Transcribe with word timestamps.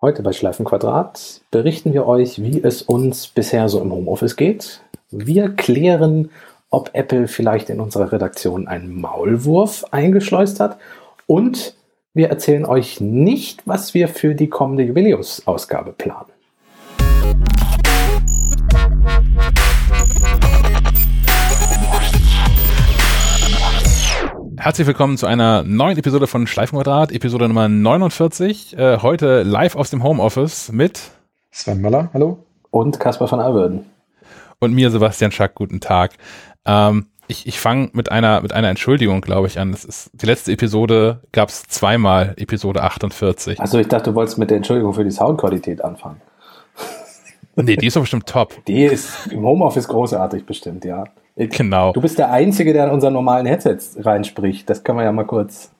Heute 0.00 0.22
bei 0.22 0.32
Schleifenquadrat 0.32 1.40
berichten 1.50 1.92
wir 1.92 2.06
euch, 2.06 2.40
wie 2.40 2.62
es 2.62 2.82
uns 2.82 3.26
bisher 3.26 3.68
so 3.68 3.80
im 3.80 3.90
Homeoffice 3.90 4.36
geht. 4.36 4.80
Wir 5.10 5.48
klären, 5.48 6.30
ob 6.70 6.90
Apple 6.92 7.26
vielleicht 7.26 7.68
in 7.68 7.80
unserer 7.80 8.12
Redaktion 8.12 8.68
einen 8.68 9.00
Maulwurf 9.00 9.86
eingeschleust 9.90 10.60
hat 10.60 10.78
und 11.26 11.74
wir 12.14 12.28
erzählen 12.28 12.64
euch 12.64 13.00
nicht, 13.00 13.66
was 13.66 13.92
wir 13.92 14.06
für 14.06 14.36
die 14.36 14.48
kommende 14.48 14.84
Jubiläumsausgabe 14.84 15.90
planen. 15.90 16.30
Herzlich 24.68 24.86
willkommen 24.86 25.16
zu 25.16 25.24
einer 25.24 25.62
neuen 25.62 25.96
Episode 25.96 26.26
von 26.26 26.46
Schleifenquadrat, 26.46 27.10
Episode 27.10 27.48
Nummer 27.48 27.70
49. 27.70 28.76
Äh, 28.76 28.98
heute 28.98 29.42
live 29.42 29.76
aus 29.76 29.88
dem 29.88 30.02
Homeoffice 30.02 30.70
mit 30.72 31.00
Sven 31.50 31.80
Möller, 31.80 32.10
hallo. 32.12 32.44
Und 32.68 33.00
Caspar 33.00 33.28
von 33.28 33.40
Alverden. 33.40 33.86
Und 34.58 34.74
mir, 34.74 34.90
Sebastian 34.90 35.32
Schack, 35.32 35.54
guten 35.54 35.80
Tag. 35.80 36.18
Ähm, 36.66 37.06
ich 37.28 37.46
ich 37.46 37.58
fange 37.58 37.88
mit 37.94 38.12
einer, 38.12 38.42
mit 38.42 38.52
einer 38.52 38.68
Entschuldigung, 38.68 39.22
glaube 39.22 39.46
ich, 39.46 39.58
an. 39.58 39.72
Das 39.72 39.86
ist, 39.86 40.10
die 40.12 40.26
letzte 40.26 40.52
Episode 40.52 41.22
gab 41.32 41.48
es 41.48 41.62
zweimal, 41.62 42.34
Episode 42.36 42.82
48. 42.82 43.58
Also 43.58 43.78
ich 43.78 43.88
dachte, 43.88 44.10
du 44.10 44.16
wolltest 44.16 44.36
mit 44.36 44.50
der 44.50 44.58
Entschuldigung 44.58 44.92
für 44.92 45.04
die 45.04 45.12
Soundqualität 45.12 45.82
anfangen. 45.82 46.20
Nee, 47.56 47.76
die 47.76 47.86
ist 47.86 47.96
doch 47.96 48.02
bestimmt 48.02 48.26
top. 48.26 48.62
Die 48.66 48.84
ist 48.84 49.28
im 49.28 49.46
Homeoffice 49.46 49.88
großartig 49.88 50.44
bestimmt, 50.44 50.84
ja. 50.84 51.04
Genau. 51.38 51.92
Du 51.92 52.00
bist 52.00 52.18
der 52.18 52.30
Einzige, 52.30 52.72
der 52.72 52.84
an 52.84 52.90
unseren 52.90 53.12
normalen 53.12 53.46
Headsets 53.46 53.96
reinspricht. 54.00 54.68
Das 54.68 54.82
kann 54.82 54.96
man 54.96 55.04
ja 55.04 55.12
mal 55.12 55.24
kurz. 55.24 55.70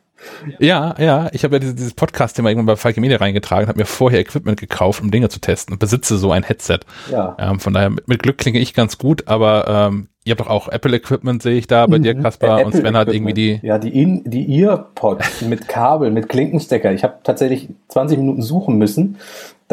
Ja, 0.59 0.95
ja, 0.99 1.29
ich 1.33 1.45
habe 1.45 1.57
ja 1.57 1.59
dieses, 1.61 1.77
dieses 1.77 1.95
Podcast-Thema 1.95 2.49
irgendwann 2.49 2.67
bei 2.67 2.77
Falke 2.77 3.01
Media 3.01 3.19
reingetragen, 3.19 3.69
habe 3.69 3.79
mir 3.79 3.87
vorher 3.87 4.21
Equipment 4.21 4.59
gekauft, 4.59 5.01
um 5.01 5.11
Dinge 5.11 5.29
zu 5.29 5.41
testen 5.41 5.75
und 5.75 5.79
besitze 5.79 6.19
so 6.19 6.33
ein 6.33 6.43
Headset. 6.43 6.81
Ja. 7.11 7.37
Ähm, 7.39 7.61
von 7.61 7.73
daher, 7.73 7.91
mit, 7.91 8.09
mit 8.09 8.23
Glück 8.23 8.39
klinge 8.39 8.59
ich 8.59 8.75
ganz 8.75 8.99
gut, 8.99 9.29
aber 9.29 9.69
ähm, 9.69 10.09
ihr 10.25 10.33
habt 10.33 10.41
doch 10.41 10.49
auch 10.49 10.69
Apple-Equipment, 10.69 11.43
sehe 11.43 11.57
ich 11.57 11.67
da 11.67 11.87
bei 11.87 11.99
dir, 11.99 12.15
Kaspar, 12.15 12.61
Äh, 12.61 12.65
und 12.65 12.75
Sven 12.75 12.97
hat 12.97 13.09
irgendwie 13.09 13.35
die. 13.35 13.61
Ja, 13.63 13.79
die, 13.79 14.01
In 14.01 14.23
die 14.25 14.61
Earpods 14.61 15.43
mit 15.49 15.69
Kabel, 15.69 16.11
mit 16.11 16.29
Klinkenstecker. 16.29 16.93
Ich 16.93 17.05
habe 17.05 17.19
tatsächlich 17.23 17.69
20 17.89 18.19
Minuten 18.19 18.43
suchen 18.43 18.77
müssen, 18.77 19.19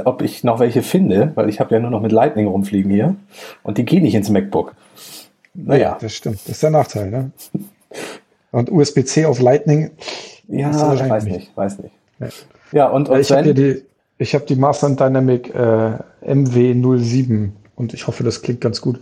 ob 0.03 0.22
ich 0.22 0.44
noch 0.44 0.59
welche 0.59 0.83
finde, 0.83 1.31
weil 1.36 1.49
ich 1.49 1.59
habe 1.59 1.73
ja 1.73 1.81
nur 1.81 1.89
noch 1.89 2.02
mit 2.02 2.11
Lightning 2.11 2.47
rumfliegen 2.47 2.92
hier. 2.92 3.16
Und 3.64 3.77
die 3.77 3.86
gehen 3.86 4.03
nicht 4.03 4.16
ins 4.16 4.30
MacBook. 4.30 4.73
Naja. 5.56 5.98
Das 6.00 6.14
stimmt. 6.14 6.39
Das 6.45 6.50
ist 6.50 6.64
der 6.64 6.70
Nachteil, 6.70 7.09
ne? 7.09 7.31
Und 8.52 8.72
USB-C 8.72 9.25
auf 9.25 9.39
Lightning. 9.39 9.92
Ja, 10.48 10.72
weiß 10.73 11.25
nicht. 11.25 11.38
nicht, 11.38 11.58
weiß 11.58 11.80
nicht. 11.80 11.94
Ja. 12.20 12.28
Ja, 12.72 12.88
und, 12.88 13.09
und 13.09 13.20
ich 13.20 13.31
habe 13.31 13.53
die, 13.53 13.83
ich 14.17 14.33
habe 14.36 14.45
die 14.45 14.56
Master 14.56 14.89
Dynamic 14.89 15.53
äh, 15.53 15.98
MW07 16.26 17.50
und 17.76 17.94
ich 17.94 18.08
hoffe, 18.08 18.23
das 18.23 18.42
klingt 18.42 18.61
ganz 18.61 18.81
gut. 18.81 19.00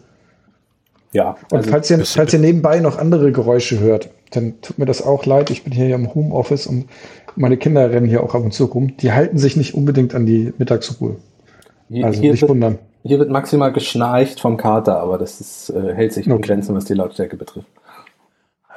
Ja, 1.12 1.38
Und 1.52 1.60
also, 1.60 1.70
falls, 1.70 1.92
ihr, 1.92 2.04
falls 2.06 2.34
ihr 2.34 2.40
nebenbei 2.40 2.80
noch 2.80 2.98
andere 2.98 3.32
Geräusche 3.32 3.80
hört, 3.80 4.10
dann 4.32 4.60
tut 4.62 4.80
mir 4.80 4.86
das 4.86 5.04
auch 5.04 5.26
leid. 5.26 5.52
Ich 5.52 5.64
bin 5.64 5.72
hier 5.72 5.94
im 5.94 6.14
Homeoffice 6.14 6.66
und 6.66 6.88
meine 7.36 7.58
Kinder 7.58 7.92
rennen 7.92 8.08
hier 8.08 8.24
auch 8.24 8.34
ab 8.34 8.44
und 8.44 8.54
zu 8.54 8.66
rum. 8.66 8.98
Die 8.98 9.12
halten 9.12 9.38
sich 9.38 9.56
nicht 9.56 9.76
unbedingt 9.76 10.16
an 10.16 10.26
die 10.26 10.54
Mittagsruhe. 10.58 11.18
Also 12.02 12.20
hier, 12.20 12.32
nicht 12.32 12.42
wird, 12.42 12.50
wundern. 12.50 12.80
Hier 13.04 13.20
wird 13.20 13.30
maximal 13.30 13.72
geschnarcht 13.72 14.40
vom 14.40 14.58
Kater, 14.58 15.00
aber 15.00 15.18
das 15.18 15.42
ist, 15.42 15.70
äh, 15.70 15.94
hält 15.94 16.14
sich 16.14 16.26
in 16.26 16.32
Okay. 16.32 16.48
Grenzen, 16.48 16.76
was 16.76 16.86
die 16.86 16.94
Lautstärke 16.94 17.38
betrifft. 17.38 17.68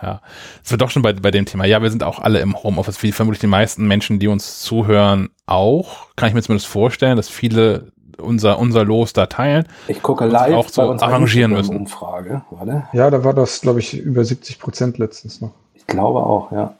Ja, 0.03 0.21
es 0.63 0.71
wird 0.71 0.83
doch 0.83 0.91
schon 0.91 1.03
bei, 1.03 1.15
bei 1.15 1.31
dem 1.31 1.47
Thema. 1.47 1.65
Ja, 1.65 1.81
wir 1.81 1.89
sind 1.91 2.03
auch 2.03 2.19
alle 2.19 2.41
im 2.41 2.63
Homeoffice, 2.63 3.03
wie 3.03 3.13
vermutlich 3.13 3.41
die 3.41 3.47
meisten 3.47 3.87
Menschen, 3.87 4.19
die 4.19 4.29
uns 4.29 4.61
zuhören, 4.61 5.31
auch. 5.47 6.09
Kann 6.17 6.29
ich 6.29 6.35
mir 6.35 6.43
zumindest 6.43 6.67
vorstellen, 6.67 7.17
dass 7.17 7.31
viele 7.31 7.93
unser, 8.19 8.59
unser 8.59 8.85
Los 8.85 9.13
da 9.13 9.27
teilen. 9.27 9.67
Ich 9.89 10.03
gucke 10.03 10.27
live 10.27 10.55
auch 10.55 10.69
so 10.69 10.83
arrangieren 10.83 11.53
müssen. 11.53 11.77
Umfrage, 11.77 12.43
warte. 12.51 12.85
Ja, 12.93 13.11
da 13.11 13.25
war 13.25 13.35
das, 13.35 13.61
glaube 13.61 13.81
ich, 13.81 13.99
über 13.99 14.25
70 14.25 14.59
Prozent 14.59 14.99
letztens 14.99 15.41
noch. 15.41 15.53
Ich 15.75 15.87
glaube 15.87 16.21
auch, 16.21 16.53
ja. 16.53 16.75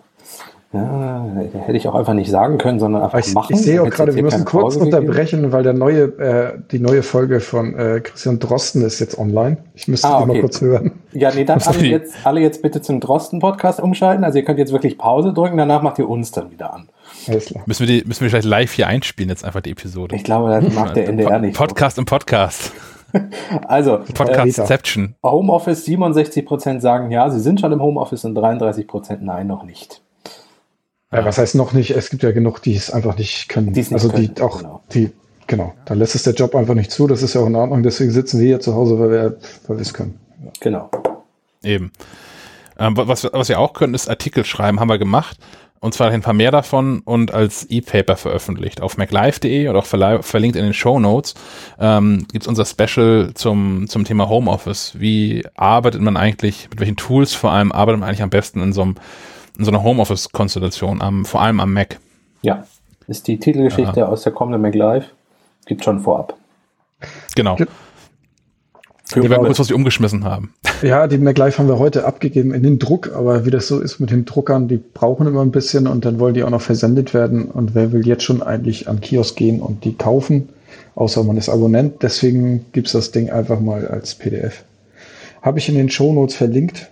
Ja, 0.77 1.27
hätte 1.65 1.77
ich 1.77 1.89
auch 1.89 1.95
einfach 1.95 2.15
nicht 2.15 2.31
sagen 2.31 2.59
können, 2.59 2.79
sondern 2.79 3.03
einfach 3.03 3.19
Ich, 3.19 3.35
machen. 3.35 3.55
ich 3.55 3.63
sehe 3.63 3.83
auch 3.83 3.91
gerade, 3.91 4.11
jetzt 4.11 4.17
wir 4.17 4.23
müssen 4.25 4.45
kurz 4.45 4.75
Pause 4.75 4.79
gegeben. 4.81 4.97
unterbrechen, 5.07 5.53
weil 5.53 5.63
der 5.63 5.73
neue, 5.73 6.03
äh, 6.19 6.59
die 6.71 6.79
neue 6.79 7.03
Folge 7.03 7.41
von 7.41 7.75
äh, 7.79 8.01
Christian 8.01 8.39
Drosten 8.39 8.83
ist 8.83 9.01
jetzt 9.01 9.19
online. 9.19 9.59
Ich 9.75 9.89
müsste 9.89 10.09
Ah, 10.09 10.21
die 10.21 10.27
mal 10.27 10.31
okay. 10.33 10.41
kurz 10.41 10.61
hören. 10.61 10.93
Ja, 11.13 11.31
nee, 11.35 11.45
dann 11.45 11.61
alle 11.65 11.77
Okay. 11.77 11.91
jetzt, 11.91 12.15
alle 12.25 12.41
jetzt 12.41 12.63
bitte 12.63 12.81
zum 12.83 13.01
Drosten-Podcast 13.01 13.81
umschalten. 13.81 14.25
Also 14.25 14.39
ihr 14.39 14.45
könnt 14.45 14.59
jetzt 14.59 14.73
wirklich 14.73 14.99
Pause 14.99 15.33
drücken, 15.33 15.57
danach 15.57 15.83
macht 15.83 15.99
ihr 15.99 16.09
uns 16.09 16.31
dann 16.33 16.51
wieder 16.51 16.73
an. 16.73 16.89
Alles 17.29 17.47
klar. 17.47 17.65
Müssen 17.67 17.87
wir 17.89 18.01
die, 18.01 18.07
müssen 18.07 18.21
wir 18.23 18.31
vielleicht 18.31 18.47
live 18.49 18.73
hier 18.73 18.87
einspielen, 18.87 19.31
jetzt 19.31 19.45
einfach 19.45 19.61
die 19.61 19.71
Episode. 19.71 20.15
Ich 20.17 20.25
glaube, 20.25 20.51
das 20.61 20.73
macht 20.75 20.97
der 20.97 21.09
NDR 21.09 21.39
nicht. 21.39 21.57
so. 21.57 21.65
Podcast 21.65 21.99
im 21.99 22.05
Podcast. 22.05 22.73
Also, 23.67 24.01
Podcastception. 24.13 25.15
äh, 25.23 25.29
Homeoffice, 25.29 25.87
67% 25.87 26.81
sagen 26.81 27.11
ja, 27.11 27.31
sie 27.31 27.41
sind 27.41 27.61
schon 27.61 27.73
im 27.73 27.81
Homeoffice 27.81 28.25
und 28.27 28.37
33% 28.37 29.19
nein, 29.21 29.47
noch 29.47 29.63
nicht. 29.63 30.03
Ja, 31.13 31.25
was 31.25 31.39
heißt 31.39 31.55
noch 31.55 31.73
nicht? 31.73 31.91
Es 31.93 32.11
gibt 32.11 32.23
ja 32.23 32.33
genug, 32.33 32.61
die 32.63 32.75
es 32.75 32.91
einfach 32.91 33.17
nicht 33.17 33.49
können. 33.49 33.73
Die 33.73 33.81
nicht 33.81 33.93
also 33.93 34.09
die 34.09 34.29
können, 34.29 34.41
auch, 34.49 34.59
genau. 34.59 34.83
die, 34.93 35.13
genau, 35.47 35.73
da 35.85 35.95
lässt 35.95 36.15
es 36.15 36.25
der 36.25 36.35
Job 36.35 36.55
einfach 36.55 36.75
nicht 36.75 36.91
zu. 36.91 37.07
Das 37.07 37.23
ist 37.23 37.35
ja 37.35 37.41
auch 37.41 37.47
in 37.47 37.55
Ordnung. 37.55 37.83
Deswegen 37.83 38.11
sitzen 38.11 38.41
wir 38.41 38.47
hier 38.47 38.61
zu 38.61 38.75
Hause, 38.75 38.99
weil 38.99 39.11
wir, 39.11 39.37
weil 39.69 39.77
wir 39.77 39.83
es 39.83 39.95
können. 39.95 40.19
Genau. 40.61 40.91
Eben. 41.63 41.93
Ähm, 42.79 42.97
wa- 42.97 43.07
was, 43.09 43.25
was 43.33 43.49
wir 43.49 43.59
auch 43.61 43.73
können, 43.73 43.95
ist 43.95 44.09
Artikel 44.09 44.45
schreiben, 44.45 44.81
haben 44.81 44.89
wir 44.89 44.99
gemacht. 44.99 45.39
Und 45.79 45.95
zwar 45.95 46.11
ein 46.11 46.23
paar 46.23 46.33
mehr 46.35 46.51
davon 46.51 47.01
und 47.01 47.33
als 47.33 47.65
E-Paper 47.71 48.17
veröffentlicht. 48.17 48.81
Auf 48.81 48.97
maclife.de 48.97 49.69
oder 49.69 49.79
auch 49.79 49.85
verlinkt 49.87 50.57
in 50.57 50.65
den 50.65 50.73
Show 50.75 50.99
Notes 50.99 51.35
ähm, 51.79 52.27
gibt 52.33 52.43
es 52.45 52.49
unser 52.49 52.65
Special 52.65 53.31
zum, 53.35 53.87
zum 53.87 54.05
Thema 54.05 54.29
Homeoffice. 54.29 54.95
Wie 54.99 55.45
arbeitet 55.55 56.01
man 56.01 56.17
eigentlich, 56.17 56.69
mit 56.71 56.81
welchen 56.81 56.97
Tools 56.97 57.35
vor 57.35 57.53
allem 57.53 57.73
arbeitet 57.73 58.01
man 58.01 58.09
eigentlich 58.09 58.23
am 58.23 58.31
besten 58.31 58.61
in 58.63 58.73
so, 58.73 58.83
einem, 58.83 58.95
in 59.59 59.65
so 59.65 59.71
einer 59.71 59.83
Homeoffice-Konstellation, 59.83 61.01
am, 61.03 61.25
vor 61.25 61.41
allem 61.43 61.61
am 61.61 61.73
Mac. 61.73 61.99
Ja, 62.43 62.65
ist 63.07 63.27
die 63.29 63.39
Titelgeschichte 63.39 64.09
aus 64.09 64.23
der 64.23 64.33
kommenden 64.33 64.61
MacLive. 64.63 65.07
Gibt 65.67 65.85
schon 65.85 66.01
vorab. 66.01 66.37
Genau. 67.35 67.57
Ge- 67.57 67.67
Wir 69.15 69.31
werden 69.31 69.45
kurz, 69.47 69.59
was 69.59 69.69
wir 69.69 69.77
umgeschmissen 69.77 70.25
haben. 70.25 70.53
Ja, 70.83 71.07
die 71.07 71.19
MacLife 71.19 71.59
haben 71.59 71.69
wir 71.69 71.79
heute 71.79 72.05
abgegeben 72.05 72.53
in 72.53 72.63
den 72.63 72.79
Druck, 72.79 73.13
aber 73.15 73.45
wie 73.47 73.51
das 73.51 73.69
so 73.69 73.81
ist 73.81 74.01
mit 74.01 74.11
den 74.11 74.25
Druckern, 74.25 74.69
die 74.69 74.77
brauchen 74.77 75.27
immer 75.27 75.43
ein 75.43 75.51
bisschen 75.53 75.87
und 75.87 76.05
dann 76.05 76.19
wollen 76.19 76.35
die 76.35 76.43
auch 76.43 76.51
noch 76.51 76.61
versendet 76.61 77.15
werden. 77.15 77.45
Und 77.47 77.75
wer 77.75 77.93
will 77.93 78.07
jetzt 78.07 78.25
schon 78.25 78.43
eigentlich 78.43 78.89
an 78.89 79.01
Kiosk 79.01 79.37
gehen 79.37 79.61
und 79.63 79.85
die 79.85 79.95
kaufen, 79.95 80.49
außer 80.97 81.23
man 81.25 81.37
ist 81.37 81.49
Abonnent. 81.49 82.03
Deswegen 82.03 82.67
gibt's 82.73 82.93
das 82.93 83.13
Ding 83.13 83.31
einfach 83.31 83.61
mal 83.61 83.87
als 83.87 84.15
PDF. 84.17 84.65
Habe 85.43 85.59
ich 85.61 85.69
in 85.69 85.77
den 85.77 85.89
Shownotes 85.91 86.35
verlinkt. 86.37 86.91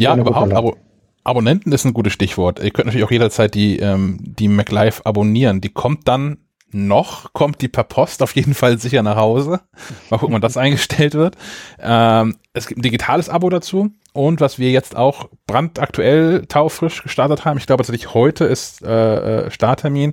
Ja, 0.00 0.16
überhaupt. 0.16 0.52
Abo 0.52 0.76
Abonnenten 1.22 1.70
ist 1.72 1.84
ein 1.84 1.92
gutes 1.92 2.14
Stichwort. 2.14 2.60
Ihr 2.60 2.70
könnt 2.70 2.86
natürlich 2.86 3.06
auch 3.06 3.10
jederzeit 3.10 3.54
die, 3.54 3.78
ähm, 3.78 4.18
die 4.20 4.48
MacLife 4.48 5.04
abonnieren. 5.04 5.60
Die 5.60 5.68
kommt 5.68 6.08
dann 6.08 6.38
noch, 6.72 7.32
kommt 7.32 7.60
die 7.62 7.68
per 7.68 7.84
Post 7.84 8.22
auf 8.22 8.34
jeden 8.34 8.54
Fall 8.54 8.78
sicher 8.78 9.02
nach 9.02 9.16
Hause. 9.16 9.60
Mal 10.08 10.18
gucken, 10.18 10.34
wann 10.34 10.40
das 10.40 10.56
eingestellt 10.56 11.14
wird. 11.14 11.36
Ähm, 11.80 12.36
es 12.52 12.66
gibt 12.66 12.78
ein 12.78 12.82
digitales 12.82 13.28
Abo 13.28 13.50
dazu. 13.50 13.90
Und 14.12 14.40
was 14.40 14.58
wir 14.58 14.70
jetzt 14.70 14.96
auch 14.96 15.28
brandaktuell 15.46 16.46
taufrisch 16.46 17.02
gestartet 17.02 17.44
haben, 17.44 17.58
ich 17.58 17.66
glaube 17.66 17.82
tatsächlich 17.82 18.14
heute 18.14 18.44
ist 18.44 18.82
äh, 18.82 19.46
äh, 19.46 19.50
Starttermin, 19.50 20.12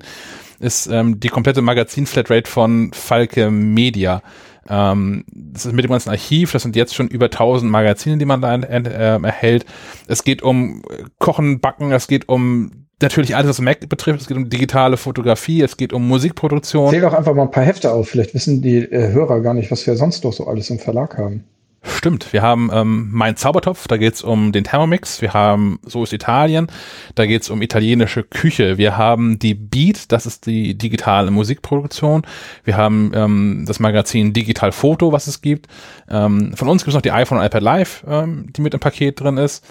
ist 0.60 0.88
ähm, 0.88 1.20
die 1.20 1.30
komplette 1.30 1.62
Magazin-Flatrate 1.62 2.50
von 2.50 2.92
Falke 2.94 3.50
Media. 3.50 4.22
Ähm, 4.70 5.24
das 5.34 5.66
ist 5.66 5.74
mit 5.74 5.84
dem 5.84 5.92
ganzen 5.92 6.10
Archiv, 6.10 6.52
das 6.52 6.64
sind 6.64 6.76
jetzt 6.76 6.96
schon 6.96 7.08
über 7.08 7.26
1000 7.26 7.72
Magazine, 7.72 8.18
die 8.18 8.26
man 8.26 8.42
da 8.42 8.56
äh, 8.56 9.22
erhält. 9.22 9.66
Es 10.08 10.24
geht 10.24 10.42
um 10.42 10.82
äh, 10.90 11.04
Kochen, 11.20 11.60
Backen, 11.60 11.92
es 11.92 12.08
geht 12.08 12.30
um 12.30 12.88
natürlich 13.02 13.36
alles, 13.36 13.50
was 13.50 13.62
Mac 13.62 13.88
betrifft, 13.88 14.22
es 14.22 14.28
geht 14.28 14.38
um 14.38 14.50
digitale 14.50 14.98
Fotografie, 14.98 15.62
es 15.62 15.78
geht 15.78 15.94
um 15.94 16.08
Musikproduktion. 16.08 16.90
Zähl 16.90 17.02
doch 17.02 17.14
einfach 17.14 17.36
mal 17.36 17.44
ein 17.44 17.52
paar 17.52 17.64
Hefte 17.64 17.92
auf. 17.92 18.10
Vielleicht 18.10 18.34
wissen 18.34 18.62
die 18.62 18.78
äh, 18.78 19.12
Hörer 19.12 19.42
gar 19.42 19.54
nicht, 19.54 19.72
was 19.72 19.86
wir 19.86 19.96
sonst 19.96 20.24
noch 20.24 20.34
so 20.34 20.48
alles 20.48 20.70
im 20.70 20.80
Verlag 20.80 21.18
haben. 21.18 21.44
Stimmt, 21.88 22.34
wir 22.34 22.42
haben 22.42 22.70
ähm, 22.74 23.10
Mein 23.12 23.38
Zaubertopf, 23.38 23.88
da 23.88 23.98
geht's 23.98 24.22
um 24.22 24.52
den 24.52 24.64
Thermomix, 24.64 25.22
wir 25.22 25.34
haben 25.34 25.80
So 25.84 26.04
ist 26.04 26.14
Italien, 26.14 26.68
da 27.16 27.26
geht's 27.26 27.50
um 27.50 27.62
italienische 27.62 28.24
Küche, 28.24 28.78
wir 28.78 28.98
haben 28.98 29.40
die 29.40 29.54
Beat, 29.54 30.12
das 30.12 30.26
ist 30.26 30.46
die 30.46 30.78
digitale 30.78 31.32
Musikproduktion, 31.32 32.24
wir 32.64 32.78
haben 32.78 33.12
ähm, 33.14 33.66
das 33.68 33.80
Magazin 33.80 34.34
Digital 34.34 34.72
Foto, 34.72 35.12
was 35.12 35.28
es 35.28 35.42
gibt. 35.42 35.68
Ähm, 36.10 36.54
von 36.56 36.68
uns 36.70 36.84
gibt's 36.84 36.96
noch 36.96 37.02
die 37.02 37.12
iPhone 37.12 37.40
und 37.40 37.46
iPad 37.46 37.64
Live, 37.64 38.04
ähm, 38.08 38.52
die 38.54 38.62
mit 38.62 38.74
im 38.74 38.80
Paket 38.80 39.20
drin 39.20 39.38
ist. 39.38 39.66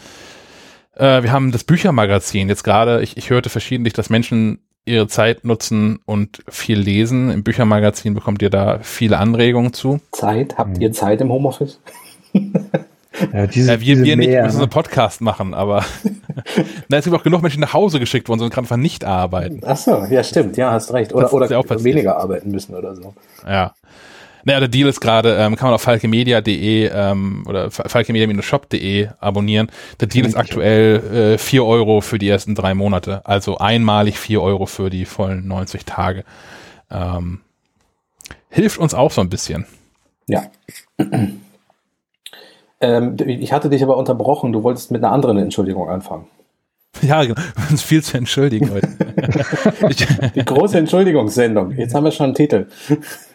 Äh, 0.95 1.23
wir 1.23 1.33
haben 1.33 1.53
das 1.53 1.65
Büchermagazin, 1.65 2.49
jetzt 2.49 2.65
gerade, 2.65 3.03
ich, 3.03 3.17
ich 3.17 3.31
hörte 3.31 3.51
verschiedentlich, 3.51 3.93
dass 3.93 4.11
Menschen 4.11 4.61
ihre 4.87 5.09
Zeit 5.09 5.45
nutzen 5.45 5.99
und 6.07 6.43
viel 6.49 6.79
lesen. 6.79 7.31
Im 7.31 7.43
Büchermagazin 7.43 8.15
bekommt 8.15 8.41
ihr 8.41 8.51
da 8.51 8.79
viele 8.83 9.19
Anregungen 9.19 9.73
zu. 9.73 10.01
Zeit? 10.13 10.57
Habt 10.57 10.79
ihr 10.79 10.93
Zeit 10.93 11.21
im 11.21 11.31
Homeoffice? 11.31 11.81
Ja, 13.33 13.47
diese, 13.47 13.73
ja, 13.73 13.81
wir, 13.81 14.05
wir 14.05 14.17
nicht, 14.17 14.29
wir 14.29 14.43
müssen 14.43 14.57
ne? 14.57 14.63
einen 14.65 14.71
Podcast 14.71 15.21
machen, 15.21 15.55
aber 15.55 15.85
na, 16.89 16.99
es 16.99 17.05
gibt 17.05 17.17
auch 17.17 17.23
genug 17.23 17.43
Menschen 17.43 17.61
nach 17.61 17.73
Hause 17.73 17.99
geschickt 17.99 18.29
worden, 18.29 18.41
sondern 18.41 18.59
einfach 18.59 18.77
nicht 18.77 19.05
arbeiten. 19.05 19.61
Ach 19.65 19.77
so, 19.77 20.05
ja, 20.11 20.23
stimmt, 20.23 20.57
ja, 20.57 20.73
hast 20.73 20.93
recht. 20.93 21.15
Oder, 21.15 21.33
oder 21.33 21.51
ja 21.51 21.63
weniger 21.85 22.17
arbeiten 22.17 22.51
müssen 22.51 22.75
oder 22.75 22.95
so. 22.95 23.15
Ja. 23.47 23.75
Naja, 24.45 24.61
der 24.61 24.69
Deal 24.69 24.89
ist 24.89 25.01
gerade, 25.01 25.37
ähm, 25.37 25.57
kann 25.57 25.67
man 25.67 25.75
auf 25.75 25.83
falkemedia.de 25.83 26.91
ähm, 26.95 27.43
oder 27.49 27.71
falkemedia-shop.de 27.71 29.09
abonnieren. 29.19 29.73
Der 29.99 30.07
Deal 30.07 30.25
ist 30.25 30.37
aktuell 30.37 31.35
äh, 31.35 31.39
4 31.39 31.65
Euro 31.65 32.01
für 32.01 32.19
die 32.19 32.29
ersten 32.29 32.55
drei 32.55 32.75
Monate. 32.75 33.23
Also 33.25 33.59
einmalig 33.59 34.21
4 34.21 34.41
Euro 34.41 34.67
für 34.67 34.89
die 34.89 35.05
vollen 35.05 35.49
90 35.49 35.85
Tage. 35.85 36.25
Ähm, 36.93 37.41
hilft 38.49 38.79
uns 38.79 38.95
auch 38.95 39.11
so 39.11 39.21
ein 39.21 39.31
bisschen. 39.31 39.67
Ja. 40.29 40.45
Ähm, 42.81 43.17
ich 43.19 43.53
hatte 43.53 43.71
dich 43.71 43.83
aber 43.83 43.97
unterbrochen. 43.97 44.53
Du 44.53 44.63
wolltest 44.63 44.91
mit 44.91 45.03
einer 45.03 45.13
anderen 45.13 45.39
Entschuldigung 45.39 45.89
anfangen. 45.89 46.27
Ja, 47.03 47.23
genau. 47.23 47.41
uns 47.71 47.83
viel 47.83 48.03
zu 48.03 48.17
entschuldigen 48.17 48.71
heute. 48.71 48.89
die 50.35 50.45
große 50.45 50.79
Entschuldigungssendung. 50.79 51.73
Jetzt 51.73 51.95
haben 51.95 52.05
wir 52.05 52.11
schon 52.11 52.25
einen 52.25 52.35
Titel. 52.35 52.67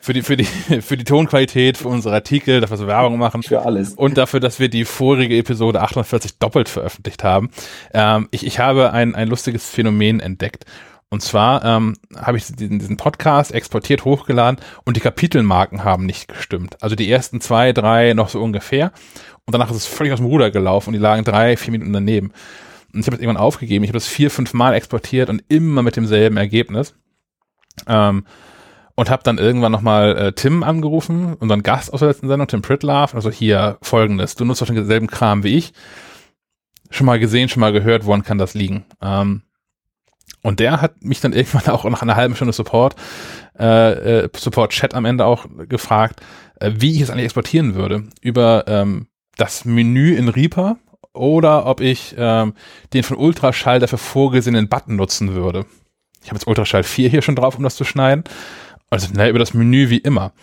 Für 0.02 0.14
die, 0.14 0.24
für 0.24 0.36
die, 0.36 0.46
für 0.46 0.98
die 0.98 1.04
Tonqualität, 1.04 1.78
für 1.78 1.88
unsere 1.88 2.16
Artikel, 2.16 2.62
dafür, 2.62 2.78
dass 2.78 2.86
wir 2.86 2.88
Werbung 2.88 3.20
machen. 3.20 3.44
Für 3.44 3.64
alles. 3.64 3.94
Und 3.94 4.18
dafür, 4.18 4.40
dass 4.40 4.60
wir 4.60 4.70
die 4.70 4.86
vorige 4.86 5.38
Episode 5.38 5.82
48 5.82 6.40
doppelt 6.40 6.70
veröffentlicht 6.70 7.24
haben. 7.24 7.52
Ähm, 7.94 8.28
ich, 8.32 8.46
ich 8.46 8.60
habe 8.60 8.94
ein, 8.94 9.16
ein 9.16 9.28
lustiges 9.28 9.70
Phänomen 9.70 10.20
entdeckt. 10.20 10.66
Und 11.12 11.22
zwar 11.22 11.66
ähm, 11.66 11.98
habe 12.16 12.38
ich 12.38 12.48
diesen, 12.48 12.80
diesen 12.80 12.96
Podcast 12.96 13.54
exportiert, 13.54 14.06
hochgeladen 14.06 14.62
und 14.86 14.96
die 14.96 15.02
Kapitelmarken 15.02 15.84
haben 15.84 16.06
nicht 16.06 16.30
gestimmt. 16.30 16.81
Also 16.81 16.96
die 16.96 17.12
ersten 17.12 17.42
zwei, 17.42 17.74
drei 17.74 18.13
noch 18.13 18.30
so 18.30 18.42
ungefähr. 18.42 18.94
Und 19.46 19.54
danach 19.54 19.69
ist 19.69 19.75
es 19.75 19.86
völlig 19.86 20.13
aus 20.13 20.19
dem 20.19 20.28
Ruder 20.28 20.52
gelaufen 20.52 20.90
und 20.90 20.94
die 20.94 21.00
lagen 21.00 21.25
drei, 21.25 21.58
vier 21.58 21.74
Minuten 21.74 21.92
daneben. 21.92 22.31
Und 22.94 23.02
ich 23.02 23.08
habe 23.08 23.18
es 23.18 23.22
irgendwann 23.22 23.44
aufgegeben. 23.44 23.84
Ich 23.84 23.90
habe 23.90 23.98
das 23.98 24.08
vier, 24.08 24.31
fünf 24.31 24.54
Mal 24.54 24.74
exportiert 24.74 25.30
und 25.30 25.44
immer 25.50 25.84
mit 25.84 25.98
demselben 25.98 26.38
Ergebnis. 26.38 26.96
Ähm, 27.88 28.25
und 28.96 29.10
habe 29.10 29.24
dann 29.24 29.38
irgendwann 29.38 29.72
nochmal 29.74 30.18
äh, 30.18 30.31
Tim 30.31 30.64
angerufen, 30.64 31.34
unseren 31.34 31.64
Gast 31.64 31.92
aus 31.92 32.00
der 32.00 32.10
letzten 32.10 32.30
Sendung, 32.30 32.48
Tim 32.48 32.62
Pritlove. 32.62 33.16
Also 33.16 33.30
hier 33.30 33.78
folgendes, 33.81 34.36
du 34.36 34.46
nutzt 34.46 34.62
doch 34.62 34.68
denselben 34.68 35.07
Kram 35.07 35.44
wie 35.44 35.57
ich. 35.57 35.74
Schon 36.90 37.06
mal 37.06 37.19
gesehen, 37.19 37.50
schon 37.50 37.62
mal 37.62 37.74
gehört, 37.74 38.06
woran 38.06 38.24
kann 38.24 38.38
das 38.38 38.54
liegen? 38.54 38.86
Ähm, 39.02 39.42
und 40.44 40.60
der 40.60 40.82
hat 40.82 41.04
mich 41.04 41.22
dann 41.22 41.34
irgendwann 41.34 41.74
auch 41.74 41.86
nach 41.86 42.02
einer 42.02 42.16
halben 42.16 42.36
Stunde 42.36 42.54
Support, 42.54 42.96
äh, 43.60 44.24
äh, 44.24 44.30
Support-Chat 44.36 44.94
am 44.94 45.06
Ende 45.06 45.26
auch 45.26 45.46
gefragt, 45.68 46.22
äh, 46.60 46.72
wie 46.76 46.96
ich 46.96 47.02
es 47.02 47.10
eigentlich 47.10 47.26
exportieren 47.26 47.76
würde. 47.76 48.04
Über 48.22 48.66
ähm, 48.68 49.08
das 49.38 49.66
Menü 49.66 50.16
in 50.16 50.30
Reaper 50.30 50.78
oder 51.14 51.66
ob 51.66 51.82
ich 51.82 52.16
ähm, 52.18 52.54
den 52.94 53.04
von 53.04 53.18
Ultraschall 53.18 53.80
dafür 53.80 53.98
vorgesehenen 53.98 54.70
Button 54.70 54.96
nutzen 54.96 55.34
würde. 55.34 55.66
Ich 56.24 56.30
habe 56.30 56.38
jetzt 56.38 56.48
Ultraschall 56.48 56.84
4 56.84 57.10
hier 57.10 57.22
schon 57.22 57.36
drauf, 57.36 57.58
um 57.58 57.64
das 57.64 57.76
zu 57.76 57.84
schneiden. 57.84 58.24
Also, 58.90 59.08
naja, 59.14 59.30
über 59.30 59.40
das 59.40 59.54
Menü 59.54 59.90
wie 59.90 59.98
immer. 59.98 60.34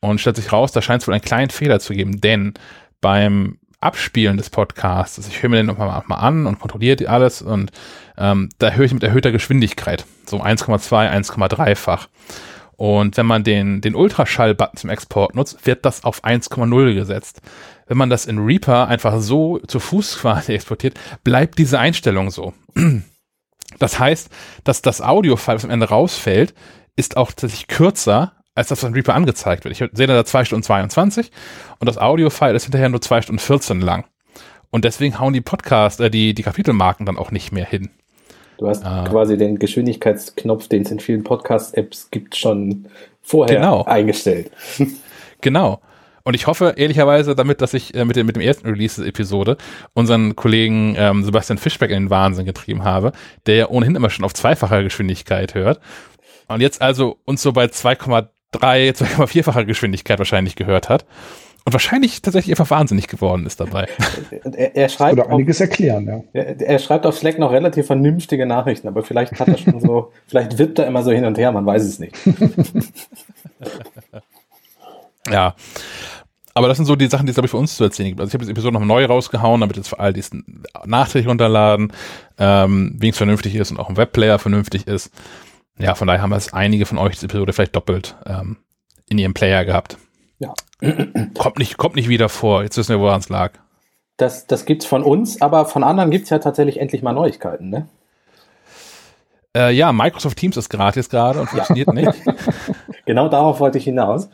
Und 0.00 0.20
stellt 0.20 0.36
sich 0.36 0.52
raus, 0.52 0.72
da 0.72 0.80
scheint 0.80 1.02
es 1.02 1.08
wohl 1.08 1.14
einen 1.14 1.22
kleinen 1.22 1.50
Fehler 1.50 1.80
zu 1.80 1.92
geben, 1.92 2.20
denn 2.20 2.54
beim 3.00 3.58
Abspielen 3.80 4.36
des 4.36 4.50
Podcasts, 4.50 5.18
also 5.18 5.30
ich 5.30 5.42
höre 5.42 5.50
mir 5.50 5.56
den 5.56 5.66
nochmal 5.66 6.02
mal 6.06 6.16
an 6.16 6.46
und 6.46 6.58
kontrolliere 6.58 7.08
alles 7.08 7.42
und 7.42 7.70
ähm, 8.18 8.48
da 8.58 8.70
höre 8.70 8.84
ich 8.84 8.92
mit 8.92 9.02
erhöhter 9.02 9.32
Geschwindigkeit, 9.32 10.04
so 10.26 10.42
1,2, 10.42 11.10
1,3-fach. 11.10 12.08
Und 12.76 13.16
wenn 13.16 13.26
man 13.26 13.42
den, 13.42 13.80
den 13.80 13.94
Ultraschall-Button 13.94 14.76
zum 14.76 14.90
Export 14.90 15.34
nutzt, 15.34 15.66
wird 15.66 15.84
das 15.84 16.04
auf 16.04 16.22
1,0 16.22 16.94
gesetzt. 16.94 17.40
Wenn 17.86 17.96
man 17.96 18.10
das 18.10 18.26
in 18.26 18.38
Reaper 18.38 18.86
einfach 18.86 19.20
so 19.20 19.58
zu 19.66 19.80
Fuß 19.80 20.18
quasi 20.20 20.54
exportiert, 20.54 20.98
bleibt 21.24 21.58
diese 21.58 21.78
Einstellung 21.78 22.30
so. 22.30 22.52
Das 23.78 23.98
heißt, 23.98 24.30
dass 24.64 24.80
das 24.80 25.02
Audio-File, 25.02 25.56
was 25.56 25.64
am 25.64 25.70
Ende 25.70 25.90
rausfällt, 25.90 26.54
ist 26.96 27.18
auch 27.18 27.28
tatsächlich 27.28 27.68
kürzer 27.68 28.32
als 28.54 28.68
das, 28.68 28.82
was 28.82 28.88
in 28.88 28.94
Reaper 28.94 29.14
angezeigt 29.14 29.64
wird. 29.64 29.72
Ich 29.78 29.90
sehe 29.92 30.06
da 30.06 30.24
2 30.24 30.46
Stunden 30.46 30.62
22 30.64 31.30
und 31.78 31.86
das 31.86 31.98
Audio-File 31.98 32.56
ist 32.56 32.64
hinterher 32.64 32.88
nur 32.88 33.02
2 33.02 33.22
Stunden 33.22 33.38
14 33.38 33.80
lang. 33.80 34.06
Und 34.70 34.84
deswegen 34.84 35.18
hauen 35.20 35.32
die 35.32 35.42
Podcast, 35.42 36.00
äh, 36.00 36.10
die, 36.10 36.34
die 36.34 36.42
Kapitelmarken 36.42 37.06
dann 37.06 37.18
auch 37.18 37.30
nicht 37.30 37.52
mehr 37.52 37.66
hin. 37.66 37.90
Du 38.58 38.68
hast 38.68 38.82
äh, 38.84 39.08
quasi 39.08 39.38
den 39.38 39.58
Geschwindigkeitsknopf, 39.58 40.68
den 40.68 40.82
es 40.82 40.90
in 40.90 41.00
vielen 41.00 41.24
Podcast-Apps 41.24 42.10
gibt, 42.10 42.36
schon 42.36 42.86
vorher 43.22 43.56
genau. 43.56 43.84
eingestellt. 43.84 44.50
genau. 45.40 45.80
Und 46.24 46.34
ich 46.34 46.46
hoffe 46.46 46.74
ehrlicherweise 46.76 47.34
damit, 47.34 47.62
dass 47.62 47.72
ich 47.72 47.94
äh, 47.94 48.04
mit, 48.04 48.16
dem, 48.16 48.26
mit 48.26 48.36
dem 48.36 48.42
ersten 48.42 48.68
Release-Episode 48.68 49.56
unseren 49.94 50.36
Kollegen 50.36 50.94
ähm, 50.98 51.24
Sebastian 51.24 51.56
Fischbeck 51.56 51.90
in 51.90 52.04
den 52.04 52.10
Wahnsinn 52.10 52.44
getrieben 52.44 52.84
habe, 52.84 53.12
der 53.46 53.54
ja 53.54 53.68
ohnehin 53.68 53.94
immer 53.94 54.10
schon 54.10 54.24
auf 54.24 54.34
zweifacher 54.34 54.82
Geschwindigkeit 54.82 55.54
hört. 55.54 55.80
Und 56.48 56.60
jetzt 56.60 56.82
also 56.82 57.18
uns 57.24 57.40
so 57.40 57.52
bei 57.52 57.66
2,3, 57.66 58.28
2,4-facher 58.52 59.64
Geschwindigkeit 59.64 60.18
wahrscheinlich 60.18 60.56
gehört 60.56 60.88
hat 60.88 61.06
und 61.68 61.74
wahrscheinlich 61.74 62.22
tatsächlich 62.22 62.58
einfach 62.58 62.70
wahnsinnig 62.70 63.08
geworden 63.08 63.44
ist 63.44 63.60
dabei. 63.60 63.88
er, 64.54 64.74
er 64.74 64.88
schreibt 64.88 65.18
Oder 65.18 65.28
einiges 65.28 65.58
auf, 65.58 65.68
erklären, 65.68 66.06
ja. 66.06 66.22
Er, 66.32 66.58
er, 66.58 66.78
schreibt 66.78 67.04
auf 67.04 67.18
Slack 67.18 67.38
noch 67.38 67.52
relativ 67.52 67.88
vernünftige 67.88 68.46
Nachrichten, 68.46 68.88
aber 68.88 69.02
vielleicht 69.02 69.38
hat 69.38 69.48
er 69.48 69.58
schon 69.58 69.78
so, 69.78 70.10
vielleicht 70.26 70.58
wippt 70.58 70.78
er 70.78 70.86
immer 70.86 71.02
so 71.02 71.10
hin 71.10 71.26
und 71.26 71.36
her, 71.36 71.52
man 71.52 71.66
weiß 71.66 71.82
es 71.82 71.98
nicht. 71.98 72.16
ja. 75.30 75.54
Aber 76.54 76.68
das 76.68 76.78
sind 76.78 76.86
so 76.86 76.96
die 76.96 77.08
Sachen, 77.08 77.26
die 77.26 77.32
es, 77.32 77.34
glaube 77.34 77.48
ich, 77.48 77.50
für 77.50 77.58
uns 77.58 77.76
zu 77.76 77.84
erzählen 77.84 78.08
gibt. 78.08 78.20
Also 78.20 78.30
ich 78.30 78.34
habe 78.34 78.44
das 78.44 78.50
Episode 78.50 78.72
noch 78.72 78.86
neu 78.86 79.04
rausgehauen, 79.04 79.60
damit 79.60 79.76
jetzt 79.76 79.88
für 79.88 79.98
all 79.98 80.14
diesen 80.14 80.62
nachträglich 80.86 81.28
runterladen, 81.28 81.92
ähm, 82.38 82.96
wie 82.98 83.10
es 83.10 83.18
vernünftig 83.18 83.54
ist 83.56 83.72
und 83.72 83.78
auch 83.78 83.90
im 83.90 83.98
Webplayer 83.98 84.38
vernünftig 84.38 84.86
ist. 84.86 85.10
Ja, 85.78 85.94
von 85.94 86.08
daher 86.08 86.22
haben 86.22 86.32
es 86.32 86.54
einige 86.54 86.86
von 86.86 86.96
euch 86.96 87.12
diese 87.12 87.26
Episode 87.26 87.52
vielleicht 87.52 87.76
doppelt 87.76 88.16
ähm, 88.24 88.56
in 89.10 89.18
ihrem 89.18 89.34
Player 89.34 89.66
gehabt. 89.66 89.98
Ja. 90.38 90.54
kommt, 91.38 91.58
nicht, 91.58 91.76
kommt 91.76 91.96
nicht 91.96 92.08
wieder 92.08 92.28
vor. 92.28 92.62
Jetzt 92.62 92.76
wissen 92.76 92.90
wir, 92.90 93.00
woran 93.00 93.20
es 93.20 93.28
lag. 93.28 93.52
Das, 94.16 94.46
das 94.46 94.64
gibt's 94.64 94.86
von 94.86 95.02
uns, 95.02 95.40
aber 95.40 95.64
von 95.64 95.84
anderen 95.84 96.10
gibt 96.10 96.24
es 96.24 96.30
ja 96.30 96.38
tatsächlich 96.38 96.80
endlich 96.80 97.02
mal 97.02 97.12
Neuigkeiten, 97.12 97.70
ne? 97.70 97.88
Äh, 99.56 99.72
ja, 99.72 99.92
Microsoft 99.92 100.36
Teams 100.36 100.56
ist 100.56 100.68
gratis 100.68 101.08
gerade 101.08 101.40
und 101.40 101.48
funktioniert 101.48 101.92
nicht. 101.92 102.12
genau 103.06 103.28
darauf 103.28 103.60
wollte 103.60 103.78
ich 103.78 103.84
hinaus. 103.84 104.28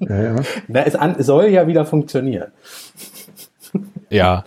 ja, 0.00 0.22
ja. 0.22 0.36
Na, 0.68 0.84
es 0.84 0.94
an, 0.94 1.22
soll 1.22 1.46
ja 1.46 1.66
wieder 1.66 1.84
funktionieren. 1.84 2.52
Ja. 4.08 4.44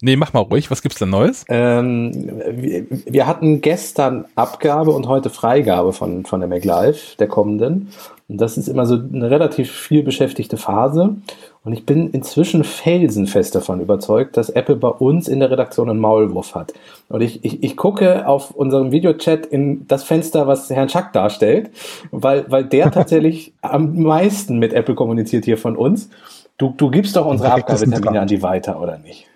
Nee, 0.00 0.16
mach 0.16 0.32
mal 0.32 0.40
ruhig. 0.40 0.68
Was 0.70 0.82
gibt's 0.82 0.98
denn 0.98 1.10
Neues? 1.10 1.44
Ähm, 1.48 2.10
wir, 2.50 2.86
wir, 2.90 3.26
hatten 3.28 3.60
gestern 3.60 4.24
Abgabe 4.34 4.90
und 4.90 5.06
heute 5.06 5.30
Freigabe 5.30 5.92
von, 5.92 6.26
von 6.26 6.40
der 6.40 6.48
MacLive, 6.48 7.16
der 7.20 7.28
kommenden. 7.28 7.92
Und 8.32 8.40
das 8.40 8.56
ist 8.56 8.66
immer 8.66 8.86
so 8.86 8.94
eine 8.94 9.30
relativ 9.30 9.70
viel 9.70 10.02
beschäftigte 10.02 10.56
Phase. 10.56 11.16
Und 11.64 11.74
ich 11.74 11.84
bin 11.84 12.08
inzwischen 12.12 12.64
felsenfest 12.64 13.54
davon 13.54 13.78
überzeugt, 13.78 14.38
dass 14.38 14.48
Apple 14.48 14.76
bei 14.76 14.88
uns 14.88 15.28
in 15.28 15.38
der 15.38 15.50
Redaktion 15.50 15.90
einen 15.90 16.00
Maulwurf 16.00 16.54
hat. 16.54 16.72
Und 17.10 17.20
ich, 17.20 17.44
ich, 17.44 17.62
ich 17.62 17.76
gucke 17.76 18.26
auf 18.26 18.52
unserem 18.52 18.90
Videochat 18.90 19.44
in 19.44 19.86
das 19.86 20.04
Fenster, 20.04 20.46
was 20.46 20.70
Herrn 20.70 20.88
Schack 20.88 21.12
darstellt, 21.12 21.72
weil, 22.10 22.46
weil 22.48 22.64
der 22.64 22.90
tatsächlich 22.90 23.52
am 23.60 24.02
meisten 24.02 24.58
mit 24.58 24.72
Apple 24.72 24.94
kommuniziert 24.94 25.44
hier 25.44 25.58
von 25.58 25.76
uns. 25.76 26.08
Du, 26.56 26.72
du 26.74 26.90
gibst 26.90 27.16
doch 27.16 27.26
unsere 27.26 27.52
Abgabetermine 27.52 28.18
an 28.18 28.28
die 28.28 28.40
weiter, 28.40 28.80
oder 28.80 28.96
nicht? 28.96 29.26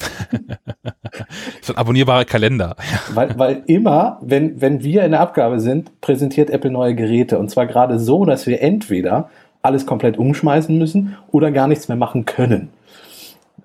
so 1.62 1.72
ein 1.72 1.78
abonnierbarer 1.78 2.24
Kalender. 2.24 2.76
weil, 3.14 3.38
weil 3.38 3.62
immer, 3.66 4.18
wenn, 4.22 4.60
wenn 4.60 4.82
wir 4.82 5.04
in 5.04 5.12
der 5.12 5.20
Abgabe 5.20 5.60
sind, 5.60 6.00
präsentiert 6.00 6.50
Apple 6.50 6.70
neue 6.70 6.94
Geräte. 6.94 7.38
Und 7.38 7.50
zwar 7.50 7.66
gerade 7.66 7.98
so, 7.98 8.24
dass 8.24 8.46
wir 8.46 8.62
entweder 8.62 9.30
alles 9.62 9.86
komplett 9.86 10.18
umschmeißen 10.18 10.76
müssen 10.76 11.16
oder 11.30 11.50
gar 11.50 11.68
nichts 11.68 11.88
mehr 11.88 11.96
machen 11.96 12.24
können. 12.24 12.70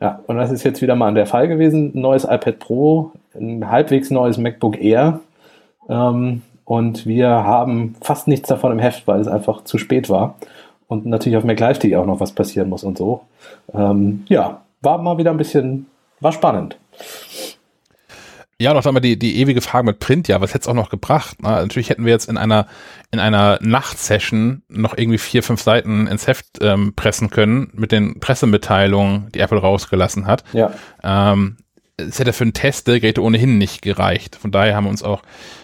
Ja, 0.01 0.19
und 0.27 0.35
das 0.35 0.51
ist 0.51 0.63
jetzt 0.63 0.81
wieder 0.81 0.95
mal 0.95 1.13
der 1.13 1.25
Fall 1.25 1.47
gewesen. 1.47 1.91
Neues 1.93 2.25
iPad 2.25 2.59
Pro, 2.59 3.11
ein 3.33 3.69
halbwegs 3.69 4.11
neues 4.11 4.37
MacBook 4.37 4.81
Air. 4.81 5.21
Ähm, 5.89 6.41
und 6.65 7.05
wir 7.05 7.29
haben 7.29 7.95
fast 8.01 8.27
nichts 8.27 8.49
davon 8.49 8.71
im 8.71 8.79
Heft, 8.79 9.07
weil 9.07 9.19
es 9.19 9.27
einfach 9.27 9.63
zu 9.63 9.77
spät 9.77 10.09
war. 10.09 10.35
Und 10.87 11.05
natürlich 11.05 11.37
auf 11.37 11.43
MacLive.de 11.43 11.95
auch 11.95 12.05
noch 12.05 12.19
was 12.19 12.33
passieren 12.33 12.69
muss 12.69 12.83
und 12.83 12.97
so. 12.97 13.21
Ähm, 13.73 14.23
ja, 14.27 14.61
war 14.81 14.97
mal 14.97 15.17
wieder 15.17 15.31
ein 15.31 15.37
bisschen 15.37 15.87
war 16.25 16.33
spannend. 16.33 16.77
Ja, 18.57 18.73
noch 18.73 18.85
einmal 18.85 19.01
die, 19.01 19.19
die 19.19 19.37
ewige 19.37 19.61
Frage 19.61 19.85
mit 19.85 19.99
Print, 19.99 20.27
ja, 20.27 20.39
was 20.39 20.53
hätte 20.53 20.61
es 20.63 20.67
auch 20.67 20.73
noch 20.73 20.89
gebracht? 20.89 21.37
Na, 21.41 21.61
natürlich 21.61 21.89
hätten 21.89 22.05
wir 22.05 22.13
jetzt 22.13 22.29
in 22.29 22.37
einer, 22.37 22.67
in 23.11 23.19
einer 23.19 23.59
Nachtsession 23.61 24.63
noch 24.69 24.97
irgendwie 24.97 25.17
vier, 25.17 25.43
fünf 25.43 25.61
Seiten 25.61 26.07
ins 26.07 26.25
Heft 26.25 26.47
ähm, 26.61 26.93
pressen 26.95 27.29
können 27.29 27.69
mit 27.73 27.91
den 27.91 28.19
Pressemitteilungen, 28.21 29.29
die 29.33 29.39
Apple 29.39 29.59
rausgelassen 29.59 30.25
hat. 30.25 30.43
Ja. 30.53 30.71
Ähm, 31.03 31.57
es 31.97 32.17
hätte 32.19 32.33
für 32.33 32.45
einen 32.45 32.53
Test 32.53 32.87
der 32.87 32.99
Geräte 32.99 33.21
ohnehin 33.21 33.57
nicht 33.57 33.81
gereicht. 33.81 34.35
Von 34.35 34.51
daher 34.51 34.75
haben 34.75 34.85
wir 34.85 34.91
uns 34.91 35.03
auch 35.03 35.21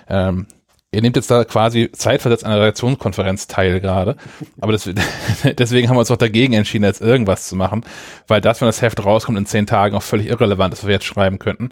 ähm, 0.09 0.47
Ihr 0.93 1.01
nehmt 1.01 1.15
jetzt 1.15 1.31
da 1.31 1.45
quasi 1.45 1.89
zeitversetzt 1.93 2.43
an 2.43 2.51
einer 2.51 2.61
Redaktionskonferenz 2.61 3.47
teil 3.47 3.79
gerade. 3.79 4.17
Aber 4.59 4.73
das, 4.73 4.89
deswegen 5.57 5.87
haben 5.87 5.95
wir 5.95 6.01
uns 6.01 6.11
auch 6.11 6.17
dagegen 6.17 6.53
entschieden, 6.53 6.83
jetzt 6.83 6.99
irgendwas 6.99 7.47
zu 7.47 7.55
machen. 7.55 7.85
Weil 8.27 8.41
das, 8.41 8.59
wenn 8.59 8.67
das 8.67 8.81
Heft 8.81 9.03
rauskommt, 9.05 9.37
in 9.37 9.45
zehn 9.45 9.65
Tagen 9.65 9.95
auch 9.95 10.03
völlig 10.03 10.27
irrelevant 10.27 10.73
ist, 10.73 10.81
was 10.81 10.87
wir 10.87 10.95
jetzt 10.95 11.05
schreiben 11.05 11.39
könnten. 11.39 11.69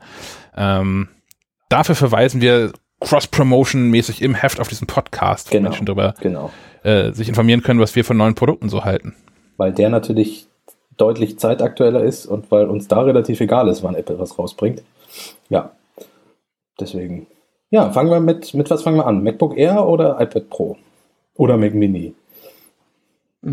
Ähm, 0.56 1.10
dafür 1.68 1.96
verweisen 1.96 2.40
wir 2.40 2.72
Cross-Promotion-mäßig 3.02 4.22
im 4.22 4.36
Heft 4.36 4.62
auf 4.62 4.70
diesen 4.70 4.88
Podcast, 4.88 5.50
wo 5.50 5.52
genau, 5.52 5.70
Menschen 5.70 5.86
darüber 5.86 6.14
genau. 6.22 6.52
äh, 6.84 7.12
sich 7.12 7.28
informieren 7.28 7.62
können, 7.62 7.82
was 7.82 7.96
wir 7.98 8.06
von 8.06 8.16
neuen 8.16 8.36
Produkten 8.36 8.70
so 8.70 8.86
halten. 8.86 9.16
Weil 9.58 9.74
der 9.74 9.90
natürlich 9.90 10.48
deutlich 10.96 11.38
zeitaktueller 11.40 12.04
ist 12.04 12.26
und 12.26 12.52
weil 12.52 12.68
uns 12.68 12.88
da 12.88 13.02
relativ 13.02 13.42
egal 13.42 13.68
ist, 13.68 13.84
wann 13.84 13.96
Apple 13.96 14.18
was 14.18 14.40
rausbringt. 14.40 14.82
Ja, 15.50 15.72
deswegen 16.80 17.28
ja, 17.70 17.92
fangen 17.92 18.10
wir 18.10 18.20
mit, 18.20 18.54
mit 18.54 18.70
was 18.70 18.84
fangen 18.84 18.98
wir 18.98 19.06
an? 19.06 19.24
MacBook 19.24 19.58
Air 19.58 19.88
oder 19.88 20.20
iPad 20.20 20.50
Pro? 20.50 20.78
Oder 21.36 21.58
Mac 21.58 21.74
Mini? 21.74 22.14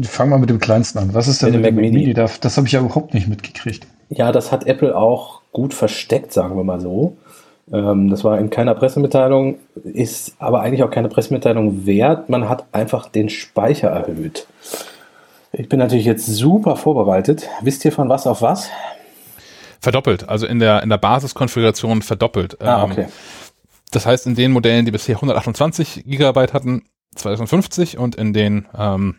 Fangen 0.03 0.31
wir 0.31 0.39
mit 0.39 0.51
dem 0.51 0.59
kleinsten 0.59 0.99
an. 0.99 1.15
Was 1.15 1.29
ist 1.29 1.43
denn 1.43 1.53
mit 1.53 1.57
dem 1.57 1.63
Mac 1.63 1.75
Mini? 1.75 1.99
Mini? 1.99 2.15
Das, 2.15 2.41
das 2.41 2.57
habe 2.57 2.67
ich 2.67 2.73
ja 2.73 2.81
überhaupt 2.81 3.15
nicht 3.15 3.29
mitgekriegt. 3.29 3.87
Ja, 4.09 4.33
das 4.33 4.53
hat 4.53 4.67
Apple 4.67 4.97
auch 4.97 5.43
gut 5.53 5.75
versteckt, 5.75 6.33
sagen 6.33 6.57
wir 6.57 6.65
mal 6.65 6.81
so. 6.81 7.17
Ähm, 7.73 8.11
das 8.11 8.25
war 8.25 8.39
in 8.39 8.51
keiner 8.51 8.75
Pressemitteilung, 8.75 9.59
ist 9.85 10.35
aber 10.39 10.61
eigentlich 10.61 10.83
auch 10.83 10.91
keine 10.91 11.09
Pressemitteilung 11.09 11.87
wert. 11.87 12.29
Man 12.29 12.49
hat 12.49 12.67
einfach 12.73 13.09
den 13.09 13.29
Speicher 13.29 13.89
erhöht. 13.89 14.47
Ich 15.53 15.69
bin 15.69 15.79
natürlich 15.79 16.05
jetzt 16.05 16.27
super 16.27 16.77
vorbereitet. 16.77 17.49
Wisst 17.63 17.85
ihr 17.85 17.93
von 17.93 18.09
was 18.09 18.27
auf 18.27 18.43
was? 18.43 18.69
Verdoppelt, 19.81 20.29
also 20.29 20.47
in 20.47 20.59
der, 20.59 20.83
in 20.83 20.91
der 20.91 20.99
Basiskonfiguration 20.99 22.03
verdoppelt. 22.03 22.61
Ah, 22.61 22.85
okay. 22.85 23.03
Ähm, 23.03 23.09
das 23.91 24.07
heißt, 24.07 24.27
in 24.27 24.35
den 24.35 24.53
Modellen, 24.53 24.85
die 24.85 24.91
bisher 24.91 25.17
128 25.17 26.05
Gigabyte 26.07 26.53
hatten, 26.53 26.85
2050 27.15 27.99
und 27.99 28.15
in 28.15 28.33
den 28.33 28.67
ähm, 28.77 29.17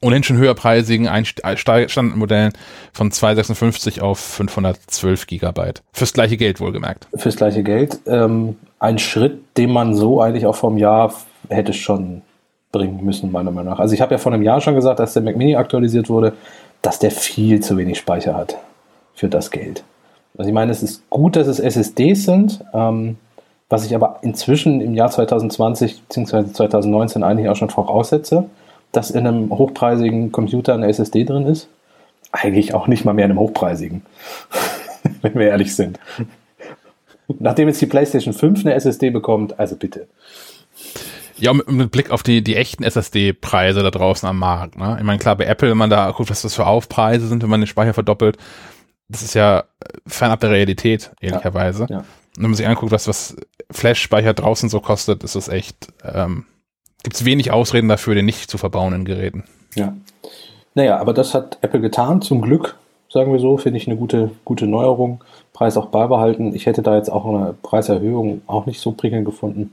ohnehin 0.00 0.22
schon 0.22 0.36
höherpreisigen 0.36 1.08
Standardmodellen 1.56 2.52
von 2.92 3.10
256 3.10 4.02
auf 4.02 4.18
512 4.18 5.26
Gigabyte. 5.26 5.82
Fürs 5.92 6.12
gleiche 6.12 6.36
Geld 6.36 6.60
wohlgemerkt. 6.60 7.08
Fürs 7.14 7.36
gleiche 7.36 7.62
Geld. 7.62 8.00
Ähm, 8.06 8.56
ein 8.78 8.98
Schritt, 8.98 9.56
den 9.56 9.70
man 9.70 9.94
so 9.94 10.20
eigentlich 10.20 10.46
auch 10.46 10.56
vom 10.56 10.76
Jahr 10.76 11.14
hätte 11.48 11.72
schon 11.72 12.22
bringen 12.72 13.04
müssen, 13.04 13.32
meiner 13.32 13.50
Meinung 13.50 13.72
nach. 13.72 13.80
Also 13.80 13.94
ich 13.94 14.00
habe 14.00 14.12
ja 14.12 14.18
vor 14.18 14.32
einem 14.32 14.42
Jahr 14.42 14.60
schon 14.60 14.74
gesagt, 14.74 14.98
dass 14.98 15.14
der 15.14 15.22
Mac 15.22 15.36
Mini 15.36 15.56
aktualisiert 15.56 16.08
wurde, 16.08 16.34
dass 16.82 16.98
der 16.98 17.10
viel 17.10 17.60
zu 17.60 17.76
wenig 17.76 17.98
Speicher 17.98 18.34
hat 18.34 18.58
für 19.14 19.28
das 19.28 19.50
Geld. 19.50 19.84
Also 20.36 20.48
ich 20.48 20.54
meine, 20.54 20.72
es 20.72 20.82
ist 20.82 21.08
gut, 21.08 21.36
dass 21.36 21.46
es 21.46 21.60
SSDs 21.60 22.24
sind. 22.24 22.64
Ähm, 22.74 23.16
was 23.68 23.86
ich 23.86 23.94
aber 23.94 24.18
inzwischen 24.22 24.80
im 24.80 24.94
Jahr 24.94 25.10
2020 25.10 26.02
bzw. 26.02 26.52
2019 26.52 27.22
eigentlich 27.22 27.48
auch 27.48 27.56
schon 27.56 27.70
voraussetze, 27.70 28.48
dass 28.92 29.10
in 29.10 29.26
einem 29.26 29.50
hochpreisigen 29.50 30.32
Computer 30.32 30.74
eine 30.74 30.88
SSD 30.88 31.24
drin 31.24 31.46
ist. 31.46 31.68
Eigentlich 32.30 32.74
auch 32.74 32.86
nicht 32.86 33.04
mal 33.04 33.14
mehr 33.14 33.24
in 33.24 33.32
einem 33.32 33.40
hochpreisigen, 33.40 34.02
wenn 35.22 35.34
wir 35.34 35.48
ehrlich 35.48 35.74
sind. 35.74 35.98
Nachdem 37.38 37.68
jetzt 37.68 37.80
die 37.80 37.86
PlayStation 37.86 38.34
5 38.34 38.60
eine 38.60 38.74
SSD 38.74 39.10
bekommt, 39.10 39.58
also 39.58 39.76
bitte. 39.76 40.08
Ja, 41.36 41.52
mit, 41.52 41.70
mit 41.70 41.90
Blick 41.90 42.10
auf 42.10 42.22
die, 42.22 42.44
die 42.44 42.56
echten 42.56 42.84
SSD-Preise 42.84 43.82
da 43.82 43.90
draußen 43.90 44.28
am 44.28 44.38
Markt. 44.38 44.76
Ne? 44.76 44.96
Ich 44.98 45.04
meine, 45.04 45.18
klar, 45.18 45.36
bei 45.36 45.46
Apple, 45.46 45.70
wenn 45.70 45.78
man 45.78 45.90
da 45.90 46.10
guckt, 46.10 46.30
was 46.30 46.42
das 46.42 46.54
für 46.54 46.66
Aufpreise 46.66 47.26
sind, 47.26 47.42
wenn 47.42 47.50
man 47.50 47.60
den 47.60 47.66
Speicher 47.66 47.94
verdoppelt, 47.94 48.36
das 49.08 49.22
ist 49.22 49.34
ja 49.34 49.64
fernab 50.06 50.40
der 50.40 50.50
Realität, 50.50 51.12
ehrlicherweise. 51.20 51.86
Ja, 51.88 51.98
ja 51.98 52.04
wenn 52.36 52.50
man 52.50 52.54
sich 52.54 52.66
anguckt, 52.66 52.92
was, 52.92 53.08
was 53.08 53.36
Flash-Speicher 53.70 54.34
draußen 54.34 54.68
so 54.68 54.80
kostet, 54.80 55.22
ist 55.24 55.34
es 55.34 55.48
echt, 55.48 55.92
ähm, 56.04 56.44
gibt 57.02 57.16
es 57.16 57.24
wenig 57.24 57.52
Ausreden 57.52 57.88
dafür, 57.88 58.14
den 58.14 58.24
nicht 58.24 58.50
zu 58.50 58.58
verbauenden 58.58 59.04
Geräten. 59.04 59.44
Ja. 59.74 59.94
Naja, 60.74 60.98
aber 60.98 61.14
das 61.14 61.34
hat 61.34 61.58
Apple 61.62 61.80
getan, 61.80 62.20
zum 62.20 62.42
Glück, 62.42 62.76
sagen 63.08 63.32
wir 63.32 63.38
so, 63.38 63.56
finde 63.56 63.78
ich 63.78 63.86
eine 63.86 63.96
gute, 63.96 64.32
gute 64.44 64.66
Neuerung. 64.66 65.22
Preis 65.52 65.76
auch 65.76 65.86
beibehalten. 65.86 66.54
Ich 66.54 66.66
hätte 66.66 66.82
da 66.82 66.96
jetzt 66.96 67.10
auch 67.10 67.24
eine 67.24 67.54
Preiserhöhung 67.62 68.42
auch 68.48 68.66
nicht 68.66 68.80
so 68.80 68.90
prickelnd 68.90 69.24
gefunden. 69.24 69.70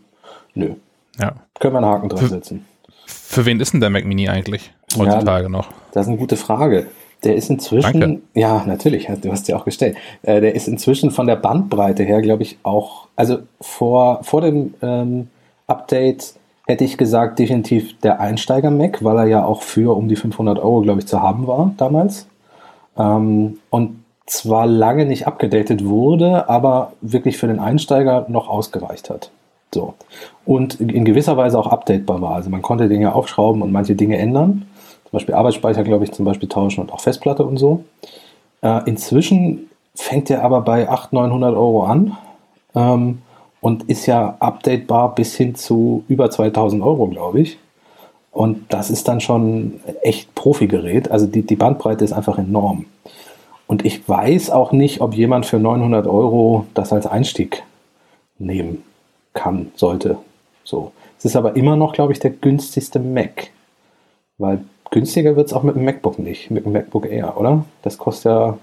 Nö. 0.53 0.75
Ja. 1.19 1.33
Können 1.59 1.73
wir 1.73 1.79
einen 1.79 1.87
Haken 1.87 2.09
dran 2.09 2.29
setzen. 2.29 2.65
Für 3.07 3.45
wen 3.45 3.59
ist 3.59 3.73
denn 3.73 3.81
der 3.81 3.89
Mac 3.89 4.05
Mini 4.05 4.29
eigentlich 4.29 4.71
heutzutage 4.95 5.43
ja, 5.43 5.49
noch? 5.49 5.69
Das 5.91 6.05
ist 6.05 6.09
eine 6.09 6.17
gute 6.17 6.37
Frage. 6.37 6.87
Der 7.23 7.35
ist 7.35 7.49
inzwischen, 7.49 7.99
Danke. 7.99 8.21
ja, 8.33 8.63
natürlich, 8.65 9.07
du 9.21 9.31
hast 9.31 9.47
ja 9.47 9.55
auch 9.55 9.65
gestellt. 9.65 9.95
Äh, 10.23 10.41
der 10.41 10.55
ist 10.55 10.67
inzwischen 10.67 11.11
von 11.11 11.27
der 11.27 11.35
Bandbreite 11.35 12.03
her, 12.03 12.21
glaube 12.21 12.43
ich, 12.43 12.57
auch, 12.63 13.07
also 13.15 13.39
vor, 13.59 14.23
vor 14.23 14.41
dem 14.41 14.73
ähm, 14.81 15.27
Update 15.67 16.33
hätte 16.65 16.83
ich 16.83 16.97
gesagt, 16.97 17.37
definitiv 17.37 17.99
der 17.99 18.19
Einsteiger-Mac, 18.19 19.03
weil 19.03 19.17
er 19.17 19.25
ja 19.25 19.45
auch 19.45 19.61
für 19.61 19.95
um 19.95 20.07
die 20.07 20.15
500 20.15 20.57
Euro, 20.59 20.81
glaube 20.81 20.99
ich, 20.99 21.07
zu 21.07 21.21
haben 21.21 21.45
war 21.45 21.73
damals. 21.77 22.27
Ähm, 22.97 23.59
und 23.69 24.03
zwar 24.25 24.65
lange 24.65 25.05
nicht 25.05 25.27
abgedatet 25.27 25.85
wurde, 25.85 26.49
aber 26.49 26.93
wirklich 27.01 27.37
für 27.37 27.47
den 27.47 27.59
Einsteiger 27.59 28.25
noch 28.29 28.49
ausgereicht 28.49 29.09
hat. 29.09 29.31
So. 29.73 29.93
Und 30.45 30.79
in 30.79 31.05
gewisser 31.05 31.37
Weise 31.37 31.59
auch 31.59 31.67
updatebar 31.67 32.21
war. 32.21 32.35
Also 32.35 32.49
man 32.49 32.61
konnte 32.61 32.89
den 32.89 33.01
ja 33.01 33.13
aufschrauben 33.13 33.61
und 33.61 33.71
manche 33.71 33.95
Dinge 33.95 34.17
ändern 34.17 34.65
zum 35.11 35.17
Beispiel 35.17 35.35
Arbeitsspeicher, 35.35 35.83
glaube 35.83 36.05
ich, 36.05 36.13
zum 36.13 36.23
Beispiel 36.23 36.47
tauschen 36.47 36.79
und 36.79 36.93
auch 36.93 37.01
Festplatte 37.01 37.43
und 37.43 37.57
so. 37.57 37.83
Äh, 38.61 38.81
inzwischen 38.85 39.69
fängt 39.93 40.29
er 40.29 40.41
aber 40.43 40.61
bei 40.61 40.87
800, 40.87 41.11
900 41.11 41.53
Euro 41.53 41.83
an 41.83 42.17
ähm, 42.75 43.21
und 43.59 43.83
ist 43.89 44.05
ja 44.05 44.37
updatebar 44.39 45.13
bis 45.13 45.35
hin 45.35 45.53
zu 45.55 46.05
über 46.07 46.31
2000 46.31 46.81
Euro, 46.81 47.07
glaube 47.07 47.41
ich. 47.41 47.57
Und 48.31 48.71
das 48.71 48.89
ist 48.89 49.09
dann 49.09 49.19
schon 49.19 49.81
echt 50.01 50.33
Profi-Gerät. 50.33 51.11
Also 51.11 51.27
die, 51.27 51.41
die 51.41 51.57
Bandbreite 51.57 52.05
ist 52.05 52.13
einfach 52.13 52.37
enorm. 52.37 52.85
Und 53.67 53.83
ich 53.83 54.07
weiß 54.07 54.49
auch 54.49 54.71
nicht, 54.71 55.01
ob 55.01 55.13
jemand 55.13 55.45
für 55.45 55.59
900 55.59 56.07
Euro 56.07 56.67
das 56.73 56.93
als 56.93 57.05
Einstieg 57.05 57.63
nehmen 58.39 58.83
kann, 59.33 59.71
sollte. 59.75 60.17
So. 60.63 60.93
Es 61.19 61.25
ist 61.25 61.35
aber 61.35 61.57
immer 61.57 61.75
noch, 61.75 61.91
glaube 61.91 62.13
ich, 62.13 62.19
der 62.19 62.31
günstigste 62.31 62.99
Mac. 62.99 63.49
Weil 64.37 64.63
günstiger 64.91 65.35
wird 65.35 65.47
es 65.47 65.53
auch 65.53 65.63
mit 65.63 65.75
dem 65.75 65.85
MacBook 65.85 66.19
nicht, 66.19 66.51
mit 66.51 66.65
dem 66.65 66.73
MacBook 66.73 67.09
Air, 67.09 67.37
oder? 67.37 67.65
Das 67.81 67.97
kostet 67.97 68.25
ja 68.25 68.57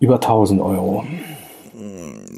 über 0.00 0.16
1000 0.16 0.60
Euro. 0.60 1.04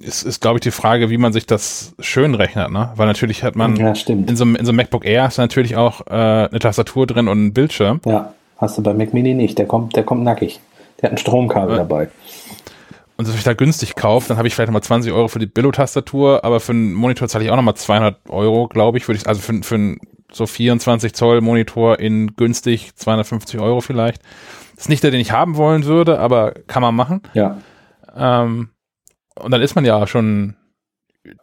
Es 0.07 0.23
ist, 0.23 0.41
glaube 0.41 0.59
ich, 0.59 0.61
die 0.61 0.71
Frage, 0.71 1.11
wie 1.11 1.17
man 1.17 1.33
sich 1.33 1.47
das 1.47 1.95
schön 1.99 2.35
rechnet, 2.35 2.71
ne? 2.71 2.93
Weil 2.95 3.07
natürlich 3.07 3.43
hat 3.43 3.57
man 3.57 3.77
ja, 3.77 3.95
in 4.07 4.37
so, 4.37 4.45
einem, 4.45 4.57
in 4.57 4.65
so 4.67 4.71
einem 4.71 4.77
MacBook 4.77 5.05
Air 5.05 5.25
hast 5.25 5.39
du 5.39 5.43
natürlich 5.43 5.77
auch 5.77 6.07
äh, 6.07 6.11
eine 6.11 6.59
Tastatur 6.59 7.07
drin 7.07 7.27
und 7.27 7.39
einen 7.39 7.53
Bildschirm. 7.55 8.01
Ja, 8.05 8.35
hast 8.59 8.77
du 8.79 8.83
bei 8.83 8.93
Mac 8.93 9.15
Mini 9.15 9.35
nicht. 9.35 9.59
Der 9.59 9.67
kommt, 9.67 9.97
der 9.97 10.05
kommt 10.05 10.23
nackig. 10.23 10.61
Der 11.01 11.09
hat 11.09 11.15
ein 11.15 11.19
Stromkabel 11.19 11.77
ja. 11.77 11.79
dabei. 11.79 12.09
Und 13.17 13.29
wenn 13.29 13.35
ich 13.35 13.45
da 13.45 13.55
günstig 13.55 13.95
kaufe, 13.95 14.29
dann 14.29 14.37
habe 14.37 14.49
ich 14.49 14.55
vielleicht 14.55 14.69
nochmal 14.69 14.83
20 14.83 15.13
Euro 15.13 15.29
für 15.29 15.39
die 15.39 15.47
Billo-Tastatur, 15.47 16.45
aber 16.45 16.61
für 16.61 16.73
einen 16.73 16.93
Monitor 16.93 17.29
zahle 17.29 17.45
ich 17.45 17.51
auch 17.51 17.57
nochmal 17.57 17.77
200 17.77 18.17
Euro, 18.29 18.69
glaube 18.69 18.99
ich, 18.99 19.09
würde 19.09 19.19
ich, 19.19 19.29
also 19.29 19.41
für, 19.41 19.63
für 19.63 19.75
einen 19.77 20.01
so 20.35 20.47
24 20.47 21.15
Zoll 21.15 21.41
Monitor 21.41 21.99
in 21.99 22.35
günstig 22.37 22.95
250 22.97 23.61
Euro 23.61 23.81
vielleicht. 23.81 24.23
Das 24.75 24.85
ist 24.85 24.89
nicht 24.89 25.05
der, 25.05 25.11
den 25.11 25.21
ich 25.21 25.33
haben 25.33 25.57
wollen 25.57 25.85
würde, 25.85 26.19
aber 26.19 26.53
kann 26.67 26.83
man 26.83 26.95
machen. 26.95 27.23
Ja. 27.33 27.59
Ähm, 28.17 28.71
und 29.37 29.51
dann 29.51 29.63
ist 29.63 29.75
man 29.75 29.85
ja 29.85 30.07
schon, 30.07 30.57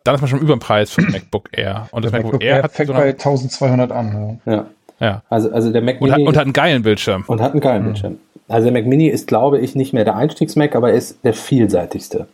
dann 0.03 0.15
ist 0.15 0.21
man 0.21 0.29
schon 0.29 0.39
über 0.39 0.55
dem 0.55 0.59
Preis 0.59 0.91
für 0.91 1.01
MacBook 1.01 1.49
Air. 1.51 1.87
Und 1.91 2.05
das, 2.05 2.11
MacBook, 2.11 2.33
MacBook 2.33 2.43
Air, 2.43 2.63
Air 2.63 2.69
fängt 2.69 2.87
so 2.87 2.93
bei 2.93 3.09
1200 3.09 3.91
an. 3.91 4.41
Ja. 4.45 4.65
ja. 4.99 5.23
Also, 5.29 5.51
also 5.51 5.71
der 5.71 5.81
Mac 5.81 6.01
Mini. 6.01 6.11
Und 6.11 6.19
hat, 6.19 6.27
und 6.27 6.37
hat 6.37 6.43
einen 6.43 6.53
geilen 6.53 6.83
Bildschirm. 6.83 7.23
Und 7.27 7.41
hat 7.41 7.51
einen 7.51 7.61
geilen 7.61 7.83
mhm. 7.83 7.85
Bildschirm. 7.87 8.17
Also 8.47 8.65
der 8.65 8.73
Mac 8.73 8.85
Mini 8.85 9.07
ist, 9.07 9.27
glaube 9.27 9.59
ich, 9.59 9.75
nicht 9.75 9.93
mehr 9.93 10.03
der 10.03 10.15
Einstiegs-Mac, 10.15 10.75
aber 10.75 10.91
er 10.91 10.97
ist 10.97 11.23
der 11.23 11.33
vielseitigste, 11.33 12.27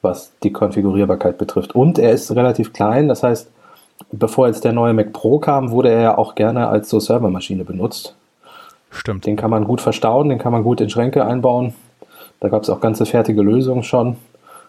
was 0.00 0.32
die 0.42 0.52
Konfigurierbarkeit 0.52 1.36
betrifft. 1.36 1.74
Und 1.74 1.98
er 1.98 2.12
ist 2.12 2.30
relativ 2.34 2.72
klein, 2.72 3.08
das 3.08 3.22
heißt, 3.22 3.50
bevor 4.12 4.46
jetzt 4.46 4.64
der 4.64 4.72
neue 4.72 4.92
Mac 4.92 5.12
Pro 5.12 5.38
kam, 5.38 5.70
wurde 5.70 5.90
er 5.90 6.00
ja 6.00 6.18
auch 6.18 6.34
gerne 6.34 6.68
als 6.68 6.88
so 6.88 7.00
Servermaschine 7.00 7.64
benutzt. 7.64 8.14
Stimmt. 8.90 9.26
Den 9.26 9.36
kann 9.36 9.50
man 9.50 9.64
gut 9.64 9.80
verstauen, 9.80 10.28
den 10.28 10.38
kann 10.38 10.52
man 10.52 10.64
gut 10.64 10.80
in 10.80 10.90
Schränke 10.90 11.24
einbauen. 11.24 11.74
Da 12.40 12.48
gab 12.48 12.62
es 12.62 12.70
auch 12.70 12.80
ganze 12.80 13.06
fertige 13.06 13.42
Lösungen 13.42 13.82
schon. 13.82 14.16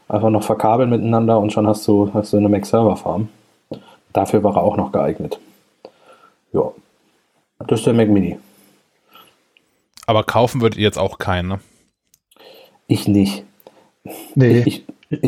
Einfach 0.08 0.30
noch 0.30 0.44
verkabeln 0.44 0.90
miteinander 0.90 1.40
und 1.40 1.54
schon 1.54 1.68
hast 1.68 1.88
du, 1.88 2.12
hast 2.14 2.34
du 2.34 2.38
eine 2.38 2.50
Mac 2.50 2.66
Server 2.66 2.98
Farm. 2.98 3.30
Dafür 4.14 4.44
war 4.44 4.58
er 4.58 4.64
auch 4.64 4.76
noch 4.76 4.92
geeignet. 4.92 5.40
Ja. 6.52 6.72
Das 7.68 7.80
ist 7.80 7.86
der 7.86 7.94
Mac 7.94 8.10
Mini. 8.10 8.38
Aber 10.06 10.24
kaufen 10.24 10.62
würdet 10.62 10.78
ihr 10.78 10.84
jetzt 10.84 10.98
auch 10.98 11.18
keinen, 11.18 11.48
ne? 11.48 11.60
Ich 12.88 13.08
nicht. 13.08 13.46
Nee. 14.36 14.60
Ich, 14.60 14.68
ich 14.68 14.86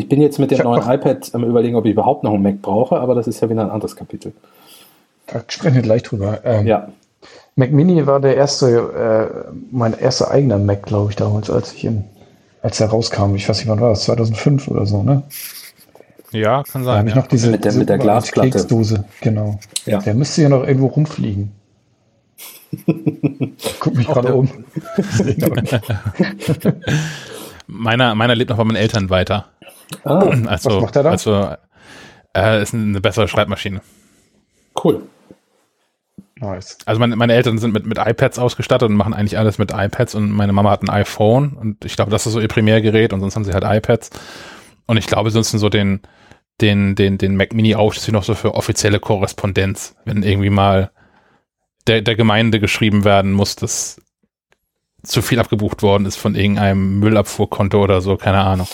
bin 0.08 0.20
jetzt 0.20 0.38
mit 0.38 0.50
dem 0.50 0.62
neuen 0.62 0.82
iPad 0.88 1.30
am 1.34 1.44
überlegen, 1.44 1.76
ob 1.76 1.84
ich 1.84 1.92
überhaupt 1.92 2.24
noch 2.24 2.32
einen 2.32 2.42
Mac 2.42 2.62
brauche, 2.62 2.96
aber 2.98 3.14
das 3.14 3.26
ist 3.26 3.40
ja 3.40 3.50
wieder 3.50 3.62
ein 3.62 3.70
anderes 3.70 3.96
Kapitel. 3.96 4.32
Da 5.26 5.42
sprechen 5.48 5.74
wir 5.76 5.82
gleich 5.82 6.02
drüber. 6.02 6.40
Ähm, 6.44 6.66
ja. 6.66 6.88
Mac 7.56 7.70
Mini 7.72 8.06
war 8.06 8.20
der 8.20 8.36
erste, 8.36 9.50
äh, 9.50 9.52
mein 9.70 9.96
erster 9.98 10.30
eigener 10.30 10.58
Mac, 10.58 10.82
glaube 10.84 11.10
ich, 11.10 11.16
damals, 11.16 11.50
als 11.50 11.72
ich 11.72 11.84
in, 11.84 12.04
als 12.62 12.80
er 12.80 12.88
rauskam. 12.88 13.34
Ich 13.36 13.48
weiß 13.48 13.58
nicht, 13.58 13.68
wann 13.68 13.80
war 13.80 13.90
das? 13.90 14.04
2005 14.04 14.68
oder 14.68 14.86
so, 14.86 15.02
ne? 15.02 15.22
Ja, 16.32 16.62
kann 16.64 16.84
Da 16.84 16.96
habe 16.96 16.98
sein. 16.98 17.06
ich 17.08 17.14
Ja. 17.14 17.20
noch 17.20 17.28
diese, 17.28 17.50
Mit 17.52 17.64
der- 17.64 17.70
diese 17.70 17.78
mit 17.78 17.88
der 17.88 17.98
Glasplatte. 17.98 18.50
Keksdose, 18.50 19.04
genau. 19.20 19.58
Ja. 19.86 20.00
Der 20.00 20.14
müsste 20.14 20.42
ja 20.42 20.48
noch 20.48 20.66
irgendwo 20.66 20.86
rumfliegen. 20.88 21.52
Guck 23.80 23.94
mich 23.94 24.08
gerade 24.08 24.34
um. 24.34 24.48
Ihn. 25.24 25.44
Meiner, 27.66 28.14
meiner 28.14 28.34
lebt 28.34 28.50
noch 28.50 28.58
bei 28.58 28.64
meinen 28.64 28.76
Eltern 28.76 29.08
weiter. 29.08 29.46
Ah, 30.04 30.34
Also, 30.46 30.70
Was 30.70 30.82
macht 30.82 30.96
er 30.96 31.02
da? 31.04 31.10
Also, 31.10 31.54
äh, 32.36 32.62
ist 32.62 32.74
eine 32.74 33.00
bessere 33.00 33.28
Schreibmaschine. 33.28 33.80
cool. 34.82 35.02
nice. 36.36 36.78
Also 36.84 36.98
meine, 36.98 37.16
meine 37.16 37.32
Eltern 37.34 37.58
sind 37.58 37.72
mit, 37.72 37.86
mit 37.86 37.98
iPads 37.98 38.38
ausgestattet 38.38 38.88
und 38.88 38.96
machen 38.96 39.14
eigentlich 39.14 39.38
alles 39.38 39.58
mit 39.58 39.70
iPads 39.72 40.14
und 40.14 40.30
meine 40.30 40.52
Mama 40.52 40.70
hat 40.70 40.82
ein 40.82 40.90
iPhone 40.90 41.52
und 41.52 41.84
ich 41.84 41.94
glaube, 41.96 42.10
das 42.10 42.26
ist 42.26 42.32
so 42.32 42.40
ihr 42.40 42.48
Primärgerät 42.48 43.12
und 43.12 43.20
sonst 43.20 43.36
haben 43.36 43.44
sie 43.44 43.52
halt 43.52 43.64
iPads. 43.64 44.10
Und 44.86 44.96
ich 44.96 45.06
glaube, 45.06 45.30
sonst 45.30 45.50
so 45.52 45.68
den, 45.68 46.00
den, 46.60 46.94
den, 46.94 47.18
den 47.18 47.36
Mac 47.36 47.54
Mini 47.54 47.74
ausschließlich 47.74 48.12
noch 48.12 48.24
so 48.24 48.34
für 48.34 48.54
offizielle 48.54 49.00
Korrespondenz, 49.00 49.96
wenn 50.04 50.22
irgendwie 50.22 50.50
mal 50.50 50.90
der, 51.86 52.02
der 52.02 52.16
Gemeinde 52.16 52.60
geschrieben 52.60 53.04
werden 53.04 53.32
muss, 53.32 53.56
dass 53.56 54.00
zu 55.02 55.22
viel 55.22 55.38
abgebucht 55.38 55.82
worden 55.82 56.06
ist 56.06 56.16
von 56.16 56.34
irgendeinem 56.34 56.98
Müllabfuhrkonto 56.98 57.82
oder 57.82 58.00
so, 58.00 58.16
keine 58.16 58.40
Ahnung. 58.40 58.66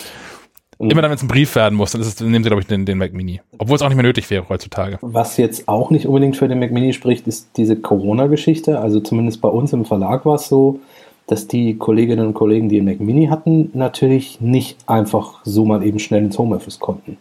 Immer 0.89 1.01
dann, 1.01 1.11
wenn 1.11 1.17
es 1.17 1.23
ein 1.23 1.27
Brief 1.27 1.55
werden 1.55 1.75
muss, 1.75 1.91
dann, 1.91 2.01
es, 2.01 2.15
dann 2.15 2.31
nehmen 2.31 2.43
sie, 2.43 2.49
glaube 2.49 2.61
ich, 2.61 2.67
den, 2.67 2.85
den 2.85 2.97
Mac 2.97 3.13
Mini. 3.13 3.41
Obwohl 3.57 3.75
es 3.75 3.81
auch 3.81 3.89
nicht 3.89 3.97
mehr 3.97 4.03
nötig 4.03 4.29
wäre 4.29 4.49
heutzutage. 4.49 4.97
Was 5.01 5.37
jetzt 5.37 5.67
auch 5.67 5.91
nicht 5.91 6.07
unbedingt 6.07 6.37
für 6.37 6.47
den 6.47 6.59
Mac 6.59 6.71
Mini 6.71 6.93
spricht, 6.93 7.27
ist 7.27 7.49
diese 7.57 7.75
Corona-Geschichte. 7.75 8.79
Also 8.79 8.99
zumindest 8.99 9.41
bei 9.41 9.49
uns 9.49 9.73
im 9.73 9.85
Verlag 9.85 10.25
war 10.25 10.35
es 10.35 10.47
so, 10.47 10.79
dass 11.27 11.47
die 11.47 11.77
Kolleginnen 11.77 12.27
und 12.27 12.33
Kollegen, 12.33 12.67
die 12.67 12.77
einen 12.77 12.87
Mac 12.87 12.99
Mini 12.99 13.27
hatten, 13.27 13.69
natürlich 13.73 14.41
nicht 14.41 14.77
einfach 14.87 15.39
so 15.45 15.65
mal 15.65 15.85
eben 15.85 15.99
schnell 15.99 16.23
ins 16.23 16.37
Homeoffice 16.37 16.79
konnten. 16.79 17.17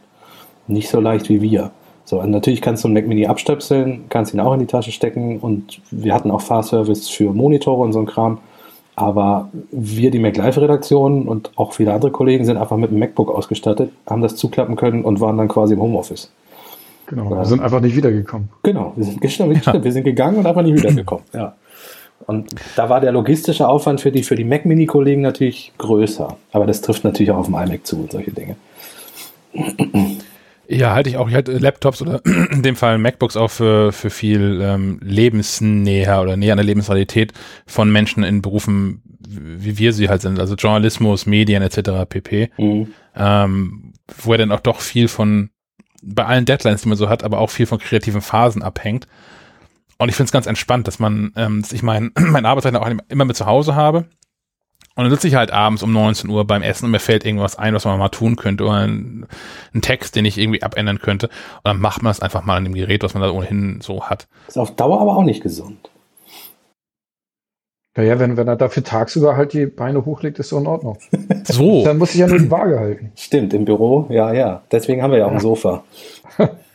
Nicht 0.66 0.88
so 0.88 1.00
leicht 1.00 1.28
wie 1.28 1.42
wir. 1.42 1.70
So, 2.04 2.20
und 2.20 2.30
natürlich 2.30 2.60
kannst 2.60 2.82
du 2.82 2.88
einen 2.88 2.94
Mac 2.94 3.06
Mini 3.06 3.26
abstöpseln, 3.26 4.06
kannst 4.08 4.34
ihn 4.34 4.40
auch 4.40 4.52
in 4.52 4.60
die 4.60 4.66
Tasche 4.66 4.90
stecken 4.90 5.38
und 5.38 5.80
wir 5.92 6.12
hatten 6.12 6.30
auch 6.32 6.40
Fahrservice 6.40 7.08
für 7.08 7.32
Monitore 7.32 7.82
und 7.82 7.92
so 7.92 8.00
ein 8.00 8.06
Kram. 8.06 8.38
Aber 9.00 9.48
wir, 9.70 10.10
die 10.10 10.18
MacLife-Redaktion 10.18 11.26
und 11.26 11.52
auch 11.56 11.72
viele 11.72 11.94
andere 11.94 12.10
Kollegen, 12.10 12.44
sind 12.44 12.58
einfach 12.58 12.76
mit 12.76 12.90
einem 12.90 12.98
MacBook 12.98 13.30
ausgestattet, 13.30 13.90
haben 14.06 14.20
das 14.20 14.36
zuklappen 14.36 14.76
können 14.76 15.04
und 15.04 15.20
waren 15.20 15.38
dann 15.38 15.48
quasi 15.48 15.72
im 15.72 15.80
Homeoffice. 15.80 16.30
Genau. 17.06 17.30
Ja. 17.30 17.38
Wir 17.38 17.44
sind 17.46 17.62
einfach 17.62 17.80
nicht 17.80 17.96
wiedergekommen. 17.96 18.50
Genau, 18.62 18.92
wir 18.96 19.04
sind, 19.04 19.30
stimmt, 19.30 19.56
stimmt, 19.62 19.84
wir 19.84 19.92
sind 19.92 20.04
gegangen 20.04 20.36
und 20.36 20.46
einfach 20.46 20.62
nicht 20.62 20.76
wiedergekommen. 20.76 21.24
Ja. 21.32 21.54
Und 22.26 22.54
da 22.76 22.90
war 22.90 23.00
der 23.00 23.12
logistische 23.12 23.66
Aufwand 23.66 24.02
für 24.02 24.12
die, 24.12 24.22
für 24.22 24.34
die 24.34 24.44
Mac 24.44 24.66
Mini-Kollegen 24.66 25.22
natürlich 25.22 25.72
größer. 25.78 26.36
Aber 26.52 26.66
das 26.66 26.82
trifft 26.82 27.02
natürlich 27.02 27.30
auch 27.30 27.38
auf 27.38 27.46
dem 27.46 27.54
iMac 27.54 27.86
zu 27.86 27.96
und 27.96 28.12
solche 28.12 28.32
Dinge. 28.32 28.56
Ja, 30.72 30.94
halte 30.94 31.10
ich 31.10 31.16
auch. 31.16 31.28
Ich 31.28 31.34
halte 31.34 31.52
Laptops 31.58 32.00
oder 32.00 32.24
in 32.52 32.62
dem 32.62 32.76
Fall 32.76 32.98
MacBooks 32.98 33.36
auch 33.36 33.50
für, 33.50 33.90
für 33.92 34.08
viel 34.08 34.60
ähm, 34.62 35.00
lebensnäher 35.02 36.22
oder 36.22 36.36
näher 36.36 36.52
an 36.52 36.58
der 36.58 36.66
Lebensrealität 36.66 37.32
von 37.66 37.90
Menschen 37.90 38.22
in 38.22 38.40
Berufen, 38.40 39.02
wie 39.28 39.78
wir 39.78 39.92
sie 39.92 40.08
halt 40.08 40.22
sind. 40.22 40.38
Also 40.38 40.54
Journalismus, 40.54 41.26
Medien 41.26 41.62
etc. 41.62 42.08
pp. 42.08 42.50
Mhm. 42.56 42.92
Ähm, 43.16 43.92
wo 44.22 44.32
er 44.32 44.38
dann 44.38 44.52
auch 44.52 44.60
doch 44.60 44.80
viel 44.80 45.08
von, 45.08 45.50
bei 46.02 46.24
allen 46.24 46.44
Deadlines, 46.44 46.82
die 46.82 46.88
man 46.88 46.98
so 46.98 47.08
hat, 47.08 47.24
aber 47.24 47.38
auch 47.38 47.50
viel 47.50 47.66
von 47.66 47.80
kreativen 47.80 48.20
Phasen 48.20 48.62
abhängt. 48.62 49.08
Und 49.98 50.08
ich 50.08 50.14
finde 50.14 50.26
es 50.26 50.32
ganz 50.32 50.46
entspannt, 50.46 50.86
dass 50.86 51.00
man, 51.00 51.32
ähm, 51.34 51.62
dass 51.62 51.72
ich 51.72 51.82
mein, 51.82 52.12
mein 52.18 52.46
Arbeitszeit 52.46 52.76
auch 52.76 52.88
immer 53.08 53.24
mit 53.24 53.36
zu 53.36 53.46
Hause 53.46 53.74
habe. 53.74 54.06
Und 54.96 55.04
dann 55.04 55.10
sitze 55.10 55.28
ich 55.28 55.36
halt 55.36 55.52
abends 55.52 55.82
um 55.82 55.92
19 55.92 56.28
Uhr 56.28 56.44
beim 56.46 56.62
Essen 56.62 56.86
und 56.86 56.90
mir 56.90 56.98
fällt 56.98 57.24
irgendwas 57.24 57.56
ein, 57.56 57.74
was 57.74 57.84
man 57.84 57.98
mal 57.98 58.08
tun 58.08 58.36
könnte 58.36 58.64
oder 58.64 58.86
ein, 58.86 59.26
ein 59.72 59.82
Text, 59.82 60.16
den 60.16 60.24
ich 60.24 60.36
irgendwie 60.36 60.62
abändern 60.62 60.98
könnte. 60.98 61.28
Und 61.28 61.64
dann 61.64 61.80
macht 61.80 62.02
man 62.02 62.10
es 62.10 62.20
einfach 62.20 62.44
mal 62.44 62.56
an 62.56 62.64
dem 62.64 62.74
Gerät, 62.74 63.02
was 63.02 63.14
man 63.14 63.22
da 63.22 63.30
ohnehin 63.30 63.80
so 63.80 64.04
hat. 64.04 64.26
Ist 64.48 64.58
auf 64.58 64.74
Dauer 64.74 65.00
aber 65.00 65.16
auch 65.16 65.22
nicht 65.22 65.42
gesund. 65.42 65.90
Naja, 67.96 68.18
wenn, 68.18 68.36
wenn 68.36 68.46
er 68.46 68.56
dafür 68.56 68.84
tagsüber 68.84 69.36
halt 69.36 69.52
die 69.52 69.66
Beine 69.66 70.04
hochlegt, 70.04 70.38
ist 70.38 70.50
so 70.50 70.58
in 70.58 70.66
Ordnung. 70.66 70.98
So, 71.44 71.84
Dann 71.84 71.98
muss 71.98 72.12
ich 72.14 72.20
ja 72.20 72.28
nur 72.28 72.38
die 72.38 72.50
Waage 72.50 72.78
halten. 72.78 73.12
Stimmt, 73.16 73.54
im 73.54 73.64
Büro, 73.64 74.06
ja, 74.10 74.32
ja. 74.32 74.62
Deswegen 74.70 75.02
haben 75.02 75.10
wir 75.10 75.18
ja 75.18 75.26
auch 75.26 75.32
ein 75.32 75.40
Sofa. 75.40 75.84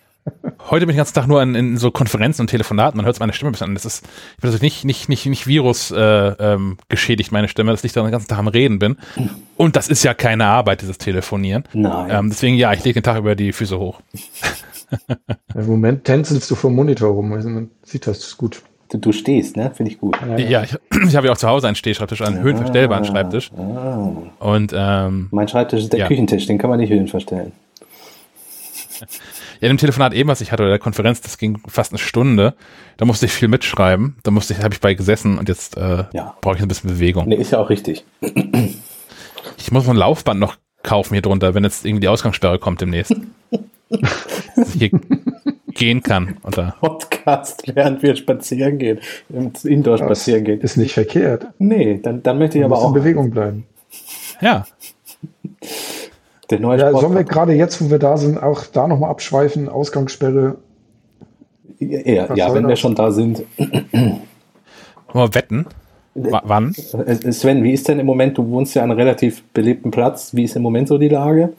heute 0.69 0.85
bin 0.85 0.89
ich 0.91 0.95
den 0.95 0.97
ganzen 0.97 1.13
Tag 1.13 1.27
nur 1.27 1.41
in, 1.41 1.55
in 1.55 1.77
so 1.77 1.91
Konferenzen 1.91 2.41
und 2.41 2.47
Telefonaten. 2.47 2.97
Man 2.97 3.05
hört 3.05 3.19
meine 3.19 3.33
Stimme 3.33 3.49
ein 3.49 3.53
bisschen 3.53 3.67
an. 3.67 3.73
Das 3.75 3.85
ist, 3.85 4.05
ich 4.35 4.41
bin 4.41 4.49
also 4.51 4.63
nicht, 4.63 4.85
nicht, 4.85 5.09
nicht, 5.09 5.25
nicht 5.25 5.47
Virus 5.47 5.91
äh, 5.91 5.97
ähm, 5.99 6.77
geschädigt, 6.89 7.31
meine 7.31 7.47
Stimme, 7.47 7.71
dass 7.71 7.83
ich 7.83 7.93
da 7.93 8.01
den 8.01 8.11
ganzen 8.11 8.27
Tag 8.27 8.39
am 8.39 8.47
Reden 8.47 8.79
bin. 8.79 8.97
Und 9.57 9.75
das 9.75 9.87
ist 9.87 10.03
ja 10.03 10.13
keine 10.13 10.45
Arbeit, 10.45 10.81
dieses 10.81 10.97
Telefonieren. 10.97 11.63
Nein. 11.73 12.09
Ähm, 12.11 12.29
deswegen, 12.29 12.55
ja, 12.55 12.73
ich 12.73 12.83
lege 12.83 12.99
den 12.99 13.03
Tag 13.03 13.17
über 13.17 13.35
die 13.35 13.53
Füße 13.53 13.77
hoch. 13.77 14.01
Im 15.55 15.67
Moment 15.67 16.03
tänzelst 16.03 16.49
du 16.49 16.55
vom 16.55 16.75
Monitor 16.75 17.09
rum. 17.09 17.33
Also 17.33 17.49
man 17.49 17.69
sieht 17.83 18.07
das 18.07 18.37
gut. 18.37 18.61
Du, 18.91 18.99
du 18.99 19.11
stehst, 19.11 19.57
ne? 19.57 19.71
Finde 19.73 19.91
ich 19.91 19.99
gut. 19.99 20.15
Ja, 20.37 20.63
ich, 20.63 20.75
ich 21.07 21.15
habe 21.15 21.27
ja 21.27 21.33
auch 21.33 21.37
zu 21.37 21.47
Hause 21.47 21.67
einen 21.67 21.75
Stehschreibtisch, 21.75 22.21
einen 22.21 22.41
höhenverstellbaren 22.41 23.03
Schreibtisch. 23.03 23.51
Ah. 23.57 24.11
Und 24.39 24.73
ähm, 24.75 25.27
Mein 25.31 25.47
Schreibtisch 25.47 25.81
ist 25.83 25.93
der 25.93 26.01
Ja. 26.01 26.07
Küchentisch, 26.07 26.45
den 26.45 26.57
kann 26.57 26.69
man 26.69 26.79
nicht 26.79 26.91
höhen 26.91 27.07
verstellen. 27.07 27.51
ja, 29.59 29.67
in 29.67 29.69
dem 29.69 29.77
Telefonat 29.77 30.13
eben, 30.13 30.29
was 30.29 30.41
ich 30.41 30.51
hatte, 30.51 30.63
oder 30.63 30.69
der 30.71 30.79
Konferenz, 30.79 31.21
das 31.21 31.37
ging 31.37 31.59
fast 31.67 31.91
eine 31.91 31.99
Stunde. 31.99 32.53
Da 32.97 33.05
musste 33.05 33.25
ich 33.25 33.31
viel 33.31 33.47
mitschreiben. 33.47 34.15
Da 34.23 34.31
musste 34.31 34.53
ich, 34.53 34.59
habe 34.63 34.73
ich 34.73 34.81
bei 34.81 34.93
gesessen 34.93 35.37
und 35.37 35.49
jetzt 35.49 35.77
äh, 35.77 36.05
Ja. 36.13 36.35
brauche 36.41 36.55
ich 36.55 36.61
ein 36.61 36.67
bisschen 36.67 36.89
Bewegung. 36.89 37.27
Nee, 37.27 37.35
ist 37.35 37.51
ja 37.51 37.59
auch 37.59 37.69
richtig. 37.69 38.05
Ich 39.57 39.71
muss 39.71 39.85
noch 39.85 39.93
ein 39.93 39.97
Laufband 39.97 40.39
noch 40.39 40.57
kaufen 40.83 41.13
hier 41.15 41.21
drunter, 41.21 41.53
wenn 41.55 41.63
jetzt 41.63 41.85
irgendwie 41.85 42.01
die 42.01 42.07
Ausgangssperre 42.07 42.59
kommt 42.59 42.81
demnächst. 42.81 43.15
Dass 44.55 44.75
ich 44.75 44.81
hier 44.89 44.99
gehen 45.73 46.01
kann. 46.03 46.37
Oder 46.43 46.75
Podcast, 46.79 47.63
während 47.73 48.01
wir 48.03 48.15
spazieren 48.15 48.77
gehen. 48.77 48.99
Indoor 49.63 49.97
spazieren 49.97 50.43
gehen. 50.43 50.61
Ist 50.61 50.77
nicht 50.77 50.93
verkehrt. 50.93 51.47
Nee, 51.59 51.99
dann, 52.01 52.23
dann 52.23 52.37
möchte 52.39 52.57
ich 52.57 52.63
Man 52.63 52.71
aber 52.71 52.81
muss 52.81 52.83
in 52.85 52.89
auch 52.91 52.93
Bewegung 53.03 53.29
bleiben. 53.31 53.65
ja, 54.41 54.65
der 56.49 56.59
neue 56.59 56.79
Ja, 56.79 56.87
Sport. 56.89 57.01
sollen 57.01 57.15
wir 57.15 57.23
gerade 57.23 57.53
jetzt, 57.53 57.81
wo 57.83 57.89
wir 57.89 57.99
da 57.99 58.17
sind, 58.17 58.41
auch 58.41 58.65
da 58.65 58.87
nochmal 58.87 59.09
abschweifen? 59.09 59.69
Ausgangssperre. 59.69 60.57
ja, 61.79 62.33
ja, 62.35 62.53
wenn 62.53 62.63
wir 62.63 62.69
das? 62.71 62.79
schon 62.79 62.95
da 62.95 63.11
sind. 63.11 63.43
wollen 63.57 64.19
wir 65.13 65.35
wetten? 65.35 65.65
W 66.13 66.31
wann? 66.43 66.73
Sven, 66.73 67.63
wie 67.63 67.73
ist 67.73 67.87
denn 67.89 67.99
im 67.99 68.05
Moment, 68.05 68.37
du 68.37 68.49
wohnst 68.49 68.73
ja 68.73 68.83
an 68.83 68.91
einem 68.91 68.99
relativ 68.99 69.43
belebten 69.53 69.91
Platz, 69.91 70.33
wie 70.33 70.43
ist 70.45 70.55
im 70.55 70.61
Moment 70.61 70.87
so 70.87 70.97
die 70.97 71.09
Lage? 71.09 71.51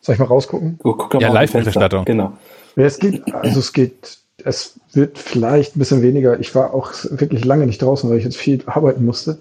Soll 0.00 0.12
ich 0.14 0.18
mal 0.20 0.26
rausgucken? 0.26 0.78
Oh, 0.84 0.92
guck 0.92 1.14
Ja, 1.14 1.28
mal 1.32 1.48
Fenster. 1.48 1.80
Live-Berichterstattung. 1.80 2.04
Genau. 2.04 2.32
Ja, 2.76 2.84
es 2.84 2.98
geht, 3.00 3.22
also 3.34 3.58
es 3.58 3.72
geht, 3.72 4.18
es 4.44 4.78
wird 4.92 5.18
vielleicht 5.18 5.74
ein 5.74 5.80
bisschen 5.80 6.02
weniger. 6.02 6.38
Ich 6.38 6.54
war 6.54 6.72
auch 6.72 6.92
wirklich 7.10 7.44
lange 7.44 7.66
nicht 7.66 7.82
draußen, 7.82 8.08
weil 8.08 8.18
ich 8.18 8.24
jetzt 8.24 8.36
viel 8.36 8.62
arbeiten 8.66 9.04
musste. 9.04 9.38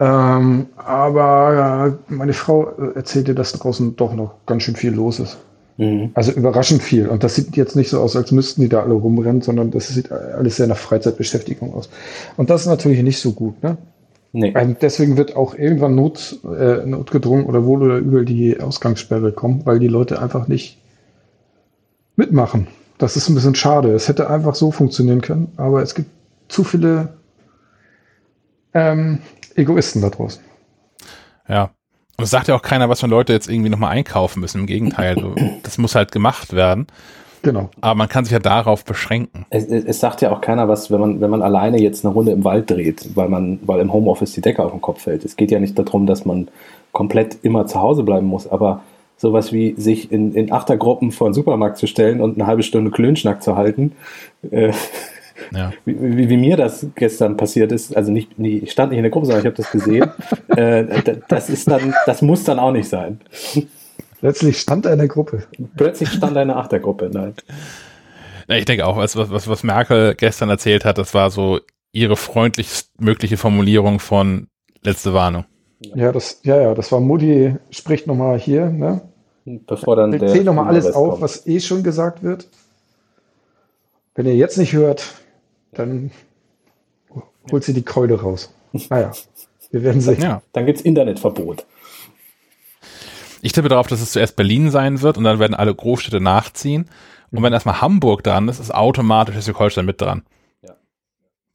Ähm, 0.00 0.66
aber 0.76 1.98
äh, 2.08 2.12
meine 2.12 2.32
Frau 2.32 2.70
äh, 2.70 2.96
erzählte, 2.96 3.34
dass 3.34 3.52
draußen 3.52 3.96
doch 3.96 4.14
noch 4.14 4.46
ganz 4.46 4.62
schön 4.62 4.74
viel 4.74 4.92
los 4.92 5.20
ist. 5.20 5.36
Mhm. 5.76 6.10
Also 6.14 6.32
überraschend 6.32 6.82
viel. 6.82 7.06
Und 7.06 7.22
das 7.22 7.34
sieht 7.34 7.54
jetzt 7.54 7.76
nicht 7.76 7.90
so 7.90 8.00
aus, 8.00 8.16
als 8.16 8.32
müssten 8.32 8.62
die 8.62 8.70
da 8.70 8.82
alle 8.82 8.94
rumrennen, 8.94 9.42
sondern 9.42 9.70
das 9.70 9.88
sieht 9.88 10.10
alles 10.10 10.56
sehr 10.56 10.66
nach 10.68 10.78
Freizeitbeschäftigung 10.78 11.74
aus. 11.74 11.90
Und 12.38 12.48
das 12.48 12.62
ist 12.62 12.68
natürlich 12.68 13.02
nicht 13.02 13.20
so 13.20 13.32
gut. 13.32 13.62
Ne? 13.62 13.76
Nee. 14.32 14.54
Ähm, 14.56 14.76
deswegen 14.80 15.18
wird 15.18 15.36
auch 15.36 15.54
irgendwann 15.54 15.94
Not, 15.94 16.38
äh, 16.44 16.86
notgedrungen 16.86 17.44
oder 17.44 17.66
wohl 17.66 17.82
oder 17.82 17.98
übel 17.98 18.24
die 18.24 18.58
Ausgangssperre 18.58 19.32
kommen, 19.32 19.62
weil 19.66 19.80
die 19.80 19.88
Leute 19.88 20.22
einfach 20.22 20.48
nicht 20.48 20.78
mitmachen. 22.16 22.68
Das 22.96 23.16
ist 23.16 23.28
ein 23.28 23.34
bisschen 23.34 23.54
schade. 23.54 23.92
Es 23.92 24.08
hätte 24.08 24.30
einfach 24.30 24.54
so 24.54 24.70
funktionieren 24.70 25.20
können, 25.20 25.48
aber 25.56 25.82
es 25.82 25.94
gibt 25.94 26.08
zu 26.48 26.64
viele 26.64 27.19
ähm, 28.74 29.20
Egoisten 29.54 30.02
da 30.02 30.10
draußen. 30.10 30.42
Ja. 31.48 31.70
Und 32.16 32.24
es 32.24 32.30
sagt 32.30 32.48
ja 32.48 32.54
auch 32.54 32.62
keiner, 32.62 32.88
was 32.88 33.00
für 33.00 33.06
Leute 33.06 33.32
jetzt 33.32 33.48
irgendwie 33.48 33.70
nochmal 33.70 33.92
einkaufen 33.92 34.40
müssen. 34.40 34.60
Im 34.60 34.66
Gegenteil, 34.66 35.16
so, 35.18 35.34
das 35.62 35.78
muss 35.78 35.94
halt 35.94 36.12
gemacht 36.12 36.52
werden. 36.52 36.86
Genau. 37.42 37.70
Aber 37.80 37.94
man 37.94 38.08
kann 38.08 38.24
sich 38.24 38.32
ja 38.32 38.38
darauf 38.38 38.84
beschränken. 38.84 39.46
Es, 39.48 39.64
es, 39.64 39.84
es 39.84 40.00
sagt 40.00 40.20
ja 40.20 40.30
auch 40.30 40.42
keiner 40.42 40.68
was, 40.68 40.90
wenn 40.90 41.00
man, 41.00 41.20
wenn 41.20 41.30
man 41.30 41.42
alleine 41.42 41.80
jetzt 41.80 42.04
eine 42.04 42.12
Runde 42.12 42.32
im 42.32 42.44
Wald 42.44 42.70
dreht, 42.70 43.16
weil 43.16 43.28
man, 43.28 43.58
weil 43.62 43.80
im 43.80 43.92
Homeoffice 43.92 44.32
die 44.32 44.42
Decke 44.42 44.62
auf 44.62 44.72
den 44.72 44.82
Kopf 44.82 45.02
fällt. 45.02 45.24
Es 45.24 45.36
geht 45.36 45.50
ja 45.50 45.58
nicht 45.58 45.78
darum, 45.78 46.06
dass 46.06 46.24
man 46.24 46.48
komplett 46.92 47.38
immer 47.42 47.66
zu 47.66 47.80
Hause 47.80 48.02
bleiben 48.02 48.26
muss, 48.26 48.46
aber 48.46 48.82
sowas 49.16 49.52
wie 49.52 49.74
sich 49.76 50.10
in, 50.12 50.34
in 50.34 50.52
Achtergruppen 50.52 51.12
vor 51.12 51.28
den 51.28 51.34
Supermarkt 51.34 51.78
zu 51.78 51.86
stellen 51.86 52.20
und 52.20 52.36
eine 52.36 52.46
halbe 52.46 52.62
Stunde 52.62 52.90
Klönschnack 52.90 53.42
zu 53.42 53.56
halten, 53.56 53.92
äh, 54.50 54.72
Ja. 55.54 55.72
wie, 55.84 56.16
wie, 56.16 56.28
wie 56.28 56.36
mir 56.36 56.56
das 56.56 56.86
gestern 56.94 57.36
passiert 57.36 57.72
ist, 57.72 57.96
also 57.96 58.10
nicht, 58.12 58.38
nee, 58.38 58.58
ich 58.58 58.72
stand 58.72 58.90
nicht 58.90 58.98
in 58.98 59.02
der 59.04 59.10
Gruppe, 59.10 59.26
sondern 59.26 59.40
ich 59.40 59.46
habe 59.46 59.56
das 59.56 59.70
gesehen, 59.70 60.10
äh, 60.56 61.02
da- 61.02 61.14
das 61.28 61.48
ist 61.50 61.68
dann, 61.68 61.94
das 62.06 62.22
muss 62.22 62.44
dann 62.44 62.58
auch 62.58 62.72
nicht 62.72 62.88
sein. 62.88 63.20
Letztlich 64.22 64.58
stand 64.60 64.86
er 64.86 64.92
in 64.92 64.98
der 64.98 65.08
Gruppe. 65.08 65.44
Plötzlich 65.76 66.10
stand 66.10 66.36
eine 66.36 66.56
Achtergruppe, 66.56 67.10
nein. 67.12 67.34
Ja, 68.48 68.56
Ich 68.56 68.64
denke 68.66 68.86
auch, 68.86 68.96
was, 68.96 69.16
was, 69.16 69.48
was 69.48 69.62
Merkel 69.62 70.14
gestern 70.14 70.50
erzählt 70.50 70.84
hat, 70.84 70.98
das 70.98 71.14
war 71.14 71.30
so 71.30 71.60
ihre 71.92 72.16
freundlichst 72.16 72.90
mögliche 73.00 73.36
Formulierung 73.36 73.98
von 73.98 74.48
letzte 74.82 75.14
Warnung. 75.14 75.44
Ja, 75.94 76.12
das, 76.12 76.40
ja, 76.44 76.60
ja, 76.60 76.74
das 76.74 76.92
war 76.92 77.00
Mutti 77.00 77.54
spricht 77.70 78.06
nochmal 78.06 78.38
hier, 78.38 78.66
ne? 78.66 79.00
Bevor 79.46 79.96
dann 79.96 80.12
Ich 80.12 80.20
der 80.20 80.28
zähle 80.28 80.44
nochmal 80.44 80.66
alles 80.68 80.92
auf, 80.92 81.10
kommt. 81.12 81.22
was 81.22 81.46
eh 81.46 81.58
schon 81.60 81.82
gesagt 81.82 82.22
wird. 82.22 82.46
Wenn 84.14 84.26
ihr 84.26 84.36
jetzt 84.36 84.58
nicht 84.58 84.74
hört, 84.74 85.14
dann 85.72 86.10
holt 87.50 87.64
sie 87.64 87.74
die 87.74 87.82
Keule 87.82 88.20
raus. 88.20 88.52
Naja, 88.88 89.12
wir 89.70 89.82
werden 89.82 90.00
sehen. 90.00 90.22
Ja. 90.22 90.42
Dann 90.52 90.66
gibt's 90.66 90.82
Internetverbot. 90.82 91.66
Ich 93.42 93.52
tippe 93.52 93.68
darauf, 93.68 93.86
dass 93.86 94.00
es 94.00 94.12
zuerst 94.12 94.36
Berlin 94.36 94.70
sein 94.70 95.00
wird 95.00 95.16
und 95.16 95.24
dann 95.24 95.38
werden 95.38 95.54
alle 95.54 95.74
Großstädte 95.74 96.20
nachziehen. 96.20 96.88
Und 97.32 97.42
wenn 97.42 97.52
erstmal 97.52 97.80
Hamburg 97.80 98.22
dran 98.22 98.48
ist, 98.48 98.58
ist 98.58 98.74
automatisch 98.74 99.34
Schleswig-Holstein 99.34 99.86
mit 99.86 100.00
dran. 100.00 100.22
Ja. 100.62 100.74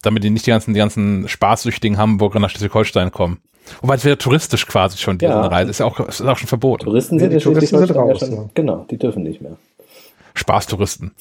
Damit 0.01 0.23
die 0.23 0.29
nicht 0.29 0.45
die 0.45 0.51
ganzen, 0.51 0.73
die 0.73 0.77
ganzen 0.79 1.27
spaßsüchtigen 1.27 1.97
Hamburger 1.97 2.39
nach 2.39 2.49
Schleswig-Holstein 2.49 3.11
kommen. 3.11 3.39
Wobei 3.81 3.95
es 3.95 4.05
wäre 4.05 4.17
touristisch 4.17 4.67
quasi 4.67 4.97
schon, 4.97 5.17
diese 5.17 5.31
Ja. 5.31 5.45
Reise. 5.47 5.71
Ist 5.71 5.79
ja 5.79 5.85
auch, 5.85 5.99
ist 5.99 6.21
auch 6.21 6.37
schon 6.37 6.47
verboten. 6.47 6.85
Touristen 6.85 7.15
Ja, 7.15 7.21
sind 7.21 7.31
die 7.31 7.35
in 7.37 7.41
Touristen 7.41 7.77
sind 7.77 7.87
Schleswig-Holstein 7.87 8.31
ja 8.31 8.35
raus, 8.37 8.45
schon, 8.45 8.47
ja. 8.47 8.51
Genau, 8.53 8.85
die 8.89 8.97
dürfen 8.97 9.23
nicht 9.23 9.41
mehr. 9.41 9.57
Spaßtouristen. 10.33 11.11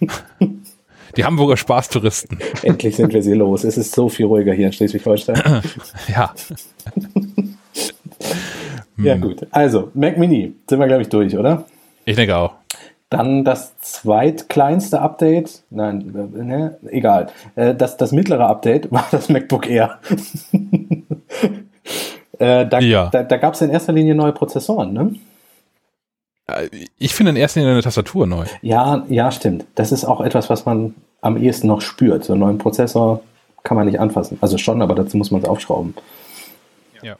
die 1.16 1.24
Hamburger 1.24 1.56
Spaßtouristen. 1.56 2.38
Endlich 2.62 2.96
sind 2.96 3.12
wir 3.12 3.22
sie 3.22 3.34
los. 3.34 3.64
Es 3.64 3.76
ist 3.78 3.92
so 3.94 4.08
viel 4.08 4.26
ruhiger 4.26 4.52
hier 4.52 4.66
in 4.66 4.72
Schleswig-Holstein. 4.72 5.62
Ja. 6.08 6.32
ja, 9.02 9.16
gut. 9.16 9.46
Also, 9.50 9.90
Mac 9.94 10.18
Mini 10.18 10.54
sind 10.68 10.78
wir, 10.78 10.86
glaube 10.86 11.02
ich, 11.02 11.08
durch, 11.08 11.36
oder? 11.36 11.64
Ich 12.04 12.16
denke 12.16 12.36
auch. 12.36 12.54
Dann 13.08 13.44
das 13.44 13.76
zweitkleinste 13.80 15.00
Update, 15.00 15.62
nein, 15.70 16.30
ne, 16.32 16.78
egal. 16.90 17.28
Äh, 17.56 17.74
Das, 17.74 17.96
das 17.96 18.12
mittlere 18.12 18.46
Update 18.46 18.90
war 18.92 19.04
das 19.10 19.28
MacBook 19.28 19.68
Air. 19.68 19.98
äh, 22.38 22.66
da 22.66 22.78
Ja. 22.80 23.08
da, 23.10 23.22
da 23.24 23.36
gab 23.36 23.54
es 23.54 23.62
in 23.62 23.70
erster 23.70 23.92
Linie 23.92 24.14
neue 24.14 24.32
Prozessoren, 24.32 24.92
ne? 24.92 25.14
Äh, 26.58 26.68
Ich 26.98 27.14
finde 27.14 27.30
in 27.30 27.36
erster 27.36 27.60
Linie 27.60 27.74
eine 27.74 27.82
Tastatur 27.82 28.26
neu. 28.26 28.44
Ja, 28.62 29.04
ja, 29.08 29.30
stimmt. 29.30 29.64
Das 29.74 29.92
ist 29.92 30.04
auch 30.04 30.20
etwas, 30.20 30.50
was 30.50 30.66
man 30.66 30.94
am 31.20 31.36
ehesten 31.36 31.66
noch 31.66 31.80
spürt. 31.80 32.24
So 32.24 32.32
einen 32.32 32.40
neuen 32.40 32.58
Prozessor 32.58 33.20
kann 33.62 33.76
man 33.76 33.86
nicht 33.86 34.00
anfassen. 34.00 34.38
Also 34.40 34.58
schon, 34.58 34.82
aber 34.82 34.94
dazu 34.94 35.16
muss 35.16 35.30
man 35.30 35.42
es 35.42 35.48
aufschrauben. 35.48 35.94
Ja. 37.02 37.16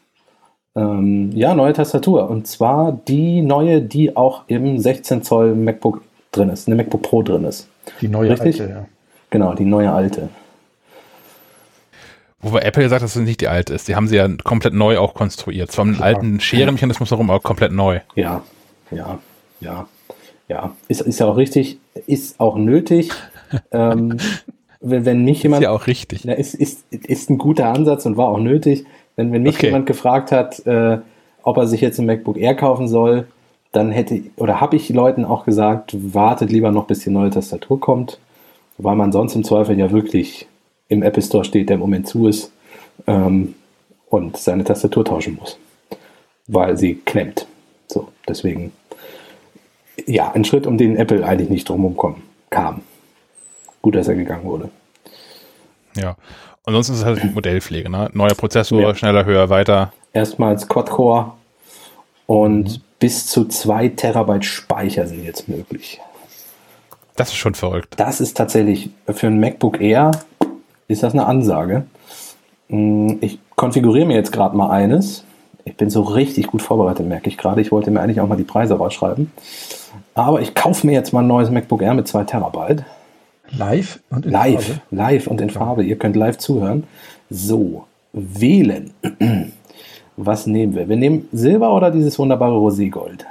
Ähm, 0.75 1.31
ja, 1.33 1.55
neue 1.55 1.73
Tastatur. 1.73 2.29
Und 2.31 2.47
zwar 2.47 2.93
die 2.93 3.43
neue, 3.43 3.83
die 3.83 4.17
auch 4.17 4.43
im 4.47 4.79
16 4.79 5.23
Zoll 5.23 5.55
MacBook 5.55 6.03
drin 6.33 6.49
ist, 6.49 6.67
eine 6.67 6.77
MacBook 6.77 7.03
Pro 7.03 7.23
drin 7.23 7.45
ist. 7.45 7.69
Die 8.01 8.09
neue 8.09 8.31
Richtig? 8.31 8.61
alte, 8.61 8.73
ja. 8.73 8.87
Genau, 9.31 9.55
die 9.55 9.65
neue 9.65 9.93
alte. 9.93 10.29
Wobei 12.43 12.61
Apple 12.61 12.89
sagt, 12.89 13.03
dass 13.03 13.17
es 13.17 13.23
nicht 13.23 13.41
die 13.43 13.49
alte 13.49 13.75
ist. 13.75 13.87
Die 13.87 13.97
haben 13.97 14.09
sie 14.09 14.17
ja 14.17 14.27
komplett 14.45 14.73
neu 14.73 14.99
auch 14.99 15.13
konstruiert. 15.13 15.71
Zwar 15.71 15.85
mit 15.85 15.97
einem 15.97 16.03
alten 16.03 16.41
Scherenmechanismus 16.41 17.11
herum, 17.11 17.31
aber 17.31 17.41
komplett 17.41 17.73
neu. 17.73 18.01
Ja, 18.15 18.43
ja, 18.91 19.19
ja, 19.61 19.87
ja. 20.49 20.75
Ist, 20.89 21.01
ist 21.03 21.19
ja 21.21 21.27
auch 21.27 21.37
richtig, 21.37 21.79
ist 22.07 22.41
auch 22.41 22.57
nötig. 22.57 23.11
ähm, 23.73 24.17
wenn, 24.81 25.05
wenn 25.05 25.25
mich 25.25 25.39
Ist 25.39 25.43
jemand. 25.45 25.63
ja 25.63 25.71
auch 25.71 25.87
richtig. 25.87 26.25
Ja, 26.25 26.33
ist, 26.35 26.55
ist, 26.55 26.85
ist 26.91 27.31
ein 27.31 27.39
guter 27.39 27.67
Ansatz 27.73 28.07
und 28.07 28.17
war 28.17 28.29
auch 28.29 28.39
nötig. 28.39 28.85
Wenn, 29.17 29.33
wenn 29.33 29.43
mich 29.43 29.57
Okay. 29.57 29.67
jemand 29.67 29.87
gefragt 29.87 30.33
hat, 30.33 30.65
äh, 30.67 30.99
ob 31.43 31.57
er 31.57 31.67
sich 31.67 31.81
jetzt 31.81 31.99
ein 31.99 32.07
MacBook 32.07 32.37
Air 32.39 32.55
kaufen 32.55 32.89
soll, 32.89 33.27
dann 33.73 33.91
hätte 33.93 34.23
oder 34.37 34.61
habe 34.61 34.77
ich 34.77 34.89
Leuten 34.89 35.25
auch 35.25 35.45
gesagt, 35.45 35.95
wartet 36.15 36.51
lieber 36.51 36.73
noch, 36.73 36.87
bis 36.87 37.01
die 37.01 37.11
neue 37.11 37.31
Tastatur 37.31 37.79
kommt, 37.79 38.19
weil 38.79 38.97
man 38.97 39.13
sonst 39.13 39.35
im 39.35 39.45
Zweifel 39.45 39.79
ja 39.79 39.91
wirklich 39.93 40.47
im 40.89 41.03
Apple 41.03 41.23
Store 41.23 41.45
steht, 41.45 41.69
der 41.69 41.75
im 41.75 41.81
Moment 41.81 42.09
zu 42.09 42.27
ist 42.27 42.51
ähm, 43.07 43.55
und 44.09 44.37
seine 44.37 44.65
Tastatur 44.65 45.05
tauschen 45.05 45.37
muss, 45.39 45.57
weil 46.49 46.77
sie 46.77 46.95
klemmt. 46.97 47.47
So, 47.87 48.09
deswegen 48.29 48.73
ja, 50.07 50.33
ein 50.33 50.45
Schritt, 50.45 50.67
um 50.67 50.79
den 50.79 50.97
Apple 50.97 51.25
eigentlich 51.27 51.49
nicht 51.51 51.69
drumherum 51.69 51.97
kommen, 51.97 52.23
kam. 52.51 52.83
Gut, 53.83 53.95
dass 53.95 54.09
er 54.09 54.15
gegangen 54.15 54.45
wurde. 54.45 54.71
Ja. 55.97 56.17
Ansonsten 56.65 56.93
ist 56.95 57.01
es 57.01 57.05
halt 57.05 57.35
Modellpflege, 57.35 57.89
ne? 57.91 58.11
Neuer 58.13 58.35
Prozessor, 58.35 58.81
Ja. 58.83 58.95
schneller, 58.95 59.25
höher, 59.25 59.49
weiter. 59.51 59.93
erstmals 60.13 60.69
Quad-Core 60.69 61.33
und 62.27 62.65
Mhm. 62.79 62.83
bis 62.99 63.27
zu 63.29 63.47
2 63.47 63.89
Terabyte 63.89 64.45
Speicher 64.45 65.07
sind 65.07 65.25
jetzt 65.25 65.49
möglich. 65.49 66.01
Das 67.17 67.29
ist 67.29 67.37
schon 67.37 67.55
verrückt. 67.55 67.95
Das 67.97 68.21
ist 68.21 68.37
tatsächlich 68.37 68.91
für 69.09 69.27
ein 69.29 69.39
MacBook 69.41 69.81
Air 69.81 70.11
ist 70.89 71.03
das 71.03 71.13
eine 71.13 71.27
Ansage. 71.27 71.87
Mm, 72.69 73.15
Ich 73.21 73.39
konfiguriere 73.57 74.07
mir 74.07 74.15
jetzt 74.17 74.33
gerade 74.33 74.57
mal 74.57 74.71
eines. 74.71 75.25
Ich 75.71 75.77
bin 75.77 75.89
so 75.89 76.03
richtig 76.03 76.49
gut 76.49 76.63
vorbereitet, 76.63 77.07
merke 77.07 77.29
ich 77.29 77.39
gerade. 77.39 77.61
Ich 77.61 77.71
wollte 77.71 77.91
mir 77.93 78.01
eigentlich 78.01 78.21
auch 78.21 78.27
mal 78.27 78.37
die 78.37 78.43
Preise 78.45 78.75
rausschreiben. 78.75 79.31
Aber 80.15 80.41
ich 80.41 80.55
kaufe 80.55 80.85
mir 80.87 80.93
jetzt 80.93 81.13
mal 81.13 81.21
ein 81.21 81.29
neues 81.29 81.49
MacBook 81.51 81.81
Air 81.83 81.95
mit 81.95 82.09
2 82.09 82.25
Terabyte. 82.25 82.85
Live 83.57 84.01
und 84.11 84.27
in 84.27 84.33
Live, 84.33 84.65
Farbe? 84.67 84.81
live 84.91 85.27
und 85.29 85.41
in 85.41 85.51
Farbe. 85.51 85.85
Ihr 85.85 85.97
könnt 85.97 86.17
live 86.17 86.39
zuhören. 86.39 86.85
So, 87.31 87.85
wählen. 88.13 88.91
Was 90.17 90.47
nehmen 90.47 90.75
wir? 90.75 90.89
Wir 90.89 90.97
nehmen 90.97 91.29
Silber 91.33 91.73
oder 91.75 91.91
dieses 91.91 92.19
wunderbare 92.19 92.57
Roségold? 92.57 93.25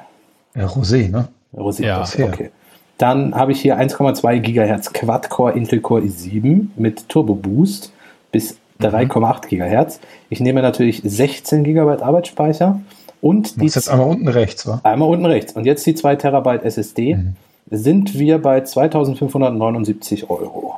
Ja, 0.55 0.65
Rosé, 0.67 1.09
ne? 1.09 1.27
Rosé, 1.55 1.83
Ja. 1.85 2.03
okay. 2.25 2.51
Dann 2.97 3.35
habe 3.35 3.51
ich 3.51 3.61
hier 3.61 3.77
1,2 3.77 4.39
GHz 4.39 4.93
Quad-Core 4.93 5.53
Intel 5.53 5.79
Core 5.81 6.01
i7 6.01 6.67
mit 6.77 7.07
Turbo 7.09 7.35
Boost 7.35 7.91
bis 8.31 8.57
3,8 8.81 9.47
GHz. 9.47 9.99
Ich 10.29 10.39
nehme 10.39 10.61
natürlich 10.61 11.01
16 11.03 11.63
GB 11.63 12.01
Arbeitsspeicher 12.01 12.79
und 13.21 13.57
die 13.57 13.65
machst 13.65 13.75
jetzt 13.75 13.89
einmal 13.89 14.07
unten 14.07 14.27
rechts, 14.27 14.65
wa? 14.67 14.79
einmal 14.83 15.09
unten 15.09 15.25
rechts 15.25 15.53
und 15.53 15.65
jetzt 15.65 15.85
die 15.85 15.95
2 15.95 16.15
Terabyte 16.15 16.63
SSD. 16.63 17.15
Mhm. 17.15 17.35
Sind 17.71 18.17
wir 18.17 18.39
bei 18.39 18.61
2579 18.61 20.29
Euro. 20.29 20.73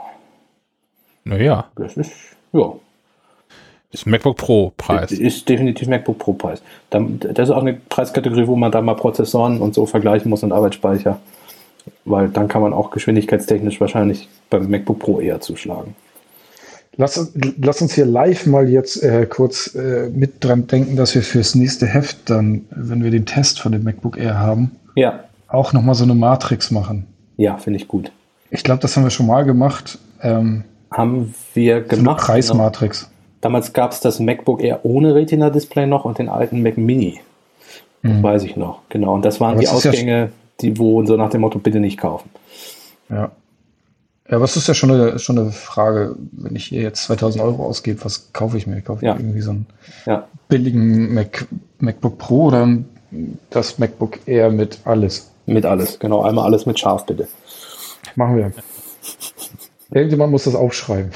Naja, 1.24 1.66
Das 1.76 1.96
ist, 1.96 2.12
ja, 2.52 2.74
ist 3.92 4.08
MacBook 4.08 4.38
Pro 4.38 4.72
Preis. 4.78 5.12
Ist 5.12 5.50
definitiv 5.50 5.88
MacBook 5.88 6.18
Pro 6.18 6.34
Preis. 6.34 6.62
Das 6.90 7.50
ist 7.50 7.52
auch 7.52 7.62
eine 7.62 7.74
Preiskategorie, 7.74 8.48
wo 8.48 8.56
man 8.56 8.72
da 8.72 8.82
mal 8.82 8.96
Prozessoren 8.96 9.60
und 9.60 9.74
so 9.74 9.86
vergleichen 9.86 10.30
muss 10.30 10.44
und 10.44 10.54
Arbeitsspeicher. 10.54 11.20
Weil 12.06 12.30
dann 12.30 12.48
kann 12.48 12.62
man 12.62 12.74
auch 12.74 12.92
geschwindigkeitstechnisch 12.92 13.82
wahrscheinlich 13.82 14.30
beim 14.50 14.70
MacBook 14.70 15.00
Pro 15.00 15.20
eher 15.20 15.42
zuschlagen. 15.42 15.96
Lass, 16.98 17.18
uns- 17.18 17.32
lass 17.62 17.82
uns 17.82 17.94
hier 17.94 18.06
live 18.06 18.46
mal 18.48 18.70
jetzt 18.70 19.02
äh, 19.02 19.26
kurz 19.26 19.74
äh, 19.76 20.10
mit 20.10 20.44
dran 20.44 20.68
denken, 20.68 20.96
dass 20.98 21.16
wir 21.16 21.22
fürs 21.24 21.56
nächste 21.56 21.88
Heft 21.88 22.30
dann, 22.30 22.66
wenn 22.72 23.04
wir 23.04 23.12
den 23.12 23.26
Test 23.26 23.60
von 23.62 23.72
dem 23.72 23.84
MacBook 23.84 24.18
Air 24.18 24.38
haben, 24.40 24.72
Ja, 24.96 25.22
auch 25.48 25.72
nochmal 25.74 25.96
so 25.96 26.04
eine 26.04 26.16
Matrix 26.16 26.70
machen. 26.72 27.08
ja, 27.38 27.58
finde 27.58 27.78
ich 27.80 27.88
gut. 27.88 28.12
Ich 28.50 28.64
glaube, 28.64 28.82
das 28.82 28.96
haben 28.98 29.04
wir 29.04 29.10
schon 29.10 29.28
mal 29.28 29.44
gemacht. 29.46 29.98
Ähm, 30.22 30.66
Haben 30.92 31.34
wir 31.54 31.76
so 31.76 31.80
eine 31.80 31.88
gemacht. 31.88 32.18
Genau. 32.20 32.26
Preismatrix. 32.34 33.10
Damals 33.40 33.72
gab 33.72 33.94
es 33.94 34.02
das 34.02 34.20
MacBook 34.20 34.62
Air 34.62 34.82
ohne 34.84 35.16
Retina-Display 35.16 35.88
noch 35.88 36.04
und 36.06 36.20
den 36.20 36.28
alten 36.28 36.62
Mac 36.62 36.78
Mini. 36.78 37.22
Das 38.04 38.22
weiß 38.22 38.44
ich 38.44 38.56
noch. 38.58 38.82
Genau. 38.90 39.14
Und 39.14 39.24
das 39.24 39.40
waren 39.40 39.52
Mhm. 39.56 39.60
Aber 39.60 39.62
die 39.72 39.78
ist 39.78 39.84
ja 39.86 39.92
Ausgänge, 39.92 40.32
die 40.60 40.78
wo 40.78 41.06
so 41.06 41.16
nach 41.18 41.30
dem 41.30 41.42
Motto 41.42 41.60
bitte 41.60 41.80
nicht 41.80 41.98
kaufen. 41.98 42.30
Ja. 43.10 43.32
Ja, 44.32 44.38
aber 44.38 44.46
es 44.46 44.56
ist 44.56 44.68
ja 44.68 44.74
schon 44.74 44.92
eine, 44.92 45.20
schon 45.20 45.38
eine 45.38 45.52
Frage, 45.52 46.16
wenn 46.32 46.56
ich 46.56 46.66
hier 46.66 46.82
jetzt 46.82 47.04
2000 47.04 47.44
Euro 47.44 47.66
ausgebe, 47.66 48.04
was 48.06 48.32
kaufe 48.32 48.58
ich 48.58 48.66
mir? 48.66 48.82
Kaufe 48.82 49.00
ich 49.02 49.08
Ja. 49.08 49.14
mir 49.16 49.20
irgendwie 49.20 49.42
so 49.42 49.52
einen 49.52 49.66
Ja. 50.06 50.26
billigen 50.48 51.14
Mac, 51.14 51.46
MacBook 51.80 52.18
Pro 52.18 52.46
oder 52.46 52.78
das 53.50 53.78
MacBook 53.78 54.20
Air 54.28 54.50
mit 54.50 54.80
alles? 54.86 55.30
Mit 55.46 55.66
alles. 55.66 56.00
Genau. 56.00 56.22
Einmal 56.24 56.46
alles 56.46 56.66
mit 56.66 56.80
Scharf, 56.80 57.06
bitte. 57.06 57.28
Machen 58.16 58.38
wir. 58.38 58.54
Irgendjemand 59.92 60.32
muss 60.32 60.46
das 60.46 60.56
aufschreiben. 60.56 61.12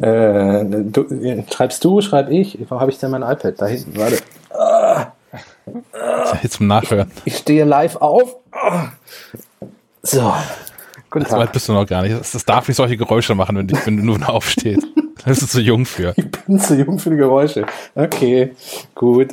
Äh, 0.00 0.64
du, 0.64 1.42
schreibst 1.50 1.84
du, 1.84 2.00
schreib 2.00 2.30
ich. 2.30 2.58
Wo 2.68 2.78
habe 2.78 2.92
ich 2.92 2.98
denn 2.98 3.10
mein 3.10 3.22
iPad? 3.22 3.60
Da 3.60 3.66
hinten, 3.66 3.96
warte. 3.98 4.18
Jetzt 6.44 6.54
zum 6.54 6.68
Nachhören. 6.68 7.10
Ich 7.24 7.38
stehe 7.38 7.64
live 7.64 7.96
auf. 7.96 8.36
So. 10.02 10.32
Guten 11.12 11.26
So 11.26 11.36
weit 11.36 11.46
Tag. 11.46 11.52
bist 11.52 11.68
du 11.68 11.72
noch 11.74 11.86
gar 11.86 12.02
nicht. 12.02 12.18
Das, 12.18 12.32
das 12.32 12.44
darf 12.44 12.66
nicht 12.66 12.76
solche 12.76 12.96
Geräusche 12.96 13.34
machen, 13.34 13.56
wenn, 13.56 13.68
du- 13.68 13.76
wenn 13.84 13.96
du 13.98 14.02
nur 14.02 14.28
aufstehst. 14.28 14.86
Da 15.18 15.24
bist 15.30 15.42
du 15.42 15.46
zu 15.46 15.60
jung 15.60 15.86
für. 15.86 16.14
Ich 16.16 16.30
bin 16.30 16.58
zu 16.58 16.74
jung 16.74 16.98
für 16.98 17.10
die 17.10 17.16
Geräusche. 17.16 17.66
Okay, 17.94 18.52
gut. 18.94 19.28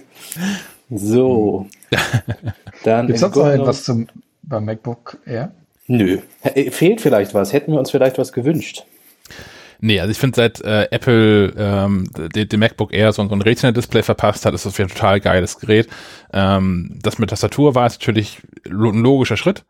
So. 0.90 1.68
Dann 2.84 3.08
Gibt 3.08 3.16
es 3.16 3.22
sonst 3.22 3.36
noch 3.36 3.48
etwas 3.48 3.84
zum 3.84 4.08
beim 4.44 4.66
MacBook 4.66 5.18
Air? 5.26 5.52
Nö. 5.88 6.20
Äh, 6.44 6.70
Fehlt 6.72 7.02
vielleicht 7.02 7.34
was. 7.34 7.54
Hätten 7.54 7.72
wir 7.72 7.80
uns 7.80 7.92
vielleicht 7.92 8.18
was 8.18 8.34
gewünscht. 8.34 8.84
Nee, 9.82 10.00
also 10.02 10.12
ich 10.12 10.18
finde, 10.18 10.36
seit 10.36 10.60
äh, 10.62 10.88
Apple 10.92 11.54
ähm, 11.58 12.10
den, 12.36 12.50
den 12.50 12.60
MacBook 12.60 12.94
Air 12.94 13.14
so, 13.14 13.26
so 13.26 13.34
ein 13.34 13.42
Retina-Display 13.42 14.04
verpasst 14.04 14.46
hat, 14.46 14.54
ist 14.54 14.66
das 14.66 14.78
ein 14.80 14.90
total 14.90 15.22
geiles 15.22 15.58
Gerät. 15.58 15.88
Ähm, 16.34 17.00
das 17.02 17.18
mit 17.18 17.30
Tastatur 17.30 17.76
war 17.76 17.88
ist 17.88 18.00
natürlich 18.02 18.40
ein 18.66 19.02
logischer 19.02 19.38
Schritt. 19.38 19.64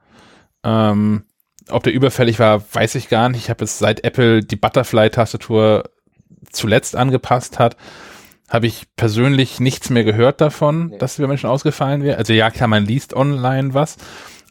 Ähm, 0.64 1.24
ob 1.70 1.84
der 1.84 1.94
überfällig 1.94 2.40
war, 2.40 2.64
weiß 2.74 2.96
ich 2.96 3.10
gar 3.10 3.30
nicht. 3.30 3.44
Ich 3.44 3.50
habe 3.50 3.64
jetzt 3.64 3.80
seit 3.80 4.04
Apple 4.04 4.42
die 4.44 4.56
Butterfly-Tastatur 4.56 5.84
zuletzt 6.52 6.96
angepasst 6.96 7.60
hat, 7.60 7.76
habe 8.50 8.66
ich 8.68 8.88
persönlich 8.96 9.60
nichts 9.60 9.90
mehr 9.90 10.04
gehört 10.04 10.42
davon, 10.42 10.88
Nee. 10.88 10.98
dass 10.98 11.20
über 11.20 11.28
Menschen 11.28 11.50
ausgefallen 11.50 12.04
wäre. 12.04 12.18
Also 12.18 12.34
ja, 12.34 12.50
klar, 12.50 12.68
man 12.68 12.86
liest 12.86 13.14
online 13.14 13.74
was, 13.74 13.98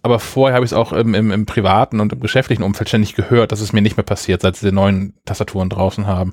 aber 0.03 0.21
vorher 0.21 0.55
habe 0.55 0.65
ich 0.65 0.71
es 0.73 0.77
auch 0.77 0.93
im, 0.93 1.15
im, 1.15 1.33
im 1.33 1.47
privaten 1.47 1.99
und 1.99 2.13
im 2.13 2.21
geschäftlichen 2.21 2.63
Umfeld 2.63 2.89
ständig 2.89 3.15
gehört, 3.17 3.51
dass 3.51 3.61
es 3.61 3.73
mir 3.73 3.83
nicht 3.83 3.97
mehr 3.97 4.05
passiert, 4.05 4.43
seit 4.43 4.55
sie 4.57 4.67
die 4.69 4.75
neuen 4.75 5.15
Tastaturen 5.25 5.69
draußen 5.69 6.07
haben. 6.07 6.33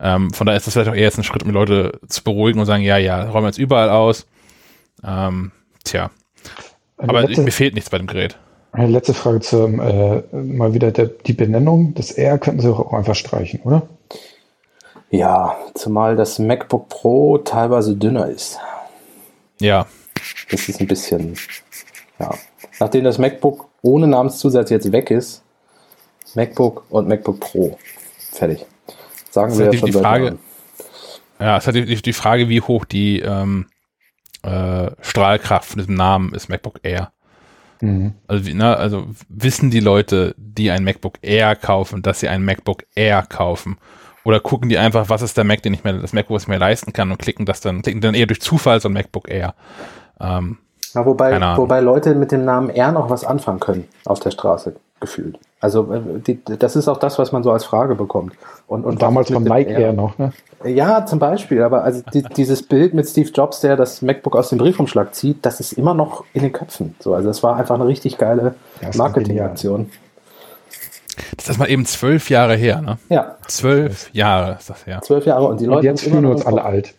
Ähm, 0.00 0.30
von 0.34 0.46
daher 0.46 0.58
ist 0.58 0.66
das 0.66 0.74
vielleicht 0.74 0.90
auch 0.90 0.94
eher 0.94 1.02
jetzt 1.04 1.18
ein 1.18 1.24
Schritt, 1.24 1.42
um 1.42 1.48
die 1.48 1.54
Leute 1.54 1.98
zu 2.08 2.22
beruhigen 2.22 2.60
und 2.60 2.66
sagen, 2.66 2.82
ja, 2.82 2.98
ja, 2.98 3.22
räumen 3.24 3.44
wir 3.44 3.48
jetzt 3.48 3.58
überall 3.58 3.88
aus. 3.88 4.26
Ähm, 5.02 5.52
tja, 5.84 6.10
aber 6.98 7.22
letzte, 7.22 7.42
mir 7.42 7.52
fehlt 7.52 7.74
nichts 7.74 7.88
bei 7.90 7.98
dem 7.98 8.06
Gerät. 8.06 8.38
Eine 8.72 8.88
letzte 8.88 9.14
Frage 9.14 9.40
zum, 9.40 9.80
äh, 9.80 10.22
mal 10.32 10.74
wieder 10.74 10.90
der, 10.92 11.06
die 11.06 11.32
Benennung. 11.32 11.94
Das 11.94 12.12
R 12.12 12.38
könnten 12.38 12.60
Sie 12.60 12.68
auch 12.72 12.92
einfach 12.92 13.14
streichen, 13.14 13.60
oder? 13.64 13.82
Ja, 15.10 15.56
zumal 15.74 16.16
das 16.16 16.38
MacBook 16.38 16.88
Pro 16.88 17.38
teilweise 17.38 17.96
dünner 17.96 18.28
ist. 18.28 18.58
Ja, 19.60 19.86
Das 20.50 20.68
ist 20.68 20.80
ein 20.80 20.86
bisschen, 20.86 21.34
ja. 22.18 22.30
Nachdem 22.80 23.04
das 23.04 23.18
MacBook 23.18 23.68
ohne 23.82 24.06
Namenszusatz 24.06 24.70
jetzt 24.70 24.92
weg 24.92 25.10
ist, 25.10 25.42
MacBook 26.34 26.84
und 26.90 27.08
MacBook 27.08 27.40
Pro. 27.40 27.78
Fertig. 28.32 28.64
Sagen 29.30 29.50
Das 29.50 29.58
wir 29.58 29.64
ja 29.66 29.70
die- 29.72 29.80
die 29.82 29.92
seit 29.92 30.02
Frage- 30.02 30.24
Jahren. 30.26 30.38
ja, 31.40 31.56
es 31.56 31.66
hat 31.66 31.74
die, 31.74 31.84
die, 31.86 32.02
die 32.02 32.12
Frage, 32.12 32.48
wie 32.48 32.60
hoch 32.60 32.84
die 32.84 33.20
ähm, 33.20 33.66
äh, 34.42 34.90
Strahlkraft 35.00 35.70
von 35.70 35.78
diesem 35.78 35.94
Namen 35.94 36.34
ist 36.34 36.48
MacBook 36.48 36.80
Air. 36.82 37.12
Mhm. 37.80 38.14
Also, 38.26 38.46
wie- 38.46 38.54
ne, 38.54 38.76
also 38.76 39.06
wissen 39.28 39.70
die 39.70 39.80
Leute, 39.80 40.34
die 40.36 40.70
ein 40.70 40.84
MacBook 40.84 41.14
Air 41.22 41.56
kaufen, 41.56 42.02
dass 42.02 42.20
sie 42.20 42.28
ein 42.28 42.44
MacBook 42.44 42.84
Air 42.94 43.22
kaufen? 43.28 43.78
Oder 44.24 44.40
gucken 44.40 44.68
die 44.68 44.76
einfach, 44.78 45.08
was 45.08 45.22
ist 45.22 45.36
der 45.36 45.44
Mac, 45.44 45.62
den 45.62 45.72
ich 45.74 45.84
mir, 45.84 45.94
das 46.00 46.12
MacBook, 46.12 46.34
was 46.36 46.42
ich 46.42 46.48
mir 46.48 46.58
leisten 46.58 46.92
kann 46.92 47.10
und 47.10 47.18
klicken 47.18 47.46
das 47.46 47.60
dann, 47.60 47.82
klicken 47.82 48.00
dann 48.00 48.14
eher 48.14 48.26
durch 48.26 48.40
Zufall 48.42 48.80
so 48.80 48.88
ein 48.88 48.92
MacBook 48.92 49.28
Air. 49.30 49.54
Ähm, 50.20 50.58
Ja, 50.94 51.06
wobei, 51.06 51.40
wobei 51.56 51.80
Leute 51.80 52.14
mit 52.14 52.32
dem 52.32 52.44
Namen 52.44 52.68
R 52.70 52.92
noch 52.92 53.08
was 53.10 53.24
anfangen 53.24 53.60
können 53.60 53.88
auf 54.04 54.20
der 54.20 54.30
Straße, 54.32 54.76
gefühlt. 55.00 55.38
Also 55.60 55.92
äh, 55.92 56.20
die, 56.20 56.40
das 56.44 56.76
ist 56.76 56.88
auch 56.88 56.98
das, 56.98 57.18
was 57.18 57.32
man 57.32 57.42
so 57.42 57.50
als 57.50 57.64
Frage 57.64 57.94
bekommt. 57.94 58.34
Und, 58.66 58.84
und 58.84 58.92
Und 58.92 59.02
damals 59.02 59.28
was 59.28 59.34
von 59.34 59.42
mit 59.44 59.52
dem 59.52 59.56
Nike 59.56 59.70
R? 59.70 59.78
eher 59.78 59.92
noch, 59.92 60.16
ne? 60.18 60.32
Ja, 60.64 61.06
zum 61.06 61.18
Beispiel. 61.18 61.62
Aber 61.62 61.84
also 61.84 62.02
die, 62.12 62.22
dieses 62.22 62.62
Bild 62.62 62.94
mit 62.94 63.08
Steve 63.08 63.30
Jobs, 63.30 63.60
der 63.60 63.76
das 63.76 64.02
MacBook 64.02 64.36
aus 64.36 64.48
dem 64.50 64.58
Briefumschlag 64.58 65.14
zieht, 65.14 65.44
das 65.46 65.60
ist 65.60 65.72
immer 65.72 65.94
noch 65.94 66.24
in 66.32 66.42
den 66.42 66.52
Köpfen. 66.52 66.94
So, 67.00 67.14
also 67.14 67.28
das 67.28 67.42
war 67.42 67.56
einfach 67.56 67.74
eine 67.76 67.86
richtig 67.86 68.18
geile 68.18 68.54
Marketingaktion. 68.96 69.90
das 71.36 71.48
ist 71.48 71.58
mal 71.58 71.70
eben 71.70 71.86
zwölf 71.86 72.30
Jahre 72.30 72.54
her, 72.56 72.80
ne? 72.80 72.98
Ja, 73.08 73.36
Zwölf 73.46 74.10
Jahre 74.12 74.56
ist 74.58 74.70
das 74.70 74.86
her. 74.86 75.00
zwölf 75.02 75.26
Jahre 75.26 75.46
und 75.46 75.60
die 75.60 75.66
Und 75.66 75.74
Leute 75.74 75.86
jetzt 75.86 76.02
haben 76.02 76.12
immer 76.12 76.20
fühlen 76.20 76.24
wir 76.24 76.28
noch 76.30 76.36
uns 76.36 76.46
alle 76.46 76.64
alt. 76.64 76.94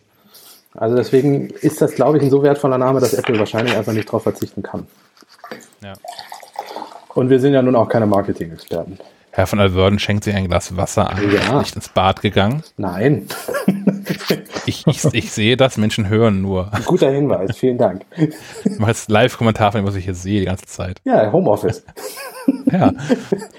Also 0.74 0.96
deswegen 0.96 1.48
ist 1.48 1.80
das, 1.82 1.94
glaube 1.94 2.18
ich, 2.18 2.22
ein 2.24 2.30
so 2.30 2.42
wertvoller 2.42 2.78
Name, 2.78 3.00
dass 3.00 3.12
Apple 3.12 3.38
wahrscheinlich 3.38 3.76
einfach 3.76 3.92
nicht 3.92 4.10
drauf 4.10 4.22
verzichten 4.22 4.62
kann. 4.62 4.86
Ja. 5.82 5.94
Und 7.14 7.30
wir 7.30 7.40
sind 7.40 7.52
ja 7.54 7.62
nun 7.62 7.76
auch 7.76 7.88
keine 7.88 8.06
Marketing-Experten. 8.06 8.98
Herr 9.32 9.46
von 9.46 9.60
Alverden 9.60 9.98
schenkt 9.98 10.24
sich 10.24 10.34
ein 10.34 10.48
Glas 10.48 10.76
Wasser 10.76 11.08
ein, 11.10 11.30
Ja. 11.32 11.40
ist 11.40 11.52
nicht 11.58 11.76
ins 11.76 11.88
Bad 11.88 12.20
gegangen. 12.22 12.62
Nein. 12.76 13.26
Ich, 14.66 14.86
ich, 14.86 15.04
ich 15.12 15.32
sehe 15.32 15.56
das, 15.56 15.78
Menschen 15.78 16.08
hören 16.08 16.42
nur. 16.42 16.70
Guter 16.84 17.10
Hinweis, 17.10 17.56
vielen 17.56 17.78
Dank. 17.78 18.02
Mache 18.78 18.90
jetzt 18.90 19.08
Live-Kommentar 19.10 19.72
von 19.72 19.80
dem, 19.80 19.86
was 19.86 19.94
ich 19.94 20.04
hier 20.04 20.14
sehe 20.14 20.40
die 20.40 20.46
ganze 20.46 20.66
Zeit. 20.66 21.00
Ja, 21.04 21.32
Homeoffice. 21.32 21.84
Ja, 22.70 22.92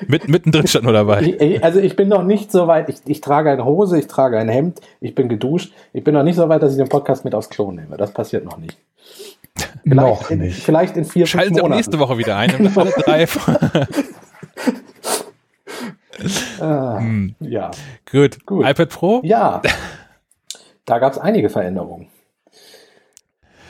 Mit, 0.07 0.27
mittendrin 0.27 0.67
stand 0.67 0.83
nur 0.85 0.93
dabei. 0.93 1.21
Ich, 1.21 1.63
also 1.63 1.79
ich 1.79 1.95
bin 1.95 2.07
noch 2.09 2.23
nicht 2.23 2.51
so 2.51 2.67
weit, 2.67 2.89
ich, 2.89 2.97
ich 3.05 3.21
trage 3.21 3.49
eine 3.51 3.63
Hose, 3.65 3.97
ich 3.99 4.07
trage 4.07 4.37
ein 4.37 4.49
Hemd, 4.49 4.79
ich 4.99 5.15
bin 5.15 5.27
geduscht. 5.29 5.73
Ich 5.93 6.03
bin 6.03 6.13
noch 6.13 6.23
nicht 6.23 6.35
so 6.35 6.47
weit, 6.49 6.61
dass 6.61 6.71
ich 6.73 6.77
den 6.77 6.89
Podcast 6.89 7.23
mit 7.25 7.33
aufs 7.35 7.49
Klo 7.49 7.71
nehme. 7.71 7.95
Das 7.97 8.11
passiert 8.13 8.43
noch 8.45 8.57
nicht. 8.57 8.77
Noch 9.83 10.29
in, 10.29 10.39
nicht. 10.39 10.63
Vielleicht 10.63 10.95
in 10.97 11.05
vier, 11.05 11.25
Schalten 11.25 11.47
fünf 11.49 11.55
Sie 11.55 11.61
auch 11.61 11.65
Monaten. 11.65 11.77
nächste 11.79 11.99
Woche 11.99 12.17
wieder 12.17 12.37
ein. 12.37 12.55
und 12.55 12.77
alle 12.77 12.91
drei. 12.91 13.25
Ah, 16.59 16.97
Hm, 16.99 17.35
ja. 17.39 17.71
Gut. 18.11 18.45
Gut. 18.45 18.63
iPad 18.67 18.89
Pro 18.89 19.21
ja, 19.23 19.61
da 20.85 20.99
gab 20.99 21.13
es 21.13 21.17
einige 21.17 21.49
Veränderungen. 21.49 22.07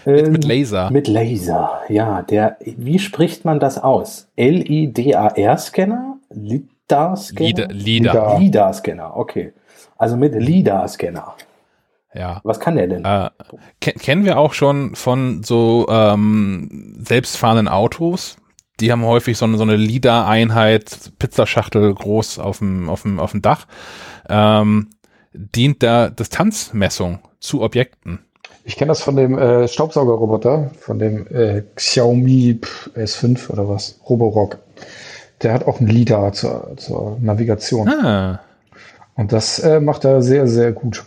mit, 0.05 0.25
Ähm, 0.27 0.31
mit 0.33 0.43
Laser. 0.43 0.91
Mit 0.91 1.07
Laser, 1.07 1.81
ja. 1.87 2.23
Der, 2.23 2.57
wie 2.59 2.99
spricht 2.99 3.45
man 3.45 3.59
das 3.59 3.77
aus? 3.77 4.27
L-I-D-A-R-Scanner? 4.35 6.17
LIDAR-Scanner? 6.29 7.47
LIDAR. 7.47 7.67
LIDAR. 7.69 7.73
LIDAR. 7.73 8.39
LIDAR-Scanner, 8.39 9.15
okay. 9.15 9.53
Also 9.97 10.17
mit 10.17 10.33
LIDAR-Scanner. 10.35 11.35
Ja. 12.13 12.41
Was 12.43 12.59
kann 12.59 12.75
der 12.75 12.87
denn? 12.87 13.05
Äh, 13.05 13.29
ken 13.79 13.93
kennen 13.95 14.25
wir 14.25 14.37
auch 14.37 14.53
schon 14.53 14.95
von 14.95 15.43
so 15.43 15.87
ähm, 15.89 16.95
selbstfahrenden 16.99 17.67
Autos. 17.67 18.37
Die 18.79 18.91
haben 18.91 19.05
häufig 19.05 19.37
so 19.37 19.45
eine, 19.45 19.57
so 19.57 19.63
eine 19.63 19.75
LIDAR-Einheit, 19.75 21.11
Pizzaschachtel 21.19 21.93
groß 21.93 22.39
auf 22.39 22.57
dem, 22.57 22.89
auf 22.89 23.03
dem, 23.03 23.19
auf 23.19 23.31
dem 23.31 23.41
Dach. 23.41 23.67
Ähm, 24.27 24.89
dient 25.33 25.81
der 25.81 26.09
Distanzmessung 26.09 27.19
zu 27.39 27.61
Objekten. 27.61 28.19
Ich 28.63 28.77
kenne 28.77 28.89
das 28.89 29.01
von 29.01 29.15
dem 29.15 29.37
äh, 29.37 29.67
Staubsaugerroboter, 29.67 30.71
von 30.79 30.99
dem 30.99 31.27
äh, 31.27 31.63
Xiaomi 31.75 32.59
pf, 32.61 32.89
S5 32.95 33.49
oder 33.49 33.67
was, 33.69 33.99
Roborock. 34.07 34.59
Der 35.41 35.53
hat 35.53 35.65
auch 35.65 35.79
ein 35.79 35.87
LIDAR 35.87 36.33
zur, 36.33 36.73
zur 36.77 37.17
Navigation. 37.19 37.87
Ah, 37.89 38.39
Und 39.15 39.31
das 39.33 39.59
äh, 39.59 39.79
macht 39.79 40.05
er 40.05 40.21
sehr, 40.21 40.47
sehr 40.47 40.71
gut. 40.71 41.03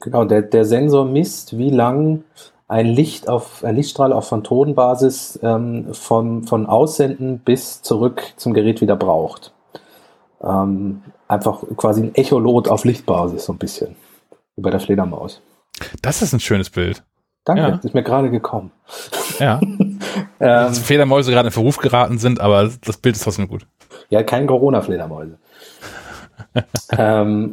Genau, 0.00 0.24
der, 0.24 0.42
der 0.42 0.64
Sensor 0.64 1.04
misst, 1.04 1.56
wie 1.58 1.70
lang 1.70 2.24
ein 2.68 2.86
Licht 2.86 3.28
auf 3.28 3.62
ein 3.64 3.76
Lichtstrahl 3.76 4.12
auf 4.12 4.28
Phantombasis 4.28 5.38
ähm, 5.42 5.94
von, 5.94 6.44
von 6.44 6.66
Aussenden 6.66 7.38
bis 7.38 7.82
zurück 7.82 8.22
zum 8.36 8.54
Gerät 8.54 8.80
wieder 8.80 8.96
braucht. 8.96 9.52
Ähm, 10.42 11.02
einfach 11.28 11.62
quasi 11.76 12.02
ein 12.02 12.14
Echolot 12.14 12.68
auf 12.68 12.84
Lichtbasis, 12.84 13.44
so 13.46 13.52
ein 13.52 13.58
bisschen. 13.58 13.96
Wie 14.56 14.62
bei 14.62 14.70
der 14.70 14.80
Fledermaus. 14.80 15.40
das 16.02 16.22
ist 16.22 16.32
ein 16.32 16.40
schönes 16.40 16.70
Bild. 16.70 17.02
Danke, 17.44 17.62
Ja. 17.62 17.80
ist 17.82 17.94
mir 17.94 18.02
gerade 18.02 18.30
gekommen. 18.30 18.70
Ja. 19.38 19.60
Ähm, 20.38 20.74
Fledermäuse 20.74 21.30
gerade 21.30 21.48
in 21.48 21.52
Verruf 21.52 21.78
geraten 21.78 22.18
sind, 22.18 22.40
aber 22.40 22.70
das 22.84 22.98
Bild 22.98 23.16
ist 23.16 23.24
trotzdem 23.24 23.48
gut. 23.48 23.66
ja, 24.10 24.22
kein 24.22 24.46
Corona-Fledermäuse. 24.46 25.38
Ähm, 26.98 27.52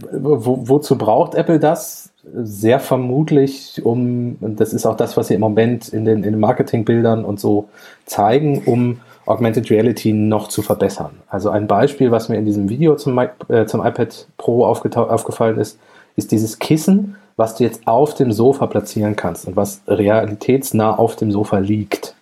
wo, 0.00 0.68
wozu 0.68 0.96
braucht 0.98 1.34
Apple 1.34 1.58
das? 1.58 2.10
Sehr 2.34 2.80
vermutlich, 2.80 3.80
um, 3.84 4.36
und 4.40 4.58
das 4.58 4.72
ist 4.72 4.84
auch 4.84 4.96
das, 4.96 5.16
was 5.16 5.28
sie 5.28 5.34
im 5.34 5.40
Moment 5.40 5.88
in 5.88 6.04
den, 6.04 6.18
in 6.18 6.32
den 6.32 6.40
Marketingbildern 6.40 7.24
und 7.24 7.38
so 7.38 7.68
zeigen, 8.04 8.62
um 8.66 9.00
Augmented 9.26 9.70
Reality 9.70 10.12
noch 10.12 10.48
zu 10.48 10.62
verbessern. 10.62 11.10
Also 11.28 11.50
ein 11.50 11.66
Beispiel, 11.66 12.10
was 12.10 12.28
mir 12.28 12.36
in 12.36 12.44
diesem 12.44 12.68
Video 12.68 12.96
zum, 12.96 13.18
äh, 13.18 13.66
zum 13.66 13.84
iPad 13.84 14.26
Pro 14.36 14.64
aufgefallen 14.64 15.58
ist, 15.58 15.78
ist 16.14 16.32
dieses 16.32 16.58
Kissen, 16.58 17.16
was 17.36 17.56
du 17.56 17.64
jetzt 17.64 17.86
auf 17.86 18.14
dem 18.14 18.32
Sofa 18.32 18.66
platzieren 18.66 19.16
kannst 19.16 19.46
und 19.46 19.56
was 19.56 19.82
realitätsnah 19.86 20.96
auf 20.96 21.16
dem 21.16 21.30
Sofa 21.30 21.58
liegt. 21.58 22.14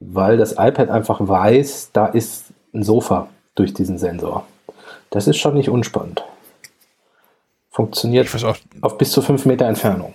Weil 0.00 0.36
das 0.36 0.52
iPad 0.52 0.90
einfach 0.90 1.20
weiß, 1.20 1.90
da 1.92 2.06
ist 2.06 2.46
ein 2.74 2.82
Sofa 2.82 3.28
durch 3.54 3.74
diesen 3.74 3.98
Sensor. 3.98 4.44
Das 5.10 5.26
ist 5.26 5.38
schon 5.38 5.54
nicht 5.54 5.68
unspannend. 5.68 6.22
Funktioniert 7.70 8.32
auch, 8.44 8.56
auf 8.80 8.98
bis 8.98 9.12
zu 9.12 9.22
fünf 9.22 9.46
Meter 9.46 9.66
Entfernung. 9.66 10.14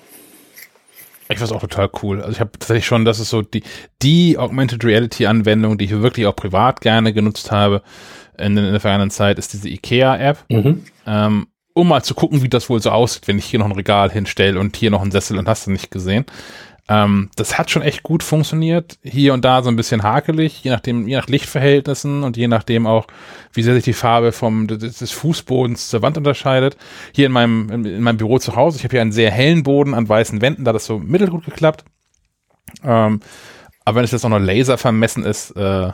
ich 1.30 1.40
weiß 1.40 1.52
auch 1.52 1.62
total 1.62 1.90
cool. 2.02 2.20
Also 2.22 2.34
ich 2.34 2.40
habe 2.40 2.52
tatsächlich 2.52 2.86
schon, 2.86 3.06
das 3.06 3.20
ist 3.20 3.30
so 3.30 3.42
die, 3.42 3.64
die 4.02 4.38
Augmented 4.38 4.84
Reality 4.84 5.26
Anwendung, 5.26 5.78
die 5.78 5.86
ich 5.86 5.92
wirklich 5.92 6.28
auch 6.28 6.36
privat 6.36 6.82
gerne 6.82 7.14
genutzt 7.14 7.52
habe 7.52 7.82
in, 8.38 8.58
in 8.58 8.72
der 8.72 8.80
vergangenen 8.80 9.12
Zeit, 9.12 9.40
ist 9.40 9.54
diese 9.54 9.70
IKEA 9.70 10.18
App. 10.18 10.46
Mhm. 10.50 10.84
ähm, 11.08 11.48
um 11.74 11.88
mal 11.88 12.04
zu 12.04 12.14
gucken, 12.14 12.44
wie 12.44 12.50
das 12.50 12.70
wohl 12.70 12.82
so 12.82 12.92
aussieht, 12.92 13.28
wenn 13.28 13.40
ich 13.40 13.46
hier 13.46 13.60
noch 13.60 13.66
ein 13.66 13.72
Regal 13.72 14.12
hinstelle 14.12 14.60
und 14.60 14.76
hier 14.76 14.92
noch 14.92 15.02
einen 15.02 15.12
Sessel 15.12 15.40
und 15.40 15.48
hast 15.48 15.66
du 15.66 15.72
nicht 15.72 15.90
gesehen. 15.90 16.26
Ähm, 16.90 17.30
das 17.38 17.58
hat 17.58 17.72
schon 17.72 17.82
echt 17.82 18.04
gut 18.04 18.24
funktioniert. 18.24 18.98
Hier 19.04 19.34
und 19.34 19.46
da 19.46 19.64
so 19.64 19.70
ein 19.70 19.78
bisschen 19.78 20.04
hakelig, 20.04 20.64
je 20.64 20.72
nachdem, 20.72 21.08
je 21.08 21.16
nach 21.16 21.28
Lichtverhältnissen 21.28 22.24
und 22.24 22.36
je 22.36 22.50
nachdem 22.50 22.88
auch, 22.88 23.08
wie 23.54 23.64
sehr 23.64 23.74
sich 23.74 23.86
die 23.86 23.94
Farbe 23.94 24.34
vom 24.34 24.68
des, 24.68 24.98
des 24.98 25.12
Fußbodens 25.12 25.90
zur 25.90 26.02
Wand 26.02 26.18
unterscheidet. 26.18 26.76
Hier 27.14 27.28
in 27.28 27.32
meinem 27.32 27.70
in, 27.70 27.86
in 27.86 28.02
meinem 28.02 28.18
Büro 28.18 28.38
zu 28.38 28.58
Hause, 28.58 28.78
ich 28.78 28.84
habe 28.84 28.92
hier 28.92 29.02
einen 29.02 29.14
sehr 29.14 29.32
hellen 29.32 29.64
Boden 29.64 29.94
an 29.94 30.10
weißen 30.10 30.42
Wänden, 30.42 30.66
da 30.66 30.70
hat 30.70 30.76
das 30.76 30.86
so 30.86 31.00
mittelgut 31.00 31.46
geklappt. 31.46 31.86
Ähm, 32.84 33.22
aber 33.86 33.98
wenn 33.98 34.04
es 34.04 34.12
jetzt 34.12 34.26
auch 34.26 34.30
noch 34.30 34.40
Laser 34.40 34.78
vermessen 34.78 35.24
ist, 35.24 35.52
äh, 35.52 35.92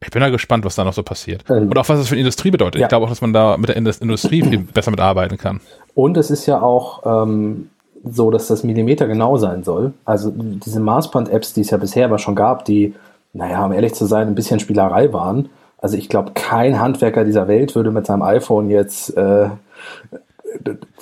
ich 0.00 0.10
bin 0.10 0.20
da 0.20 0.28
gespannt, 0.28 0.64
was 0.64 0.76
da 0.76 0.84
noch 0.84 0.92
so 0.92 1.02
passiert. 1.02 1.44
Ähm, 1.48 1.68
Und 1.68 1.78
auch 1.78 1.88
was 1.88 1.98
das 1.98 2.08
für 2.08 2.14
die 2.14 2.20
Industrie 2.20 2.50
bedeutet. 2.52 2.80
Ja. 2.80 2.86
Ich 2.86 2.88
glaube 2.90 3.06
auch, 3.06 3.10
dass 3.10 3.22
man 3.22 3.32
da 3.32 3.56
mit 3.56 3.70
der 3.70 3.76
Indus- 3.76 3.98
Industrie 3.98 4.42
viel 4.42 4.58
besser 4.58 4.90
mitarbeiten 4.90 5.38
kann. 5.38 5.60
Und 5.94 6.16
es 6.16 6.30
ist 6.30 6.46
ja 6.46 6.60
auch 6.60 7.24
ähm, 7.24 7.70
so, 8.08 8.30
dass 8.30 8.46
das 8.46 8.62
Millimeter 8.62 9.06
genau 9.06 9.36
sein 9.36 9.64
soll. 9.64 9.92
Also 10.04 10.32
diese 10.34 10.80
Maßband-Apps, 10.80 11.54
die 11.54 11.62
es 11.62 11.70
ja 11.70 11.78
bisher 11.78 12.06
aber 12.06 12.18
schon 12.18 12.34
gab, 12.34 12.64
die, 12.64 12.94
naja, 13.32 13.64
um 13.64 13.72
ehrlich 13.72 13.94
zu 13.94 14.06
sein, 14.06 14.28
ein 14.28 14.34
bisschen 14.34 14.60
Spielerei 14.60 15.12
waren. 15.12 15.48
Also 15.78 15.96
ich 15.96 16.08
glaube, 16.08 16.32
kein 16.34 16.80
Handwerker 16.80 17.24
dieser 17.24 17.48
Welt 17.48 17.74
würde 17.74 17.90
mit 17.90 18.06
seinem 18.06 18.22
iPhone 18.22 18.70
jetzt 18.70 19.16
äh, 19.16 19.50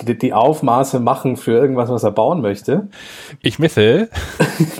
die, 0.01 0.17
die 0.17 0.33
Aufmaße 0.33 0.99
machen 0.99 1.37
für 1.37 1.51
irgendwas, 1.51 1.89
was 1.89 2.03
er 2.03 2.11
bauen 2.11 2.41
möchte. 2.41 2.87
Ich 3.41 3.59
messe. 3.59 4.09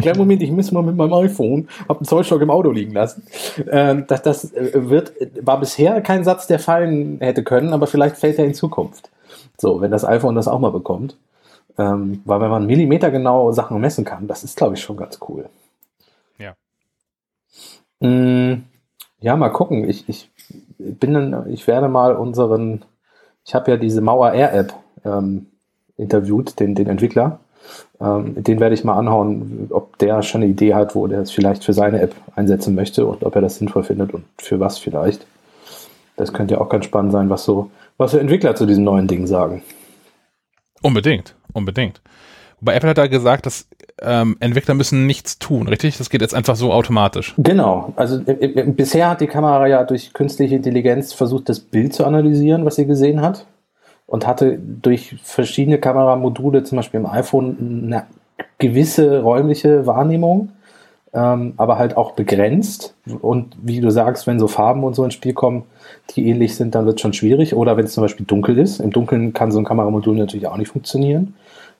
Kleinen 0.00 0.18
Moment, 0.18 0.42
ich 0.42 0.50
messe 0.50 0.72
mal 0.72 0.82
mit 0.82 0.96
meinem 0.96 1.12
iPhone, 1.12 1.68
hab 1.88 1.98
einen 1.98 2.06
Zollstock 2.06 2.40
im 2.40 2.50
Auto 2.50 2.70
liegen 2.70 2.92
lassen. 2.92 3.24
Ähm, 3.70 4.04
das, 4.08 4.22
das 4.22 4.52
wird, 4.54 5.12
war 5.42 5.60
bisher 5.60 6.00
kein 6.00 6.24
Satz, 6.24 6.46
der 6.46 6.58
fallen 6.58 7.18
hätte 7.20 7.42
können, 7.42 7.72
aber 7.72 7.86
vielleicht 7.86 8.16
fällt 8.16 8.38
er 8.38 8.44
in 8.44 8.54
Zukunft. 8.54 9.10
So, 9.58 9.80
wenn 9.80 9.90
das 9.90 10.04
iPhone 10.04 10.34
das 10.34 10.48
auch 10.48 10.60
mal 10.60 10.72
bekommt. 10.72 11.16
Ähm, 11.78 12.22
weil 12.24 12.40
wenn 12.40 12.50
man 12.50 12.66
Millimeter 12.66 13.10
genau 13.10 13.52
Sachen 13.52 13.80
messen 13.80 14.04
kann, 14.04 14.26
das 14.26 14.44
ist, 14.44 14.56
glaube 14.56 14.74
ich, 14.74 14.82
schon 14.82 14.96
ganz 14.96 15.18
cool. 15.28 15.48
Ja. 16.38 16.54
Mm, 18.00 18.64
ja, 19.20 19.36
mal 19.36 19.50
gucken. 19.50 19.88
Ich, 19.88 20.08
ich 20.08 20.30
bin 20.78 21.14
dann, 21.14 21.50
ich 21.50 21.66
werde 21.66 21.88
mal 21.88 22.16
unseren, 22.16 22.84
ich 23.44 23.54
habe 23.54 23.70
ja 23.70 23.76
diese 23.76 24.00
Mauer 24.00 24.32
Air 24.32 24.54
App 24.54 24.74
ähm, 25.04 25.46
interviewt, 25.96 26.58
den, 26.60 26.74
den 26.74 26.88
Entwickler. 26.88 27.40
Ähm, 28.00 28.42
den 28.42 28.60
werde 28.60 28.74
ich 28.74 28.84
mal 28.84 28.96
anhauen, 28.96 29.68
ob 29.70 29.98
der 29.98 30.22
schon 30.22 30.42
eine 30.42 30.50
Idee 30.50 30.74
hat, 30.74 30.94
wo 30.94 31.06
der 31.06 31.20
es 31.20 31.30
vielleicht 31.30 31.64
für 31.64 31.72
seine 31.72 32.00
App 32.00 32.14
einsetzen 32.34 32.74
möchte 32.74 33.06
und 33.06 33.24
ob 33.24 33.34
er 33.34 33.40
das 33.40 33.56
sinnvoll 33.56 33.82
findet 33.82 34.14
und 34.14 34.24
für 34.38 34.60
was 34.60 34.78
vielleicht. 34.78 35.26
Das 36.16 36.32
könnte 36.32 36.54
ja 36.54 36.60
auch 36.60 36.68
ganz 36.68 36.84
spannend 36.84 37.12
sein, 37.12 37.28
was 37.28 37.44
so, 37.44 37.70
was 37.98 38.12
so 38.12 38.18
Entwickler 38.18 38.54
zu 38.54 38.66
diesem 38.66 38.84
neuen 38.84 39.06
Ding 39.06 39.26
sagen. 39.26 39.62
Unbedingt, 40.82 41.34
unbedingt. 41.52 42.00
Wobei 42.60 42.74
Apple 42.74 42.90
hat 42.90 42.98
da 42.98 43.06
gesagt, 43.06 43.46
dass 43.46 43.68
ähm, 44.00 44.36
Entwickler 44.40 44.74
müssen 44.74 45.06
nichts 45.06 45.38
tun, 45.38 45.68
richtig? 45.68 45.98
Das 45.98 46.10
geht 46.10 46.20
jetzt 46.20 46.34
einfach 46.34 46.56
so 46.56 46.72
automatisch. 46.72 47.34
Genau. 47.38 47.92
Also 47.96 48.20
äh, 48.26 48.64
bisher 48.64 49.10
hat 49.10 49.20
die 49.20 49.26
Kamera 49.26 49.66
ja 49.66 49.84
durch 49.84 50.12
künstliche 50.12 50.56
Intelligenz 50.56 51.12
versucht, 51.12 51.48
das 51.48 51.60
Bild 51.60 51.94
zu 51.94 52.04
analysieren, 52.04 52.64
was 52.64 52.76
sie 52.76 52.86
gesehen 52.86 53.20
hat. 53.20 53.46
Und 54.06 54.26
hatte 54.26 54.58
durch 54.58 55.16
verschiedene 55.22 55.78
Kameramodule, 55.78 56.62
zum 56.62 56.76
Beispiel 56.76 57.00
im 57.00 57.06
iPhone, 57.06 57.86
eine 57.86 58.06
gewisse 58.58 59.20
räumliche 59.20 59.84
Wahrnehmung, 59.86 60.52
ähm, 61.16 61.54
aber 61.56 61.78
halt 61.78 61.96
auch 61.96 62.12
begrenzt. 62.12 62.94
Und 63.20 63.56
wie 63.60 63.80
du 63.80 63.90
sagst, 63.90 64.28
wenn 64.28 64.38
so 64.38 64.46
Farben 64.46 64.84
und 64.84 64.94
so 64.94 65.02
ins 65.02 65.14
Spiel 65.14 65.32
kommen, 65.32 65.64
die 66.10 66.28
ähnlich 66.28 66.54
sind, 66.54 66.76
dann 66.76 66.86
wird 66.86 66.96
es 66.96 67.00
schon 67.00 67.14
schwierig. 67.14 67.54
Oder 67.56 67.76
wenn 67.76 67.86
es 67.86 67.94
zum 67.94 68.02
Beispiel 68.02 68.26
dunkel 68.26 68.58
ist. 68.58 68.78
Im 68.78 68.90
Dunkeln 68.90 69.32
kann 69.32 69.50
so 69.50 69.58
ein 69.58 69.64
Kameramodul 69.64 70.14
natürlich 70.14 70.46
auch 70.46 70.56
nicht 70.56 70.68
funktionieren 70.68 71.34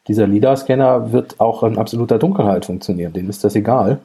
dieser 0.09 0.27
LIDAR-Scanner 0.27 1.13
wird 1.13 1.41
auch 1.41 1.63
in 1.63 1.79
absoluter 1.79 2.19
Dunkelheit 2.19 2.65
funktionieren. 2.65 3.13
Dem 3.13 3.29
ist 3.29 3.43
das 3.45 3.57
egal. 3.57 3.99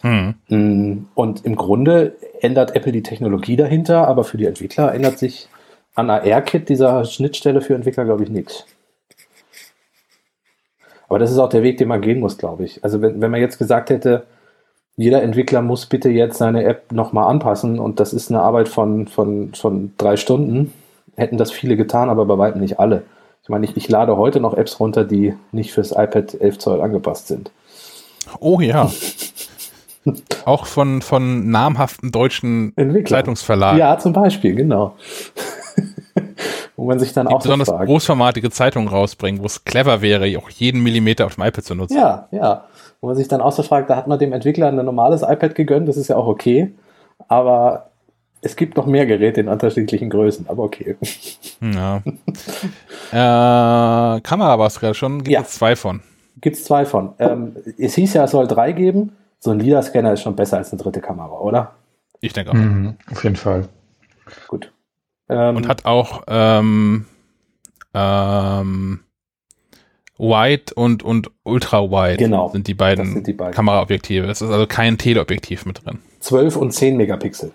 Hm. 0.00 1.08
Und 1.14 1.44
im 1.44 1.56
Grunde 1.56 2.16
ändert 2.40 2.74
Apple 2.76 2.92
die 2.92 3.02
Technologie 3.02 3.56
dahinter, 3.56 4.06
aber 4.06 4.24
für 4.24 4.38
die 4.38 4.46
Entwickler 4.46 4.94
ändert 4.94 5.18
sich 5.18 5.48
an 5.94 6.08
AR-Kit 6.08 6.68
dieser 6.68 7.04
Schnittstelle 7.04 7.60
für 7.60 7.74
Entwickler, 7.74 8.04
glaube 8.04 8.22
ich, 8.22 8.30
nichts. 8.30 8.64
Aber 11.08 11.18
das 11.18 11.30
ist 11.30 11.38
auch 11.38 11.48
der 11.48 11.62
Weg, 11.62 11.78
den 11.78 11.88
man 11.88 12.00
gehen 12.00 12.20
muss, 12.20 12.38
glaube 12.38 12.64
ich. 12.64 12.84
Also 12.84 13.02
wenn, 13.02 13.20
wenn 13.20 13.30
man 13.30 13.40
jetzt 13.40 13.58
gesagt 13.58 13.90
hätte, 13.90 14.26
jeder 14.98 15.22
Entwickler 15.22 15.62
muss 15.62 15.86
bitte 15.86 16.10
jetzt 16.10 16.38
seine 16.38 16.64
App 16.64 16.90
nochmal 16.90 17.30
anpassen 17.30 17.78
und 17.78 18.00
das 18.00 18.12
ist 18.12 18.30
eine 18.30 18.42
Arbeit 18.42 18.68
von, 18.68 19.06
von, 19.06 19.54
von 19.54 19.92
drei 19.96 20.16
Stunden, 20.16 20.72
hätten 21.16 21.38
das 21.38 21.52
viele 21.52 21.76
getan, 21.76 22.10
aber 22.10 22.26
bei 22.26 22.36
weitem 22.36 22.60
nicht 22.60 22.80
alle. 22.80 23.04
Ich 23.44 23.48
meine, 23.48 23.64
ich, 23.64 23.76
ich 23.76 23.88
lade 23.88 24.16
heute 24.16 24.40
noch 24.40 24.54
Apps 24.54 24.80
runter, 24.80 25.04
die 25.04 25.34
nicht 25.52 25.72
fürs 25.72 25.92
iPad 25.92 26.34
11 26.40 26.58
Zoll 26.58 26.80
angepasst 26.80 27.28
sind. 27.28 27.52
Oh 28.40 28.60
ja. 28.60 28.90
Auch 30.44 30.66
von, 30.66 31.00
von 31.00 31.48
namhaften 31.48 32.10
deutschen 32.10 32.72
Entwickler. 32.74 33.18
Zeitungsverlagen. 33.18 33.78
Ja, 33.78 33.98
zum 33.98 34.12
Beispiel, 34.12 34.56
genau. 34.56 34.96
Wo 36.78 36.84
man 36.84 37.00
sich 37.00 37.12
dann 37.12 37.26
die 37.26 37.34
auch 37.34 37.42
besonders 37.42 37.66
so 37.68 37.76
großformatige 37.76 38.50
Zeitungen 38.50 38.88
rausbringen, 38.88 39.42
wo 39.42 39.46
es 39.46 39.64
clever 39.64 40.00
wäre, 40.00 40.38
auch 40.38 40.48
jeden 40.48 40.80
Millimeter 40.80 41.26
auf 41.26 41.34
dem 41.34 41.42
iPad 41.42 41.64
zu 41.64 41.74
nutzen. 41.74 41.96
Ja, 41.96 42.28
ja. 42.30 42.66
Wo 43.00 43.08
man 43.08 43.16
sich 43.16 43.26
dann 43.26 43.40
auch 43.40 43.50
so 43.50 43.64
fragt, 43.64 43.90
da 43.90 43.96
hat 43.96 44.06
man 44.06 44.20
dem 44.20 44.32
Entwickler 44.32 44.68
ein 44.68 44.76
normales 44.76 45.22
iPad 45.22 45.56
gegönnt, 45.56 45.88
das 45.88 45.96
ist 45.96 46.06
ja 46.06 46.14
auch 46.14 46.28
okay. 46.28 46.72
Aber 47.26 47.90
es 48.42 48.54
gibt 48.54 48.76
noch 48.76 48.86
mehr 48.86 49.06
Geräte 49.06 49.40
in 49.40 49.48
unterschiedlichen 49.48 50.08
Größen, 50.08 50.48
aber 50.48 50.62
okay. 50.62 50.96
Ja. 51.60 51.96
äh, 53.10 54.20
Kamera 54.20 54.56
war 54.60 54.68
es 54.68 54.78
gerade 54.78 54.94
schon, 54.94 55.24
gibt 55.24 55.30
es 55.30 55.32
Ja. 55.32 55.44
zwei 55.44 55.74
von. 55.74 56.00
Gibt 56.40 56.58
es 56.58 56.64
zwei 56.64 56.86
von. 56.86 57.10
Ähm, 57.18 57.56
es 57.76 57.96
hieß 57.96 58.14
ja, 58.14 58.22
es 58.22 58.30
soll 58.30 58.46
drei 58.46 58.70
geben. 58.70 59.16
So 59.40 59.50
ein 59.50 59.58
LIDAR-Scanner 59.58 60.12
ist 60.12 60.22
schon 60.22 60.36
besser 60.36 60.58
als 60.58 60.72
eine 60.72 60.80
dritte 60.80 61.00
Kamera, 61.00 61.40
oder? 61.40 61.72
Ich 62.20 62.32
denke 62.32 62.52
auch. 62.52 62.54
Mhm, 62.54 62.94
auf 63.10 63.24
jeden 63.24 63.34
Fall. 63.34 63.66
Gut. 64.46 64.70
Ähm, 65.28 65.56
Und 65.56 65.68
hat 65.68 65.84
auch 65.84 66.22
ähm, 66.28 67.06
ähm, 67.94 69.00
Wide 70.18 70.74
und, 70.74 71.02
und 71.02 71.30
Ultra 71.44 71.82
Wide 71.90 72.16
Genau, 72.16 72.48
sind 72.48 72.66
die 72.66 72.74
beiden, 72.74 73.04
das 73.04 73.14
sind 73.14 73.26
die 73.26 73.32
beiden. 73.32 73.54
Kameraobjektive. 73.54 74.26
Es 74.26 74.40
ist 74.42 74.50
also 74.50 74.66
kein 74.66 74.98
Teleobjektiv 74.98 75.64
mit 75.66 75.84
drin. 75.84 75.98
12 76.20 76.56
und 76.56 76.72
10 76.72 76.96
Megapixel. 76.96 77.52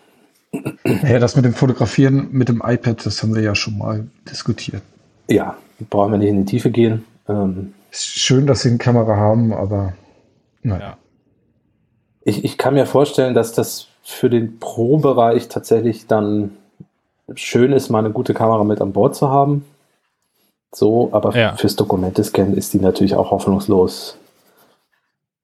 Ja, 0.85 1.17
das 1.19 1.35
mit 1.35 1.45
dem 1.45 1.53
Fotografieren 1.53 2.29
mit 2.31 2.47
dem 2.47 2.61
iPad, 2.63 3.05
das 3.05 3.21
haben 3.23 3.33
wir 3.33 3.41
ja 3.41 3.55
schon 3.55 3.77
mal 3.77 4.07
diskutiert. 4.29 4.83
Ja, 5.27 5.57
brauchen 5.89 6.11
wir 6.11 6.19
nicht 6.19 6.29
in 6.29 6.45
die 6.45 6.51
Tiefe 6.51 6.69
gehen. 6.69 7.03
Ähm, 7.27 7.73
Ist 7.91 8.05
schön, 8.05 8.45
dass 8.45 8.61
sie 8.61 8.69
eine 8.69 8.77
Kamera 8.77 9.15
haben, 9.15 9.51
aber 9.51 9.93
naja. 10.61 10.79
Ja. 10.81 10.97
ich, 12.23 12.45
ich 12.45 12.57
kann 12.57 12.75
mir 12.75 12.85
vorstellen, 12.85 13.33
dass 13.33 13.51
das 13.53 13.87
für 14.03 14.29
den 14.29 14.59
Pro-Bereich 14.59 15.47
tatsächlich 15.49 16.05
dann 16.07 16.51
schön 17.35 17.71
ist, 17.71 17.89
mal 17.89 17.99
eine 17.99 18.11
gute 18.11 18.33
Kamera 18.33 18.63
mit 18.63 18.81
an 18.81 18.93
Bord 18.93 19.15
zu 19.15 19.29
haben. 19.29 19.65
So, 20.73 21.09
aber 21.11 21.35
Ja. 21.37 21.55
fürs 21.55 21.75
Dokumente-Scannen 21.75 22.55
ist 22.57 22.73
die 22.73 22.79
natürlich 22.79 23.15
auch 23.15 23.31
hoffnungslos. 23.31 24.17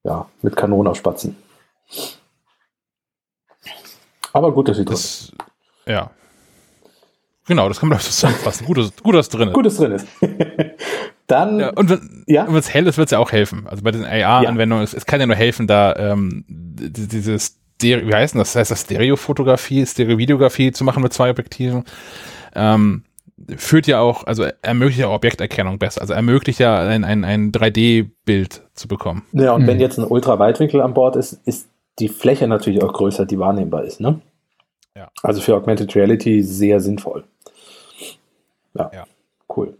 Ja, 0.04 0.28
mit 0.42 0.56
Kanonen 0.56 0.88
auf 0.88 0.98
Spatzen. 0.98 1.36
Aber 4.34 4.52
gut, 4.54 4.68
dass 4.68 4.78
sie 4.78 4.86
drin 4.86 4.94
ist. 4.96 5.34
Das, 5.86 5.94
ja. 5.94 6.12
Genau, 7.48 7.68
das 7.68 7.80
kann 7.80 7.90
man 7.90 7.98
doch 7.98 8.06
zusammenfassen. 8.06 8.66
Gut, 8.68 8.78
dass- 8.78 8.96
gut, 9.04 9.16
dass 9.16 9.30
drin 9.30 9.50
ist. 9.50 9.54
Gutes 9.56 9.78
drin 9.78 9.92
ist. 9.94 10.08
Dann, 11.28 11.60
Ja, 11.60 11.70
und 11.72 11.90
wenn 11.90 12.24
Ja? 12.28 12.52
wenn's 12.52 12.74
hell 12.74 12.88
ist, 12.88 12.98
wird's 12.98 13.12
ja 13.12 13.20
auch 13.20 13.32
helfen. 13.32 13.68
Also 13.68 13.84
bei 13.84 13.92
den 13.92 14.04
AR-Anwendungen, 14.06 14.84
es, 14.84 14.94
es 14.94 15.06
kann 15.06 15.20
ja 15.20 15.26
nur 15.28 15.36
helfen, 15.36 15.68
da 15.68 15.96
ähm, 15.96 16.44
die- 16.48 17.08
dieses 17.08 17.60
Stereo, 17.80 18.08
wie 18.10 18.14
heißt 18.14 18.36
das? 18.36 18.50
Das 18.54 18.56
heißt 18.60 18.72
das 18.72 18.82
Stereofotografie, 18.82 19.86
Stereovideografie 19.86 20.72
zu 20.74 20.84
machen 20.84 21.02
mit 21.02 21.14
zwei 21.14 21.30
Objektiven. 21.30 21.86
Ähm, 22.54 23.04
führt 23.56 23.88
ja 23.88 24.02
auch, 24.02 24.26
also 24.26 24.46
ermöglicht 24.62 25.00
ja 25.00 25.08
auch 25.08 25.14
Objekterkennung 25.16 25.80
besser. 25.80 26.02
Also 26.02 26.14
ermöglicht 26.14 26.60
ja 26.60 26.80
ein, 26.82 27.06
ein, 27.06 27.24
ein 27.24 27.52
3D-Bild 27.54 28.64
zu 28.74 28.88
bekommen. 28.90 29.26
ja, 29.32 29.54
und 29.54 29.66
wenn 29.66 29.78
Mhm. 29.78 29.82
jetzt 29.82 29.98
ein 29.98 30.04
Ultraweitwinkel 30.04 30.82
an 30.82 30.94
Bord 30.94 31.16
ist, 31.16 31.40
ist 31.46 31.68
die 32.00 32.10
Fläche 32.10 32.48
natürlich 32.48 32.84
auch 32.84 32.92
größer, 32.94 33.26
die 33.26 33.40
wahrnehmbar 33.40 33.84
ist. 33.86 34.02
Ne? 34.02 34.20
Ja. 34.96 35.10
Also 35.24 35.40
für 35.42 35.56
Augmented 35.56 35.96
Reality 35.96 36.44
sehr 36.44 36.82
sinnvoll. 36.82 37.24
Ja, 38.74 38.92
Ja. 38.94 39.06
cool. 39.56 39.78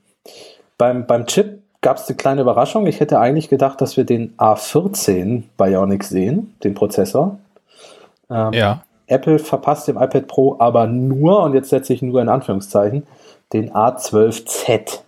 Beim, 0.78 1.06
beim 1.06 1.26
Chip 1.28 1.62
gab 1.82 1.98
es 1.98 2.08
eine 2.08 2.16
kleine 2.18 2.42
Überraschung. 2.42 2.88
Ich 2.88 3.00
hätte 3.00 3.20
eigentlich 3.20 3.50
gedacht, 3.50 3.82
dass 3.82 3.98
wir 3.98 4.04
den 4.06 4.34
A14 4.38 5.44
Bionic 5.58 6.04
sehen, 6.06 6.54
den 6.64 6.74
Prozessor. 6.74 7.38
Ähm, 8.30 8.54
Ja. 8.54 8.84
Apple 9.08 9.40
verpasst 9.40 9.88
dem 9.88 9.98
iPad 9.98 10.28
Pro 10.28 10.56
aber 10.60 10.86
nur, 10.88 11.42
und 11.44 11.54
jetzt 11.54 11.70
setze 11.70 11.94
ich 11.94 12.02
nur 12.02 12.22
in 12.22 12.30
Anführungszeichen, 12.30 13.08
den 13.54 13.72
A12Z 13.72 15.00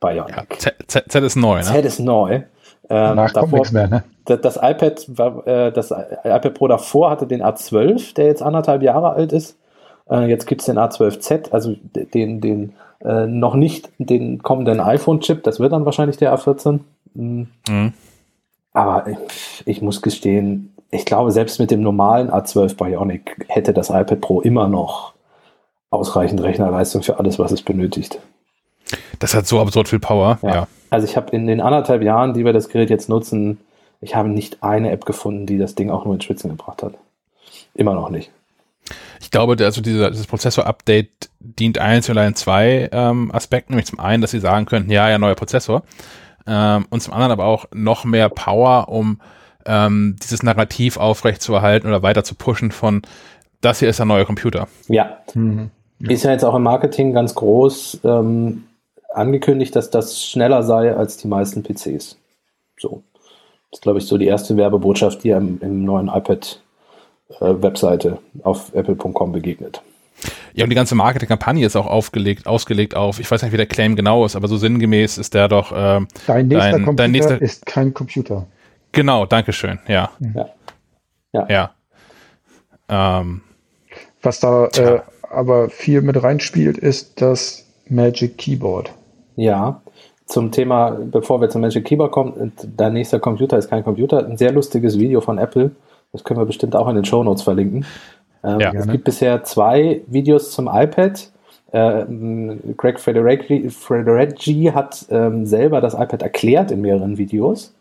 Bionic. 0.00 0.36
ja. 0.36 0.44
Z, 0.58 0.74
Z, 0.86 1.04
Z 1.10 1.24
ist 1.24 1.36
neu, 1.36 1.56
ne? 1.58 1.62
Z 1.64 1.84
ist 1.84 1.98
neu. 2.00 2.34
Ähm, 2.34 2.44
Danach 2.88 3.32
kommt 3.32 3.36
davor, 3.46 3.58
nichts 3.58 3.72
mehr, 3.72 3.88
ne? 3.88 4.04
das, 4.26 4.40
das 4.42 4.56
iPad, 4.56 5.08
äh, 5.46 5.72
das 5.72 5.90
iPad 5.90 6.54
Pro 6.54 6.68
davor 6.68 7.10
hatte 7.10 7.26
den 7.26 7.42
A12, 7.42 8.14
der 8.14 8.26
jetzt 8.26 8.42
anderthalb 8.42 8.82
Jahre 8.82 9.10
alt 9.14 9.32
ist. 9.32 9.56
Äh, 10.08 10.26
jetzt 10.28 10.46
gibt 10.46 10.60
es 10.60 10.66
den 10.66 10.78
A12Z, 10.78 11.50
also 11.50 11.74
den, 11.82 12.40
den 12.40 12.74
äh, 13.00 13.26
noch 13.26 13.54
nicht 13.56 13.90
den 13.98 14.40
kommenden 14.42 14.78
iPhone-Chip, 14.80 15.42
das 15.42 15.58
wird 15.58 15.72
dann 15.72 15.84
wahrscheinlich 15.84 16.16
der 16.18 16.32
A14. 16.36 16.80
Mm, 17.14 17.42
Mhm. 17.68 17.92
Aber 18.72 19.06
ich, 19.08 19.62
ich 19.64 19.82
muss 19.82 20.02
gestehen, 20.02 20.75
ich 20.96 21.04
glaube, 21.04 21.30
selbst 21.30 21.60
mit 21.60 21.70
dem 21.70 21.82
normalen 21.82 22.30
A12 22.30 22.76
Bionic 22.76 23.44
hätte 23.48 23.72
das 23.72 23.90
iPad 23.90 24.20
Pro 24.20 24.40
immer 24.40 24.68
noch 24.68 25.12
ausreichend 25.90 26.42
Rechnerleistung 26.42 27.02
für 27.02 27.18
alles, 27.18 27.38
was 27.38 27.52
es 27.52 27.62
benötigt. 27.62 28.18
Das 29.18 29.34
hat 29.34 29.46
so 29.46 29.60
absurd 29.60 29.88
viel 29.88 30.00
Power. 30.00 30.38
Ja. 30.42 30.54
Ja. 30.54 30.68
Also 30.90 31.06
ich 31.06 31.16
habe 31.16 31.34
in 31.34 31.46
den 31.46 31.60
anderthalb 31.60 32.02
Jahren, 32.02 32.34
die 32.34 32.44
wir 32.44 32.52
das 32.52 32.68
Gerät 32.68 32.90
jetzt 32.90 33.08
nutzen, 33.08 33.58
ich 34.00 34.14
habe 34.14 34.28
nicht 34.28 34.62
eine 34.62 34.90
App 34.90 35.04
gefunden, 35.04 35.46
die 35.46 35.58
das 35.58 35.74
Ding 35.74 35.90
auch 35.90 36.04
nur 36.04 36.14
in 36.14 36.20
Schwitzen 36.20 36.50
gebracht 36.50 36.82
hat. 36.82 36.94
Immer 37.74 37.94
noch 37.94 38.10
nicht. 38.10 38.30
Ich 39.20 39.30
glaube, 39.30 39.56
also 39.64 39.80
dieser, 39.80 40.10
dieses 40.10 40.26
Prozessor-Update 40.26 41.30
dient 41.40 41.78
eins 41.78 42.08
oder 42.08 42.26
in 42.26 42.34
zwei 42.34 42.88
ähm, 42.92 43.30
Aspekten. 43.32 43.72
Nämlich 43.72 43.86
zum 43.86 43.98
einen, 43.98 44.20
dass 44.20 44.30
sie 44.30 44.40
sagen 44.40 44.66
könnten, 44.66 44.90
ja, 44.90 45.08
ja, 45.08 45.18
neuer 45.18 45.34
Prozessor. 45.34 45.82
Ähm, 46.46 46.86
und 46.90 47.00
zum 47.00 47.12
anderen 47.12 47.32
aber 47.32 47.46
auch 47.46 47.66
noch 47.72 48.04
mehr 48.04 48.28
Power, 48.28 48.88
um 48.88 49.20
ähm, 49.66 50.16
dieses 50.22 50.42
Narrativ 50.42 50.96
aufrechtzuerhalten 50.96 51.88
oder 51.88 52.02
weiter 52.02 52.24
zu 52.24 52.34
pushen 52.34 52.70
von, 52.70 53.02
das 53.60 53.80
hier 53.80 53.88
ist 53.88 54.00
ein 54.00 54.08
neuer 54.08 54.24
Computer. 54.24 54.68
Ja, 54.88 55.18
Mhm. 55.98 56.12
Ist 56.12 56.24
ja 56.24 56.32
jetzt 56.32 56.44
auch 56.44 56.54
im 56.54 56.62
Marketing 56.62 57.12
ganz 57.12 57.34
groß 57.34 58.00
ähm, 58.04 58.64
angekündigt, 59.12 59.74
dass 59.74 59.90
das 59.90 60.24
schneller 60.24 60.62
sei 60.62 60.94
als 60.94 61.16
die 61.16 61.28
meisten 61.28 61.62
PCs. 61.62 62.18
So. 62.78 63.02
Das 63.70 63.78
ist, 63.78 63.82
glaube 63.82 63.98
ich, 63.98 64.06
so 64.06 64.18
die 64.18 64.26
erste 64.26 64.56
Werbebotschaft, 64.56 65.24
die 65.24 65.30
im, 65.30 65.58
im 65.60 65.84
neuen 65.84 66.08
iPad-Webseite 66.08 68.18
äh, 68.38 68.42
auf 68.42 68.74
apple.com 68.74 69.32
begegnet. 69.32 69.82
Ja, 70.54 70.64
und 70.64 70.70
die 70.70 70.76
ganze 70.76 70.94
Marketingkampagne 70.94 71.66
ist 71.66 71.76
auch 71.76 71.86
aufgelegt, 71.86 72.46
ausgelegt 72.46 72.94
auf, 72.94 73.20
ich 73.20 73.30
weiß 73.30 73.42
nicht, 73.42 73.52
wie 73.52 73.58
der 73.58 73.66
Claim 73.66 73.96
genau 73.96 74.24
ist, 74.24 74.36
aber 74.36 74.48
so 74.48 74.56
sinngemäß 74.56 75.18
ist 75.18 75.34
der 75.34 75.48
doch. 75.48 75.72
Äh, 75.72 76.06
dein 76.26 76.48
nächster 76.48 76.70
dein, 76.70 76.84
Computer 76.84 76.96
dein 76.96 77.10
nächster, 77.10 77.42
ist 77.42 77.66
kein 77.66 77.92
Computer. 77.92 78.46
Genau, 78.96 79.26
Dankeschön, 79.26 79.78
ja. 79.88 80.10
Ja. 80.34 80.48
Ja. 81.32 81.46
ja. 81.48 81.70
Ähm, 83.20 83.42
Was 84.22 84.40
da 84.40 84.66
äh, 84.68 85.00
aber 85.30 85.68
viel 85.68 86.00
mit 86.00 86.22
reinspielt, 86.22 86.78
ist 86.78 87.20
das 87.20 87.66
Magic 87.88 88.38
Keyboard. 88.38 88.90
Ja, 89.36 89.82
zum 90.24 90.50
Thema, 90.50 90.90
bevor 90.90 91.42
wir 91.42 91.50
zum 91.50 91.60
Magic 91.60 91.84
Keyboard 91.84 92.10
kommen, 92.10 92.52
dein 92.76 92.94
nächster 92.94 93.20
Computer 93.20 93.58
ist 93.58 93.68
kein 93.68 93.84
Computer, 93.84 94.24
ein 94.26 94.38
sehr 94.38 94.52
lustiges 94.52 94.98
Video 94.98 95.20
von 95.20 95.36
Apple. 95.36 95.72
Das 96.12 96.24
können 96.24 96.40
wir 96.40 96.46
bestimmt 96.46 96.74
auch 96.74 96.88
in 96.88 96.94
den 96.96 97.04
Show 97.04 97.22
Notes 97.22 97.42
verlinken. 97.42 97.84
Ähm, 98.42 98.60
ja, 98.60 98.72
es 98.72 98.88
gibt 98.88 99.04
bisher 99.04 99.44
zwei 99.44 100.00
Videos 100.06 100.52
zum 100.52 100.70
iPad. 100.72 101.30
Äh, 101.72 102.04
Greg 102.78 102.98
Federeggi 102.98 104.70
hat 104.72 105.04
ähm, 105.10 105.44
selber 105.44 105.82
das 105.82 105.92
iPad 105.92 106.22
erklärt 106.22 106.70
in 106.70 106.80
mehreren 106.80 107.18
Videos, 107.18 107.74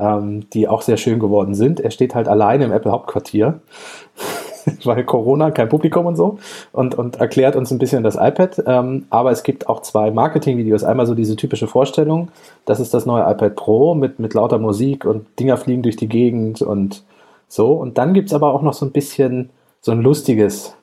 ähm, 0.00 0.48
die 0.50 0.68
auch 0.68 0.82
sehr 0.82 0.96
schön 0.96 1.18
geworden 1.18 1.54
sind. 1.54 1.80
Er 1.80 1.90
steht 1.90 2.14
halt 2.14 2.28
alleine 2.28 2.64
im 2.64 2.72
Apple 2.72 2.90
Hauptquartier 2.90 3.60
weil 4.84 5.04
Corona, 5.04 5.50
kein 5.50 5.68
Publikum 5.68 6.06
und 6.06 6.16
so, 6.16 6.38
und, 6.72 6.94
und 6.94 7.16
erklärt 7.16 7.56
uns 7.56 7.70
ein 7.70 7.78
bisschen 7.78 8.02
das 8.02 8.16
iPad. 8.16 8.62
Ähm, 8.66 9.06
aber 9.10 9.30
es 9.30 9.42
gibt 9.42 9.68
auch 9.68 9.82
zwei 9.82 10.10
Marketing-Videos. 10.10 10.84
Einmal 10.84 11.06
so 11.06 11.14
diese 11.14 11.36
typische 11.36 11.66
Vorstellung, 11.66 12.28
das 12.64 12.80
ist 12.80 12.94
das 12.94 13.06
neue 13.06 13.22
iPad 13.22 13.56
Pro 13.56 13.94
mit, 13.94 14.18
mit 14.18 14.34
lauter 14.34 14.58
Musik 14.58 15.04
und 15.04 15.26
Dinger 15.38 15.56
fliegen 15.56 15.82
durch 15.82 15.96
die 15.96 16.08
Gegend 16.08 16.62
und 16.62 17.04
so. 17.48 17.72
Und 17.72 17.98
dann 17.98 18.14
gibt 18.14 18.28
es 18.28 18.34
aber 18.34 18.54
auch 18.54 18.62
noch 18.62 18.74
so 18.74 18.86
ein 18.86 18.92
bisschen 18.92 19.50
so 19.80 19.92
ein 19.92 20.02
lustiges 20.02 20.74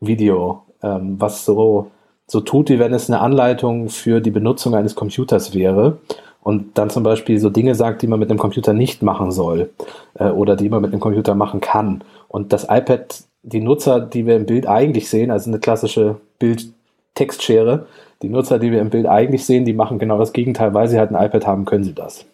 Video, 0.00 0.62
ähm, 0.82 1.16
was 1.18 1.44
so, 1.44 1.90
so 2.26 2.40
tut, 2.40 2.70
wie 2.70 2.78
wenn 2.78 2.94
es 2.94 3.08
eine 3.08 3.20
Anleitung 3.20 3.88
für 3.88 4.20
die 4.20 4.30
Benutzung 4.30 4.74
eines 4.74 4.94
Computers 4.94 5.54
wäre 5.54 5.98
und 6.46 6.78
dann 6.78 6.90
zum 6.90 7.02
Beispiel 7.02 7.40
so 7.40 7.50
Dinge 7.50 7.74
sagt, 7.74 8.02
die 8.02 8.06
man 8.06 8.20
mit 8.20 8.30
einem 8.30 8.38
Computer 8.38 8.72
nicht 8.72 9.02
machen 9.02 9.32
soll 9.32 9.70
äh, 10.14 10.28
oder 10.28 10.54
die 10.54 10.68
man 10.68 10.80
mit 10.80 10.92
einem 10.92 11.00
Computer 11.00 11.34
machen 11.34 11.60
kann. 11.60 12.04
Und 12.28 12.52
das 12.52 12.68
iPad, 12.70 13.24
die 13.42 13.58
Nutzer, 13.58 13.98
die 13.98 14.26
wir 14.26 14.36
im 14.36 14.46
Bild 14.46 14.68
eigentlich 14.68 15.10
sehen, 15.10 15.32
also 15.32 15.50
eine 15.50 15.58
klassische 15.58 16.20
Bild-Textschere, 16.38 17.88
die 18.22 18.28
Nutzer, 18.28 18.60
die 18.60 18.70
wir 18.70 18.80
im 18.80 18.90
Bild 18.90 19.06
eigentlich 19.06 19.44
sehen, 19.44 19.64
die 19.64 19.72
machen 19.72 19.98
genau 19.98 20.18
das 20.18 20.32
Gegenteil, 20.32 20.72
weil 20.72 20.86
sie 20.86 21.00
halt 21.00 21.12
ein 21.12 21.20
iPad 21.20 21.48
haben, 21.48 21.64
können 21.64 21.82
sie 21.82 21.94
das. 21.94 22.24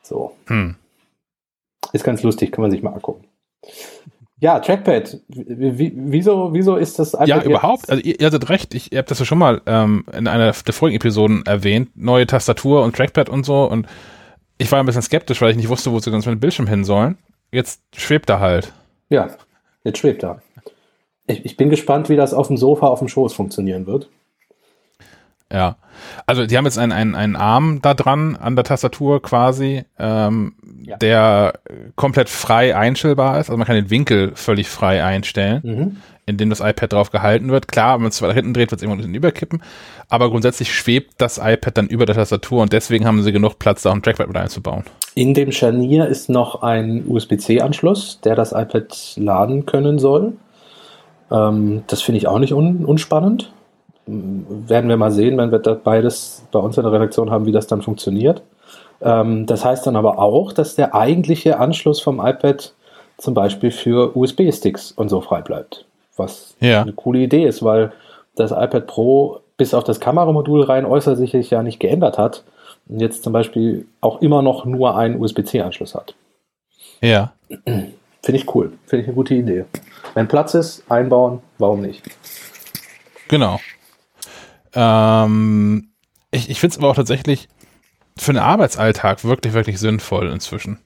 So. 0.00 0.32
Hm. 0.46 0.76
Ist 1.92 2.04
ganz 2.04 2.22
lustig, 2.22 2.52
kann 2.52 2.62
man 2.62 2.70
sich 2.70 2.82
mal 2.82 2.94
angucken. 2.94 3.26
Ja, 4.40 4.58
Trackpad. 4.58 5.20
Wie, 5.28 5.92
wieso, 5.94 6.52
wieso 6.54 6.76
ist 6.76 6.98
das 6.98 7.12
iPad 7.12 7.28
Ja, 7.28 7.42
überhaupt. 7.42 7.90
Also 7.90 8.02
ihr, 8.02 8.18
ihr 8.18 8.26
hattet 8.26 8.48
recht. 8.48 8.74
Ich, 8.74 8.90
ihr 8.90 8.98
habt 8.98 9.10
das 9.10 9.18
ja 9.18 9.26
schon 9.26 9.38
mal 9.38 9.60
ähm, 9.66 10.04
in 10.16 10.26
einer 10.26 10.52
der 10.52 10.72
vorigen 10.72 10.96
Episoden 10.96 11.44
erwähnt. 11.44 11.90
Neue 11.94 12.26
Tastatur 12.26 12.82
und 12.82 12.96
Trackpad 12.96 13.28
und 13.28 13.44
so. 13.44 13.64
Und 13.64 13.86
ich 14.56 14.72
war 14.72 14.80
ein 14.80 14.86
bisschen 14.86 15.02
skeptisch, 15.02 15.42
weil 15.42 15.50
ich 15.50 15.56
nicht 15.56 15.68
wusste, 15.68 15.92
wo 15.92 15.98
sie 16.00 16.10
ganz 16.10 16.24
mit 16.24 16.34
dem 16.34 16.40
Bildschirm 16.40 16.66
hin 16.66 16.84
sollen. 16.84 17.18
Jetzt 17.52 17.82
schwebt 17.94 18.30
er 18.30 18.40
halt. 18.40 18.72
Ja, 19.10 19.28
jetzt 19.84 19.98
schwebt 19.98 20.22
er. 20.22 20.40
Ich, 21.26 21.44
ich 21.44 21.56
bin 21.58 21.68
gespannt, 21.68 22.08
wie 22.08 22.16
das 22.16 22.32
auf 22.32 22.46
dem 22.46 22.56
Sofa, 22.56 22.86
auf 22.86 23.00
dem 23.00 23.08
Schoß 23.08 23.34
funktionieren 23.34 23.86
wird. 23.86 24.08
Ja. 25.52 25.76
Also 26.26 26.46
die 26.46 26.56
haben 26.56 26.64
jetzt 26.64 26.78
einen, 26.78 26.92
einen, 26.92 27.14
einen 27.14 27.36
Arm 27.36 27.80
da 27.82 27.94
dran 27.94 28.36
an 28.36 28.56
der 28.56 28.64
Tastatur 28.64 29.20
quasi, 29.20 29.84
ähm, 29.98 30.54
ja. 30.82 30.96
der 30.96 31.54
komplett 31.96 32.28
frei 32.28 32.76
einstellbar 32.76 33.40
ist. 33.40 33.50
Also 33.50 33.58
man 33.58 33.66
kann 33.66 33.76
den 33.76 33.90
Winkel 33.90 34.32
völlig 34.34 34.68
frei 34.68 35.04
einstellen, 35.04 35.60
mhm. 35.62 35.96
indem 36.26 36.50
das 36.50 36.60
iPad 36.60 36.92
drauf 36.92 37.10
gehalten 37.10 37.50
wird. 37.50 37.68
Klar, 37.68 37.94
wenn 37.94 38.02
man 38.02 38.10
es 38.10 38.22
weiter 38.22 38.34
hinten 38.34 38.54
dreht, 38.54 38.70
wird 38.70 38.80
es 38.80 38.88
irgendwann 38.88 39.14
überkippen. 39.14 39.62
Aber 40.08 40.30
grundsätzlich 40.30 40.72
schwebt 40.72 41.14
das 41.18 41.38
iPad 41.38 41.76
dann 41.76 41.88
über 41.88 42.06
der 42.06 42.14
Tastatur 42.14 42.62
und 42.62 42.72
deswegen 42.72 43.04
haben 43.04 43.22
sie 43.22 43.32
genug 43.32 43.58
Platz, 43.58 43.82
da 43.82 43.90
auch 43.90 43.94
ein 43.94 44.02
Trackpad 44.02 44.28
mit 44.28 44.36
einzubauen. 44.36 44.84
In 45.14 45.34
dem 45.34 45.50
Scharnier 45.50 46.06
ist 46.06 46.30
noch 46.30 46.62
ein 46.62 47.04
USB-C-Anschluss, 47.08 48.20
der 48.20 48.36
das 48.36 48.52
iPad 48.52 49.14
laden 49.16 49.66
können 49.66 49.98
soll. 49.98 50.34
Ähm, 51.30 51.82
das 51.88 52.02
finde 52.02 52.18
ich 52.18 52.28
auch 52.28 52.38
nicht 52.38 52.52
un 52.52 52.84
unspannend 52.84 53.52
werden 54.66 54.88
wir 54.88 54.96
mal 54.96 55.12
sehen, 55.12 55.38
wenn 55.38 55.52
wir 55.52 55.58
das 55.58 55.78
beides 55.82 56.42
bei 56.52 56.58
uns 56.58 56.76
in 56.76 56.82
der 56.82 56.92
Redaktion 56.92 57.30
haben, 57.30 57.46
wie 57.46 57.52
das 57.52 57.66
dann 57.66 57.82
funktioniert. 57.82 58.42
Ähm, 59.00 59.46
das 59.46 59.64
heißt 59.64 59.86
dann 59.86 59.96
aber 59.96 60.18
auch, 60.18 60.52
dass 60.52 60.74
der 60.74 60.94
eigentliche 60.94 61.58
Anschluss 61.58 62.00
vom 62.00 62.20
iPad 62.24 62.72
zum 63.18 63.34
Beispiel 63.34 63.70
für 63.70 64.16
USB-Sticks 64.16 64.92
und 64.92 65.08
so 65.08 65.20
frei 65.20 65.42
bleibt. 65.42 65.84
Was 66.16 66.54
ja. 66.60 66.82
eine 66.82 66.92
coole 66.92 67.20
Idee 67.20 67.46
ist, 67.46 67.62
weil 67.62 67.92
das 68.34 68.50
iPad 68.50 68.86
Pro 68.86 69.40
bis 69.56 69.74
auf 69.74 69.84
das 69.84 70.00
Kameramodul 70.00 70.62
rein 70.62 70.86
äußerlich 70.86 71.32
ja 71.50 71.62
nicht 71.62 71.80
geändert 71.80 72.18
hat 72.18 72.44
und 72.88 73.00
jetzt 73.00 73.22
zum 73.22 73.32
Beispiel 73.32 73.86
auch 74.00 74.22
immer 74.22 74.42
noch 74.42 74.64
nur 74.64 74.96
einen 74.96 75.20
USB-C-Anschluss 75.20 75.94
hat. 75.94 76.14
Ja. 77.02 77.32
Finde 77.64 78.38
ich 78.38 78.54
cool. 78.54 78.72
Finde 78.86 79.02
ich 79.02 79.08
eine 79.08 79.14
gute 79.14 79.34
Idee. 79.34 79.64
Wenn 80.14 80.28
Platz 80.28 80.54
ist, 80.54 80.82
einbauen, 80.90 81.40
warum 81.58 81.82
nicht? 81.82 82.02
Genau. 83.28 83.60
Ähm, 84.74 85.90
ich 86.30 86.50
ich 86.50 86.60
finde 86.60 86.74
es 86.74 86.78
aber 86.78 86.88
auch 86.88 86.96
tatsächlich 86.96 87.48
für 88.16 88.32
den 88.32 88.42
Arbeitsalltag 88.42 89.24
wirklich, 89.24 89.54
wirklich 89.54 89.78
sinnvoll 89.78 90.30
inzwischen. 90.30 90.78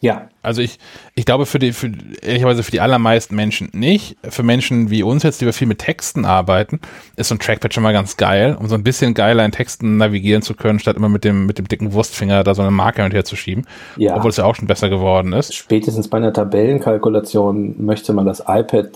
Ja. 0.00 0.28
Also 0.42 0.62
ich, 0.62 0.78
ich 1.14 1.24
glaube 1.24 1.46
für 1.46 1.58
die, 1.58 1.72
für, 1.72 1.90
ehrlicherweise 2.22 2.62
für 2.62 2.70
die 2.70 2.80
allermeisten 2.80 3.34
Menschen 3.34 3.70
nicht. 3.72 4.16
Für 4.28 4.42
Menschen 4.42 4.90
wie 4.90 5.02
uns 5.02 5.22
jetzt, 5.22 5.40
die 5.40 5.46
wir 5.46 5.52
viel 5.52 5.66
mit 5.66 5.78
Texten 5.78 6.24
arbeiten, 6.24 6.80
ist 7.16 7.28
so 7.28 7.34
ein 7.34 7.38
Trackpad 7.38 7.74
schon 7.74 7.82
mal 7.82 7.92
ganz 7.92 8.16
geil, 8.16 8.56
um 8.58 8.68
so 8.68 8.74
ein 8.74 8.84
bisschen 8.84 9.14
geiler 9.14 9.44
in 9.44 9.52
Texten 9.52 9.96
navigieren 9.96 10.42
zu 10.42 10.54
können, 10.54 10.78
statt 10.78 10.96
immer 10.96 11.08
mit 11.08 11.24
dem, 11.24 11.46
mit 11.46 11.58
dem 11.58 11.66
dicken 11.66 11.92
Wurstfinger 11.92 12.44
da 12.44 12.54
so 12.54 12.62
eine 12.62 12.70
Marke 12.70 13.02
hin 13.02 13.06
und 13.06 13.14
her 13.14 13.24
zu 13.24 13.36
schieben. 13.36 13.66
Ja. 13.96 14.16
Obwohl 14.16 14.30
es 14.30 14.36
ja 14.36 14.44
auch 14.44 14.54
schon 14.54 14.68
besser 14.68 14.88
geworden 14.88 15.32
ist. 15.32 15.54
Spätestens 15.54 16.08
bei 16.08 16.18
einer 16.18 16.32
Tabellenkalkulation 16.32 17.74
möchte 17.84 18.12
man 18.12 18.26
das 18.26 18.40
iPad 18.40 18.90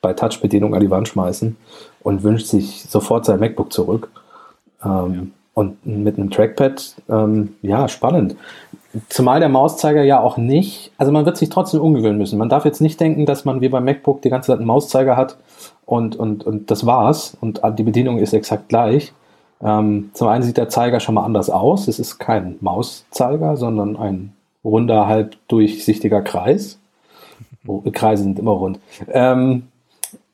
bei 0.00 0.12
Touch-Bedienung 0.12 0.74
an 0.74 0.80
die 0.80 0.90
Wand 0.90 1.08
schmeißen 1.08 1.56
und 2.02 2.22
wünscht 2.22 2.46
sich 2.46 2.84
sofort 2.84 3.24
sein 3.24 3.40
MacBook 3.40 3.72
zurück. 3.72 4.10
Ähm, 4.84 5.14
ja. 5.14 5.22
Und 5.54 5.84
mit 5.84 6.16
einem 6.16 6.30
Trackpad, 6.30 6.94
ähm, 7.10 7.56
ja, 7.60 7.86
spannend. 7.86 8.36
Zumal 9.10 9.40
der 9.40 9.50
Mauszeiger 9.50 10.02
ja 10.02 10.20
auch 10.20 10.38
nicht, 10.38 10.92
also 10.96 11.12
man 11.12 11.26
wird 11.26 11.36
sich 11.36 11.50
trotzdem 11.50 11.80
umgewöhnen 11.80 12.16
müssen. 12.16 12.38
Man 12.38 12.48
darf 12.48 12.64
jetzt 12.64 12.80
nicht 12.80 12.98
denken, 13.00 13.26
dass 13.26 13.44
man 13.44 13.60
wie 13.60 13.68
beim 13.68 13.84
MacBook 13.84 14.22
die 14.22 14.30
ganze 14.30 14.48
Zeit 14.48 14.58
einen 14.58 14.66
Mauszeiger 14.66 15.16
hat 15.16 15.36
und, 15.84 16.16
und, 16.16 16.44
und 16.44 16.70
das 16.70 16.86
war's 16.86 17.36
und 17.40 17.60
die 17.78 17.82
Bedienung 17.82 18.18
ist 18.18 18.32
exakt 18.32 18.68
gleich. 18.70 19.12
Ähm, 19.62 20.10
zum 20.14 20.28
einen 20.28 20.42
sieht 20.42 20.56
der 20.56 20.68
Zeiger 20.68 21.00
schon 21.00 21.14
mal 21.14 21.24
anders 21.24 21.48
aus. 21.48 21.86
Es 21.86 21.98
ist 21.98 22.18
kein 22.18 22.56
Mauszeiger, 22.60 23.56
sondern 23.56 23.96
ein 23.96 24.32
runder, 24.64 25.06
halb 25.06 25.36
durchsichtiger 25.48 26.22
Kreis. 26.22 26.78
Oh, 27.64 27.80
Kreise 27.92 28.24
sind 28.24 28.40
immer 28.40 28.50
rund. 28.50 28.80
Ähm, 29.06 29.68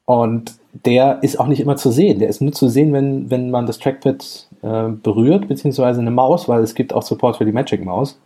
und 0.07 0.58
der 0.73 1.23
ist 1.23 1.41
auch 1.41 1.47
nicht 1.47 1.61
immer 1.61 1.77
zu 1.77 1.91
sehen. 1.91 2.19
Der 2.19 2.29
ist 2.29 2.41
nur 2.41 2.53
zu 2.53 2.69
sehen, 2.69 2.93
wenn, 2.93 3.31
wenn 3.31 3.51
man 3.51 3.67
das 3.67 3.79
Trackpad 3.79 4.49
äh, 4.63 4.89
berührt, 4.89 5.49
beziehungsweise 5.49 6.01
eine 6.01 6.11
Maus, 6.11 6.49
weil 6.49 6.63
es 6.63 6.75
gibt 6.75 6.93
auch 6.93 7.03
Support 7.03 7.37
für 7.37 7.45
die 7.45 7.53
Magic 7.53 7.85
Maus, 7.85 8.19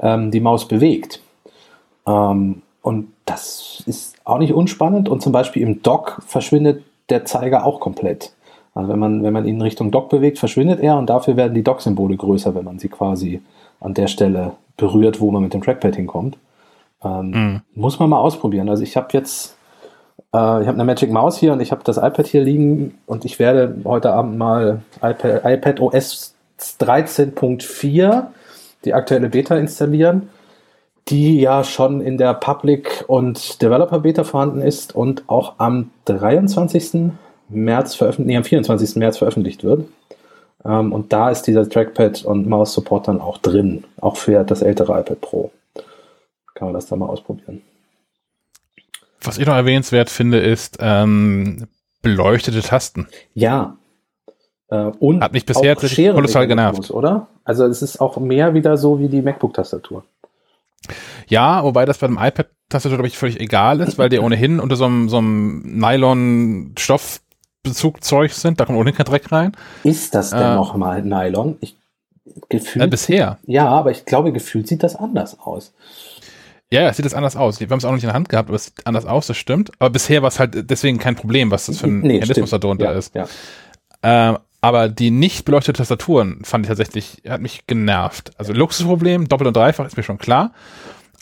ähm, 0.00 0.30
die 0.30 0.40
Maus 0.40 0.68
bewegt. 0.68 1.20
Ähm, 2.06 2.62
und 2.82 3.08
das 3.24 3.82
ist 3.86 4.16
auch 4.24 4.38
nicht 4.38 4.52
unspannend. 4.52 5.08
Und 5.08 5.22
zum 5.22 5.32
Beispiel 5.32 5.62
im 5.62 5.82
Dock 5.82 6.22
verschwindet 6.26 6.84
der 7.08 7.24
Zeiger 7.24 7.66
auch 7.66 7.80
komplett. 7.80 8.32
Also 8.74 8.88
wenn 8.88 8.98
man, 8.98 9.22
wenn 9.22 9.32
man 9.32 9.46
ihn 9.46 9.60
Richtung 9.60 9.90
Dock 9.90 10.08
bewegt, 10.08 10.38
verschwindet 10.38 10.80
er 10.80 10.96
und 10.96 11.10
dafür 11.10 11.36
werden 11.36 11.54
die 11.54 11.64
Dock-Symbole 11.64 12.16
größer, 12.16 12.54
wenn 12.54 12.64
man 12.64 12.78
sie 12.78 12.88
quasi 12.88 13.42
an 13.80 13.94
der 13.94 14.06
Stelle 14.06 14.52
berührt, 14.76 15.20
wo 15.20 15.30
man 15.30 15.42
mit 15.42 15.52
dem 15.52 15.62
Trackpad 15.62 15.96
hinkommt. 15.96 16.38
Ähm, 17.02 17.30
mhm. 17.30 17.60
Muss 17.74 17.98
man 17.98 18.10
mal 18.10 18.20
ausprobieren. 18.20 18.68
Also 18.68 18.82
ich 18.82 18.96
habe 18.96 19.08
jetzt 19.12 19.56
ich 20.32 20.36
habe 20.36 20.68
eine 20.68 20.84
Magic 20.84 21.10
Mouse 21.10 21.38
hier 21.38 21.52
und 21.52 21.60
ich 21.60 21.72
habe 21.72 21.82
das 21.84 21.96
iPad 21.96 22.26
hier 22.26 22.42
liegen 22.42 22.98
und 23.06 23.24
ich 23.24 23.38
werde 23.38 23.76
heute 23.84 24.12
Abend 24.12 24.38
mal 24.38 24.82
iPad, 25.02 25.42
iPad 25.44 25.80
OS 25.80 26.34
13.4, 26.58 28.26
die 28.84 28.94
aktuelle 28.94 29.28
Beta 29.28 29.56
installieren, 29.56 30.28
die 31.08 31.40
ja 31.40 31.64
schon 31.64 32.00
in 32.00 32.18
der 32.18 32.34
Public 32.34 33.04
und 33.06 33.60
Developer 33.62 34.00
Beta 34.00 34.24
vorhanden 34.24 34.62
ist 34.62 34.94
und 34.94 35.24
auch 35.28 35.54
am 35.58 35.90
23. 36.04 37.12
März 37.48 37.94
veröffentlicht, 37.94 38.28
nee, 38.28 38.36
am 38.36 38.44
24. 38.44 38.96
März 38.96 39.18
veröffentlicht 39.18 39.64
wird. 39.64 39.86
Ähm, 40.64 40.92
und 40.92 41.12
da 41.12 41.30
ist 41.30 41.42
dieser 41.42 41.68
Trackpad 41.68 42.24
und 42.24 42.48
Mouse 42.48 42.74
Support 42.74 43.08
dann 43.08 43.20
auch 43.20 43.38
drin, 43.38 43.84
auch 44.00 44.16
für 44.16 44.44
das 44.44 44.62
ältere 44.62 45.00
iPad 45.00 45.20
Pro. 45.20 45.50
Kann 46.54 46.68
man 46.68 46.74
das 46.74 46.86
da 46.86 46.96
mal 46.96 47.06
ausprobieren. 47.06 47.62
Was 49.22 49.38
ich 49.38 49.46
noch 49.46 49.54
erwähnenswert 49.54 50.10
finde, 50.10 50.38
ist, 50.38 50.76
ähm, 50.80 51.66
beleuchtete 52.02 52.60
Tasten. 52.62 53.06
Ja. 53.34 53.76
Äh, 54.68 54.76
und 54.98 55.22
Hat 55.22 55.32
mich 55.32 55.46
bisher 55.46 55.74
kolossal 55.76 56.46
genervt. 56.46 56.90
Oder? 56.90 57.26
Also 57.44 57.64
es 57.66 57.82
ist 57.82 58.00
auch 58.00 58.16
mehr 58.18 58.54
wieder 58.54 58.76
so 58.76 58.98
wie 59.00 59.08
die 59.08 59.22
MacBook-Tastatur. 59.22 60.04
Ja, 61.28 61.62
wobei 61.64 61.84
das 61.84 61.98
bei 61.98 62.06
dem 62.06 62.16
iPad-Tastatur, 62.16 62.96
glaube 62.96 63.08
ich, 63.08 63.18
völlig 63.18 63.38
egal 63.40 63.80
ist, 63.80 63.98
weil 63.98 64.08
die 64.08 64.18
ohnehin 64.20 64.60
unter 64.60 64.76
so 64.76 64.84
einem, 64.86 65.08
so 65.08 65.18
einem 65.18 65.62
Nylon-Stoffbezugzeug 65.78 68.32
sind. 68.32 68.60
Da 68.60 68.64
kommt 68.64 68.78
ohnehin 68.78 68.96
kein 68.96 69.06
Dreck 69.06 69.30
rein. 69.32 69.52
Ist 69.84 70.14
das 70.14 70.30
denn 70.30 70.40
Äh. 70.40 70.54
nochmal 70.54 71.02
Nylon? 71.02 71.56
Ich, 71.60 71.76
gefühlt, 72.48 72.84
Äh, 72.84 72.88
bisher. 72.88 73.38
ja, 73.46 73.68
aber 73.68 73.90
ich 73.90 74.04
glaube, 74.04 74.32
gefühlt 74.32 74.68
sieht 74.68 74.82
das 74.82 74.96
anders 74.96 75.38
aus. 75.40 75.72
Ja, 76.72 76.82
ja, 76.82 76.92
sieht 76.92 77.04
das 77.04 77.14
anders 77.14 77.36
aus. 77.36 77.58
Wir 77.58 77.68
haben 77.68 77.78
es 77.78 77.84
auch 77.84 77.90
noch 77.90 77.96
nicht 77.96 78.04
in 78.04 78.08
der 78.08 78.14
Hand 78.14 78.28
gehabt, 78.28 78.48
aber 78.48 78.56
es 78.56 78.66
sieht 78.66 78.86
anders 78.86 79.04
aus, 79.04 79.26
das 79.26 79.36
stimmt. 79.36 79.72
Aber 79.80 79.90
bisher 79.90 80.22
war 80.22 80.28
es 80.28 80.38
halt 80.38 80.70
deswegen 80.70 80.98
kein 80.98 81.16
Problem, 81.16 81.50
was 81.50 81.66
das 81.66 81.78
für 81.78 81.86
ein 81.86 82.00
Mechanismus 82.00 82.50
da 82.50 82.58
drunter 82.58 82.92
ja, 82.92 82.92
ist. 82.92 83.14
Ja. 83.14 83.26
Ähm, 84.02 84.38
aber 84.60 84.88
die 84.88 85.10
nicht 85.10 85.44
beleuchteten 85.44 85.78
Tastaturen 85.78 86.44
fand 86.44 86.64
ich 86.64 86.68
tatsächlich, 86.68 87.22
hat 87.28 87.40
mich 87.40 87.66
genervt. 87.66 88.32
Also 88.36 88.52
Luxusproblem, 88.52 89.28
doppelt 89.28 89.48
und 89.48 89.56
dreifach 89.56 89.86
ist 89.86 89.96
mir 89.96 90.02
schon 90.02 90.18
klar. 90.18 90.52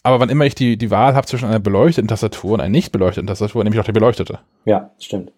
Aber 0.02 0.20
wann 0.20 0.28
immer 0.28 0.44
ich 0.44 0.54
die, 0.54 0.76
die 0.76 0.90
Wahl 0.90 1.14
habe 1.14 1.26
zwischen 1.26 1.48
einer 1.48 1.60
beleuchteten 1.60 2.08
Tastatur 2.08 2.52
und 2.52 2.60
einer 2.60 2.70
nicht 2.70 2.92
beleuchteten 2.92 3.26
Tastatur, 3.26 3.64
nehme 3.64 3.74
ich 3.74 3.80
auch 3.80 3.86
die 3.86 3.92
beleuchtete. 3.92 4.40
ja, 4.64 4.90
stimmt. 4.98 5.32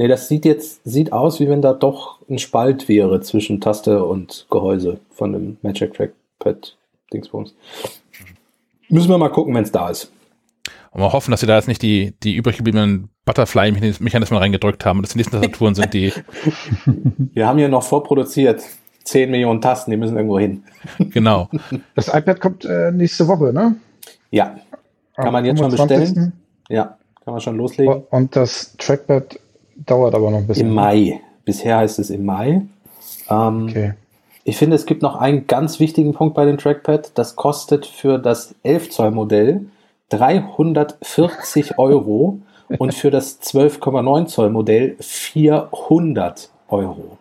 Nee, 0.00 0.06
das 0.06 0.28
sieht 0.28 0.44
jetzt 0.44 0.80
sieht 0.84 1.12
aus, 1.12 1.40
wie 1.40 1.48
wenn 1.48 1.60
da 1.60 1.72
doch 1.72 2.20
ein 2.30 2.38
Spalt 2.38 2.88
wäre 2.88 3.20
zwischen 3.20 3.60
Taste 3.60 4.04
und 4.04 4.46
Gehäuse 4.48 5.00
von 5.10 5.32
dem 5.32 5.56
Magic 5.62 5.92
Trackpad 5.94 6.76
Dingsbums. 7.12 7.54
Müssen 8.88 9.08
wir 9.10 9.18
mal 9.18 9.28
gucken, 9.30 9.54
wenn 9.54 9.64
es 9.64 9.72
da 9.72 9.90
ist. 9.90 10.10
Und 10.90 11.00
wir 11.02 11.12
hoffen, 11.12 11.30
dass 11.30 11.40
sie 11.40 11.46
da 11.46 11.56
jetzt 11.56 11.68
nicht 11.68 11.82
die, 11.82 12.14
die 12.22 12.34
übrig 12.34 12.56
gebliebenen 12.56 13.08
Butterfly-Mechanismen 13.26 14.38
reingedrückt 14.38 14.86
haben 14.86 14.98
und 14.98 15.02
dass 15.02 15.12
die 15.12 15.18
nächsten 15.18 15.36
Tastaturen 15.36 15.74
sind, 15.74 15.92
die, 15.92 16.12
Wir 17.34 17.46
haben 17.46 17.58
hier 17.58 17.68
noch 17.68 17.82
vorproduziert 17.82 18.62
10 19.04 19.30
Millionen 19.30 19.60
Tasten, 19.60 19.90
die 19.90 19.96
müssen 19.96 20.16
irgendwo 20.16 20.38
hin. 20.38 20.64
genau. 20.98 21.48
Das 21.94 22.08
iPad 22.08 22.40
kommt 22.40 22.64
äh, 22.64 22.90
nächste 22.90 23.28
Woche, 23.28 23.52
ne? 23.52 23.76
Ja, 24.30 24.56
Kann 25.16 25.26
Am 25.28 25.32
man 25.32 25.44
jetzt 25.44 25.58
schon 25.58 25.70
25.. 25.70 26.00
bestellen? 26.14 26.32
ja, 26.68 26.96
kann 27.24 27.32
man 27.34 27.40
schon 27.40 27.56
loslegen. 27.56 28.02
Und 28.10 28.34
das 28.36 28.74
Trackpad 28.78 29.38
dauert 29.76 30.14
aber 30.14 30.30
noch 30.30 30.38
ein 30.38 30.46
bisschen. 30.46 30.68
Im 30.68 30.74
Mai. 30.74 31.20
Bisher 31.44 31.78
heißt 31.78 31.98
es 31.98 32.10
im 32.10 32.24
Mai. 32.24 32.62
Ähm, 33.30 33.66
Okay. 33.68 33.92
Ich 34.48 34.56
finde, 34.56 34.76
es 34.76 34.86
gibt 34.86 35.02
noch 35.02 35.16
einen 35.16 35.46
ganz 35.46 35.78
wichtigen 35.78 36.14
Punkt 36.14 36.34
bei 36.34 36.46
dem 36.46 36.56
Trackpad. 36.56 37.10
Das 37.16 37.36
kostet 37.36 37.84
für 37.84 38.16
das 38.16 38.54
11 38.62 38.88
Zoll 38.88 39.10
Modell 39.10 39.66
340 40.08 41.78
Euro 41.78 42.40
und 42.78 42.94
für 42.94 43.10
das 43.10 43.42
12,9 43.42 44.24
Zoll 44.24 44.48
Modell 44.48 44.96
400 45.00 46.48
Euro. 46.70 47.18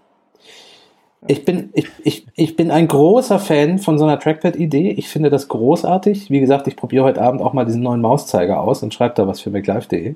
Ich 1.27 1.43
bin, 1.43 1.71
ich, 1.73 1.89
ich, 2.01 2.27
ich 2.37 2.55
bin 2.55 2.71
ein 2.71 2.87
großer 2.87 3.39
Fan 3.39 3.79
von 3.79 3.99
so 3.99 4.05
einer 4.05 4.19
Trackpad-Idee. 4.19 4.91
Ich 4.91 5.09
finde 5.09 5.29
das 5.29 5.49
großartig. 5.49 6.31
Wie 6.31 6.39
gesagt, 6.39 6.65
ich 6.67 6.77
probiere 6.77 7.03
heute 7.03 7.21
Abend 7.21 7.41
auch 7.41 7.51
mal 7.51 7.65
diesen 7.65 7.83
neuen 7.83 7.99
Mauszeiger 7.99 8.61
aus 8.61 8.83
und 8.83 8.93
schreibe 8.93 9.15
da 9.15 9.27
was 9.27 9.41
für 9.41 9.49
MacLive.de. 9.49 10.15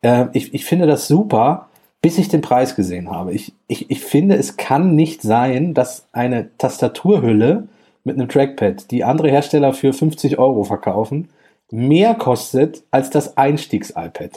Äh, 0.00 0.26
ich, 0.32 0.54
ich 0.54 0.64
finde 0.64 0.86
das 0.86 1.08
super, 1.08 1.67
bis 2.00 2.18
ich 2.18 2.28
den 2.28 2.40
Preis 2.40 2.76
gesehen 2.76 3.10
habe. 3.10 3.32
Ich, 3.32 3.52
ich, 3.66 3.90
ich 3.90 4.00
finde, 4.00 4.36
es 4.36 4.56
kann 4.56 4.94
nicht 4.94 5.22
sein, 5.22 5.74
dass 5.74 6.06
eine 6.12 6.56
Tastaturhülle 6.58 7.68
mit 8.04 8.16
einem 8.16 8.28
Trackpad, 8.28 8.90
die 8.90 9.04
andere 9.04 9.28
Hersteller 9.30 9.72
für 9.74 9.92
50 9.92 10.38
Euro 10.38 10.64
verkaufen, 10.64 11.28
mehr 11.70 12.14
kostet 12.14 12.82
als 12.90 13.10
das 13.10 13.36
Einstiegs-iPad. 13.36 14.30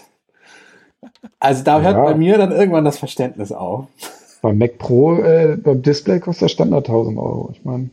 Also 1.40 1.64
da 1.64 1.82
hört 1.82 1.96
Ja. 1.96 2.04
bei 2.04 2.16
mir 2.16 2.38
dann 2.38 2.52
irgendwann 2.52 2.86
das 2.86 2.98
Verständnis 3.00 3.52
auf. 3.52 3.86
Beim 4.42 4.58
Mac 4.58 4.78
Pro, 4.80 5.16
äh, 5.18 5.56
beim 5.58 5.82
Display 5.82 6.20
kostet 6.20 6.44
der 6.44 6.48
Standard 6.50 6.88
1000 6.88 7.18
Euro. 7.18 7.50
Ich 7.54 7.64
meine, 7.64 7.90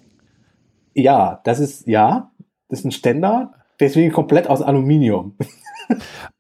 Ja, 0.95 1.41
das 1.45 1.61
ist, 1.61 1.87
ja, 1.87 2.31
das 2.69 2.81
ist 2.81 2.85
ein 2.87 2.91
Ständer, 2.93 3.53
deswegen 3.81 4.13
komplett 4.13 4.49
aus 4.49 4.63
Aluminium. 4.63 5.35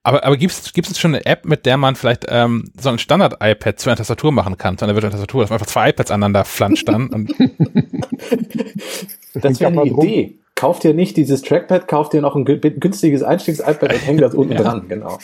Aber, 0.03 0.24
aber 0.24 0.36
gibt 0.36 0.53
es 0.53 0.99
schon 0.99 1.14
eine 1.14 1.24
App, 1.26 1.44
mit 1.44 1.64
der 1.66 1.76
man 1.76 1.96
vielleicht 1.96 2.26
ähm, 2.28 2.70
so 2.78 2.88
ein 2.90 2.99
Standard-iPad 2.99 3.78
zu 3.80 3.88
einer 3.90 3.96
Tastatur 3.96 4.32
machen 4.32 4.57
kann, 4.59 4.76
zu 4.78 4.84
einer 4.84 4.94
virtuellen 4.94 5.12
Tastatur, 5.12 5.42
dass 5.42 5.51
man 5.51 5.57
einfach 5.59 5.66
zwei 5.72 5.90
iPads 5.90 6.11
aneinander 6.11 6.44
flanscht 6.44 6.88
dann 6.88 7.09
und 7.09 7.34
Das 9.34 9.61
wäre 9.61 9.70
eine. 9.72 9.84
Idee. 9.84 10.38
Kauft 10.55 10.84
ihr 10.84 10.92
nicht 10.92 11.16
dieses 11.16 11.42
Trackpad, 11.42 11.86
kauft 11.86 12.14
ihr 12.14 12.20
noch 12.20 12.34
ein 12.34 12.44
gü- 12.44 12.59
günstiges 12.80 13.22
Einstiegs-iPad 13.22 13.92
und 13.92 14.07
hängt 14.07 14.20
das 14.22 14.34
unten 14.34 14.53
Ja. 14.57 14.62
dran, 14.62 14.88
genau. 14.88 15.18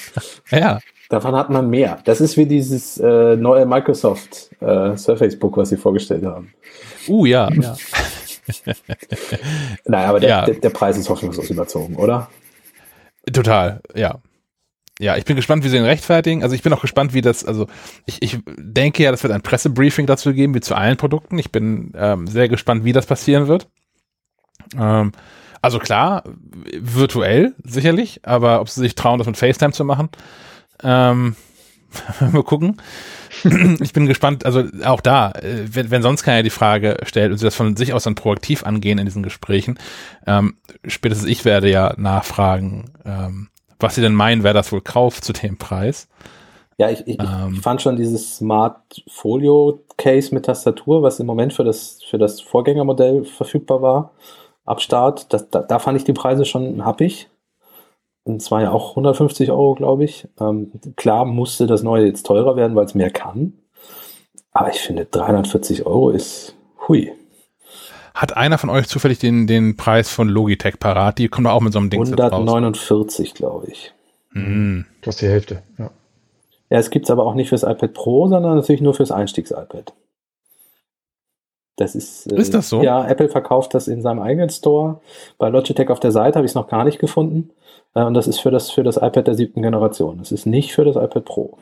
ja, 0.51 0.79
Davon 1.09 1.35
hat 1.35 1.51
man 1.51 1.69
mehr. 1.69 1.99
Das 2.05 2.21
ist 2.21 2.37
wie 2.37 2.47
dieses 2.47 2.99
äh, 2.99 3.35
neue 3.37 3.67
Microsoft 3.67 4.51
äh, 4.61 4.97
Surface 4.97 5.37
Book, 5.39 5.57
was 5.57 5.71
sie 5.71 5.77
vorgestellt 5.77 6.25
haben. 6.25 6.53
uh, 7.09 7.27
ja, 7.27 7.51
ja. 7.53 7.77
Naja, 9.87 10.09
aber 10.09 10.21
der, 10.21 10.29
Ja. 10.29 10.45
der, 10.45 10.55
der 10.57 10.71
Preis 10.71 10.97
ist 10.99 11.09
hoffnungslos 11.09 11.51
überzogen, 11.51 11.97
oder? 11.97 12.29
Total, 13.33 13.81
ja. 13.95 14.21
Ja, 15.01 15.17
ich 15.17 15.25
bin 15.25 15.35
gespannt, 15.35 15.65
wie 15.65 15.69
sie 15.69 15.77
ihn 15.77 15.85
rechtfertigen. 15.85 16.45
Also 16.45 16.55
ich 16.55 16.63
bin 16.63 16.73
auch 16.73 16.81
gespannt, 16.81 17.15
wie 17.15 17.21
das, 17.21 17.45
also 17.45 17.67
ich, 18.07 18.23
ich 18.23 18.39
denke 18.47 19.03
ja, 19.03 19.11
das 19.11 19.25
wird 19.25 19.33
ein 19.33 19.43
Pressebriefing 19.43 20.07
dazu 20.07 20.33
geben, 20.33 20.55
wie 20.55 20.61
zu 20.61 20.77
allen 20.77 20.97
Produkten. 20.97 21.37
Ich 21.39 21.51
bin 21.51 21.93
ähm, 21.97 22.29
sehr 22.29 22.49
gespannt, 22.49 22.85
wie 22.85 22.93
das 22.93 23.07
passieren 23.07 23.49
wird. 23.49 23.69
Ähm, 24.79 25.11
also 25.61 25.79
klar, 25.81 26.23
virtuell 26.79 27.55
sicherlich, 27.65 28.21
aber 28.23 28.61
ob 28.61 28.69
sie 28.69 28.81
sich 28.81 28.95
trauen, 28.95 29.19
das 29.19 29.27
mit 29.27 29.37
FaceTime 29.37 29.73
zu 29.73 29.85
machen, 29.85 30.11
ähm, 30.83 31.35
mal 32.21 32.43
gucken. 32.45 32.81
Ich 33.81 33.93
bin 33.93 34.07
gespannt, 34.07 34.47
also 34.47 34.65
auch 34.85 35.01
da, 35.01 35.31
äh, 35.33 35.65
wenn, 35.73 35.91
wenn 35.91 36.03
sonst 36.03 36.23
keiner 36.23 36.43
die 36.43 36.51
Frage 36.51 36.99
stellt 37.05 37.31
und 37.31 37.39
sie 37.39 37.45
das 37.45 37.55
von 37.55 37.77
sich 37.77 37.93
aus 37.93 38.05
dann 38.05 38.15
proaktiv 38.15 38.65
angehen 38.65 38.99
in 38.99 39.05
diesen 39.05 39.23
Gesprächen, 39.23 39.79
ähm, 40.27 40.57
spätestens 40.87 41.29
ich 41.29 41.45
werde 41.45 41.71
ja 41.71 41.95
nachfragen, 41.97 42.93
ähm, 43.05 43.49
was 43.79 43.95
sie 43.95 44.01
denn 44.01 44.15
meinen, 44.15 44.43
wer 44.43 44.55
das 44.55 44.73
wohl 44.73 44.81
kauft 44.81 45.25
zu 45.25 45.33
dem 45.33 45.59
Preis. 45.59 46.09
Ja, 46.79 46.91
ich, 46.91 47.07
ich, 47.07 47.19
Ähm. 47.21 47.55
ich 47.55 47.61
fand 47.61 47.83
schon 47.83 47.97
dieses 47.97 48.37
Smart 48.37 48.81
Folio 49.09 49.85
Case 49.97 50.35
mit 50.35 50.47
Tastatur, 50.47 51.03
was 51.03 51.21
im 51.21 51.27
Moment 51.27 51.53
für 51.53 51.65
das, 51.65 52.01
für 52.09 52.19
das 52.19 52.41
Vorgängermodell 52.41 53.25
verfügbar 53.25 53.81
war, 53.81 54.11
ab 54.65 54.81
Start, 54.81 55.33
das, 55.33 55.49
da, 55.51 55.61
da 55.61 55.79
fand 55.79 55.99
ich 55.99 56.05
die 56.05 56.13
Preise 56.13 56.45
schon 56.45 56.85
happig. 56.85 57.29
Und 58.25 58.43
zwar 58.43 58.63
ja 58.63 58.73
auch 58.73 58.91
150 58.91 59.51
Euro, 59.51 59.75
glaube 59.75 60.05
ich. 60.05 60.27
Ähm, 60.41 60.73
klar 60.97 61.25
musste 61.25 61.67
das 61.67 61.83
neue 61.83 62.07
jetzt 62.07 62.25
teurer 62.25 62.57
werden, 62.57 62.75
weil 62.75 62.87
es 62.87 62.95
mehr 62.95 63.11
kann. 63.11 63.53
Aber 64.53 64.71
ich 64.71 64.81
finde 64.81 65.05
340 65.05 65.85
Euro 65.85 66.11
ist 66.11 66.55
hui. 66.89 67.13
Hat 68.15 68.37
einer 68.37 68.59
von 68.59 68.71
euch 68.71 68.87
zufällig 68.87 69.19
den, 69.19 69.47
den 69.47 69.77
Preis 69.77 70.09
von 70.09 70.29
Logitech 70.29 70.79
parat? 70.79 71.19
Die 71.19 71.29
kommen 71.29 71.49
auch 71.49 71.61
mit 71.61 71.73
so 71.73 71.81
einem 71.81 71.91
Ding 71.91 72.05
jetzt 72.05 72.19
raus. 72.19 72.33
149, 72.33 73.35
glaube 73.35 73.67
ich. 73.71 73.93
Hm. 74.31 74.87
du 75.01 75.07
hast 75.07 75.21
die 75.21 75.29
Hälfte. 75.29 75.63
Ja. 75.79 75.91
Ja, 76.71 76.79
es 76.79 76.91
gibt 76.91 77.05
es 77.05 77.11
aber 77.11 77.25
auch 77.25 77.35
nicht 77.35 77.51
fürs 77.51 77.63
iPad 77.63 77.93
Pro, 77.93 78.29
sondern 78.29 78.57
natürlich 78.57 78.81
nur 78.81 78.95
fürs 78.95 79.11
Einstiegs-iPad. 79.11 79.93
Das 81.77 81.95
ist, 81.95 82.31
äh, 82.33 82.37
Ist 82.37 82.55
das 82.55 82.69
so? 82.69 82.83
Ja, 82.83 83.07
Apple 83.07 83.29
verkauft 83.29 83.75
das 83.75 83.89
in 83.89 84.01
seinem 84.01 84.21
eigenen 84.21 84.49
Store. 84.49 85.01
Bei 85.39 85.49
Logitech 85.49 85.89
auf 85.91 86.01
der 86.01 86.13
Seite 86.13 86.37
habe 86.37 86.47
ich 86.47 86.53
es 86.53 86.57
noch 86.57 86.69
gar 86.69 86.85
nicht 86.85 86.99
gefunden. 86.99 87.51
Äh, 87.95 88.03
und 88.05 88.15
das 88.15 88.27
ist 88.27 88.41
für 88.41 88.51
das, 88.51 88.71
für 88.71 88.83
das 88.83 88.97
iPad 88.97 89.27
der 89.27 89.35
siebten 89.35 89.63
Generation. 89.63 90.19
Das 90.19 90.33
ist 90.33 90.47
nicht 90.47 90.73
für 90.73 90.85
das 90.85 90.97
iPad 90.97 91.25
Pro. 91.25 91.59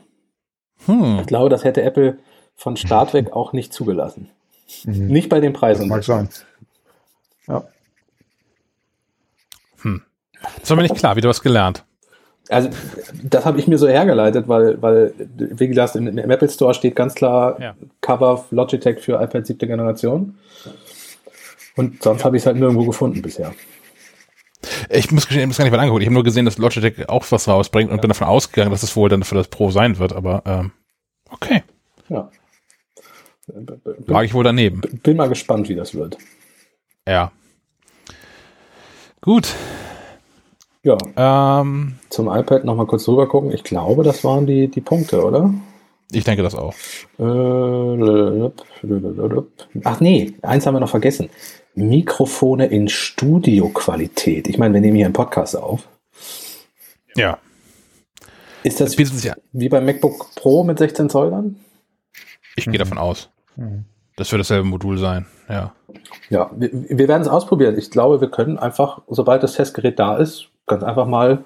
Hm. 0.86 1.18
Ich 1.20 1.26
glaube, 1.26 1.48
das 1.48 1.64
hätte 1.64 1.82
Apple 1.82 2.18
von 2.56 2.76
Start 2.76 3.14
weg 3.14 3.32
auch 3.32 3.52
nicht 3.52 3.72
zugelassen. 3.72 4.28
Mhm. 4.84 5.06
Nicht 5.08 5.28
bei 5.28 5.40
den 5.40 5.52
Das 5.52 5.60
Preisen. 5.60 5.88
mag 5.88 6.02
sein. 6.04 6.28
Ja. 7.46 7.64
Das 10.60 10.70
war 10.70 10.76
mir 10.76 10.82
nicht 10.82 10.96
klar, 10.96 11.14
wie 11.16 11.20
du 11.20 11.28
was 11.28 11.42
gelernt. 11.42 11.84
Also, 12.48 12.70
das 13.22 13.44
habe 13.44 13.58
ich 13.60 13.68
mir 13.68 13.78
so 13.78 13.86
hergeleitet, 13.86 14.48
weil, 14.48 14.80
weil, 14.82 15.14
wie 15.36 15.68
gesagt, 15.68 15.94
im, 15.94 16.06
im 16.18 16.30
Apple 16.30 16.48
Store 16.48 16.74
steht 16.74 16.96
ganz 16.96 17.14
klar 17.14 17.60
Ja. 17.60 17.74
Cover 18.00 18.44
Logitech 18.50 18.98
für 19.00 19.22
iPad 19.22 19.46
siebte 19.46 19.66
Generation. 19.66 20.36
Und 21.76 22.02
sonst 22.02 22.24
habe 22.24 22.36
ich 22.36 22.42
es 22.42 22.46
halt 22.46 22.56
nirgendwo 22.56 22.84
gefunden 22.84 23.22
bisher. 23.22 23.54
Ich 24.95 25.11
muss 25.11 25.26
gestehen, 25.26 25.38
ich 25.38 25.43
habe 25.45 25.49
das 25.51 25.59
gar 25.59 25.64
nicht 25.64 25.72
mal 25.72 25.78
angeguckt. 25.80 26.03
Ich 26.03 26.07
habe 26.07 26.14
nur 26.14 26.22
gesehen, 26.24 26.45
dass 26.45 26.59
Logitech 26.59 27.09
auch 27.09 27.24
was 27.30 27.49
rausbringt 27.49 27.90
und 27.90 28.01
bin 28.03 28.09
davon 28.09 28.26
ausgegangen, 28.26 28.70
dass 28.70 28.82
es 28.82 28.95
wohl 28.95 29.09
dann 29.09 29.22
für 29.22 29.34
das 29.34 29.49
Pro 29.49 29.70
sein 29.70 29.99
wird. 29.99 30.12
Aber 30.12 30.43
ähm, 30.45 30.72
okay, 31.30 31.62
Ja. 32.09 32.30
lag 34.07 34.22
ich 34.24 34.34
wohl 34.34 34.45
daneben. 34.45 34.82
Bin 35.03 35.16
mal 35.16 35.28
gespannt, 35.28 35.68
wie 35.68 35.74
das 35.74 35.95
wird. 35.95 36.18
Ja. 37.09 37.32
Gut. 39.22 39.55
Ja, 40.84 40.99
Ähm, 41.16 41.95
zum 42.11 42.26
iPad 42.28 42.64
nochmal 42.64 42.86
kurz 42.86 43.05
drüber 43.05 43.28
gucken. 43.28 43.53
Ich 43.53 43.62
glaube, 43.64 44.03
das 44.03 44.24
waren 44.24 44.47
die, 44.47 44.68
die 44.68 44.80
Punkte, 44.80 45.24
oder? 45.24 45.55
ich 46.14 46.24
denke 46.24 46.43
das 46.43 46.55
auch. 46.55 46.74
Äh, 47.18 48.51
Ach 49.84 50.01
nee, 50.01 50.34
eins 50.43 50.66
haben 50.66 50.74
wir 50.74 50.80
noch 50.80 50.90
vergessen. 50.90 51.30
Mikrofone 51.74 52.66
in 52.66 52.88
Studioqualität. 52.88 54.48
Ich 54.48 54.58
meine, 54.58 54.74
wir 54.74 54.80
nehmen 54.80 54.96
hier 54.96 55.06
einen 55.06 55.14
Podcast 55.14 55.56
auf. 55.56 55.88
Ja. 57.16 57.38
Ist 58.62 58.80
das 58.80 58.96
bietet 58.96 59.14
sich, 59.14 59.32
wie 59.52 59.68
beim 59.68 59.84
MacBook 59.84 60.34
Pro 60.34 60.64
mit 60.64 60.78
16 60.78 61.10
Zoll 61.10 61.30
dann? 61.30 61.56
ich 62.56 62.66
gehe 62.66 62.78
davon 62.78 62.98
aus. 62.98 63.30
Mhm. 63.56 63.84
Das 64.16 64.30
wird 64.30 64.40
dasselbe 64.40 64.68
Modul 64.68 64.98
sein, 64.98 65.26
ja. 65.48 65.72
Ja, 66.28 66.50
wir, 66.54 66.70
wir 66.72 67.08
werden 67.08 67.22
es 67.22 67.28
ausprobieren. 67.28 67.78
Ich 67.78 67.90
glaube, 67.90 68.20
wir 68.20 68.30
können 68.30 68.58
einfach, 68.58 69.02
sobald 69.08 69.42
das 69.42 69.54
Testgerät 69.54 69.98
da 69.98 70.16
ist, 70.16 70.48
ganz 70.66 70.82
einfach 70.82 71.06
mal 71.06 71.44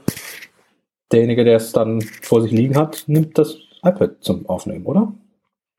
derjenige, 1.12 1.44
der 1.44 1.56
es 1.56 1.72
dann 1.72 2.02
vor 2.02 2.42
sich 2.42 2.50
liegen 2.50 2.76
hat, 2.76 3.04
nimmt 3.06 3.38
das 3.38 3.56
iPad 3.84 4.16
zum 4.20 4.48
Aufnehmen, 4.48 4.84
oder? 4.86 5.12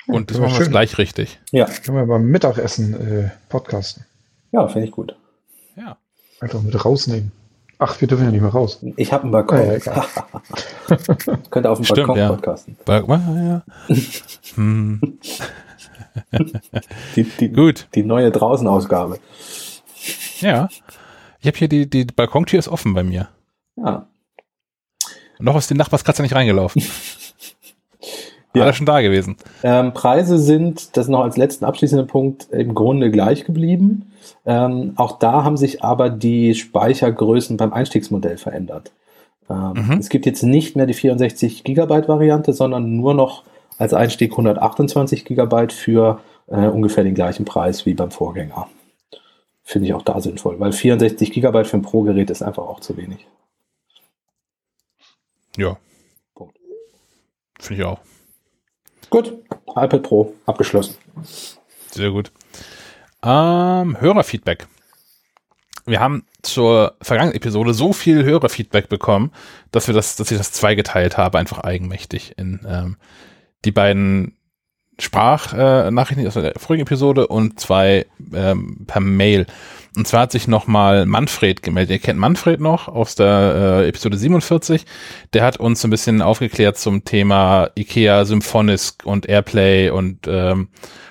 Und 0.07 0.31
das 0.31 0.37
Ja, 0.37 0.43
machen 0.43 0.59
wir 0.59 0.69
gleich 0.69 0.97
richtig. 0.97 1.39
Ja, 1.51 1.65
Können 1.65 1.97
wir 1.97 2.05
beim 2.05 2.25
Mittagessen 2.25 2.93
äh, 2.93 3.29
podcasten. 3.49 4.05
Ja, 4.51 4.67
finde 4.67 4.87
ich 4.87 4.91
gut. 4.93 5.15
Ja. 5.75 5.97
Einfach 6.39 6.61
mit 6.61 6.85
rausnehmen. 6.85 7.31
Ach, 7.79 7.99
wir 8.01 8.07
dürfen 8.07 8.25
ja 8.25 8.31
nicht 8.31 8.41
mehr 8.41 8.49
raus. 8.51 8.83
Ich 8.95 9.13
habe 9.13 9.23
einen 9.23 9.31
Balkon. 9.31 9.59
Ah, 9.59 9.73
ja. 9.73 10.05
Könnte 11.51 11.69
auf 11.69 11.77
dem 11.77 11.85
Stimmt, 11.85 12.07
Balkon 12.07 12.17
ja. 12.17 12.29
podcasten. 12.29 12.77
Ba- 12.85 13.03
ja. 13.07 13.63
hm, 14.55 14.99
Die, 17.15 17.23
die, 17.23 17.49
gut, 17.49 17.87
die 17.93 18.03
neue 18.03 18.31
Draußenausgabe. 18.31 19.19
ja. 20.39 20.69
Ich 21.39 21.45
habe 21.47 21.57
hier 21.57 21.67
die, 21.67 21.87
die 21.89 22.05
Balkontür 22.05 22.57
ist 22.57 22.67
offen 22.67 22.93
bei 22.95 23.03
mir. 23.03 23.29
Ja. 23.75 24.07
Und 25.37 25.45
noch 25.45 25.55
ist 25.55 25.69
die 25.69 25.75
Nachbarskatze 25.75 26.23
nicht 26.23 26.33
reingelaufen. 26.33 26.81
Ja. 28.57 28.65
War 28.65 28.71
da 28.71 28.73
schon 28.73 28.85
da 28.85 29.01
gewesen. 29.01 29.37
Ähm, 29.63 29.93
Preise 29.93 30.37
sind, 30.37 30.97
das 30.97 31.07
noch 31.07 31.21
als 31.21 31.37
letzten 31.37 31.65
abschließenden 31.65 32.07
Punkt, 32.07 32.47
im 32.51 32.73
Grunde 32.73 33.11
gleich 33.11 33.45
geblieben. 33.45 34.11
Ähm, 34.45 34.93
auch 34.95 35.19
da 35.19 35.43
haben 35.43 35.57
sich 35.57 35.83
aber 35.83 36.09
die 36.09 36.55
Speichergrößen 36.55 37.57
beim 37.57 37.73
Einstiegsmodell 37.73 38.37
verändert. 38.37 38.91
Ähm, 39.49 39.73
Mhm. 39.73 39.97
Es 39.99 40.09
gibt 40.09 40.25
jetzt 40.25 40.43
nicht 40.43 40.75
mehr 40.75 40.85
die 40.85 40.93
64 40.93 41.63
Gigabyte 41.63 42.07
Variante, 42.07 42.53
sondern 42.53 42.97
nur 42.97 43.13
noch 43.13 43.43
als 43.77 43.93
Einstieg 43.93 44.31
128 44.31 45.25
Gigabyte 45.25 45.73
für 45.73 46.19
äh, 46.47 46.67
ungefähr 46.67 47.03
den 47.03 47.13
gleichen 47.13 47.45
Preis 47.45 47.85
wie 47.85 47.93
beim 47.93 48.11
Vorgänger. 48.11 48.67
Finde 49.63 49.87
ich 49.87 49.93
auch 49.93 50.01
da 50.01 50.19
sinnvoll, 50.21 50.59
weil 50.59 50.71
64 50.71 51.31
Gigabyte 51.31 51.67
für 51.67 51.77
ein 51.77 51.81
Pro-Gerät 51.81 52.29
ist 52.29 52.41
einfach 52.41 52.63
auch 52.63 52.79
zu 52.79 52.95
wenig. 52.97 53.27
Ja. 55.57 55.77
Finde 57.59 57.81
ich 57.81 57.87
auch. 57.87 57.99
Gut, 59.09 59.33
iPad 59.69 60.03
Pro 60.03 60.33
abgeschlossen. 60.45 60.95
Sehr 61.91 62.11
gut. 62.11 62.31
Ähm, 63.23 63.99
Hörerfeedback. 63.99 64.67
Wir 65.85 65.99
haben 65.99 66.25
zur 66.41 66.95
vergangenen 67.01 67.35
Episode 67.35 67.73
so 67.73 67.93
viel 67.93 68.23
Hörerfeedback 68.23 68.89
bekommen, 68.89 69.31
dass 69.71 69.87
wir 69.87 69.93
das, 69.93 70.17
dass 70.17 70.31
ich 70.31 70.37
das 70.37 70.51
zweigeteilt 70.51 71.17
habe, 71.17 71.37
einfach 71.37 71.59
eigenmächtig 71.59 72.33
in 72.37 72.59
ähm, 72.67 72.97
die 73.63 73.71
beiden 73.71 74.36
Sprachnachrichten 74.99 76.25
äh, 76.25 76.27
aus 76.27 76.33
der 76.33 76.53
vorigen 76.57 76.83
Episode 76.83 77.27
und 77.27 77.59
zwei 77.59 78.05
ähm, 78.33 78.85
per 78.87 79.01
Mail. 79.01 79.45
Und 79.95 80.07
zwar 80.07 80.21
hat 80.21 80.31
sich 80.31 80.47
nochmal 80.47 81.05
Manfred 81.05 81.63
gemeldet. 81.63 81.91
Ihr 81.91 81.99
kennt 81.99 82.19
Manfred 82.19 82.59
noch 82.59 82.87
aus 82.87 83.15
der 83.15 83.81
äh, 83.83 83.87
Episode 83.87 84.17
47. 84.17 84.85
Der 85.33 85.43
hat 85.43 85.57
uns 85.57 85.83
ein 85.83 85.89
bisschen 85.89 86.21
aufgeklärt 86.21 86.77
zum 86.77 87.03
Thema 87.03 87.69
IKEA 87.75 88.25
Symphonisk 88.25 89.05
und 89.05 89.27
Airplay 89.27 89.89
und 89.89 90.27
ähm, 90.27 90.69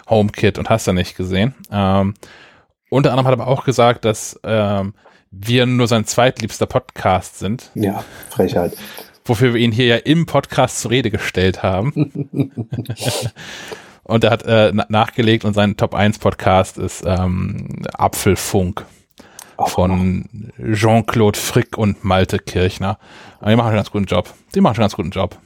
HomeKit 0.08 0.58
und 0.58 0.70
hast 0.70 0.86
du 0.86 0.92
nicht 0.92 1.16
gesehen. 1.16 1.54
Ähm, 1.70 2.14
unter 2.90 3.10
anderem 3.10 3.26
hat 3.26 3.32
er 3.32 3.42
aber 3.42 3.50
auch 3.50 3.64
gesagt, 3.64 4.04
dass 4.04 4.38
ähm, 4.44 4.94
wir 5.30 5.66
nur 5.66 5.88
sein 5.88 6.04
zweitliebster 6.04 6.66
Podcast 6.66 7.38
sind, 7.38 7.70
Ja, 7.74 8.04
Frechheit. 8.30 8.76
Wofür 9.28 9.54
wir 9.54 9.60
ihn 9.60 9.72
hier 9.72 9.86
ja 9.86 9.96
im 9.96 10.26
Podcast 10.26 10.80
zur 10.80 10.90
Rede 10.90 11.10
gestellt 11.10 11.62
haben. 11.62 11.92
und 14.04 14.24
er 14.24 14.30
hat 14.30 14.44
äh, 14.44 14.70
na- 14.74 14.86
nachgelegt 14.88 15.44
und 15.44 15.54
sein 15.54 15.76
Top 15.76 15.94
1 15.94 16.18
Podcast 16.18 16.78
ist 16.78 17.04
ähm, 17.06 17.82
Apfelfunk 17.94 18.84
von 19.66 20.52
Jean-Claude 20.72 21.38
Frick 21.38 21.78
und 21.78 22.04
Malte 22.04 22.38
Kirchner. 22.38 22.98
Aber 23.40 23.50
die 23.50 23.56
machen 23.56 23.68
einen 23.68 23.76
ganz 23.76 23.90
guten 23.90 24.04
Job. 24.06 24.32
Die 24.54 24.60
machen 24.60 24.76
einen 24.76 24.82
ganz 24.84 24.94
guten 24.96 25.10
Job. 25.10 25.36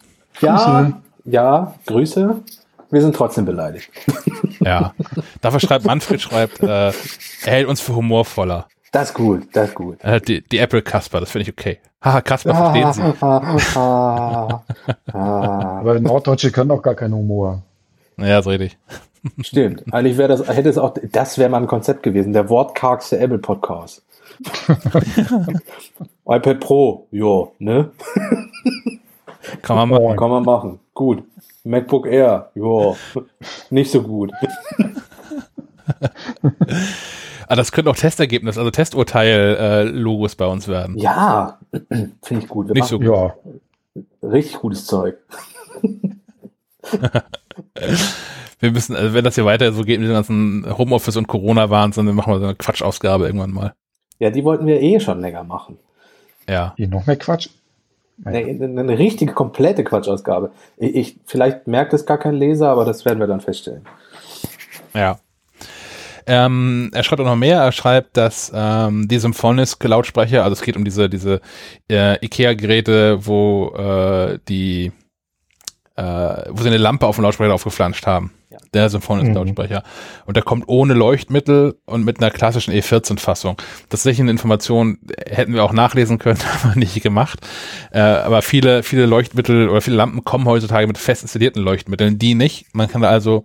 Ja, 0.41 1.01
ja, 1.24 1.74
Grüße. 1.87 2.43
Wir 2.91 3.03
sind 3.03 3.14
trotzdem 3.14 3.45
beleidigt. 3.45 3.91
Ja. 4.62 4.93
Dafür 5.41 5.59
schreibt 5.59 5.87
Manfred, 5.87 6.20
schreibt, 6.20 6.61
äh, 6.62 6.89
er 6.89 6.93
hält 7.45 7.66
uns 7.66 7.81
für 7.81 7.95
humorvoller. 7.95 8.68
Das 8.93 9.09
ist 9.09 9.14
gut, 9.14 9.45
das 9.55 9.70
ist 9.70 9.74
gut. 9.74 10.05
Äh, 10.05 10.20
die, 10.20 10.47
die 10.47 10.59
Apple 10.59 10.83
Kasper, 10.83 11.18
das 11.18 11.31
finde 11.31 11.45
ich 11.45 11.49
okay. 11.49 11.78
Haha, 12.03 12.20
Kasper, 12.22 12.55
verstehen 12.55 12.92
Sie. 12.92 13.03
Aber 15.12 16.01
Norddeutsche 16.01 16.51
können 16.51 16.70
auch 16.70 16.82
gar 16.82 16.94
keinen 16.94 17.14
Humor. 17.14 17.62
Ja, 18.16 18.38
ist 18.38 18.46
richtig. 18.46 18.78
stimmt. 19.42 19.84
Eigentlich 19.92 20.16
wäre 20.16 20.28
das, 20.28 20.48
hätte 20.48 20.68
es 20.68 20.78
auch, 20.78 20.94
das 21.12 21.36
wäre 21.36 21.51
mal 21.51 21.59
ein 21.59 21.66
Konzept 21.66 22.03
gewesen. 22.03 22.32
Der 22.32 22.48
wortkargste 22.48 23.18
Apple 23.18 23.38
Podcast. 23.38 24.03
iPad 26.26 26.61
Pro, 26.61 27.07
jo, 27.11 27.53
ne? 27.59 27.90
Kann 29.61 29.76
man 29.76 29.88
mal. 29.90 30.16
Kann 30.16 30.30
man 30.30 30.44
machen. 30.44 30.80
Gut. 30.94 31.22
MacBook 31.64 32.07
Air, 32.07 32.51
jo, 32.55 32.96
nicht 33.68 33.90
so 33.90 34.03
gut. 34.03 34.32
Ah, 37.51 37.57
das 37.57 37.72
könnte 37.72 37.90
auch 37.90 37.96
Testergebnis, 37.96 38.59
also 38.59 38.70
Testurteil-Logos 38.70 40.36
bei 40.36 40.46
uns 40.46 40.68
werden. 40.68 40.96
Ja, 40.96 41.59
finde 42.22 42.44
ich 42.44 42.46
gut. 42.46 42.68
Wir 42.68 42.74
Nicht 42.74 42.86
so 42.86 43.01
machen 43.01 43.11
Ja, 43.12 43.34
richtig 44.22 44.61
gutes 44.61 44.86
Zeug. 44.86 45.16
Wir 48.61 48.70
müssen, 48.70 48.94
also 48.94 49.14
wenn 49.14 49.24
das 49.24 49.34
hier 49.34 49.44
weiter 49.46 49.72
so 49.72 49.82
geht 49.82 49.98
mit 49.98 50.09
dem 50.09 50.12
ganzen 50.12 50.64
Homeoffice 50.78 51.16
und 51.16 51.26
Corona-Wahnsinn, 51.26 52.07
dann 52.07 52.14
machen 52.14 52.34
wir 52.34 52.38
so 52.38 52.44
eine 52.44 52.55
Quatschausgabe 52.55 53.26
irgendwann 53.26 53.51
mal. 53.51 53.74
Ja, 54.20 54.30
die 54.30 54.44
wollten 54.44 54.66
wir 54.66 54.80
eh 54.80 55.01
schon 55.01 55.20
länger 55.20 55.42
machen. 55.42 55.76
Ja. 56.48 56.74
hier 56.76 56.86
noch 56.86 57.05
mehr 57.07 57.16
Quatsch. 57.16 57.48
Eine, 58.24 58.38
eine, 58.38 58.80
eine 58.80 58.98
richtige, 58.98 59.32
komplette 59.32 59.82
Quatschausgabe. 59.82 60.53
Ich, 60.76 60.94
ich, 60.94 61.16
vielleicht 61.24 61.66
merkt 61.66 61.94
es 61.94 62.07
gar 62.07 62.18
kein 62.18 62.34
Leser, 62.34 62.68
aber 62.68 62.84
das 62.84 63.05
werden 63.05 63.18
wir 63.18 63.26
dann 63.26 63.40
feststellen. 63.40 63.84
Ja. 64.94 65.18
Ähm, 66.33 66.91
er 66.95 67.03
schreibt 67.03 67.20
auch 67.20 67.26
noch 67.26 67.35
mehr. 67.35 67.59
Er 67.59 67.72
schreibt, 67.72 68.16
dass 68.16 68.53
ähm, 68.55 69.09
die 69.09 69.18
Symphonisk 69.18 69.83
Lautsprecher, 69.83 70.45
also 70.45 70.53
es 70.53 70.62
geht 70.62 70.76
um 70.76 70.85
diese 70.85 71.11
diese 71.11 71.41
äh, 71.91 72.24
IKEA-Geräte, 72.24 73.26
wo 73.26 73.74
äh, 73.76 74.39
die 74.49 74.93
äh, 75.97 76.03
wo 76.51 76.62
sie 76.62 76.68
eine 76.68 76.76
Lampe 76.78 77.09
auf 77.09 77.16
den 77.16 77.24
Lautsprecher 77.24 77.53
aufgeflanscht 77.53 78.07
haben. 78.07 78.33
Ja. 78.51 78.59
Der 78.74 78.88
Symphonisk 78.88 79.32
Lautsprecher. 79.32 79.84
Und 80.26 80.36
der 80.36 80.42
kommt 80.42 80.64
ohne 80.66 80.92
Leuchtmittel 80.92 81.76
und 81.84 82.05
mit 82.05 82.18
einer 82.18 82.32
klassischen 82.32 82.74
E14-Fassung. 82.74 83.57
Das 83.88 84.01
ist 84.01 84.05
sicher 84.05 84.22
eine 84.22 84.32
Information, 84.32 84.98
hätten 85.24 85.55
wir 85.55 85.62
auch 85.62 85.72
nachlesen 85.72 86.18
können, 86.18 86.38
haben 86.44 86.74
wir 86.74 86.78
nicht 86.78 87.01
gemacht. 87.01 87.46
Äh, 87.92 88.01
aber 88.01 88.42
viele, 88.42 88.82
viele 88.82 89.07
Leuchtmittel 89.07 89.68
oder 89.68 89.80
viele 89.80 89.96
Lampen 89.96 90.24
kommen 90.24 90.46
heutzutage 90.46 90.88
mit 90.88 90.98
fest 90.98 91.22
installierten 91.22 91.62
Leuchtmitteln, 91.62 92.18
die 92.18 92.34
nicht. 92.34 92.66
Man 92.74 92.88
kann 92.88 93.03
da 93.03 93.09
also 93.09 93.44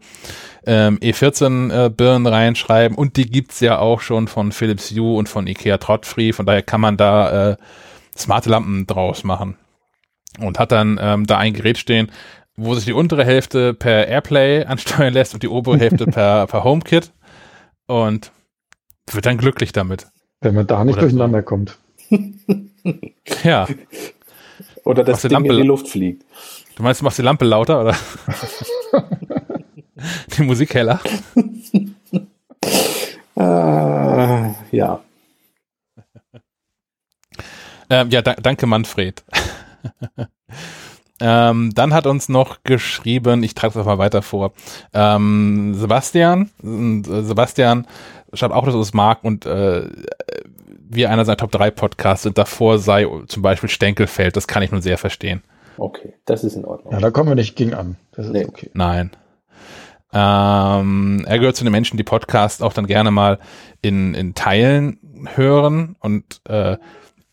ähm, 0.65 0.97
E14-Birnen 0.97 2.25
reinschreiben 2.25 2.97
und 2.97 3.17
die 3.17 3.29
gibt's 3.29 3.59
ja 3.59 3.77
auch 3.77 4.01
schon 4.01 4.27
von 4.27 4.51
Philips 4.51 4.89
Hue 4.89 5.17
und 5.17 5.29
von 5.29 5.45
Ikea 5.45 5.77
Trotfree, 5.77 6.33
von 6.33 6.47
daher 6.47 6.63
kann 6.63 6.81
man 6.81 6.97
da 6.97 7.51
äh, 7.51 7.57
smarte 8.17 8.49
Lampen 8.49 8.87
draus 8.87 9.23
machen. 9.23 9.55
Und 10.39 10.59
hat 10.59 10.71
dann 10.71 10.99
ähm, 10.99 11.27
da 11.27 11.37
ein 11.37 11.53
Gerät 11.53 11.77
stehen, 11.77 12.11
wo 12.57 12.73
sich 12.75 12.85
die 12.85 12.93
untere 12.93 13.25
Hälfte 13.25 13.73
per 13.73 14.07
Airplay 14.07 14.63
ansteuern 14.67 15.13
lässt 15.13 15.33
und 15.33 15.43
die 15.43 15.47
obere 15.49 15.77
Hälfte 15.77 16.05
per, 16.05 16.47
per 16.47 16.63
HomeKit 16.63 17.11
und 17.87 18.31
wird 19.11 19.25
dann 19.25 19.37
glücklich 19.37 19.71
damit. 19.71 20.07
Wenn 20.41 20.55
man 20.55 20.67
da 20.67 20.83
nicht 20.83 20.93
Oder 20.95 21.01
durcheinander 21.03 21.41
kommt. 21.43 21.77
Ja, 23.43 23.67
Oder 24.83 25.03
das 25.03 25.23
Ding 25.23 25.31
Lampe- 25.31 25.49
in 25.49 25.61
die 25.63 25.67
Luft 25.67 25.87
fliegt. 25.87 26.23
du 26.75 26.83
meinst, 26.83 27.01
du 27.01 27.05
machst 27.05 27.17
die 27.17 27.23
Lampe 27.23 27.45
lauter 27.45 27.81
oder? 27.81 27.95
die 30.37 30.43
Musik 30.43 30.75
heller? 30.75 30.99
Äh, 33.35 34.51
ja. 34.71 35.03
Ähm, 37.89 38.09
ja, 38.11 38.21
da, 38.21 38.35
danke 38.35 38.67
Manfred. 38.67 39.23
Ähm, 41.21 41.71
dann 41.73 41.93
hat 41.93 42.07
uns 42.07 42.29
noch 42.29 42.63
geschrieben, 42.63 43.43
ich 43.43 43.55
trage 43.55 43.73
das 43.75 43.85
mal 43.85 43.97
weiter 43.97 44.21
vor, 44.21 44.53
ähm, 44.93 45.73
Sebastian. 45.75 46.49
Und, 46.61 47.07
äh, 47.07 47.23
Sebastian 47.23 47.87
schreibt 48.33 48.53
auch, 48.53 48.65
dass 48.65 48.73
er 48.75 48.81
es 48.81 48.93
mag 48.93 49.23
und 49.23 49.45
äh, 49.45 49.89
wir 50.87 51.09
einer 51.09 51.25
seiner 51.25 51.37
Top 51.37 51.51
3 51.51 51.71
Podcasts 51.71 52.23
sind. 52.23 52.37
Davor 52.37 52.79
sei 52.79 53.07
zum 53.27 53.41
Beispiel 53.41 53.69
Stenkelfeld, 53.69 54.35
das 54.35 54.47
kann 54.47 54.63
ich 54.63 54.71
nun 54.71 54.81
sehr 54.81 54.97
verstehen. 54.97 55.41
Okay, 55.77 56.13
das 56.25 56.43
ist 56.43 56.55
in 56.55 56.65
Ordnung. 56.65 56.93
Ja, 56.93 56.99
da 56.99 57.11
kommen 57.11 57.29
wir 57.29 57.35
nicht 57.35 57.55
gegen 57.55 57.73
an. 57.73 57.97
Das 58.11 58.25
ist 58.27 58.31
Nee. 58.31 58.45
okay. 58.45 58.69
Nein. 58.73 59.11
Ähm, 60.13 61.25
er 61.27 61.39
gehört 61.39 61.57
zu 61.57 61.65
den 61.65 61.71
Menschen, 61.73 61.97
die 61.97 62.03
Podcasts 62.03 62.61
auch 62.61 62.71
dann 62.71 62.87
gerne 62.87 63.11
mal 63.11 63.39
in, 63.81 64.13
in 64.13 64.33
Teilen 64.33 64.99
hören 65.35 65.97
und 65.99 66.41
äh, 66.47 66.77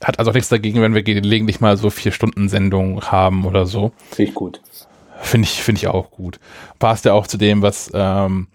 hat 0.03 0.19
also 0.19 0.33
nichts 0.33 0.49
dagegen, 0.49 0.83
wenn 0.83 0.95
wir 0.95 1.03
gelegentlich 1.03 1.61
mal 1.61 1.77
so 1.77 1.91
vier 1.91 2.13
Stunden 2.13 2.49
Sendung 2.49 3.03
haben 3.03 3.45
oder 3.45 3.67
so. 3.67 3.93
Finde 4.11 4.31
ich 4.31 4.35
gut. 4.35 4.61
Finde 5.21 5.47
ich, 5.47 5.63
finde 5.63 5.79
ich 5.79 5.87
auch 5.89 6.11
gut. 6.11 6.41
Passt 6.79 7.05
ja 7.05 7.13
auch 7.13 7.27
zu 7.27 7.39
dem, 7.39 7.63
was 7.63 7.91
ähm, 7.95 8.49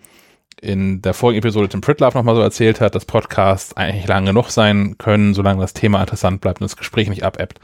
in 0.61 1.01
der 1.01 1.13
vorigen 1.13 1.39
Episode 1.39 1.69
Tim 1.69 1.81
Pritlove 1.81 2.17
nochmal 2.17 2.35
so 2.35 2.41
erzählt 2.41 2.81
hat, 2.81 2.95
dass 2.95 3.05
Podcasts 3.05 3.75
eigentlich 3.77 4.07
lang 4.07 4.25
genug 4.25 4.49
sein 4.49 4.97
können, 4.97 5.33
solange 5.33 5.61
das 5.61 5.73
Thema 5.73 6.01
interessant 6.01 6.41
bleibt 6.41 6.59
und 6.59 6.65
das 6.65 6.77
Gespräch 6.77 7.09
nicht 7.09 7.23
abebbt. 7.23 7.59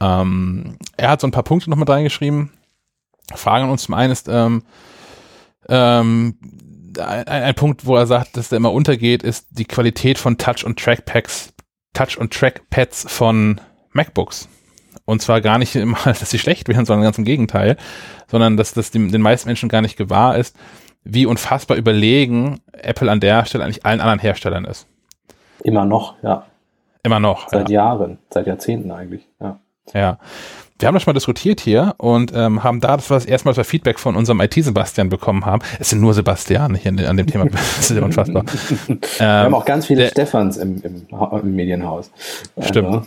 Ähm, 0.00 0.76
er 0.96 1.10
hat 1.10 1.20
so 1.20 1.26
ein 1.28 1.32
paar 1.32 1.42
Punkte 1.42 1.70
noch 1.70 1.76
mit 1.76 1.88
reingeschrieben. 1.88 2.50
Fragen 3.34 3.70
uns 3.70 3.82
zum 3.82 3.94
einen 3.94 4.12
ist, 4.12 4.28
ähm, 4.28 4.62
ähm, 5.68 6.36
ein, 6.98 7.28
ein, 7.28 7.54
Punkt, 7.54 7.86
wo 7.86 7.96
er 7.96 8.06
sagt, 8.06 8.36
dass 8.36 8.48
der 8.48 8.56
immer 8.56 8.72
untergeht, 8.72 9.22
ist 9.22 9.46
die 9.50 9.66
Qualität 9.66 10.18
von 10.18 10.38
Touch- 10.38 10.64
und 10.64 10.78
Trackpads, 10.78 11.52
Touch- 11.92 12.18
und 12.18 12.32
Trackpads 12.32 13.06
von 13.08 13.60
MacBooks. 13.92 14.48
Und 15.04 15.22
zwar 15.22 15.40
gar 15.40 15.58
nicht 15.58 15.74
immer, 15.76 15.98
dass 16.04 16.30
sie 16.30 16.38
schlecht 16.38 16.68
wären, 16.68 16.84
sondern 16.84 17.04
ganz 17.04 17.18
im 17.18 17.24
Gegenteil, 17.24 17.76
sondern 18.28 18.56
dass 18.56 18.72
das 18.72 18.90
dem, 18.90 19.10
den 19.10 19.22
meisten 19.22 19.48
Menschen 19.48 19.68
gar 19.68 19.82
nicht 19.82 19.96
gewahr 19.96 20.36
ist, 20.36 20.56
wie 21.02 21.26
unfassbar 21.26 21.76
überlegen 21.76 22.60
Apple 22.72 23.10
an 23.10 23.20
der 23.20 23.44
Stelle 23.46 23.64
eigentlich 23.64 23.86
allen 23.86 24.00
anderen 24.00 24.18
Herstellern 24.18 24.64
ist. 24.64 24.86
Immer 25.62 25.84
noch, 25.84 26.14
ja. 26.22 26.46
Immer 27.02 27.20
noch. 27.20 27.48
Seit 27.48 27.70
ja. 27.70 27.82
Jahren, 27.82 28.18
seit 28.28 28.46
Jahrzehnten 28.46 28.90
eigentlich, 28.90 29.26
ja. 29.40 29.58
Ja. 29.94 30.18
Wir 30.80 30.86
haben 30.86 30.94
das 30.94 31.06
mal 31.06 31.12
diskutiert 31.12 31.60
hier 31.60 31.94
und 31.98 32.32
ähm, 32.34 32.64
haben 32.64 32.80
da, 32.80 32.96
das 32.96 33.10
war 33.10 33.18
das 33.18 33.26
erste 33.26 33.46
Mal, 33.46 33.64
Feedback 33.64 33.98
von 33.98 34.16
unserem 34.16 34.40
IT-Sebastian 34.40 35.10
bekommen 35.10 35.44
haben. 35.44 35.60
Es 35.78 35.90
sind 35.90 36.00
nur 36.00 36.14
Sebastian 36.14 36.74
hier 36.74 36.90
an 37.08 37.16
dem 37.18 37.26
Thema. 37.26 37.44
Das 37.50 37.90
ist 37.90 37.96
ja 37.96 38.02
unfassbar. 38.02 38.44
wir 38.86 38.98
ähm, 39.20 39.26
haben 39.26 39.54
auch 39.54 39.64
ganz 39.66 39.86
viele 39.86 40.04
der, 40.04 40.08
Stefans 40.08 40.56
im, 40.56 40.80
im, 40.82 41.06
im 41.10 41.54
Medienhaus. 41.54 42.10
Stimmt. 42.62 42.88
Also. 42.88 43.02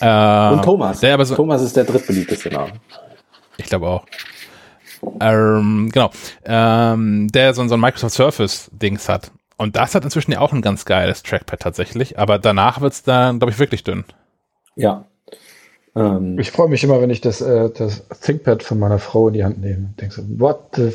äh, 0.00 0.52
und 0.52 0.62
Thomas. 0.62 1.00
Der 1.00 1.24
so, 1.24 1.34
Thomas 1.34 1.62
ist 1.62 1.74
der 1.74 1.84
drittbeliebteste 1.84 2.50
Name. 2.50 2.72
Ich 3.56 3.66
glaube 3.66 3.88
auch. 3.88 4.04
Ähm, 5.20 5.88
genau. 5.90 6.10
Ähm, 6.44 7.28
der 7.28 7.54
so, 7.54 7.66
so 7.66 7.74
ein 7.74 7.80
Microsoft 7.80 8.14
Surface-Dings 8.14 9.08
hat. 9.08 9.30
Und 9.56 9.76
das 9.76 9.94
hat 9.94 10.04
inzwischen 10.04 10.32
ja 10.32 10.40
auch 10.40 10.52
ein 10.52 10.60
ganz 10.60 10.84
geiles 10.84 11.22
Trackpad 11.22 11.60
tatsächlich, 11.60 12.18
aber 12.18 12.38
danach 12.38 12.82
wird 12.82 12.92
es 12.92 13.02
dann, 13.02 13.38
glaube 13.38 13.52
ich, 13.52 13.58
wirklich 13.58 13.84
dünn. 13.84 14.04
Ja. 14.76 15.06
Ähm, 15.94 16.38
ich 16.38 16.50
freue 16.50 16.68
mich 16.68 16.84
immer, 16.84 17.00
wenn 17.00 17.10
ich 17.10 17.20
das, 17.20 17.40
äh, 17.40 17.70
das 17.70 18.02
ThinkPad 18.20 18.62
von 18.62 18.78
meiner 18.78 18.98
Frau 18.98 19.28
in 19.28 19.34
die 19.34 19.44
Hand 19.44 19.60
nehme. 19.60 19.90
Denkst 20.00 20.16
so, 20.16 20.22
what 20.38 20.60
the 20.76 20.92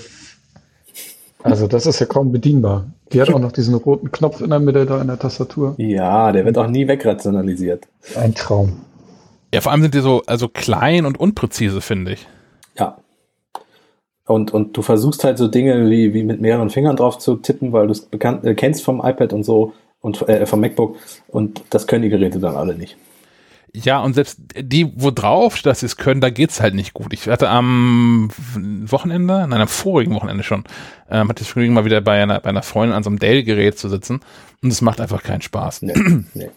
also 1.43 1.67
das 1.67 1.85
ist 1.85 1.99
ja 1.99 2.05
kaum 2.05 2.31
bedienbar. 2.31 2.85
Die 3.11 3.21
hat 3.21 3.29
auch 3.29 3.39
noch 3.39 3.51
diesen 3.51 3.75
roten 3.75 4.11
Knopf 4.11 4.41
in 4.41 4.49
der 4.49 4.59
Mitte 4.59 4.85
da 4.85 5.01
in 5.01 5.07
der 5.07 5.19
Tastatur. 5.19 5.75
Ja, 5.77 6.31
der 6.31 6.45
wird 6.45 6.57
auch 6.57 6.67
nie 6.67 6.87
wegrationalisiert. 6.87 7.85
Ein 8.15 8.33
Traum. 8.33 8.81
Ja, 9.53 9.61
vor 9.61 9.71
allem 9.71 9.81
sind 9.81 9.93
die 9.93 9.99
so 9.99 10.23
also 10.25 10.47
klein 10.47 11.05
und 11.05 11.19
unpräzise, 11.19 11.81
finde 11.81 12.13
ich. 12.13 12.27
Ja. 12.79 12.97
Und, 14.25 14.53
und 14.53 14.77
du 14.77 14.81
versuchst 14.81 15.25
halt 15.25 15.37
so 15.37 15.49
Dinge 15.49 15.89
wie, 15.89 16.13
wie 16.13 16.23
mit 16.23 16.39
mehreren 16.39 16.69
Fingern 16.69 16.95
drauf 16.95 17.19
zu 17.19 17.35
tippen, 17.35 17.73
weil 17.73 17.87
du 17.87 17.91
es 17.91 18.07
äh, 18.11 18.55
kennst 18.55 18.83
vom 18.83 19.05
iPad 19.05 19.33
und 19.33 19.43
so 19.43 19.73
und 19.99 20.27
äh, 20.29 20.45
vom 20.45 20.61
MacBook 20.61 20.95
und 21.27 21.61
das 21.69 21.87
können 21.87 22.03
die 22.03 22.09
Geräte 22.09 22.39
dann 22.39 22.55
alle 22.55 22.75
nicht. 22.75 22.95
Ja, 23.75 24.01
und 24.01 24.13
selbst 24.13 24.39
die, 24.55 24.91
wo 24.95 25.09
drauf 25.09 25.59
dass 25.63 25.79
sie 25.79 25.87
es 25.87 25.97
können, 25.97 26.21
da 26.21 26.29
geht's 26.29 26.61
halt 26.61 26.75
nicht 26.75 26.93
gut. 26.93 27.11
Ich 27.11 27.27
hatte 27.27 27.49
am 27.49 28.29
Wochenende, 28.85 29.47
nein, 29.47 29.61
am 29.61 29.67
vorigen 29.67 30.13
Wochenende 30.13 30.43
schon, 30.43 30.63
ähm, 31.09 31.27
hatte 31.27 31.41
ich 31.41 31.49
Vergnügen, 31.49 31.73
mal 31.73 31.85
wieder 31.85 31.99
bei 31.99 32.21
einer, 32.21 32.39
bei 32.39 32.49
einer 32.49 32.61
Freundin 32.61 32.95
an 32.95 33.03
so 33.03 33.09
einem 33.09 33.17
Dell-Gerät 33.17 33.79
zu 33.79 33.89
sitzen 33.89 34.19
und 34.61 34.71
es 34.71 34.81
macht 34.81 35.01
einfach 35.01 35.23
keinen 35.23 35.41
Spaß. 35.41 35.81
Nee, 35.81 35.93
nee. 36.35 36.49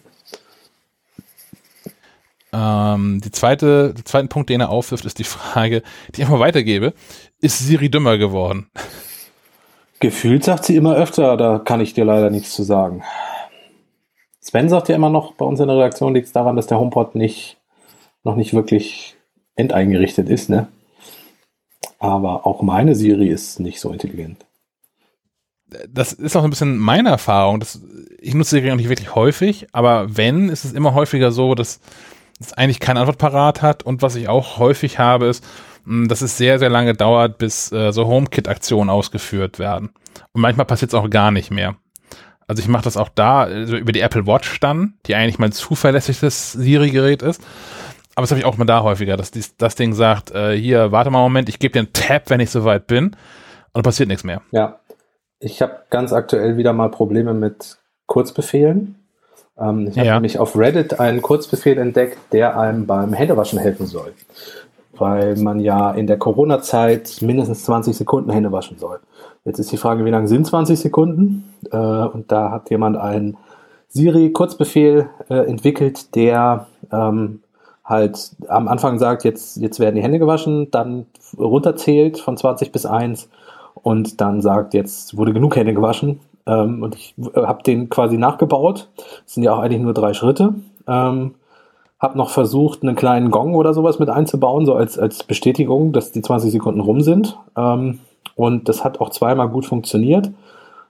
Ähm, 2.53 3.19
die 3.23 3.31
zweite, 3.31 3.93
der 3.95 4.05
zweite 4.05 4.27
Punkt, 4.27 4.49
den 4.49 4.61
er 4.61 4.69
aufwirft, 4.69 5.05
ist 5.05 5.19
die 5.19 5.23
Frage, 5.23 5.81
die 6.09 6.21
ich 6.21 6.27
einfach 6.27 6.39
weitergebe. 6.39 6.93
Ist 7.41 7.59
Siri 7.59 7.89
dümmer 7.89 8.17
geworden? 8.17 8.69
Gefühlt 9.99 10.43
sagt 10.43 10.65
sie 10.65 10.75
immer 10.75 10.95
öfter, 10.95 11.35
da 11.37 11.59
kann 11.59 11.81
ich 11.81 11.93
dir 11.93 12.05
leider 12.05 12.29
nichts 12.29 12.53
zu 12.53 12.63
sagen. 12.63 13.03
Sven 14.47 14.69
sagt 14.69 14.87
ja 14.87 14.95
immer 14.95 15.09
noch, 15.09 15.33
bei 15.33 15.43
uns 15.43 15.59
in 15.59 15.67
der 15.67 15.75
Redaktion 15.75 16.13
liegt 16.13 16.27
es 16.27 16.31
daran, 16.31 16.55
dass 16.55 16.67
der 16.67 16.79
HomePod 16.79 17.15
nicht, 17.15 17.57
noch 18.23 18.37
nicht 18.37 18.53
wirklich 18.53 19.17
enteingerichtet 19.57 20.29
ist, 20.29 20.49
ne? 20.49 20.69
Aber 21.99 22.47
auch 22.47 22.61
meine 22.61 22.95
Siri 22.95 23.27
ist 23.27 23.59
nicht 23.59 23.81
so 23.81 23.91
intelligent. 23.91 24.45
Das 25.89 26.13
ist 26.13 26.37
auch 26.37 26.45
ein 26.45 26.49
bisschen 26.49 26.77
meine 26.77 27.09
Erfahrung. 27.09 27.59
Das, 27.59 27.81
ich 28.21 28.35
nutze 28.35 28.51
Siri 28.51 28.71
auch 28.71 28.77
nicht 28.77 28.87
wirklich 28.87 29.15
häufig, 29.15 29.67
aber 29.73 30.15
wenn, 30.15 30.47
ist 30.47 30.63
es 30.63 30.71
immer 30.71 30.93
häufiger 30.93 31.33
so, 31.33 31.53
dass 31.53 31.81
es 32.39 32.53
eigentlich 32.53 32.79
keine 32.79 33.01
Antwort 33.01 33.17
parat 33.17 33.61
hat. 33.61 33.83
Und 33.83 34.01
was 34.01 34.15
ich 34.15 34.29
auch 34.29 34.59
häufig 34.59 34.97
habe, 34.97 35.25
ist, 35.25 35.43
hm, 35.83 36.07
dass 36.07 36.21
es 36.21 36.37
sehr, 36.37 36.57
sehr 36.57 36.69
lange 36.69 36.93
dauert, 36.93 37.37
bis 37.37 37.73
äh, 37.73 37.91
so 37.91 38.07
HomeKit-Aktionen 38.07 38.89
ausgeführt 38.89 39.59
werden. 39.59 39.89
Und 40.31 40.39
manchmal 40.39 40.67
passiert 40.67 40.91
es 40.91 40.95
auch 40.95 41.09
gar 41.09 41.31
nicht 41.31 41.51
mehr. 41.51 41.75
Also 42.47 42.61
ich 42.61 42.69
mache 42.69 42.83
das 42.83 42.95
auch 42.95 43.09
da 43.09 43.43
also 43.43 43.75
über 43.75 43.91
die 43.91 43.99
Apple 43.99 44.25
Watch 44.25 44.59
dann, 44.61 44.93
die 45.05 45.15
eigentlich 45.15 45.37
mein 45.37 45.51
zuverlässiges 45.51 46.53
Siri-Gerät 46.53 47.21
ist. 47.21 47.41
Aber 48.15 48.23
das 48.23 48.31
habe 48.31 48.39
ich 48.39 48.45
auch 48.45 48.57
mal 48.57 48.65
da 48.65 48.81
häufiger, 48.81 49.15
dass 49.15 49.31
dies, 49.31 49.57
das 49.57 49.75
Ding 49.75 49.93
sagt, 49.93 50.31
äh, 50.31 50.57
hier, 50.57 50.91
warte 50.91 51.11
mal 51.11 51.19
einen 51.19 51.25
Moment, 51.25 51.49
ich 51.49 51.59
gebe 51.59 51.73
dir 51.73 51.79
einen 51.79 51.93
Tab, 51.93 52.29
wenn 52.29 52.39
ich 52.39 52.49
soweit 52.49 52.87
bin. 52.87 53.15
Und 53.73 53.83
passiert 53.83 54.09
nichts 54.09 54.23
mehr. 54.23 54.41
Ja. 54.51 54.79
Ich 55.39 55.61
habe 55.61 55.83
ganz 55.91 56.13
aktuell 56.13 56.57
wieder 56.57 56.73
mal 56.73 56.89
Probleme 56.89 57.35
mit 57.35 57.77
Kurzbefehlen. 58.07 58.95
Ähm, 59.59 59.87
ich 59.87 59.97
habe 59.99 60.07
ja. 60.07 60.13
nämlich 60.15 60.39
auf 60.39 60.57
Reddit 60.57 60.99
einen 60.99 61.21
Kurzbefehl 61.21 61.77
entdeckt, 61.77 62.17
der 62.31 62.57
einem 62.57 62.87
beim 62.87 63.13
Händewaschen 63.13 63.59
helfen 63.59 63.85
soll. 63.85 64.13
Weil 64.93 65.35
man 65.35 65.59
ja 65.59 65.91
in 65.91 66.07
der 66.07 66.17
Corona-Zeit 66.17 67.17
mindestens 67.21 67.65
20 67.65 67.95
Sekunden 67.95 68.31
Hände 68.31 68.51
waschen 68.51 68.79
soll. 68.79 68.99
Jetzt 69.45 69.59
ist 69.59 69.71
die 69.71 69.77
Frage, 69.77 70.05
wie 70.05 70.09
lang 70.09 70.27
sind 70.27 70.45
20 70.45 70.79
Sekunden? 70.79 71.53
Äh, 71.71 71.77
und 71.77 72.31
da 72.31 72.51
hat 72.51 72.69
jemand 72.69 72.97
einen 72.97 73.37
Siri-Kurzbefehl 73.89 75.09
äh, 75.29 75.35
entwickelt, 75.35 76.15
der 76.15 76.67
ähm, 76.91 77.41
halt 77.83 78.31
am 78.49 78.67
Anfang 78.67 78.99
sagt, 78.99 79.23
jetzt, 79.23 79.57
jetzt 79.57 79.79
werden 79.79 79.95
die 79.95 80.03
Hände 80.03 80.19
gewaschen, 80.19 80.69
dann 80.71 81.05
runterzählt 81.37 82.19
von 82.19 82.35
20 82.35 82.71
bis 82.71 82.85
1 82.85 83.29
und 83.81 84.19
dann 84.19 84.41
sagt, 84.41 84.73
jetzt 84.73 85.15
wurde 85.15 85.33
genug 85.33 85.55
Hände 85.55 85.73
gewaschen. 85.73 86.19
Ähm, 86.45 86.83
und 86.83 86.95
ich 86.95 87.15
habe 87.35 87.63
den 87.63 87.89
quasi 87.89 88.17
nachgebaut. 88.17 88.89
Das 88.97 89.33
sind 89.33 89.43
ja 89.43 89.53
auch 89.53 89.59
eigentlich 89.59 89.81
nur 89.81 89.93
drei 89.93 90.13
Schritte. 90.13 90.55
Ähm, 90.87 91.35
habe 91.99 92.17
noch 92.17 92.29
versucht, 92.29 92.83
einen 92.83 92.95
kleinen 92.95 93.31
Gong 93.31 93.55
oder 93.55 93.73
sowas 93.73 93.99
mit 93.99 94.09
einzubauen, 94.09 94.65
so 94.65 94.75
als, 94.75 94.99
als 94.99 95.23
Bestätigung, 95.23 95.93
dass 95.93 96.11
die 96.11 96.21
20 96.21 96.51
Sekunden 96.51 96.79
rum 96.79 97.01
sind. 97.01 97.37
Ähm, 97.55 97.99
und 98.35 98.69
das 98.69 98.83
hat 98.83 99.01
auch 99.01 99.09
zweimal 99.09 99.49
gut 99.49 99.65
funktioniert. 99.65 100.29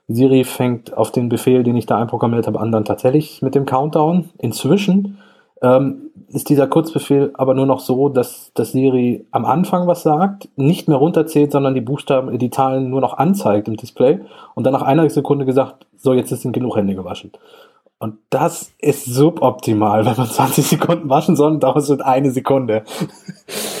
Siri 0.08 0.44
fängt 0.44 0.96
auf 0.96 1.12
den 1.12 1.28
Befehl, 1.28 1.62
den 1.62 1.76
ich 1.76 1.86
da 1.86 1.98
einprogrammiert 1.98 2.46
habe, 2.46 2.60
an 2.60 2.72
dann 2.72 2.84
tatsächlich 2.84 3.42
mit 3.42 3.54
dem 3.54 3.66
Countdown. 3.66 4.30
Inzwischen 4.38 5.18
ähm, 5.60 6.10
ist 6.28 6.48
dieser 6.48 6.66
Kurzbefehl 6.66 7.32
aber 7.34 7.54
nur 7.54 7.66
noch 7.66 7.80
so, 7.80 8.08
dass, 8.08 8.52
dass 8.54 8.72
Siri 8.72 9.26
am 9.30 9.44
Anfang 9.44 9.86
was 9.86 10.02
sagt, 10.02 10.48
nicht 10.56 10.88
mehr 10.88 10.96
runterzählt, 10.96 11.52
sondern 11.52 11.74
die 11.74 11.80
Buchstaben, 11.80 12.38
die 12.38 12.50
Zahlen 12.50 12.90
nur 12.90 13.00
noch 13.00 13.18
anzeigt 13.18 13.68
im 13.68 13.76
Display 13.76 14.20
und 14.54 14.64
dann 14.64 14.72
nach 14.72 14.82
einer 14.82 15.08
Sekunde 15.10 15.44
gesagt, 15.44 15.86
so 15.96 16.12
jetzt 16.12 16.30
sind 16.30 16.52
genug 16.52 16.76
Hände 16.76 16.94
gewaschen. 16.94 17.32
Und 18.00 18.18
das 18.30 18.70
ist 18.78 19.06
suboptimal. 19.06 20.06
Wenn 20.06 20.16
man 20.16 20.28
20 20.28 20.64
Sekunden 20.66 21.10
waschen 21.10 21.34
soll, 21.34 21.58
dauert 21.58 21.78
es 21.78 22.00
eine 22.00 22.30
Sekunde. 22.30 22.84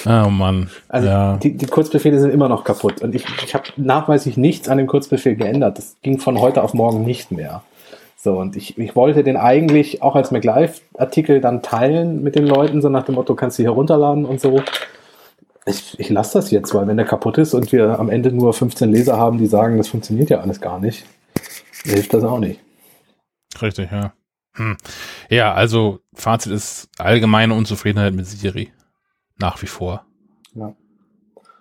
Oh 0.06 0.28
Mann. 0.28 0.70
Also 0.88 1.08
ja. 1.08 1.36
die, 1.36 1.56
die 1.56 1.66
Kurzbefehle 1.66 2.18
sind 2.18 2.30
immer 2.30 2.48
noch 2.48 2.64
kaputt. 2.64 3.00
Und 3.00 3.14
ich, 3.14 3.24
ich 3.44 3.54
habe 3.54 3.64
nachweislich 3.76 4.36
nichts 4.36 4.68
an 4.68 4.78
dem 4.78 4.88
Kurzbefehl 4.88 5.36
geändert. 5.36 5.78
Das 5.78 5.96
ging 6.02 6.18
von 6.18 6.40
heute 6.40 6.62
auf 6.62 6.74
morgen 6.74 7.04
nicht 7.04 7.30
mehr. 7.30 7.62
So, 8.16 8.38
und 8.38 8.56
ich, 8.56 8.76
ich 8.76 8.96
wollte 8.96 9.22
den 9.22 9.36
eigentlich 9.36 10.02
auch 10.02 10.16
als 10.16 10.32
MacLive-Artikel 10.32 11.40
dann 11.40 11.62
teilen 11.62 12.22
mit 12.22 12.34
den 12.34 12.46
Leuten, 12.46 12.82
so 12.82 12.88
nach 12.88 13.04
dem 13.04 13.14
Motto, 13.14 13.36
kannst 13.36 13.58
du 13.58 13.62
hier 13.62 13.70
runterladen 13.70 14.24
und 14.24 14.40
so. 14.40 14.60
Ich, 15.66 15.98
ich 16.00 16.08
lasse 16.08 16.38
das 16.38 16.50
jetzt, 16.50 16.74
weil 16.74 16.88
wenn 16.88 16.96
der 16.96 17.06
kaputt 17.06 17.38
ist 17.38 17.54
und 17.54 17.70
wir 17.70 18.00
am 18.00 18.10
Ende 18.10 18.32
nur 18.32 18.52
15 18.52 18.90
Leser 18.90 19.16
haben, 19.16 19.38
die 19.38 19.46
sagen, 19.46 19.78
das 19.78 19.86
funktioniert 19.86 20.30
ja 20.30 20.40
alles 20.40 20.60
gar 20.60 20.80
nicht, 20.80 21.04
hilft 21.84 22.12
das 22.12 22.24
auch 22.24 22.40
nicht. 22.40 22.58
Richtig, 23.60 23.90
ja. 23.90 24.12
Hm. 24.54 24.76
Ja, 25.30 25.54
also 25.54 26.00
Fazit 26.14 26.52
ist 26.52 26.88
allgemeine 26.98 27.54
Unzufriedenheit 27.54 28.14
mit 28.14 28.26
Siri. 28.26 28.72
Nach 29.36 29.60
wie 29.62 29.66
vor. 29.66 30.04
Ja. 30.54 30.74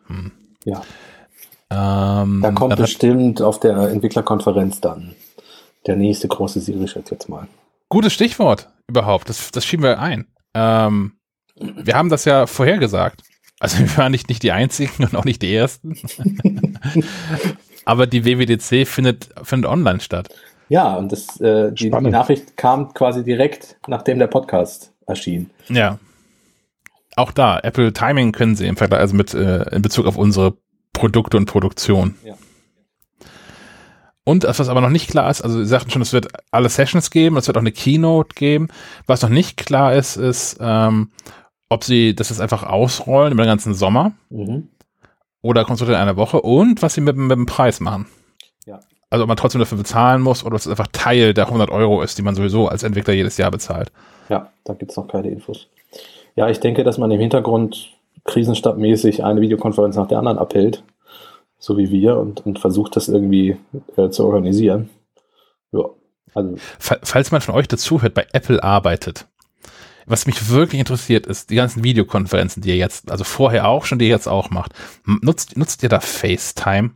Hm. 0.08 0.32
Ja. 0.66 0.82
Ähm, 1.70 2.42
da 2.42 2.52
kommt 2.52 2.76
bestimmt 2.78 3.42
auf 3.42 3.60
der 3.60 3.78
Entwicklerkonferenz 3.90 4.82
dann 4.82 5.16
der 5.86 5.96
nächste 5.96 6.28
große 6.28 6.60
Siri-Schritt 6.60 7.12
jetzt 7.12 7.30
mal. 7.30 7.48
Gutes 7.90 8.14
Stichwort 8.14 8.70
überhaupt. 8.88 9.30
Das, 9.30 9.52
das 9.52 9.66
schieben 9.66 9.84
wir 9.84 10.00
ein. 10.00 10.28
Ähm, 10.54 11.14
wir 11.56 11.96
haben 11.96 12.10
das 12.10 12.26
ja 12.26 12.48
vorhergesagt. 12.48 13.22
Also 13.60 13.80
wir 13.80 13.98
waren 13.98 14.12
nicht, 14.12 14.30
nicht 14.30 14.44
die 14.44 14.52
Einzigen 14.52 15.04
und 15.04 15.16
auch 15.16 15.26
nicht 15.26 15.42
die 15.42 15.54
Ersten. 15.54 15.98
Aber 17.86 18.08
die 18.08 18.26
WWDC 18.26 18.88
findet, 18.88 19.30
findet 19.44 19.70
online 19.70 20.00
statt. 20.00 20.30
Ja, 20.70 20.96
und 20.96 21.12
das, 21.12 21.40
äh, 21.40 21.72
die, 21.72 21.90
die 21.90 22.10
Nachricht 22.10 22.58
kam 22.58 22.94
quasi 22.94 23.24
direkt, 23.24 23.78
nachdem 23.88 24.20
der 24.20 24.28
Podcast 24.28 24.94
erschien. 25.06 25.50
Ja. 25.70 26.00
Auch 27.16 27.32
da, 27.32 27.60
Apple 27.60 27.94
Timing 27.94 28.32
können 28.32 28.56
sie 28.56 28.68
im 28.68 28.78
Vergleich, 28.78 29.00
also 29.00 29.16
mit 29.16 29.34
äh, 29.34 29.64
in 29.76 29.82
Bezug 29.82 30.06
auf 30.06 30.18
unsere 30.18 30.58
Produkte 30.94 31.38
und 31.38 31.46
Produktion. 31.46 32.16
Ja. 32.24 32.36
Und 34.28 34.44
was 34.44 34.68
aber 34.68 34.82
noch 34.82 34.90
nicht 34.90 35.10
klar 35.10 35.32
ist, 35.32 35.42
also 35.42 35.58
Sie 35.58 35.66
sagten 35.66 35.90
schon, 35.90 36.02
es 36.02 36.12
wird 36.12 36.28
alle 36.52 36.68
Sessions 36.68 37.12
geben, 37.12 37.38
es 37.38 37.48
wird 37.48 37.56
auch 37.56 37.62
eine 37.62 37.72
Keynote 37.72 38.36
geben. 38.36 38.68
Was 39.06 39.22
noch 39.22 39.30
nicht 39.30 39.56
klar 39.56 39.94
ist, 39.94 40.18
ist, 40.18 40.58
ähm, 40.60 41.12
ob 41.70 41.86
Sie 41.86 42.14
das 42.14 42.30
jetzt 42.30 42.42
einfach 42.42 42.64
ausrollen 42.64 43.32
über 43.32 43.44
den 43.44 43.50
ganzen 43.50 43.74
Sommer 43.74 44.12
mhm. 44.30 44.68
oder 45.42 45.64
kommt 45.64 45.82
es 45.82 45.88
in 45.88 45.96
einer 45.96 46.18
Woche 46.18 46.42
und 46.42 46.82
was 46.82 46.96
Sie 46.96 47.02
mit, 47.02 47.16
mit 47.16 47.38
dem 47.38 47.46
Preis 47.46 47.80
machen. 47.80 48.08
Also 49.10 49.24
ob 49.24 49.28
man 49.28 49.38
trotzdem 49.38 49.60
dafür 49.60 49.78
bezahlen 49.78 50.22
muss 50.22 50.44
oder 50.44 50.56
ob 50.56 50.60
es 50.60 50.68
einfach 50.68 50.88
Teil 50.92 51.34
der 51.34 51.46
100 51.46 51.70
Euro 51.70 52.02
ist, 52.02 52.18
die 52.18 52.22
man 52.22 52.36
sowieso 52.36 52.68
als 52.68 52.84
Entwickler 52.84 53.14
jedes 53.14 53.38
Jahr 53.38 53.52
bezahlt. 53.52 53.92
Ja, 54.30 54.52
da 54.66 54.74
gibt 54.74 54.92
es 54.92 54.98
noch 54.98 55.08
keine 55.08 55.30
Infos. 55.30 55.68
Ja, 56.36 56.50
ich 56.50 56.60
denke, 56.60 56.84
dass 56.84 56.98
man 56.98 57.10
im 57.12 57.20
Hintergrund 57.20 57.94
krisenstabmäßig 58.26 59.24
eine 59.24 59.40
Videokonferenz 59.42 59.96
nach 59.96 60.08
der 60.08 60.20
anderen 60.20 60.38
abhält 60.38 60.84
so 61.60 61.78
wie 61.78 61.92
wir, 61.92 62.18
und, 62.18 62.46
und 62.46 62.60
versucht 62.60 62.96
das 62.96 63.08
irgendwie 63.08 63.58
äh, 63.96 64.10
zu 64.10 64.26
organisieren. 64.26 64.90
Ja, 65.72 65.86
also. 66.34 66.56
Falls 66.80 67.32
man 67.32 67.42
von 67.42 67.56
euch 67.56 67.68
dazuhört, 67.68 68.14
bei 68.14 68.28
Apple 68.32 68.64
arbeitet, 68.64 69.28
was 70.06 70.26
mich 70.26 70.50
wirklich 70.50 70.80
interessiert, 70.80 71.26
ist 71.26 71.50
die 71.50 71.56
ganzen 71.56 71.84
Videokonferenzen, 71.84 72.62
die 72.62 72.70
ihr 72.70 72.78
jetzt, 72.78 73.12
also 73.12 73.24
vorher 73.24 73.68
auch 73.68 73.86
schon, 73.86 74.00
die 74.00 74.06
ihr 74.06 74.12
jetzt 74.12 74.28
auch 74.28 74.50
macht. 74.50 74.72
Nutzt, 75.06 75.58
nutzt 75.58 75.84
ihr 75.84 75.90
da 75.90 76.00
FaceTime? 76.00 76.92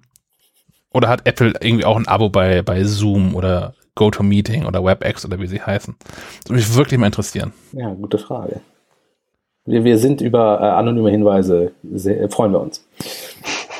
Oder 0.94 1.10
hat 1.10 1.26
Apple 1.26 1.54
irgendwie 1.62 1.86
auch 1.86 1.98
ein 1.98 2.08
Abo 2.08 2.30
bei, 2.30 2.62
bei 2.62 2.84
Zoom 2.84 3.36
oder 3.36 3.74
GoToMeeting 3.96 4.66
oder 4.66 4.84
WebEx 4.84 5.26
oder 5.26 5.40
wie 5.40 5.48
sie 5.48 5.62
heißen? 5.62 5.96
Das 6.00 6.50
würde 6.50 6.54
mich 6.56 6.76
wirklich 6.76 7.00
mal 7.00 7.06
interessieren. 7.08 7.54
Ja, 7.72 7.94
gute 7.94 8.18
Frage. 8.18 8.62
Wir, 9.66 9.84
wir 9.84 9.98
sind 9.98 10.22
über 10.22 10.60
äh, 10.60 10.66
anonyme 10.66 11.12
Hinweise, 11.12 11.72
sehr, 11.84 12.30
freuen 12.30 12.52
wir 12.52 12.62
uns. 12.62 12.86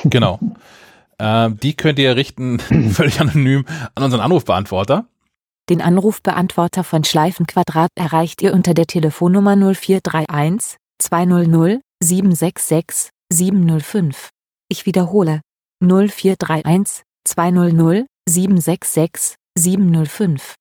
Genau. 0.04 0.38
äh, 1.18 1.50
die 1.50 1.74
könnt 1.74 1.98
ihr 1.98 2.16
richten, 2.16 2.58
völlig 2.92 3.20
anonym, 3.20 3.64
an 3.94 4.04
unseren 4.04 4.20
Anrufbeantworter. 4.20 5.06
Den 5.68 5.80
Anrufbeantworter 5.80 6.82
von 6.82 7.04
Schleifenquadrat 7.04 7.90
erreicht 7.94 8.42
ihr 8.42 8.52
unter 8.52 8.74
der 8.74 8.86
Telefonnummer 8.86 9.54
0431 9.54 10.76
200 10.98 11.80
766 12.02 13.10
705. 13.32 14.30
Ich 14.68 14.86
wiederhole 14.86 15.40
0431 15.82 17.02
200 17.24 18.06
766 18.28 19.36
705. 19.58 20.54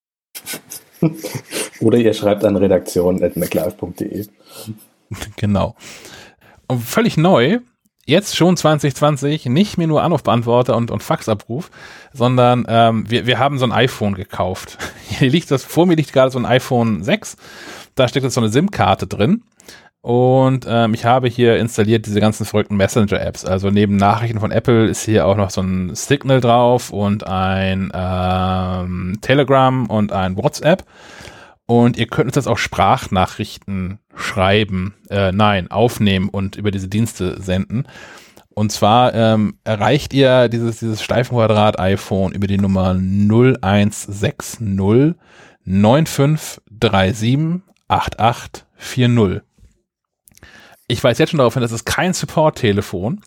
Oder 1.79 1.97
ihr 1.97 2.13
schreibt 2.13 2.43
an 2.45 2.55
redaktion.maclife.de. 2.55 4.27
Genau. 5.35 5.75
Und 6.67 6.81
völlig 6.83 7.17
neu 7.17 7.59
jetzt 8.05 8.35
schon 8.35 8.57
2020 8.57 9.47
nicht 9.47 9.77
mehr 9.77 9.87
nur 9.87 10.03
Anrufbeantworter 10.03 10.75
und, 10.75 10.89
und 10.89 11.03
Faxabruf, 11.03 11.69
sondern 12.13 12.65
ähm, 12.67 13.09
wir, 13.09 13.25
wir 13.25 13.39
haben 13.39 13.57
so 13.57 13.65
ein 13.65 13.71
iPhone 13.71 14.15
gekauft. 14.15 14.77
Hier 15.09 15.29
liegt 15.29 15.51
das, 15.51 15.63
vor 15.63 15.85
mir 15.85 15.95
liegt 15.95 16.13
gerade 16.13 16.31
so 16.31 16.39
ein 16.39 16.45
iPhone 16.45 17.03
6. 17.03 17.37
Da 17.95 18.07
steckt 18.07 18.23
jetzt 18.23 18.35
so 18.35 18.41
eine 18.41 18.49
SIM-Karte 18.49 19.07
drin. 19.07 19.43
Und 20.01 20.65
ähm, 20.67 20.95
ich 20.95 21.05
habe 21.05 21.27
hier 21.27 21.57
installiert 21.57 22.07
diese 22.07 22.19
ganzen 22.19 22.45
verrückten 22.45 22.75
Messenger-Apps. 22.75 23.45
Also 23.45 23.69
neben 23.69 23.97
Nachrichten 23.97 24.39
von 24.39 24.51
Apple 24.51 24.87
ist 24.87 25.03
hier 25.03 25.27
auch 25.27 25.37
noch 25.37 25.51
so 25.51 25.61
ein 25.61 25.93
Signal 25.93 26.41
drauf 26.41 26.89
und 26.89 27.27
ein 27.27 27.91
ähm, 27.93 29.19
Telegram 29.21 29.85
und 29.85 30.11
ein 30.11 30.37
WhatsApp. 30.37 30.85
Und 31.67 31.97
ihr 31.97 32.07
könnt 32.07 32.25
uns 32.27 32.35
jetzt 32.35 32.47
auch 32.47 32.57
Sprachnachrichten 32.57 33.99
schreiben, 34.15 34.95
äh, 35.09 35.31
nein, 35.31 35.69
aufnehmen 35.69 36.29
und 36.29 36.55
über 36.55 36.71
diese 36.71 36.87
Dienste 36.87 37.39
senden. 37.39 37.85
Und 38.53 38.71
zwar 38.71 39.13
ähm, 39.13 39.59
erreicht 39.63 40.13
ihr 40.13 40.49
dieses, 40.49 40.79
dieses 40.79 41.03
Steifenquadrat 41.03 41.79
iPhone 41.79 42.33
über 42.33 42.47
die 42.47 42.57
Nummer 42.57 42.95
0160 42.95 44.59
9537 45.63 47.61
8840. 47.87 49.50
Ich 50.91 51.01
weiß 51.01 51.19
jetzt 51.19 51.29
schon 51.29 51.37
darauf 51.37 51.53
hin, 51.53 51.61
das 51.61 51.71
ist 51.71 51.85
kein 51.85 52.11
Support-Telefon. 52.11 53.21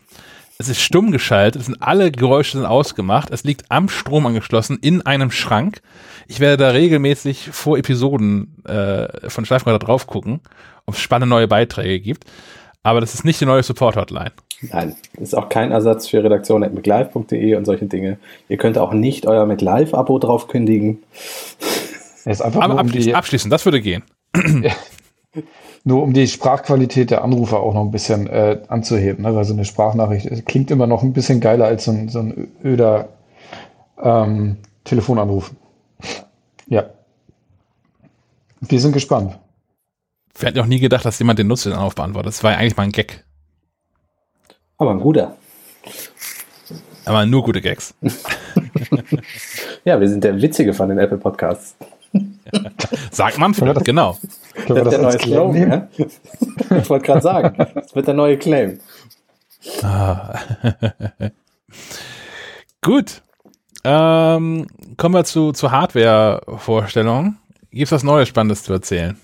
Es 0.59 0.69
ist 0.69 0.79
stumm 0.79 1.11
geschaltet, 1.11 1.61
es 1.61 1.65
sind 1.65 1.81
alle 1.81 2.11
Geräusche 2.11 2.57
sind 2.59 2.65
ausgemacht, 2.67 3.31
es 3.31 3.43
liegt 3.43 3.71
am 3.71 3.89
Strom 3.89 4.27
angeschlossen 4.27 4.77
in 4.81 5.01
einem 5.01 5.31
Schrank. 5.31 5.81
Ich 6.27 6.39
werde 6.39 6.57
da 6.57 6.69
regelmäßig 6.69 7.49
vor 7.51 7.79
Episoden 7.79 8.63
äh, 8.65 9.29
von 9.31 9.45
Schleifenreiter 9.45 9.83
drauf 9.83 10.05
gucken, 10.05 10.41
ob 10.85 10.93
es 10.93 11.01
spannende 11.01 11.27
neue 11.27 11.47
Beiträge 11.47 11.99
gibt. 11.99 12.25
Aber 12.83 13.01
das 13.01 13.15
ist 13.15 13.25
nicht 13.25 13.41
die 13.41 13.45
neue 13.45 13.63
Support-Hotline. 13.63 14.31
Nein, 14.61 14.95
ist 15.17 15.35
auch 15.35 15.49
kein 15.49 15.71
Ersatz 15.71 16.07
für 16.07 16.23
redaktion.mclive.de 16.23 17.55
und 17.55 17.65
solche 17.65 17.87
Dinge. 17.87 18.19
Ihr 18.47 18.57
könnt 18.57 18.77
auch 18.77 18.93
nicht 18.93 19.25
euer 19.25 19.47
McLive-Abo 19.47 20.19
drauf 20.19 20.47
kündigen. 20.47 20.99
ist 22.25 22.43
einfach 22.43 22.61
Aber 22.61 22.77
abschließen, 22.77 23.11
um 23.11 23.17
abschließen, 23.17 23.49
das 23.49 23.65
würde 23.65 23.81
gehen. 23.81 24.03
Nur 25.87 26.01
um 26.01 26.13
die 26.13 26.27
Sprachqualität 26.27 27.11
der 27.11 27.23
Anrufer 27.23 27.59
auch 27.59 27.75
noch 27.75 27.83
ein 27.83 27.91
bisschen 27.91 28.25
äh, 28.25 28.59
anzuheben, 28.69 29.23
ne? 29.23 29.35
weil 29.35 29.45
so 29.45 29.53
eine 29.53 29.65
Sprachnachricht 29.65 30.45
klingt 30.47 30.71
immer 30.71 30.87
noch 30.87 31.03
ein 31.03 31.13
bisschen 31.13 31.39
geiler 31.39 31.65
als 31.65 31.85
so 31.85 31.91
ein, 31.91 32.09
so 32.09 32.19
ein 32.19 32.51
öder 32.63 33.09
ähm, 34.01 34.57
Telefonanruf. 34.83 35.51
Ja. 36.67 36.85
Wir 38.61 38.79
sind 38.79 38.93
gespannt. 38.93 39.37
Wir 40.37 40.47
hatten 40.47 40.59
auch 40.59 40.65
nie 40.65 40.79
gedacht, 40.79 41.05
dass 41.05 41.19
jemand 41.19 41.37
den 41.37 41.45
nutzt, 41.45 41.67
den 41.67 41.73
Anrufbeantworter. 41.73 42.29
Das 42.29 42.43
war 42.43 42.53
ja 42.53 42.57
eigentlich 42.57 42.75
mal 42.75 42.83
ein 42.83 42.91
Gag. 42.91 43.23
Aber 44.77 44.89
ein 44.89 44.99
guter. 44.99 45.37
Aber 47.05 47.27
nur 47.27 47.43
gute 47.43 47.61
Gags. 47.61 47.93
ja, 49.85 49.99
wir 50.01 50.09
sind 50.09 50.23
der 50.23 50.41
Witzige 50.41 50.73
von 50.73 50.89
den 50.89 50.97
Apple 50.97 51.19
Podcasts. 51.19 51.75
Sagt 53.11 53.37
man 53.37 53.53
vielleicht, 53.53 53.85
genau. 53.85 54.17
Das 54.67 54.69
wird 54.69 54.91
der 54.91 54.99
neue 54.99 55.17
Claim 55.17 55.51
nehmen? 55.51 55.87
Ich 56.77 56.89
wollte 56.89 57.05
gerade 57.05 57.21
sagen, 57.21 57.67
das 57.75 57.95
wird 57.95 58.07
der 58.07 58.13
neue 58.13 58.37
Claim. 58.37 58.79
Ah. 59.81 60.39
Gut. 62.81 63.21
Ähm, 63.83 64.67
kommen 64.97 65.15
wir 65.15 65.23
zu, 65.25 65.51
zu 65.51 65.71
Hardware-Vorstellungen. 65.71 67.37
Gibt 67.71 67.87
es 67.87 67.91
was 67.91 68.03
Neues 68.03 68.27
Spannendes 68.27 68.63
zu 68.63 68.73
erzählen? 68.73 69.17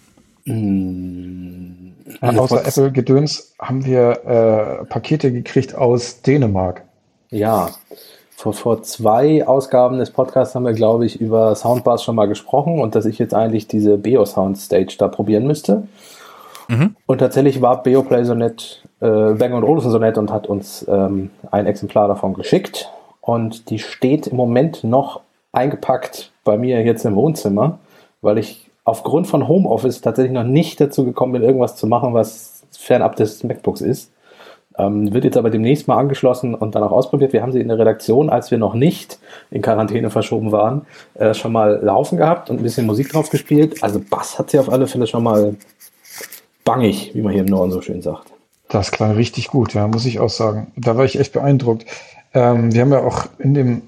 Hm. 0.46 1.94
außer 2.22 2.66
Apple-Gedöns 2.66 3.54
haben 3.60 3.86
wir 3.86 4.82
äh, 4.82 4.86
Pakete 4.86 5.32
gekriegt 5.32 5.76
aus 5.76 6.22
Dänemark. 6.22 6.84
Ja, 7.30 7.72
vor, 8.42 8.54
vor 8.54 8.82
zwei 8.82 9.46
Ausgaben 9.46 10.00
des 10.00 10.10
Podcasts 10.10 10.56
haben 10.56 10.66
wir, 10.66 10.74
glaube 10.74 11.06
ich, 11.06 11.22
über 11.22 11.54
Soundbars 11.54 12.04
schon 12.04 12.16
mal 12.16 12.28
gesprochen 12.28 12.80
und 12.80 12.96
dass 12.96 13.06
ich 13.06 13.20
jetzt 13.20 13.36
eigentlich 13.36 13.68
diese 13.68 14.00
Beo 14.00 14.26
Sound 14.26 14.58
Stage 14.58 14.96
da 14.98 15.10
probieren 15.10 15.46
müsste. 15.46 15.84
Mhm. 16.68 16.96
Und 17.06 17.20
tatsächlich 17.20 17.62
war 17.62 17.84
Beoplay 17.84 18.24
so 18.24 18.34
nett, 18.34 18.82
äh, 19.00 19.34
Bang 19.34 19.54
und 19.54 19.64
Olufsen 19.64 19.92
so 19.92 20.00
nett 20.00 20.18
und 20.18 20.32
hat 20.32 20.48
uns 20.48 20.84
ähm, 20.90 21.30
ein 21.52 21.68
Exemplar 21.68 22.08
davon 22.08 22.34
geschickt. 22.34 22.90
Und 23.22 23.70
die 23.70 23.78
steht 23.78 24.26
im 24.26 24.38
Moment 24.38 24.84
noch 24.84 25.22
eingepackt 25.52 26.32
bei 26.44 26.58
mir 26.58 26.84
jetzt 26.84 27.06
im 27.06 27.16
Wohnzimmer, 27.16 27.78
weil 28.22 28.40
ich 28.40 28.72
aufgrund 28.86 29.28
von 29.28 29.48
Homeoffice 29.48 30.02
tatsächlich 30.02 30.34
noch 30.34 30.44
nicht 30.44 30.82
dazu 30.82 31.06
gekommen 31.06 31.34
bin, 31.34 31.44
irgendwas 31.44 31.76
zu 31.76 31.86
machen, 31.86 32.16
was 32.16 32.64
fernab 32.72 33.18
des 33.18 33.44
MacBooks 33.44 33.82
ist. 33.82 34.12
Ähm, 34.78 35.14
wird 35.14 35.26
jetzt 35.26 35.38
aber 35.38 35.50
demnächst 35.50 35.88
mal 35.88 35.98
angeschlossen 35.98 36.56
und 36.56 36.76
dann 36.76 36.84
auch 36.84 36.92
ausprobiert. 36.92 37.34
Wir 37.34 37.42
haben 37.42 37.52
sie 37.52 37.60
in 37.60 37.68
der 37.68 37.78
Redaktion, 37.78 38.30
als 38.30 38.52
wir 38.52 38.58
noch 38.58 38.74
nicht 38.74 39.20
in 39.50 39.62
Quarantäne 39.62 40.10
verschoben 40.10 40.52
waren, 40.52 40.86
äh, 41.16 41.34
schon 41.34 41.52
mal 41.52 41.80
laufen 41.84 42.18
gehabt 42.18 42.50
und 42.50 42.58
ein 42.58 42.64
bisschen 42.64 42.86
Musik 42.86 43.10
drauf 43.10 43.30
gespielt. 43.30 43.84
Also 43.84 44.00
Bass 44.00 44.40
hat 44.40 44.50
sie 44.50 44.60
auf 44.60 44.70
alle 44.70 44.88
Fälle 44.88 45.08
schon 45.08 45.24
mal 45.24 45.56
bangig, 46.64 47.12
wie 47.14 47.22
man 47.22 47.34
hier 47.34 47.42
im 47.42 47.50
Norden 47.50 47.72
so 47.72 47.82
schön 47.82 48.02
sagt. 48.02 48.32
Das 48.70 48.92
klang 48.92 49.12
richtig 49.12 49.50
gut, 49.50 49.74
ja, 49.74 49.88
muss 49.88 50.06
ich 50.06 50.20
auch 50.20 50.30
sagen. 50.30 50.72
Da 50.78 50.96
war 50.96 51.04
ich 51.04 51.20
echt 51.20 51.34
beeindruckt. 51.34 51.86
Ähm, 52.34 52.74
wir 52.74 52.82
haben 52.82 52.92
ja 52.92 53.04
auch 53.04 53.26
in 53.40 53.54
dem 53.54 53.82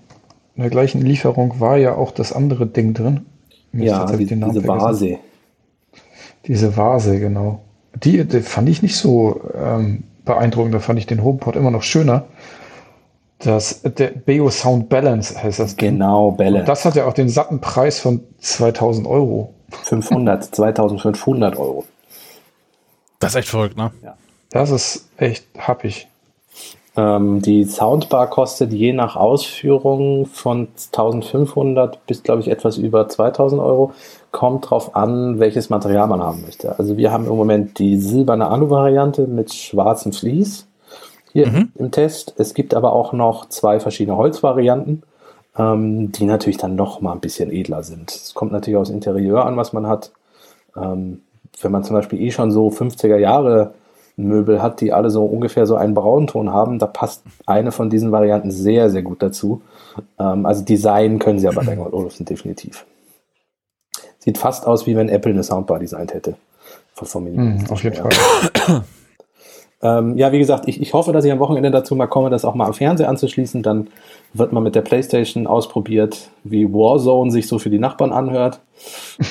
in 0.55 0.61
der 0.61 0.69
gleichen 0.69 1.01
Lieferung 1.01 1.59
war 1.59 1.77
ja 1.77 1.95
auch 1.95 2.11
das 2.11 2.31
andere 2.31 2.67
Ding 2.67 2.93
drin. 2.93 3.25
Mir 3.71 3.85
ja, 3.85 4.05
die, 4.05 4.25
diese 4.25 4.67
Vase. 4.67 5.17
Diese 6.45 6.77
Vase, 6.77 7.19
genau. 7.19 7.61
Die, 8.03 8.23
die 8.23 8.41
fand 8.41 8.69
ich 8.69 8.83
nicht 8.83 8.95
so 8.95 9.41
ähm, 9.55 10.03
beeindruckend. 10.25 10.73
Da 10.73 10.79
fand 10.79 10.99
ich 10.99 11.05
den 11.05 11.23
HomePod 11.23 11.55
immer 11.55 11.71
noch 11.71 11.83
schöner. 11.83 12.25
Das, 13.39 13.81
der 13.81 14.07
Beo 14.07 14.49
Sound 14.49 14.89
Balance 14.89 15.41
heißt 15.41 15.59
das. 15.59 15.75
Genau, 15.75 16.31
Balance. 16.31 16.59
Und 16.59 16.67
das 16.67 16.85
hat 16.85 16.95
ja 16.95 17.05
auch 17.05 17.13
den 17.13 17.29
satten 17.29 17.59
Preis 17.59 17.99
von 17.99 18.21
2000 18.39 19.05
Euro. 19.05 19.53
500, 19.71 20.55
2500 20.55 21.55
Euro. 21.57 21.85
Das 23.19 23.31
ist 23.31 23.35
echt 23.35 23.49
verrückt, 23.49 23.77
ne? 23.77 23.91
Ja. 24.01 24.15
Das 24.49 24.69
ist 24.69 25.09
echt 25.17 25.45
happig. 25.57 26.07
Ähm, 26.95 27.41
die 27.41 27.65
Soundbar 27.65 28.29
kostet 28.29 28.71
je 28.71 28.93
nach 28.93 29.15
Ausführung 29.15 30.27
von 30.27 30.67
1500 30.93 32.05
bis, 32.05 32.21
glaube 32.23 32.41
ich, 32.41 32.49
etwas 32.49 32.77
über 32.77 33.09
2000 33.09 33.61
Euro. 33.61 33.93
Kommt 34.33 34.67
drauf 34.71 34.95
an, 34.95 35.37
welches 35.37 35.69
Material 35.69 36.07
man 36.07 36.23
haben 36.23 36.41
möchte. 36.41 36.79
Also 36.79 36.97
wir 36.97 37.11
haben 37.11 37.27
im 37.27 37.35
Moment 37.35 37.77
die 37.77 37.97
silberne 37.99 38.47
Alu-Variante 38.47 39.27
mit 39.27 39.53
schwarzem 39.53 40.11
Vlies 40.11 40.65
hier 41.31 41.47
mhm. 41.47 41.71
im 41.75 41.91
Test. 41.91 42.33
Es 42.37 42.55
gibt 42.55 42.73
aber 42.73 42.93
auch 42.93 43.13
noch 43.13 43.47
zwei 43.49 43.79
verschiedene 43.79 44.17
Holzvarianten, 44.17 45.03
ähm, 45.55 46.11
die 46.11 46.25
natürlich 46.25 46.57
dann 46.57 46.73
noch 46.73 46.99
mal 46.99 47.11
ein 47.11 47.19
bisschen 47.19 47.51
edler 47.51 47.83
sind. 47.83 48.09
Es 48.09 48.33
kommt 48.33 48.51
natürlich 48.51 48.77
aus 48.77 48.89
Interieur 48.89 49.45
an, 49.45 49.55
was 49.55 49.71
man 49.71 49.85
hat. 49.85 50.11
Ähm, 50.75 51.21
wenn 51.61 51.71
man 51.71 51.83
zum 51.83 51.95
Beispiel 51.95 52.19
eh 52.19 52.31
schon 52.31 52.49
so 52.49 52.69
50er 52.69 53.17
Jahre 53.17 53.75
Möbel 54.17 54.63
hat, 54.63 54.81
die 54.81 54.93
alle 54.93 55.11
so 55.11 55.25
ungefähr 55.25 55.67
so 55.67 55.75
einen 55.75 55.93
Braunton 55.93 56.51
haben, 56.51 56.79
da 56.79 56.87
passt 56.87 57.23
eine 57.45 57.71
von 57.71 57.91
diesen 57.91 58.11
Varianten 58.11 58.49
sehr, 58.49 58.89
sehr 58.89 59.03
gut 59.03 59.21
dazu. 59.21 59.61
Ähm, 60.19 60.47
also 60.47 60.65
Design 60.65 61.19
können 61.19 61.37
sie 61.37 61.47
aber 61.47 61.63
bei 61.63 61.77
Olufsen 61.77 62.25
definitiv. 62.25 62.87
Sieht 64.23 64.37
fast 64.37 64.65
aus, 64.65 64.87
wie 64.87 64.95
wenn 64.95 65.09
Apple 65.09 65.31
eine 65.31 65.43
Soundbar 65.43 65.79
designt 65.79 66.13
hätte. 66.13 66.35
Von 66.93 67.35
mm, 67.35 67.65
auf 67.69 67.83
jeden 67.83 67.97
Fall. 67.97 68.11
Ähm, 69.85 70.17
ja, 70.17 70.31
wie 70.31 70.39
gesagt, 70.39 70.69
ich, 70.69 70.81
ich 70.81 70.93
hoffe, 70.93 71.11
dass 71.11 71.25
ich 71.25 71.31
am 71.33 71.39
Wochenende 71.39 71.69
dazu 71.69 71.93
mal 71.93 72.07
komme, 72.07 72.29
das 72.29 72.45
auch 72.45 72.55
mal 72.55 72.67
am 72.67 72.73
Fernseher 72.73 73.09
anzuschließen. 73.09 73.63
Dann 73.63 73.87
wird 74.33 74.53
man 74.53 74.63
mit 74.63 74.75
der 74.75 74.81
Playstation 74.81 75.45
ausprobiert, 75.45 76.29
wie 76.45 76.71
Warzone 76.71 77.31
sich 77.31 77.47
so 77.47 77.59
für 77.59 77.69
die 77.69 77.79
Nachbarn 77.79 78.13
anhört. 78.13 78.61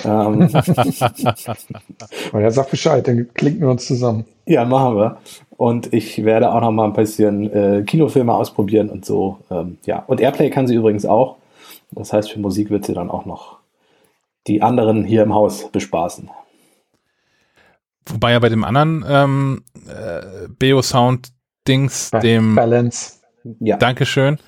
ähm. 0.04 0.50
er 2.34 2.50
sagt 2.50 2.70
Bescheid, 2.70 3.08
dann 3.08 3.32
klinken 3.32 3.62
wir 3.62 3.70
uns 3.70 3.86
zusammen. 3.86 4.26
Ja, 4.44 4.66
machen 4.66 4.96
wir. 4.96 5.16
Und 5.56 5.94
ich 5.94 6.22
werde 6.22 6.52
auch 6.52 6.60
noch 6.60 6.70
mal 6.70 6.84
ein 6.84 6.92
bisschen 6.92 7.50
äh, 7.50 7.82
Kinofilme 7.86 8.34
ausprobieren 8.34 8.90
und 8.90 9.06
so. 9.06 9.38
Ähm, 9.50 9.78
ja, 9.86 10.04
und 10.06 10.20
Airplay 10.20 10.50
kann 10.50 10.66
sie 10.66 10.74
übrigens 10.74 11.06
auch. 11.06 11.36
Das 11.92 12.12
heißt, 12.12 12.30
für 12.30 12.40
Musik 12.40 12.68
wird 12.68 12.84
sie 12.84 12.92
dann 12.92 13.10
auch 13.10 13.24
noch 13.24 13.61
die 14.46 14.62
anderen 14.62 15.04
hier 15.04 15.22
im 15.22 15.34
Haus 15.34 15.70
bespaßen. 15.70 16.30
Wobei 18.06 18.32
ja 18.32 18.38
bei 18.38 18.48
dem 18.48 18.64
anderen 18.64 19.04
ähm, 19.08 19.64
äh, 19.86 20.48
Beo-Sound-Dings, 20.58 22.10
dem 22.22 22.56
Balance. 22.56 23.22
Ja. 23.58 23.76
Dankeschön. 23.76 24.38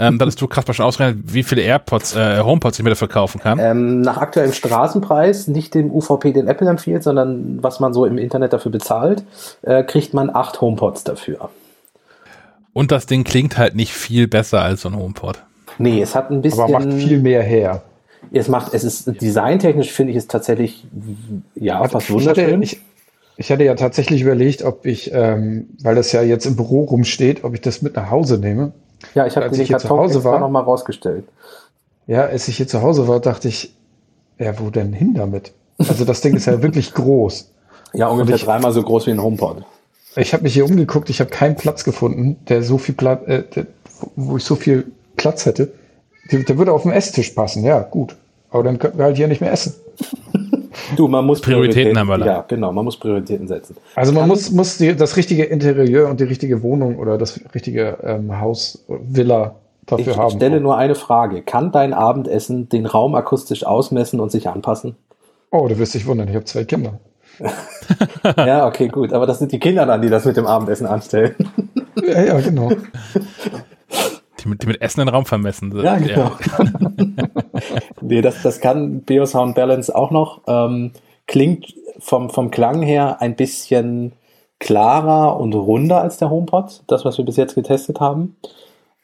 Ähm, 0.00 0.18
da 0.18 0.24
hast 0.24 0.40
du 0.40 0.46
krass 0.46 0.66
mal 0.66 0.72
schon 0.72 0.86
ausgerechnet, 0.86 1.22
wie 1.26 1.42
viele 1.42 1.62
AirPods, 1.62 2.16
äh, 2.16 2.40
HomePods 2.40 2.78
ich 2.78 2.82
mir 2.82 2.90
dafür 2.90 3.08
kaufen 3.08 3.40
kann. 3.40 3.58
Ähm, 3.58 4.00
nach 4.00 4.16
aktuellem 4.16 4.54
Straßenpreis, 4.54 5.48
nicht 5.48 5.74
dem 5.74 5.90
UVP, 5.90 6.32
den 6.32 6.48
Apple 6.48 6.68
empfiehlt, 6.68 7.02
sondern 7.02 7.62
was 7.62 7.78
man 7.78 7.92
so 7.92 8.06
im 8.06 8.16
Internet 8.16 8.54
dafür 8.54 8.72
bezahlt, 8.72 9.24
äh, 9.62 9.82
kriegt 9.84 10.14
man 10.14 10.30
acht 10.30 10.62
HomePods 10.62 11.04
dafür. 11.04 11.50
Und 12.72 12.90
das 12.90 13.06
Ding 13.06 13.24
klingt 13.24 13.58
halt 13.58 13.74
nicht 13.74 13.92
viel 13.92 14.28
besser 14.28 14.62
als 14.62 14.82
so 14.82 14.88
ein 14.88 14.96
HomePod. 14.96 15.42
Nee, 15.78 16.00
es 16.00 16.14
hat 16.14 16.30
ein 16.30 16.40
bisschen. 16.40 16.62
Aber 16.62 16.72
macht 16.72 16.92
viel 16.94 17.20
mehr 17.20 17.42
her. 17.42 17.82
Es 18.32 18.48
macht, 18.48 18.74
es 18.74 18.84
ist 18.84 19.20
designtechnisch 19.20 19.92
finde 19.92 20.12
ich 20.12 20.18
es 20.18 20.26
tatsächlich, 20.26 20.86
ja, 21.54 21.80
was 21.92 22.10
wunderschön. 22.10 22.62
Ich, 22.62 22.80
ich 23.36 23.50
hatte 23.50 23.64
ja 23.64 23.74
tatsächlich 23.74 24.22
überlegt, 24.22 24.64
ob 24.64 24.84
ich, 24.84 25.12
ähm, 25.12 25.68
weil 25.80 25.94
das 25.94 26.12
ja 26.12 26.22
jetzt 26.22 26.44
im 26.44 26.56
Büro 26.56 26.84
rumsteht, 26.84 27.44
ob 27.44 27.54
ich 27.54 27.60
das 27.60 27.82
mit 27.82 27.96
nach 27.96 28.10
Hause 28.10 28.38
nehme. 28.38 28.72
Ja, 29.14 29.26
ich 29.26 29.36
habe 29.36 29.48
den 29.48 29.64
hier 29.64 29.78
zu 29.78 29.88
Hause 29.88 30.24
war 30.24 30.40
noch 30.40 30.50
mal 30.50 30.60
rausgestellt. 30.60 31.24
Ja, 32.06 32.24
als 32.24 32.48
ich 32.48 32.56
hier 32.56 32.66
zu 32.66 32.82
Hause 32.82 33.06
war, 33.06 33.20
dachte 33.20 33.48
ich, 33.48 33.74
ja, 34.38 34.58
wo 34.58 34.70
denn 34.70 34.92
hin 34.92 35.14
damit? 35.14 35.52
Also 35.78 36.04
das 36.04 36.20
Ding 36.20 36.34
ist 36.34 36.46
ja 36.46 36.62
wirklich 36.62 36.94
groß. 36.94 37.52
Ja, 37.92 38.08
ungefähr 38.08 38.36
ich, 38.36 38.44
dreimal 38.44 38.72
so 38.72 38.82
groß 38.82 39.06
wie 39.06 39.12
ein 39.12 39.22
HomePod. 39.22 39.64
Ich 40.16 40.32
habe 40.32 40.42
mich 40.42 40.54
hier 40.54 40.64
umgeguckt, 40.64 41.10
ich 41.10 41.20
habe 41.20 41.30
keinen 41.30 41.54
Platz 41.54 41.84
gefunden, 41.84 42.36
der 42.48 42.62
so 42.62 42.78
viel 42.78 42.94
Platz, 42.94 43.26
äh, 43.28 43.44
der, 43.54 43.66
wo 44.16 44.36
ich 44.36 44.44
so 44.44 44.56
viel 44.56 44.90
Platz 45.16 45.46
hätte. 45.46 45.72
Der, 46.30 46.40
der 46.40 46.58
würde 46.58 46.72
auf 46.72 46.82
den 46.82 46.92
Esstisch 46.92 47.30
passen, 47.30 47.64
ja, 47.64 47.80
gut. 47.80 48.16
Aber 48.50 48.62
dann 48.62 48.78
könnten 48.78 48.98
wir 48.98 49.06
halt 49.06 49.16
hier 49.16 49.28
nicht 49.28 49.40
mehr 49.40 49.52
essen. 49.52 49.74
Du, 50.96 51.06
man 51.06 51.26
muss 51.26 51.40
Prioritäten, 51.40 51.92
Prioritäten 51.92 51.98
haben 51.98 52.08
wir 52.08 52.18
da. 52.18 52.26
Ja, 52.26 52.44
genau, 52.46 52.72
man 52.72 52.84
muss 52.84 52.98
Prioritäten 52.98 53.46
setzen. 53.46 53.76
Also 53.94 54.12
man 54.12 54.22
Kann 54.22 54.28
muss, 54.28 54.50
muss 54.50 54.78
die, 54.78 54.94
das 54.96 55.16
richtige 55.16 55.44
Interieur 55.44 56.08
und 56.08 56.20
die 56.20 56.24
richtige 56.24 56.62
Wohnung 56.62 56.98
oder 56.98 57.18
das 57.18 57.40
richtige 57.54 57.98
ähm, 58.02 58.40
Haus, 58.40 58.84
Villa 58.88 59.56
dafür 59.86 60.12
ich 60.12 60.18
haben. 60.18 60.28
Ich 60.28 60.34
stelle 60.34 60.60
nur 60.60 60.76
eine 60.76 60.94
Frage. 60.94 61.42
Kann 61.42 61.72
dein 61.72 61.92
Abendessen 61.92 62.68
den 62.68 62.86
Raum 62.86 63.14
akustisch 63.14 63.66
ausmessen 63.66 64.20
und 64.20 64.30
sich 64.30 64.48
anpassen? 64.48 64.96
Oh, 65.50 65.66
du 65.68 65.78
wirst 65.78 65.94
dich 65.94 66.06
wundern, 66.06 66.28
ich 66.28 66.34
habe 66.34 66.44
zwei 66.44 66.64
Kinder. 66.64 67.00
ja, 68.36 68.66
okay, 68.66 68.88
gut. 68.88 69.12
Aber 69.12 69.26
das 69.26 69.38
sind 69.38 69.52
die 69.52 69.58
Kinder 69.58 69.86
dann, 69.86 70.02
die 70.02 70.08
das 70.08 70.24
mit 70.24 70.36
dem 70.36 70.46
Abendessen 70.46 70.86
anstellen. 70.86 71.34
ja, 72.06 72.22
ja, 72.22 72.40
genau. 72.40 72.70
Die 74.40 74.48
mit, 74.48 74.62
die 74.62 74.66
mit 74.66 74.80
Essen 74.80 75.00
den 75.00 75.08
Raum 75.08 75.26
vermessen. 75.26 75.76
Ja, 75.82 75.96
genau. 75.96 76.32
nee, 78.00 78.20
das, 78.22 78.42
das 78.42 78.60
kann 78.60 79.00
Biosound 79.00 79.54
Balance 79.54 79.94
auch 79.94 80.10
noch. 80.10 80.42
Ähm, 80.46 80.92
klingt 81.26 81.74
vom, 81.98 82.30
vom 82.30 82.50
Klang 82.50 82.82
her 82.82 83.20
ein 83.20 83.36
bisschen 83.36 84.12
klarer 84.58 85.38
und 85.38 85.54
runder 85.54 86.00
als 86.00 86.18
der 86.18 86.30
HomePod, 86.30 86.82
das, 86.86 87.04
was 87.04 87.18
wir 87.18 87.24
bis 87.24 87.36
jetzt 87.36 87.54
getestet 87.54 88.00
haben. 88.00 88.36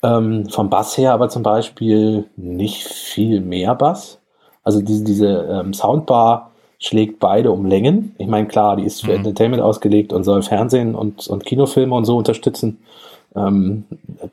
Ähm, 0.03 0.49
vom 0.51 0.69
Bass 0.71 0.99
her 0.99 1.13
aber 1.13 1.29
zum 1.29 1.43
Beispiel 1.43 2.29
nicht 2.37 2.87
viel 2.87 3.41
mehr 3.41 3.75
Bass. 3.75 4.21
Also 4.63 4.81
diese, 4.81 5.05
diese 5.05 5.49
ähm, 5.51 5.73
Soundbar 5.73 6.51
schlägt 6.79 7.19
beide 7.21 7.51
um 7.51 7.65
Längen. 7.65 8.15
Ich 8.19 8.27
meine, 8.27 8.47
klar, 8.47 8.77
die 8.77 8.85
ist 8.85 9.01
für 9.01 9.13
mhm. 9.13 9.19
Entertainment 9.19 9.63
ausgelegt 9.63 10.13
und 10.13 10.25
soll 10.25 10.43
Fernsehen 10.43 10.95
und, 10.95 11.27
und 11.29 11.45
Kinofilme 11.47 11.95
und 11.95 12.05
so 12.05 12.17
unterstützen. 12.17 12.79
Ähm, 13.37 13.85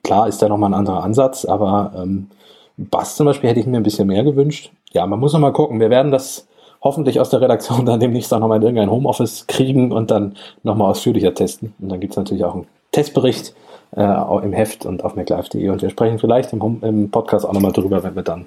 klar 0.03 0.27
ist 0.27 0.41
da 0.41 0.49
nochmal 0.49 0.71
ein 0.71 0.79
anderer 0.79 1.03
Ansatz, 1.03 1.45
aber 1.45 1.93
ähm, 1.95 2.29
Bass 2.77 3.15
zum 3.15 3.25
Beispiel 3.25 3.49
hätte 3.49 3.59
ich 3.59 3.65
mir 3.65 3.77
ein 3.77 3.83
bisschen 3.83 4.07
mehr 4.07 4.23
gewünscht. 4.23 4.71
Ja, 4.91 5.05
man 5.05 5.19
muss 5.19 5.33
noch 5.33 5.39
mal 5.39 5.53
gucken. 5.53 5.79
Wir 5.79 5.89
werden 5.89 6.11
das 6.11 6.47
hoffentlich 6.81 7.19
aus 7.19 7.29
der 7.29 7.41
Redaktion 7.41 7.85
dann 7.85 7.99
demnächst 7.99 8.33
auch 8.33 8.39
nochmal 8.39 8.57
in 8.57 8.63
irgendein 8.63 8.91
Homeoffice 8.91 9.47
kriegen 9.47 9.91
und 9.91 10.11
dann 10.11 10.35
nochmal 10.63 10.91
ausführlicher 10.91 11.33
testen. 11.33 11.73
Und 11.79 11.89
dann 11.89 11.99
gibt 11.99 12.13
es 12.13 12.17
natürlich 12.17 12.43
auch 12.43 12.55
einen 12.55 12.67
Testbericht 12.91 13.55
äh, 13.95 14.43
im 14.43 14.53
Heft 14.53 14.85
und 14.85 15.03
auf 15.03 15.15
MacLive.de 15.15 15.69
und 15.69 15.81
wir 15.81 15.89
sprechen 15.89 16.19
vielleicht 16.19 16.53
im, 16.53 16.61
Home, 16.61 16.79
im 16.81 17.09
Podcast 17.09 17.45
auch 17.45 17.53
nochmal 17.53 17.71
drüber, 17.71 18.03
wenn 18.03 18.15
wir 18.15 18.23
dann 18.23 18.45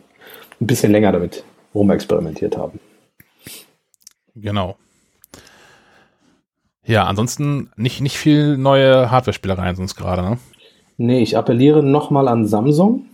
ein 0.60 0.66
bisschen 0.66 0.92
länger 0.92 1.12
damit 1.12 1.44
rumexperimentiert 1.74 2.56
haben. 2.56 2.80
Genau. 4.36 4.76
Ja, 6.86 7.04
ansonsten 7.04 7.70
nicht, 7.76 8.00
nicht 8.00 8.18
viel 8.18 8.56
neue 8.58 9.10
Hardware-Spielereien 9.10 9.76
sonst 9.76 9.96
gerade, 9.96 10.22
ne? 10.22 10.38
Nee, 10.96 11.22
ich 11.22 11.36
appelliere 11.36 11.82
nochmal 11.82 12.28
an 12.28 12.46
Samsung. 12.46 13.06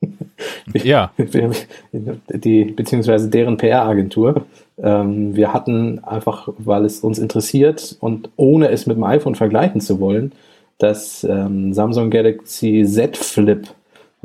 ja. 0.72 1.12
Die, 1.92 2.64
beziehungsweise 2.64 3.28
deren 3.28 3.56
PR-Agentur. 3.56 4.46
Ähm, 4.78 5.36
wir 5.36 5.52
hatten 5.52 5.98
einfach, 6.04 6.48
weil 6.58 6.84
es 6.84 7.00
uns 7.00 7.18
interessiert 7.18 7.96
und 8.00 8.30
ohne 8.36 8.68
es 8.70 8.86
mit 8.86 8.96
dem 8.96 9.04
iPhone 9.04 9.34
vergleichen 9.34 9.80
zu 9.80 10.00
wollen, 10.00 10.32
das 10.78 11.24
ähm, 11.24 11.74
Samsung 11.74 12.08
Galaxy 12.08 12.84
Z 12.86 13.16
Flip 13.16 13.68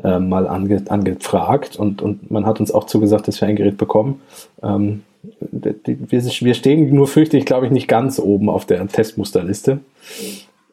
äh, 0.04 0.20
mal 0.20 0.48
ange, 0.48 0.84
angefragt 0.90 1.78
und, 1.78 2.02
und 2.02 2.32
man 2.32 2.46
hat 2.46 2.60
uns 2.60 2.72
auch 2.72 2.86
zugesagt, 2.86 3.28
dass 3.28 3.40
wir 3.42 3.48
ein 3.48 3.56
Gerät 3.56 3.78
bekommen. 3.78 4.22
Ähm, 4.62 5.04
wir 5.52 6.54
stehen 6.54 6.94
nur 6.94 7.08
fürchte 7.08 7.38
ich, 7.38 7.46
glaube 7.46 7.66
ich, 7.66 7.72
nicht 7.72 7.88
ganz 7.88 8.20
oben 8.20 8.50
auf 8.50 8.66
der 8.66 8.86
Testmusterliste. 8.88 9.80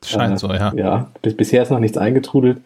Scheint 0.05 0.35
äh, 0.35 0.39
so, 0.39 0.49
ja. 0.53 0.73
Ja, 0.75 1.11
bis, 1.23 1.37
bisher 1.37 1.62
ist 1.62 1.70
noch 1.70 1.79
nichts 1.79 1.97
eingetrudelt. 1.97 2.59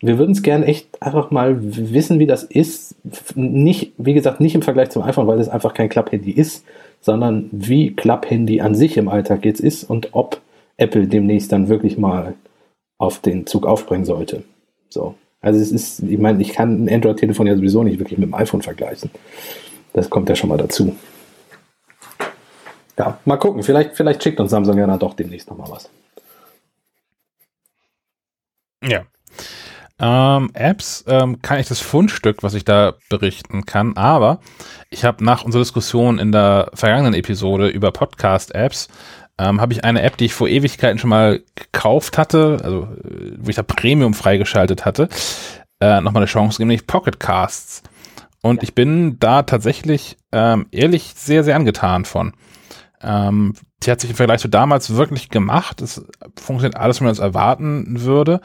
Wir 0.00 0.18
würden 0.18 0.32
es 0.32 0.42
gerne 0.42 0.66
echt 0.66 1.00
einfach 1.00 1.30
mal 1.30 1.56
wissen, 1.60 2.18
wie 2.18 2.26
das 2.26 2.42
ist. 2.42 2.96
Nicht, 3.36 3.92
wie 3.98 4.14
gesagt, 4.14 4.40
nicht 4.40 4.54
im 4.54 4.62
Vergleich 4.62 4.90
zum 4.90 5.02
iPhone, 5.02 5.28
weil 5.28 5.38
es 5.38 5.48
einfach 5.48 5.74
kein 5.74 5.88
Klapphandy 5.88 6.32
ist, 6.32 6.64
sondern 7.00 7.48
wie 7.52 7.94
Klapphandy 7.94 8.60
an 8.60 8.74
sich 8.74 8.96
im 8.96 9.08
Alltag 9.08 9.44
jetzt 9.44 9.60
ist 9.60 9.84
und 9.84 10.08
ob 10.12 10.40
Apple 10.76 11.06
demnächst 11.06 11.52
dann 11.52 11.68
wirklich 11.68 11.98
mal 11.98 12.34
auf 12.98 13.20
den 13.20 13.46
Zug 13.46 13.66
aufspringen 13.66 14.04
sollte. 14.04 14.42
So. 14.88 15.14
Also 15.42 15.60
es 15.60 15.72
ist, 15.72 16.02
ich 16.02 16.18
meine, 16.18 16.40
ich 16.40 16.52
kann 16.52 16.84
ein 16.84 16.88
Android-Telefon 16.88 17.48
ja 17.48 17.56
sowieso 17.56 17.82
nicht 17.82 17.98
wirklich 17.98 18.18
mit 18.18 18.28
dem 18.28 18.34
iPhone 18.34 18.62
vergleichen. 18.62 19.10
Das 19.92 20.08
kommt 20.08 20.28
ja 20.28 20.36
schon 20.36 20.48
mal 20.48 20.56
dazu. 20.56 20.96
Ja, 22.96 23.18
mal 23.24 23.36
gucken. 23.36 23.62
Vielleicht, 23.62 23.96
vielleicht 23.96 24.22
schickt 24.22 24.38
uns 24.38 24.52
Samsung 24.52 24.78
ja 24.78 24.86
dann 24.86 24.98
doch 24.98 25.14
demnächst 25.14 25.50
nochmal 25.50 25.70
was. 25.70 25.90
Ja. 28.84 29.02
Ähm, 29.98 30.50
Apps 30.54 31.04
ähm, 31.06 31.42
kann 31.42 31.60
ich 31.60 31.68
das 31.68 31.80
Fundstück, 31.80 32.42
was 32.42 32.54
ich 32.54 32.64
da 32.64 32.94
berichten 33.08 33.66
kann, 33.66 33.96
aber 33.96 34.40
ich 34.90 35.04
habe 35.04 35.24
nach 35.24 35.44
unserer 35.44 35.62
Diskussion 35.62 36.18
in 36.18 36.32
der 36.32 36.70
vergangenen 36.74 37.14
Episode 37.14 37.68
über 37.68 37.92
Podcast-Apps, 37.92 38.88
ähm, 39.42 39.60
habe 39.60 39.72
ich 39.72 39.84
eine 39.84 40.02
App, 40.02 40.16
die 40.16 40.26
ich 40.26 40.34
vor 40.34 40.48
Ewigkeiten 40.48 40.98
schon 40.98 41.10
mal 41.10 41.42
gekauft 41.54 42.16
hatte, 42.16 42.58
also 42.62 42.88
wo 43.38 43.50
ich 43.50 43.56
da 43.56 43.62
Premium 43.62 44.14
freigeschaltet 44.14 44.84
hatte, 44.84 45.08
äh, 45.80 46.00
nochmal 46.00 46.22
eine 46.22 46.26
Chance 46.26 46.56
gegeben, 46.56 46.68
nämlich 46.68 46.86
Pocket 46.86 47.18
Casts. 47.18 47.82
Und 48.42 48.56
ja. 48.56 48.62
ich 48.62 48.74
bin 48.74 49.18
da 49.18 49.42
tatsächlich 49.42 50.16
ähm, 50.30 50.66
ehrlich 50.70 51.14
sehr, 51.16 51.44
sehr 51.44 51.56
angetan 51.56 52.04
von. 52.04 52.32
Ähm, 53.02 53.54
sie 53.82 53.90
hat 53.90 54.00
sich 54.00 54.10
im 54.10 54.16
Vergleich 54.16 54.40
zu 54.40 54.48
damals 54.48 54.94
wirklich 54.94 55.28
gemacht. 55.28 55.80
Es 55.80 56.04
funktioniert 56.40 56.76
alles, 56.76 57.00
wie 57.00 57.04
man 57.04 57.12
es 57.12 57.18
erwarten 57.18 58.02
würde. 58.02 58.40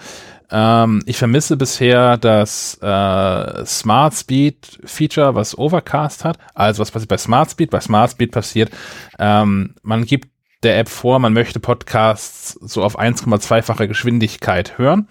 Ähm, 0.50 1.04
ich 1.06 1.18
vermisse 1.18 1.58
bisher 1.58 2.18
das 2.18 2.80
äh, 2.82 3.66
Smart 3.66 4.16
Speed 4.16 4.80
Feature, 4.84 5.36
was 5.36 5.58
Overcast 5.58 6.26
hat. 6.26 6.40
Also 6.56 6.82
was 6.82 6.90
passiert 6.90 7.10
bei 7.10 7.18
Smart 7.18 7.52
Speed? 7.52 7.70
Bei 7.70 7.82
Smart 7.82 8.12
Speed 8.12 8.32
passiert, 8.32 8.72
ähm, 9.20 9.76
man 9.84 10.06
gibt 10.06 10.30
der 10.64 10.80
App 10.80 10.90
vor, 10.90 11.20
man 11.20 11.34
möchte 11.34 11.60
Podcasts 11.60 12.54
so 12.62 12.84
auf 12.84 13.00
1,2-fache 13.00 13.88
Geschwindigkeit 13.88 14.78
hören. 14.78 15.08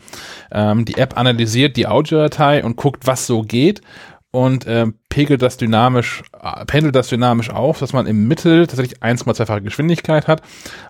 Ähm, 0.51 0.85
die 0.85 0.97
App 0.97 1.17
analysiert 1.17 1.77
die 1.77 1.87
Audiodatei 1.87 2.65
und 2.65 2.77
guckt, 2.77 3.07
was 3.07 3.27
so 3.27 3.43
geht 3.43 3.81
und 4.33 4.67
äh, 4.67 4.87
pegelt 5.09 5.41
das 5.41 5.57
dynamisch, 5.57 6.23
äh, 6.43 6.65
pendelt 6.67 6.95
das 6.95 7.09
dynamisch 7.09 7.51
auf, 7.51 7.79
dass 7.79 7.93
man 7.93 8.07
im 8.07 8.27
Mittel 8.29 8.67
tatsächlich 8.67 9.01
1,2-fache 9.01 9.63
Geschwindigkeit 9.63 10.27
hat, 10.27 10.43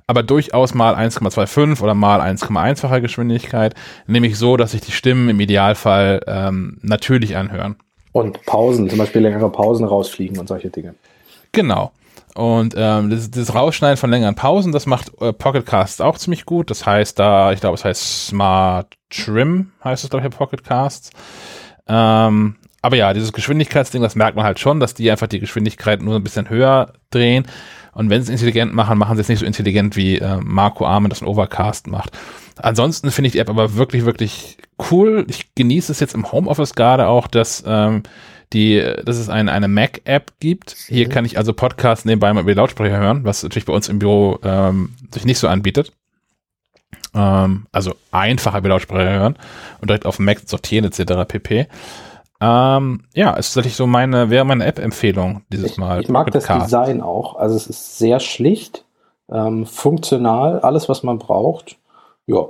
aber 0.07 0.23
durchaus 0.23 0.75
mal 0.75 0.95
1,25 0.95 1.83
oder 1.83 1.95
mal 1.95 2.21
1,1-fache 2.21 3.01
Geschwindigkeit, 3.01 3.75
nämlich 4.07 4.39
so, 4.39 4.57
dass 4.57 4.73
sich 4.73 4.81
die 4.81 4.93
Stimmen 4.93 5.29
im 5.29 5.39
Idealfall 5.39 6.23
ähm, 6.27 6.79
natürlich 6.83 7.37
anhören. 7.37 7.77
Und 8.13 8.45
Pausen, 8.47 8.89
zum 8.89 8.99
Beispiel 8.99 9.21
längere 9.21 9.51
Pausen 9.51 9.85
rausfliegen 9.85 10.39
und 10.39 10.49
solche 10.49 10.71
Dinge. 10.71 10.95
Genau. 11.53 11.93
Und 12.37 12.75
ähm, 12.77 13.09
das, 13.09 13.31
das 13.31 13.55
Rausschneiden 13.55 13.97
von 13.97 14.11
längeren 14.11 14.35
Pausen, 14.35 14.71
das 14.71 14.85
macht 14.85 15.11
äh, 15.23 15.33
Pocket 15.33 15.65
Casts 15.65 16.03
auch 16.03 16.19
ziemlich 16.19 16.45
gut. 16.45 16.71
Das 16.71 16.85
heißt 16.85 17.19
da, 17.19 17.53
ich 17.53 17.61
glaube, 17.61 17.77
es 17.77 17.85
heißt 17.85 18.27
Smart 18.27 18.93
Trim, 19.09 19.73
heißt 19.83 20.05
es, 20.05 20.11
glaube 20.11 20.27
ich, 20.27 20.35
Pocket 20.35 20.63
Casts. 20.63 21.11
Ähm, 21.89 22.57
aber 22.83 22.97
ja, 22.97 23.15
dieses 23.15 23.33
Geschwindigkeitsding, 23.33 24.03
das 24.03 24.17
merkt 24.17 24.37
man 24.37 24.45
halt 24.45 24.61
schon, 24.61 24.81
dass 24.81 24.93
die 24.93 25.11
einfach 25.11 25.29
die 25.29 25.41
Geschwindigkeit 25.41 26.03
nur 26.03 26.15
ein 26.15 26.23
bisschen 26.23 26.51
höher 26.51 26.93
drehen. 27.09 27.47
Und 27.93 28.11
wenn 28.11 28.21
sie 28.21 28.35
es 28.35 28.41
intelligent 28.41 28.75
machen, 28.75 28.99
machen 28.99 29.17
sie 29.17 29.23
es 29.23 29.31
nicht 29.31 29.39
so 29.39 29.47
intelligent 29.47 29.97
wie 29.97 30.19
äh, 30.19 30.37
Marco 30.43 30.85
Armen 30.85 31.09
das 31.09 31.23
in 31.23 31.27
Overcast 31.27 31.87
macht. 31.87 32.11
Ansonsten 32.59 33.11
finde 33.11 33.29
ich 33.29 33.33
die 33.33 33.39
App 33.39 33.49
aber 33.49 33.77
wirklich, 33.77 34.05
wirklich 34.05 34.59
cool. 34.91 35.25
Ich 35.31 35.55
genieße 35.55 35.91
es 35.91 36.01
jetzt 36.01 36.15
im 36.15 36.31
Homeoffice 36.31 36.75
gerade 36.75 37.09
auch, 37.09 37.29
dass 37.29 37.65
ähm, 37.67 38.03
die, 38.53 38.81
dass 39.05 39.17
es 39.17 39.29
eine, 39.29 39.53
eine 39.53 39.69
Mac-App 39.69 40.33
gibt. 40.41 40.77
Hier 40.89 41.07
mhm. 41.07 41.11
kann 41.11 41.25
ich 41.25 41.39
also 41.39 41.53
Podcasts 41.53 42.05
nebenbei 42.05 42.33
mal 42.33 42.41
über 42.41 42.53
die 42.53 42.59
Lautsprecher 42.59 42.99
hören, 42.99 43.25
was 43.25 43.43
natürlich 43.43 43.67
bei 43.67 43.73
uns 43.73 43.89
im 43.89 43.99
Büro 43.99 44.39
ähm, 44.43 44.95
sich 45.13 45.25
nicht 45.25 45.39
so 45.39 45.49
anbietet. 45.49 45.93
Ähm, 47.15 47.67
also 47.73 47.95
einfacher 48.13 48.59
über 48.59 48.69
Lautsprecher 48.69 49.11
hören 49.11 49.37
und 49.81 49.91
direkt 49.91 50.07
auf 50.07 50.19
Mac 50.19 50.41
sortieren 50.47 50.85
etc. 50.85 51.27
pp. 51.27 51.67
Ähm, 52.41 53.05
ja, 53.15 53.33
ist 53.33 53.49
tatsächlich 53.49 53.77
so 53.77 53.87
meine, 53.87 54.29
wäre 54.29 54.45
meine 54.45 54.67
App-Empfehlung 54.67 55.43
dieses 55.51 55.73
ich, 55.73 55.79
Mal. 55.79 56.03
Ich 56.03 56.09
mag 56.09 56.31
das 56.31 56.45
Cast. 56.45 56.67
Design 56.67 57.01
auch. 57.01 57.37
Also 57.37 57.57
es 57.57 57.67
ist 57.67 57.99
sehr 57.99 58.21
schlicht, 58.21 58.85
ähm, 59.31 59.67
funktional, 59.67 60.61
alles, 60.61 60.89
was 60.89 61.03
man 61.03 61.19
braucht. 61.19 61.79
Ja, 62.27 62.47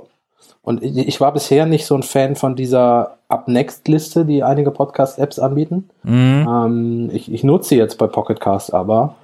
und 0.67 0.83
ich 0.83 1.21
war 1.21 1.31
bisher 1.31 1.65
nicht 1.65 1.85
so 1.85 1.95
ein 1.95 2.03
Fan 2.03 2.35
von 2.35 2.57
dieser 2.57 3.19
Up-Next-Liste, 3.29 4.25
die 4.25 4.43
einige 4.43 4.71
Podcast-Apps 4.71 5.39
anbieten. 5.39 5.89
Mhm. 6.03 6.45
Ähm, 6.45 7.09
ich, 7.13 7.31
ich, 7.31 7.45
nutze 7.45 7.69
sie 7.69 7.77
jetzt 7.77 7.97
bei 7.97 8.07
Pocketcast 8.07 8.73
aber. 8.73 9.15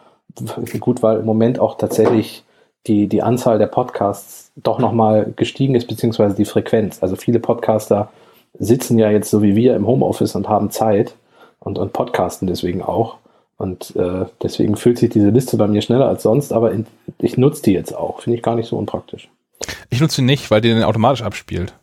Gut, 0.79 1.03
weil 1.03 1.17
im 1.17 1.25
Moment 1.25 1.59
auch 1.59 1.77
tatsächlich 1.77 2.45
die, 2.87 3.07
die 3.09 3.21
Anzahl 3.21 3.59
der 3.59 3.67
Podcasts 3.67 4.53
doch 4.55 4.79
nochmal 4.79 5.33
gestiegen 5.35 5.75
ist, 5.75 5.89
beziehungsweise 5.89 6.33
die 6.33 6.45
Frequenz. 6.45 7.03
Also 7.03 7.17
viele 7.17 7.41
Podcaster 7.41 8.07
sitzen 8.57 8.97
ja 8.97 9.11
jetzt 9.11 9.29
so 9.29 9.41
wie 9.41 9.57
wir 9.57 9.75
im 9.75 9.85
Homeoffice 9.85 10.35
und 10.35 10.47
haben 10.47 10.71
Zeit 10.71 11.13
und, 11.59 11.77
und 11.77 11.91
podcasten 11.91 12.47
deswegen 12.47 12.81
auch. 12.81 13.17
Und 13.57 13.97
äh, 13.97 14.27
deswegen 14.41 14.77
füllt 14.77 14.97
sich 14.97 15.09
diese 15.09 15.31
Liste 15.31 15.57
bei 15.57 15.67
mir 15.67 15.81
schneller 15.81 16.07
als 16.07 16.23
sonst, 16.23 16.53
aber 16.53 16.71
in, 16.71 16.85
ich 17.19 17.37
nutze 17.37 17.63
die 17.63 17.73
jetzt 17.73 17.93
auch. 17.93 18.21
Finde 18.21 18.37
ich 18.37 18.43
gar 18.43 18.55
nicht 18.55 18.69
so 18.69 18.77
unpraktisch. 18.77 19.27
Ich 19.89 20.01
nutze 20.01 20.21
ihn 20.21 20.25
nicht, 20.25 20.51
weil 20.51 20.61
der 20.61 20.75
den 20.75 20.83
automatisch 20.83 21.21
abspielt. 21.21 21.73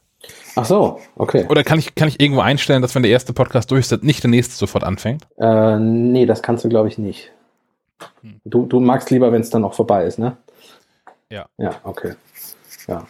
Ach 0.57 0.65
so, 0.65 1.01
okay. 1.17 1.47
Oder 1.49 1.65
kann 1.65 1.79
ich, 1.79 1.95
kann 1.95 2.09
ich 2.09 2.21
irgendwo 2.21 2.41
einstellen, 2.41 2.83
dass 2.83 2.95
wenn 2.95 3.03
der 3.03 3.13
erste 3.13 3.33
Podcast 3.33 3.71
durch 3.71 3.91
ist, 3.91 4.03
nicht 4.03 4.23
der 4.23 4.31
nächste 4.31 4.55
sofort 4.55 4.85
anfängt? 4.85 5.27
Äh, 5.39 5.79
nee, 5.79 6.27
das 6.27 6.43
kannst 6.43 6.65
du, 6.65 6.69
glaube 6.69 6.89
ich, 6.89 6.99
nicht. 6.99 7.31
Hm. 8.23 8.41
Du, 8.45 8.67
du 8.67 8.81
magst 8.81 9.11
lieber, 9.11 9.33
wenn 9.33 9.41
es 9.41 9.51
dann 9.51 9.65
auch 9.65 9.75
vorbei 9.75 10.05
ist, 10.05 10.19
ne? 10.19 10.37
Ja. 11.31 11.47
Ja, 11.59 11.77
okay. 11.85 12.15
Ja. 12.89 13.07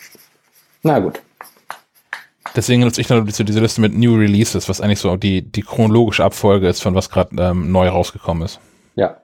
Na 0.83 0.99
gut. 0.99 1.21
Deswegen 2.57 2.83
nutze 2.83 3.01
ich 3.01 3.07
dann 3.07 3.25
diese, 3.27 3.45
diese 3.45 3.61
Liste 3.61 3.81
mit 3.81 3.97
New 3.97 4.17
Releases, 4.17 4.69
was 4.69 4.81
eigentlich 4.81 4.99
so 4.99 5.17
die, 5.17 5.43
die 5.43 5.63
chronologische 5.63 6.25
Abfolge 6.25 6.69
ist, 6.69 6.83
von 6.83 6.95
was 6.95 7.11
gerade 7.11 7.37
ähm, 7.41 7.71
neu 7.71 7.89
rausgekommen 7.89 8.45
ist. 8.45 8.61
Ja, 8.97 9.07
ja. 9.07 9.21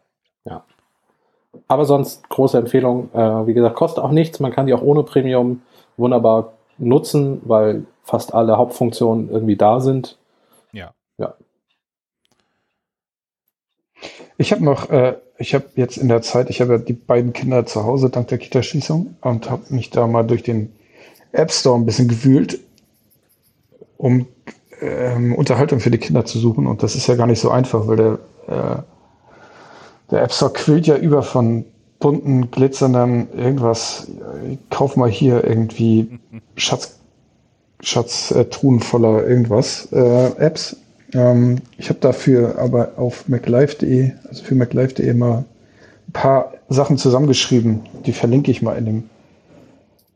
Aber 1.68 1.84
sonst 1.84 2.28
große 2.28 2.58
Empfehlung. 2.58 3.10
Äh, 3.12 3.46
wie 3.46 3.54
gesagt, 3.54 3.76
kostet 3.76 4.02
auch 4.02 4.10
nichts. 4.10 4.40
Man 4.40 4.52
kann 4.52 4.66
die 4.66 4.74
auch 4.74 4.82
ohne 4.82 5.02
Premium 5.02 5.62
wunderbar 5.96 6.52
nutzen, 6.78 7.40
weil 7.44 7.86
fast 8.02 8.34
alle 8.34 8.56
Hauptfunktionen 8.56 9.30
irgendwie 9.30 9.56
da 9.56 9.80
sind. 9.80 10.18
Ja. 10.72 10.92
Ja. 11.18 11.34
Ich 14.38 14.52
habe 14.52 14.64
noch, 14.64 14.90
äh, 14.90 15.16
ich 15.38 15.54
habe 15.54 15.64
jetzt 15.76 15.96
in 15.96 16.08
der 16.08 16.22
Zeit, 16.22 16.50
ich 16.50 16.60
habe 16.60 16.74
ja 16.74 16.78
die 16.78 16.92
beiden 16.92 17.32
Kinder 17.32 17.66
zu 17.66 17.84
Hause 17.84 18.10
dank 18.10 18.28
der 18.28 18.38
Kita-Schließung 18.38 19.16
und 19.22 19.50
habe 19.50 19.62
mich 19.70 19.90
da 19.90 20.06
mal 20.06 20.24
durch 20.24 20.42
den 20.42 20.72
App 21.32 21.50
Store 21.50 21.78
ein 21.78 21.86
bisschen 21.86 22.08
gewühlt, 22.08 22.60
um 23.96 24.26
ähm, 24.80 25.34
Unterhaltung 25.34 25.80
für 25.80 25.90
die 25.90 25.98
Kinder 25.98 26.24
zu 26.24 26.38
suchen. 26.38 26.66
Und 26.66 26.82
das 26.82 26.94
ist 26.94 27.06
ja 27.06 27.16
gar 27.16 27.26
nicht 27.26 27.40
so 27.40 27.50
einfach, 27.50 27.86
weil 27.86 27.96
der 27.96 28.18
äh, 28.46 28.82
der 30.10 30.22
App 30.22 30.32
Store 30.32 30.52
quillt 30.52 30.86
ja 30.86 30.96
über 30.96 31.22
von 31.22 31.64
bunten, 31.98 32.50
glitzernden 32.50 33.28
irgendwas. 33.36 34.08
Kauf 34.70 34.96
mal 34.96 35.08
hier 35.08 35.44
irgendwie 35.44 36.18
Schatz, 36.56 36.98
Schatztruhen 37.80 38.78
äh, 38.78 38.84
voller 38.84 39.26
irgendwas 39.26 39.88
äh, 39.92 40.26
Apps. 40.38 40.76
Ähm, 41.12 41.58
ich 41.78 41.88
habe 41.88 42.00
dafür 42.00 42.58
aber 42.58 42.92
auf 42.96 43.28
maclife.de, 43.28 44.12
also 44.28 44.44
für 44.44 44.54
maclife.de 44.54 45.12
mal 45.14 45.44
ein 46.08 46.12
paar 46.12 46.54
Sachen 46.68 46.98
zusammengeschrieben. 46.98 47.82
Die 48.04 48.12
verlinke 48.12 48.50
ich 48.50 48.62
mal 48.62 48.76
in, 48.76 48.84
dem, 48.84 49.10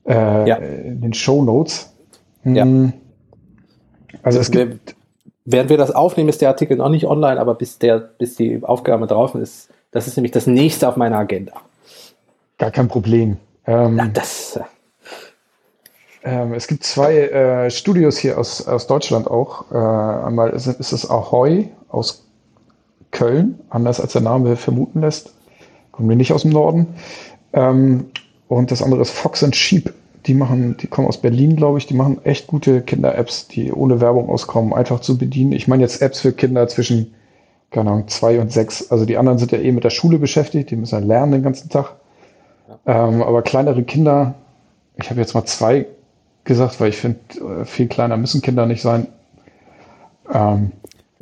äh, 0.07 0.49
ja. 0.49 0.57
in 0.57 1.01
den 1.01 1.15
Show 1.15 1.43
Notes. 1.43 1.93
Hm. 2.43 2.55
Ja. 2.55 2.93
Also 4.23 4.39
es 4.41 4.51
gibt 4.51 4.95
Während 5.47 5.71
wir 5.71 5.79
das 5.79 5.91
aufnehmen, 5.91 6.29
ist 6.29 6.43
der 6.43 6.49
Artikel 6.51 6.77
noch 6.77 6.91
nicht 6.91 7.07
online, 7.07 7.41
aber 7.41 7.55
bis, 7.55 7.79
der, 7.79 7.99
bis 7.99 8.37
die 8.37 8.63
Aufgabe 8.63 9.07
draußen 9.07 9.41
ist, 9.41 9.69
das 9.91 10.07
ist 10.07 10.17
nämlich 10.17 10.33
das 10.33 10.47
nächste 10.47 10.89
auf 10.89 10.97
meiner 10.97 11.19
Agenda. 11.19 11.55
Gar 12.59 12.71
kein 12.71 12.89
Problem. 12.89 13.39
Ähm, 13.67 13.97
ja, 13.97 14.07
das. 14.07 14.57
Äh, 14.57 14.63
ähm, 16.23 16.53
es 16.53 16.67
gibt 16.67 16.85
zwei 16.85 17.17
äh, 17.17 17.71
Studios 17.71 18.19
hier 18.19 18.39
aus, 18.39 18.67
aus 18.67 18.87
Deutschland 18.87 19.29
auch. 19.29 19.71
Äh, 19.73 19.77
einmal 20.27 20.51
ist, 20.51 20.67
ist 20.67 20.93
es 20.93 21.09
Ahoy 21.09 21.71
aus 21.89 22.27
Köln, 23.11 23.59
anders 23.71 24.01
als 24.01 24.13
der 24.13 24.23
Name 24.23 24.57
vermuten 24.57 25.01
lässt. 25.01 25.33
Kommen 25.93 26.09
wir 26.09 26.17
nicht 26.17 26.33
aus 26.33 26.43
dem 26.43 26.53
Norden. 26.53 26.95
Ähm, 27.53 28.11
und 28.49 28.71
das 28.71 28.83
andere 28.83 29.01
ist 29.01 29.11
Fox 29.11 29.43
and 29.43 29.57
Sheep. 29.57 29.93
Die 30.27 30.35
machen, 30.35 30.77
die 30.77 30.87
kommen 30.87 31.09
aus 31.09 31.17
Berlin, 31.17 31.57
glaube 31.57 31.79
ich. 31.79 31.87
Die 31.87 31.95
machen 31.95 32.23
echt 32.25 32.47
gute 32.47 32.83
Kinder-Apps, 32.83 33.49
die 33.49 33.73
ohne 33.73 34.01
Werbung 34.01 34.29
auskommen, 34.29 34.75
einfach 34.75 35.01
zu 35.01 35.17
bedienen. 35.17 35.53
Ich 35.53 35.67
meine 35.67 35.83
jetzt 35.83 36.03
Apps 36.03 36.21
für 36.21 36.33
Kinder 36.33 36.69
zwischen 36.69 37.15
keine 37.71 37.91
Ahnung, 37.91 38.09
zwei 38.09 38.41
und 38.41 38.53
sechs. 38.53 38.91
Also 38.91 39.05
die 39.05 39.17
anderen 39.17 39.39
sind 39.39 39.53
ja 39.53 39.59
eh 39.59 39.73
mit 39.73 39.85
der 39.85 39.91
Schule 39.91 40.19
beschäftigt, 40.19 40.71
die 40.71 40.77
müssen 40.77 41.01
ja 41.01 41.07
lernen 41.07 41.33
den 41.33 41.43
ganzen 41.43 41.69
Tag. 41.69 41.97
Ja. 42.87 43.09
Ähm, 43.09 43.23
aber 43.23 43.43
kleinere 43.43 43.83
Kinder, 43.83 44.35
ich 44.97 45.11
habe 45.11 45.21
jetzt 45.21 45.35
mal 45.35 45.45
zwei 45.45 45.87
gesagt, 46.45 46.81
weil 46.81 46.89
ich 46.89 46.97
finde, 46.97 47.21
äh, 47.61 47.65
viel 47.65 47.89
kleiner 47.89 48.17
müssen 48.17 48.43
Kinder 48.43 48.67
nicht 48.67 48.83
sein. 48.83 49.07
Ähm, 50.33 50.73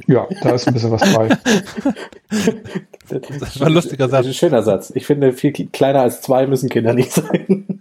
ja, 0.06 0.26
da 0.42 0.50
ist 0.50 0.66
ein 0.68 0.74
bisschen 0.74 0.92
was 0.92 1.12
bei. 1.12 1.28
Das 3.40 3.58
war 3.58 3.66
ein 3.66 3.72
lustiger 3.72 4.08
Satz. 4.08 4.26
Ein 4.26 4.34
schöner 4.34 4.62
Satz. 4.62 4.92
Ich 4.94 5.06
finde, 5.06 5.32
viel 5.32 5.52
kleiner 5.52 6.02
als 6.02 6.20
zwei 6.20 6.46
müssen 6.46 6.68
Kinder 6.68 6.94
nicht 6.94 7.10
sein. 7.10 7.80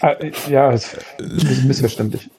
Ah, 0.00 0.14
ja, 0.50 0.72
ist 0.72 0.96
ein 1.18 1.28
bisschen 1.28 1.68
missverständlich. 1.68 2.30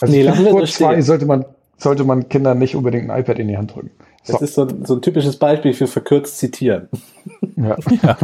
Also 0.00 0.14
nee, 0.14 0.30
vor 0.50 0.64
zwei 0.66 1.00
sollte 1.00 1.26
man, 1.26 1.44
sollte 1.78 2.04
man 2.04 2.28
Kindern 2.28 2.58
nicht 2.58 2.76
unbedingt 2.76 3.10
ein 3.10 3.18
iPad 3.20 3.38
in 3.38 3.48
die 3.48 3.56
Hand 3.56 3.74
drücken. 3.74 3.90
Das 4.26 4.38
so. 4.38 4.44
ist 4.44 4.54
so 4.54 4.62
ein, 4.62 4.84
so 4.84 4.94
ein, 4.94 5.02
typisches 5.02 5.36
Beispiel 5.36 5.74
für 5.74 5.86
verkürzt 5.86 6.38
zitieren. 6.38 6.88
Ja. 7.56 7.76
ja. 8.02 8.18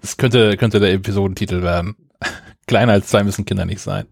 Das 0.00 0.16
könnte, 0.16 0.56
könnte 0.56 0.80
der 0.80 0.92
Episodentitel 0.92 1.62
werden. 1.62 1.96
Kleiner 2.66 2.92
als 2.92 3.08
zwei 3.08 3.22
müssen 3.22 3.44
Kinder 3.44 3.64
nicht 3.64 3.80
sein. 3.80 4.06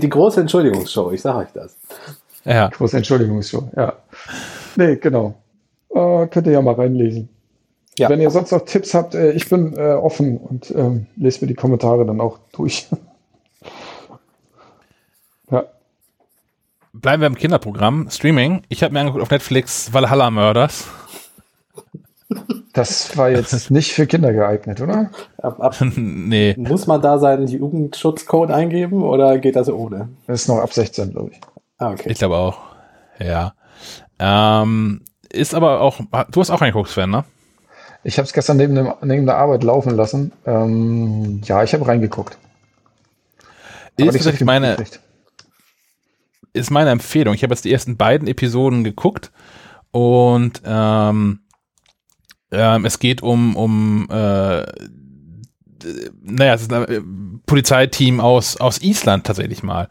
die 0.00 0.08
große 0.08 0.40
Entschuldigungsshow, 0.40 1.12
ich 1.12 1.20
sage 1.20 1.38
euch 1.38 1.52
das. 1.52 1.76
Ja. 2.44 2.68
Große 2.68 2.96
Entschuldigungsshow, 2.96 3.70
ja. 3.76 3.94
Nee, 4.76 4.96
genau. 4.96 5.34
Äh, 5.90 6.26
könnt 6.28 6.46
ihr 6.46 6.52
ja 6.52 6.62
mal 6.62 6.74
reinlesen. 6.74 7.28
Ja. 7.98 8.08
Wenn 8.08 8.20
ihr 8.20 8.30
sonst 8.30 8.52
noch 8.52 8.64
Tipps 8.64 8.94
habt, 8.94 9.14
äh, 9.14 9.32
ich 9.32 9.48
bin 9.48 9.76
äh, 9.76 9.92
offen 9.92 10.38
und 10.38 10.70
ähm, 10.74 11.06
lese 11.16 11.44
mir 11.44 11.48
die 11.48 11.54
Kommentare 11.54 12.06
dann 12.06 12.20
auch 12.20 12.38
durch. 12.52 12.88
Bleiben 16.92 17.20
wir 17.20 17.26
im 17.26 17.36
Kinderprogramm. 17.36 18.08
Streaming. 18.10 18.62
Ich 18.68 18.82
habe 18.82 18.92
mir 18.92 19.00
angeguckt 19.00 19.22
auf 19.22 19.30
Netflix 19.30 19.92
Valhalla 19.92 20.30
Murders. 20.30 20.86
Das 22.72 23.16
war 23.16 23.30
jetzt 23.30 23.70
nicht 23.70 23.92
für 23.92 24.06
Kinder 24.06 24.32
geeignet, 24.32 24.80
oder? 24.80 25.10
Ab, 25.38 25.60
ab, 25.60 25.76
nee. 25.96 26.54
muss 26.56 26.86
man 26.86 27.02
da 27.02 27.18
seinen 27.18 27.48
Jugendschutzcode 27.48 28.50
eingeben 28.50 29.02
oder 29.02 29.38
geht 29.38 29.56
das 29.56 29.68
ohne? 29.68 30.08
Das 30.26 30.42
ist 30.42 30.48
noch 30.48 30.58
ab 30.58 30.72
16, 30.72 31.10
glaube 31.10 31.30
ich. 31.32 31.40
Ah, 31.78 31.90
okay. 31.90 32.10
Ich 32.10 32.18
glaube 32.18 32.36
auch. 32.36 32.58
Ja. 33.18 33.54
Ähm, 34.18 35.02
ist 35.32 35.54
aber 35.54 35.80
auch, 35.80 36.00
du 36.30 36.40
hast 36.40 36.50
auch 36.50 36.60
einen 36.60 36.72
Koks-Fan, 36.72 37.10
ne? 37.10 37.24
Ich 38.02 38.18
habe 38.18 38.26
es 38.26 38.32
gestern 38.32 38.56
neben, 38.56 38.74
dem, 38.74 38.92
neben 39.02 39.26
der 39.26 39.36
Arbeit 39.36 39.62
laufen 39.62 39.94
lassen. 39.94 40.32
Ähm, 40.46 41.42
ja, 41.44 41.62
ich 41.62 41.74
habe 41.74 41.86
reingeguckt. 41.86 42.38
Ist 43.96 44.12
tatsächlich 44.12 44.44
meine, 44.44 44.68
mitgekriegt. 44.68 45.00
Ist 46.52 46.70
meine 46.70 46.90
Empfehlung. 46.90 47.34
Ich 47.34 47.42
habe 47.42 47.54
jetzt 47.54 47.64
die 47.64 47.72
ersten 47.72 47.96
beiden 47.96 48.28
Episoden 48.28 48.84
geguckt 48.84 49.30
und 49.90 50.62
ähm, 50.64 51.40
ähm, 52.52 52.84
es 52.84 52.98
geht 52.98 53.22
um, 53.22 53.56
um 53.56 54.08
äh, 54.10 54.64
naja, 56.22 56.54
es 56.54 56.62
ist 56.62 56.72
ein 56.72 56.84
äh, 56.84 57.00
Polizeiteam 57.46 58.20
aus, 58.20 58.56
aus 58.58 58.82
Island 58.82 59.26
tatsächlich 59.26 59.62
mal. 59.62 59.88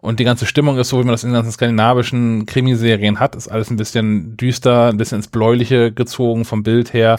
Und 0.00 0.20
die 0.20 0.24
ganze 0.24 0.46
Stimmung 0.46 0.78
ist 0.78 0.90
so, 0.90 1.00
wie 1.00 1.04
man 1.04 1.12
das 1.12 1.24
in 1.24 1.30
den 1.30 1.34
ganzen 1.34 1.52
skandinavischen 1.52 2.46
Krimiserien 2.46 3.18
hat. 3.18 3.34
Ist 3.34 3.48
alles 3.48 3.70
ein 3.70 3.76
bisschen 3.76 4.36
düster, 4.36 4.88
ein 4.88 4.96
bisschen 4.96 5.16
ins 5.16 5.28
Bläuliche 5.28 5.92
gezogen 5.92 6.44
vom 6.44 6.62
Bild 6.62 6.92
her. 6.92 7.18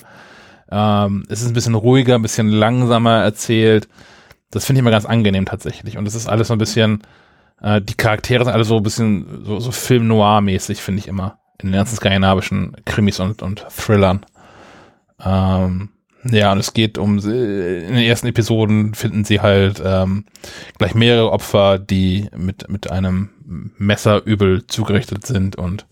Ähm, 0.71 1.25
es 1.29 1.41
ist 1.41 1.47
ein 1.47 1.53
bisschen 1.53 1.75
ruhiger, 1.75 2.15
ein 2.15 2.21
bisschen 2.21 2.47
langsamer 2.47 3.21
erzählt. 3.21 3.89
Das 4.49 4.65
finde 4.65 4.79
ich 4.79 4.83
immer 4.83 4.91
ganz 4.91 5.05
angenehm 5.05 5.45
tatsächlich. 5.45 5.97
Und 5.97 6.07
es 6.07 6.15
ist 6.15 6.29
alles 6.29 6.47
so 6.47 6.53
ein 6.53 6.57
bisschen, 6.57 7.01
äh, 7.61 7.81
die 7.81 7.95
Charaktere 7.95 8.43
sind 8.43 8.53
alle 8.53 8.63
so 8.63 8.77
ein 8.77 8.83
bisschen 8.83 9.43
so, 9.45 9.59
so 9.59 9.71
Film 9.71 10.07
Noir-mäßig, 10.07 10.81
finde 10.81 10.99
ich 10.99 11.07
immer. 11.07 11.39
In 11.61 11.69
den 11.69 11.75
ganzen 11.75 11.97
skandinavischen 11.97 12.75
Krimis 12.85 13.19
und, 13.19 13.41
und 13.41 13.65
Thrillern. 13.75 14.25
Ähm, 15.23 15.89
ja, 16.23 16.51
und 16.51 16.59
es 16.59 16.73
geht 16.73 16.97
um, 16.97 17.17
in 17.17 17.23
den 17.23 17.95
ersten 17.97 18.27
Episoden 18.27 18.93
finden 18.93 19.23
sie 19.23 19.41
halt 19.41 19.81
ähm, 19.83 20.25
gleich 20.77 20.93
mehrere 20.93 21.31
Opfer, 21.31 21.79
die 21.79 22.29
mit, 22.35 22.69
mit 22.69 22.91
einem 22.91 23.29
Messer 23.77 24.25
übel 24.25 24.67
zugerichtet 24.67 25.25
sind 25.25 25.55
und 25.55 25.85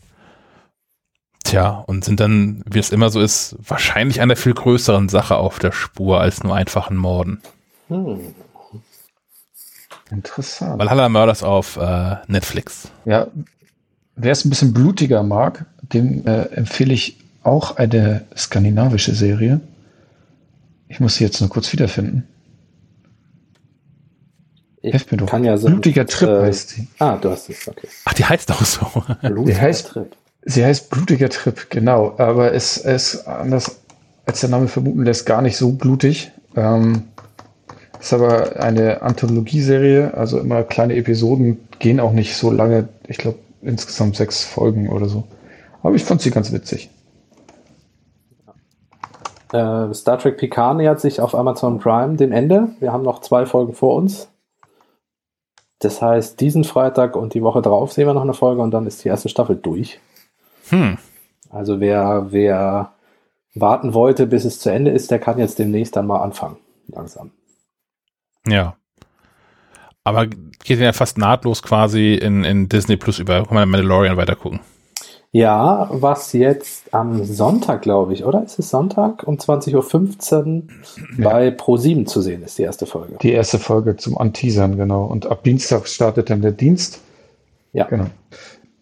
tja, 1.43 1.83
und 1.87 2.03
sind 2.03 2.19
dann, 2.19 2.61
wie 2.69 2.79
es 2.79 2.91
immer 2.91 3.09
so 3.09 3.21
ist, 3.21 3.55
wahrscheinlich 3.65 4.19
einer 4.21 4.35
viel 4.35 4.53
größeren 4.53 5.07
Sache 5.09 5.37
auf 5.37 5.59
der 5.59 5.71
Spur 5.71 6.19
als 6.19 6.43
nur 6.43 6.55
einfachen 6.55 6.97
Morden. 6.97 7.41
Hm. 7.87 8.19
Interessant. 10.11 10.79
Valhalla 10.79 11.09
Murders 11.09 11.43
auf 11.43 11.77
äh, 11.77 12.15
Netflix. 12.27 12.89
Ja, 13.05 13.27
wer 14.15 14.31
es 14.31 14.45
ein 14.45 14.49
bisschen 14.49 14.73
blutiger 14.73 15.23
mag, 15.23 15.65
dem 15.81 16.25
äh, 16.25 16.43
empfehle 16.53 16.93
ich 16.93 17.17
auch 17.43 17.77
eine 17.77 18.25
skandinavische 18.35 19.13
Serie. 19.13 19.59
Ich 20.87 20.99
muss 20.99 21.15
sie 21.15 21.23
jetzt 21.25 21.41
nur 21.41 21.49
kurz 21.49 21.71
wiederfinden. 21.73 22.23
Ich 24.81 24.93
Helft 24.93 25.11
mir 25.11 25.17
doch. 25.17 25.27
kann 25.27 25.43
ja 25.43 25.57
so. 25.57 25.67
Blutiger 25.67 26.05
Trip 26.05 26.29
äh, 26.29 26.41
heißt 26.43 26.69
sie. 26.69 26.87
Ah, 26.99 27.17
du 27.17 27.29
hast 27.31 27.49
es, 27.49 27.67
okay. 27.67 27.87
Ach, 28.05 28.13
die 28.13 28.23
heißt 28.25 28.51
auch 28.51 28.63
so. 28.63 28.85
Blutiger 29.21 29.59
heißt- 29.61 29.87
Trip. 29.87 30.15
Sie 30.49 30.63
heißt 30.63 30.89
Blutiger 30.89 31.29
Trip, 31.29 31.69
genau. 31.69 32.15
Aber 32.17 32.53
es 32.53 32.77
es 32.77 33.15
ist 33.15 33.27
anders, 33.27 33.79
als 34.25 34.39
der 34.39 34.49
Name 34.49 34.69
vermuten 34.69 35.03
lässt, 35.03 35.25
gar 35.25 35.41
nicht 35.41 35.57
so 35.57 35.73
blutig. 35.73 36.31
Ähm, 36.55 37.03
ist 37.99 38.13
aber 38.13 38.59
eine 38.59 39.01
Anthologieserie, 39.01 40.13
also 40.13 40.39
immer 40.39 40.63
kleine 40.63 40.95
Episoden, 40.95 41.67
gehen 41.79 41.99
auch 41.99 42.11
nicht 42.11 42.35
so 42.35 42.51
lange. 42.51 42.89
Ich 43.07 43.17
glaube, 43.17 43.39
insgesamt 43.61 44.15
sechs 44.15 44.43
Folgen 44.43 44.89
oder 44.89 45.07
so. 45.07 45.23
Aber 45.83 45.95
ich 45.95 46.03
fand 46.03 46.21
sie 46.21 46.31
ganz 46.31 46.51
witzig. 46.51 46.89
Äh, 49.53 49.93
Star 49.93 50.17
Trek 50.19 50.37
Picard 50.37 50.77
nähert 50.77 50.99
sich 50.99 51.21
auf 51.21 51.33
Amazon 51.33 51.79
Prime 51.79 52.15
dem 52.15 52.31
Ende. 52.31 52.69
Wir 52.79 52.91
haben 52.91 53.03
noch 53.03 53.21
zwei 53.21 53.45
Folgen 53.45 53.73
vor 53.73 53.95
uns. 53.95 54.29
Das 55.79 56.01
heißt, 56.01 56.39
diesen 56.39 56.63
Freitag 56.63 57.15
und 57.15 57.33
die 57.33 57.43
Woche 57.43 57.61
drauf 57.61 57.93
sehen 57.93 58.07
wir 58.07 58.13
noch 58.13 58.23
eine 58.23 58.33
Folge 58.33 58.61
und 58.61 58.71
dann 58.71 58.87
ist 58.87 59.03
die 59.03 59.09
erste 59.09 59.29
Staffel 59.29 59.55
durch. 59.55 59.99
Hm. 60.69 60.97
Also 61.49 61.79
wer, 61.79 62.27
wer 62.31 62.93
warten 63.53 63.93
wollte, 63.93 64.27
bis 64.27 64.43
es 64.43 64.59
zu 64.59 64.69
Ende 64.71 64.91
ist, 64.91 65.11
der 65.11 65.19
kann 65.19 65.37
jetzt 65.37 65.59
demnächst 65.59 65.95
dann 65.95 66.07
mal 66.07 66.21
anfangen. 66.21 66.57
Langsam. 66.87 67.31
Ja. 68.47 68.75
Aber 70.03 70.27
geht 70.27 70.79
ja 70.79 70.93
fast 70.93 71.17
nahtlos 71.17 71.61
quasi 71.61 72.13
in, 72.15 72.43
in 72.43 72.69
Disney 72.69 72.95
Plus 72.95 73.19
über. 73.19 73.43
Kann 73.43 73.55
man 73.55 73.69
Mandalorian 73.69 74.17
weiter 74.17 74.35
gucken. 74.35 74.61
Ja, 75.31 75.89
was 75.91 76.31
jetzt 76.33 76.93
am 76.93 77.23
Sonntag, 77.25 77.81
glaube 77.81 78.13
ich, 78.13 78.23
oder? 78.23 78.43
Ist 78.43 78.59
es 78.59 78.69
Sonntag 78.69 79.23
um 79.27 79.35
20.15 79.35 80.45
Uhr 80.45 80.63
bei 81.17 81.49
Pro7 81.49 82.05
zu 82.05 82.21
sehen 82.21 82.43
ist, 82.43 82.57
die 82.57 82.63
erste 82.63 82.85
Folge. 82.85 83.17
Die 83.21 83.33
erste 83.33 83.59
Folge 83.59 83.97
zum 83.97 84.17
Anteasern, 84.17 84.77
genau. 84.77 85.05
Und 85.05 85.25
ab 85.25 85.43
Dienstag 85.43 85.87
startet 85.87 86.29
dann 86.29 86.41
der 86.41 86.53
Dienst. 86.53 87.01
Ja. 87.73 87.85
Genau. 87.85 88.07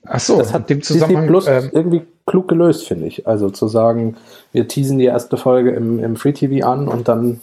Ach 0.05 0.19
so, 0.19 0.37
Das 0.37 0.53
hat 0.53 0.69
dem 0.69 0.79
Disney 0.79 0.99
Zusammenhang. 0.99 1.27
Plus 1.27 1.47
Ähm, 1.47 1.71
irgendwie 1.73 2.03
klug 2.25 2.47
gelöst, 2.47 2.87
finde 2.87 3.07
ich. 3.07 3.27
Also 3.27 3.49
zu 3.49 3.67
sagen, 3.67 4.15
wir 4.51 4.67
teasen 4.67 4.97
die 4.99 5.05
erste 5.05 5.37
Folge 5.37 5.71
im, 5.71 6.01
im 6.03 6.15
Free 6.15 6.33
TV 6.33 6.65
an 6.65 6.87
und 6.87 7.07
dann, 7.07 7.41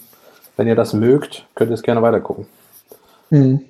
wenn 0.57 0.69
ihr 0.69 0.75
das 0.75 0.93
mögt, 0.93 1.47
könnt 1.55 1.71
ihr 1.71 1.75
es 1.75 1.83
gerne 1.83 2.03
weitergucken. 2.03 2.47
Mhm. 3.31 3.61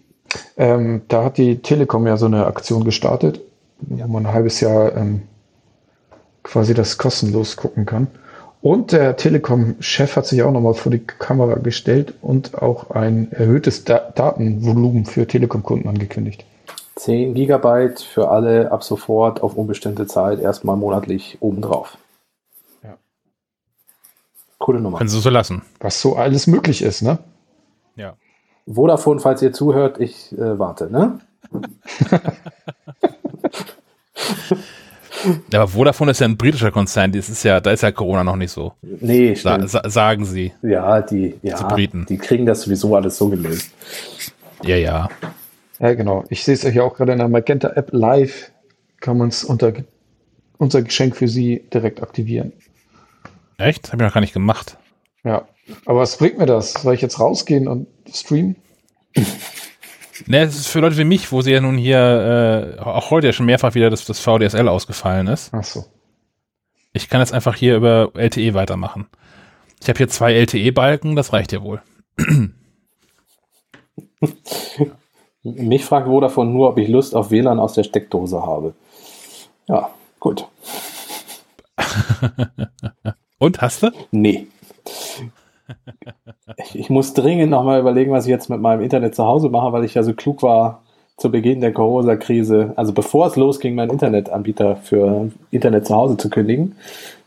Ähm, 0.57 1.03
da 1.09 1.25
hat 1.25 1.37
die 1.37 1.59
Telekom 1.59 2.07
ja 2.07 2.17
so 2.17 2.27
eine 2.27 2.47
Aktion 2.47 2.85
gestartet, 2.85 3.41
wo 3.81 4.07
man 4.07 4.27
ein 4.27 4.33
halbes 4.33 4.61
Jahr 4.61 4.97
ähm, 4.97 5.23
quasi 6.43 6.75
das 6.75 6.99
kostenlos 6.99 7.57
gucken 7.57 7.87
kann. 7.87 8.09
Und 8.63 8.93
der 8.93 9.17
Telekom-Chef 9.17 10.17
hat 10.17 10.27
sich 10.27 10.43
auch 10.43 10.53
nochmal 10.53 10.75
vor 10.75 10.93
die 10.93 11.01
Kamera 11.01 11.57
gestellt 11.57 12.15
und 12.23 12.63
auch 12.63 12.91
ein 12.91 13.33
erhöhtes 13.33 13.85
da 13.85 13.99
Datenvolumen 13.99 15.05
für 15.05 15.27
Telekom-Kunden 15.27 15.89
angekündigt. 15.89 16.45
10 16.95 17.35
Gigabyte 17.35 18.01
für 18.01 18.29
alle 18.29 18.71
ab 18.71 18.85
sofort 18.85 19.43
auf 19.43 19.57
unbestimmte 19.57 20.07
Zeit 20.07 20.39
erstmal 20.41 20.77
monatlich 20.77 21.39
obendrauf. 21.41 21.99
Ja. 24.63 24.67
Coole 24.67 24.81
Nummer. 24.81 24.99
Können 24.99 25.11
Sie 25.11 25.21
so 25.21 25.31
lassen. 25.31 25.63
Was 25.81 26.01
so 26.01 26.17
alles 26.17 26.47
möglich 26.47 26.83
ist, 26.83 27.03
ne? 27.03 27.19
Ja. 27.97 28.15
Vodafone, 28.67 29.21
falls 29.21 29.43
ihr 29.43 29.53
zuhört, 29.53 29.99
ich 30.01 30.33
äh, 30.33 30.59
warte, 30.59 30.91
ne? 30.91 31.19
Ja, 35.51 35.61
aber 35.63 35.69
Vodafone 35.69 36.13
ist 36.13 36.21
ja 36.21 36.27
ein 36.29 36.37
britischer 36.37 36.71
Konzern. 36.71 37.13
Das 37.13 37.29
ist 37.29 37.43
ja, 37.43 37.61
da 37.61 37.73
ist 37.73 37.83
ja 37.83 37.91
Corona 37.91 38.23
noch 38.25 38.37
nicht 38.37 38.53
so. 38.53 38.73
Nee, 38.83 39.35
stimmt. 39.35 39.69
sa 39.69 39.83
sagen 39.91 40.25
Sie. 40.25 40.53
Ja, 40.63 41.01
die, 41.03 41.35
ja, 41.43 41.57
Die 41.59 41.75
Briten. 41.75 42.07
die 42.09 42.19
kriegen 42.19 42.47
das 42.47 42.63
sowieso 42.63 42.95
alles 42.95 43.19
so 43.19 43.29
gelöst. 43.29 43.71
Ja, 44.63 44.77
ja. 44.77 45.09
Ja, 45.81 45.95
genau. 45.95 46.25
Ich 46.29 46.45
sehe 46.45 46.55
es 46.55 46.65
hier 46.65 46.85
auch 46.85 46.95
gerade 46.95 47.13
in 47.13 47.19
der 47.19 47.29
Magenta-App 47.29 47.91
live. 47.93 48.53
Kann 49.01 49.19
man 49.19 49.29
es 49.29 49.43
unter 49.43 49.73
unser 50.59 50.83
Geschenk 50.83 51.17
für 51.17 51.27
Sie 51.27 51.65
direkt 51.75 52.01
aktivieren. 52.03 52.53
Echt? 53.63 53.93
Hab 53.93 54.01
ich 54.01 54.07
noch 54.07 54.15
gar 54.15 54.21
nicht 54.21 54.33
gemacht. 54.33 54.77
Ja. 55.25 55.47
Aber 55.87 56.01
was 56.01 56.17
bringt 56.17 56.39
mir 56.39 56.47
das? 56.47 56.73
Soll 56.73 56.95
ich 56.95 57.01
jetzt 57.01 57.21
rausgehen 57.21 57.69
und 57.69 57.87
streamen? 58.13 58.57
Ne, 60.27 60.43
es 60.43 60.55
ist 60.55 60.69
für 60.69 60.79
Leute 60.79 60.97
wie 60.99 61.05
mich, 61.05 61.33
wo 61.33 61.41
sie 61.43 61.51
ja 61.51 61.61
nun 61.61 61.77
hier, 61.77 62.77
äh, 62.79 62.81
auch 62.81 63.11
heute 63.11 63.27
ja 63.29 63.33
schon 63.33 63.47
mehrfach 63.47 63.75
wieder 63.75 63.91
das, 63.91 64.05
das 64.05 64.21
VDSL 64.21 64.69
ausgefallen 64.69 65.27
ist. 65.27 65.51
Ach 65.53 65.65
so. 65.65 65.85
Ich 66.93 67.09
kann 67.09 67.21
jetzt 67.21 67.33
einfach 67.33 67.57
hier 67.57 67.75
über 67.75 68.13
LTE 68.15 68.55
weitermachen. 68.55 69.09
Ich 69.81 69.89
habe 69.89 69.97
hier 69.97 70.07
zwei 70.09 70.35
LTE-Balken, 70.35 71.17
das 71.17 71.33
reicht 71.33 71.51
ja 71.51 71.63
wohl. 71.63 71.83
Mich 75.43 75.85
fragt 75.85 76.07
Vodafone 76.07 76.51
nur, 76.51 76.69
ob 76.69 76.79
ich 76.79 76.87
Lust 76.89 77.17
auf 77.17 77.33
WLAN 77.33 77.59
aus 77.59 77.73
der 77.73 77.83
Steckdose 77.83 78.43
habe. 78.43 78.75
Ja, 79.67 79.91
gut. 80.21 80.47
Und, 83.43 83.61
hast 83.61 83.83
du? 83.83 83.91
Nee. 84.13 84.47
Ich, 86.75 86.91
muss 86.91 87.13
dringend 87.13 87.51
nochmal 87.51 87.81
überlegen, 87.81 88.13
was 88.13 88.25
ich 88.25 88.31
jetzt 88.31 88.49
mit 88.49 88.61
meinem 88.61 88.83
Internet 88.83 89.17
zu 89.17 89.25
Hause 89.25 89.49
mache, 89.49 89.73
weil 89.73 89.85
ich 89.85 89.95
ja 89.95 90.05
so 90.05 90.15
klug 90.15 90.45
war 90.45 90.83
zu 91.17 91.29
Beginn 91.29 91.61
der 91.61 91.73
Corona-Krise, 91.73 92.73
also 92.77 92.93
bevor 92.93 93.27
es 93.27 93.35
losging, 93.35 93.75
meinen 93.75 93.91
Internetanbieter 93.91 94.77
für 94.77 95.33
Internet 95.51 95.89
zu 95.89 95.97
Hause 95.97 96.17
zu 96.19 96.31
kündigen. 96.31 96.77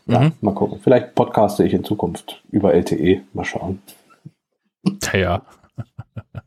Ja, 0.06 0.20
Mhm. 0.20 0.32
mal 0.40 0.54
gucken. 0.54 0.80
Vielleicht 0.82 1.14
podcaste 1.14 1.64
ich 1.64 1.74
in 1.74 1.84
Zukunft 1.84 2.42
über 2.50 2.72
LTE. 2.72 3.20
Mal 3.34 3.44
schauen. 3.44 3.82
Ja, 5.12 5.18
ja. 5.18 5.42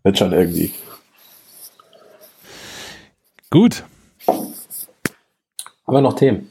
Wird 0.01 0.17
schon 0.17 0.31
irgendwie. 0.33 0.71
Gut. 3.51 3.83
Haben 4.25 4.53
wir 5.85 6.01
noch 6.01 6.13
Themen? 6.13 6.49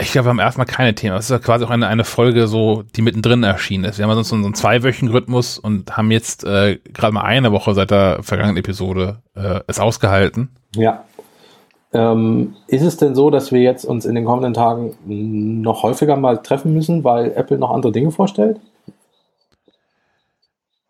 Ich 0.00 0.12
glaube, 0.12 0.26
wir 0.26 0.30
haben 0.30 0.38
erstmal 0.38 0.66
keine 0.66 0.94
Themen. 0.94 1.16
Das 1.16 1.24
ist 1.24 1.30
ja 1.30 1.40
quasi 1.40 1.64
auch 1.64 1.70
eine, 1.70 1.88
eine 1.88 2.04
Folge, 2.04 2.46
so, 2.46 2.84
die 2.94 3.02
mittendrin 3.02 3.42
erschienen 3.42 3.84
ist. 3.84 3.98
Wir 3.98 4.06
haben 4.06 4.14
sonst 4.14 4.28
so 4.28 4.36
einen 4.36 4.54
zweiwöchigen 4.54 5.10
Rhythmus 5.10 5.58
und 5.58 5.96
haben 5.96 6.12
jetzt 6.12 6.44
äh, 6.44 6.78
gerade 6.92 7.12
mal 7.12 7.22
eine 7.22 7.50
Woche 7.50 7.74
seit 7.74 7.90
der 7.90 8.22
vergangenen 8.22 8.58
Episode 8.58 9.22
äh, 9.34 9.60
es 9.66 9.80
ausgehalten. 9.80 10.50
Ja. 10.76 11.04
Ähm, 11.92 12.54
ist 12.68 12.82
es 12.82 12.96
denn 12.96 13.16
so, 13.16 13.30
dass 13.30 13.50
wir 13.50 13.60
jetzt 13.60 13.84
uns 13.84 14.04
in 14.04 14.14
den 14.14 14.24
kommenden 14.24 14.54
Tagen 14.54 14.94
noch 15.62 15.82
häufiger 15.82 16.16
mal 16.16 16.38
treffen 16.38 16.74
müssen, 16.74 17.02
weil 17.02 17.32
Apple 17.32 17.58
noch 17.58 17.72
andere 17.72 17.90
Dinge 17.90 18.12
vorstellt? 18.12 18.60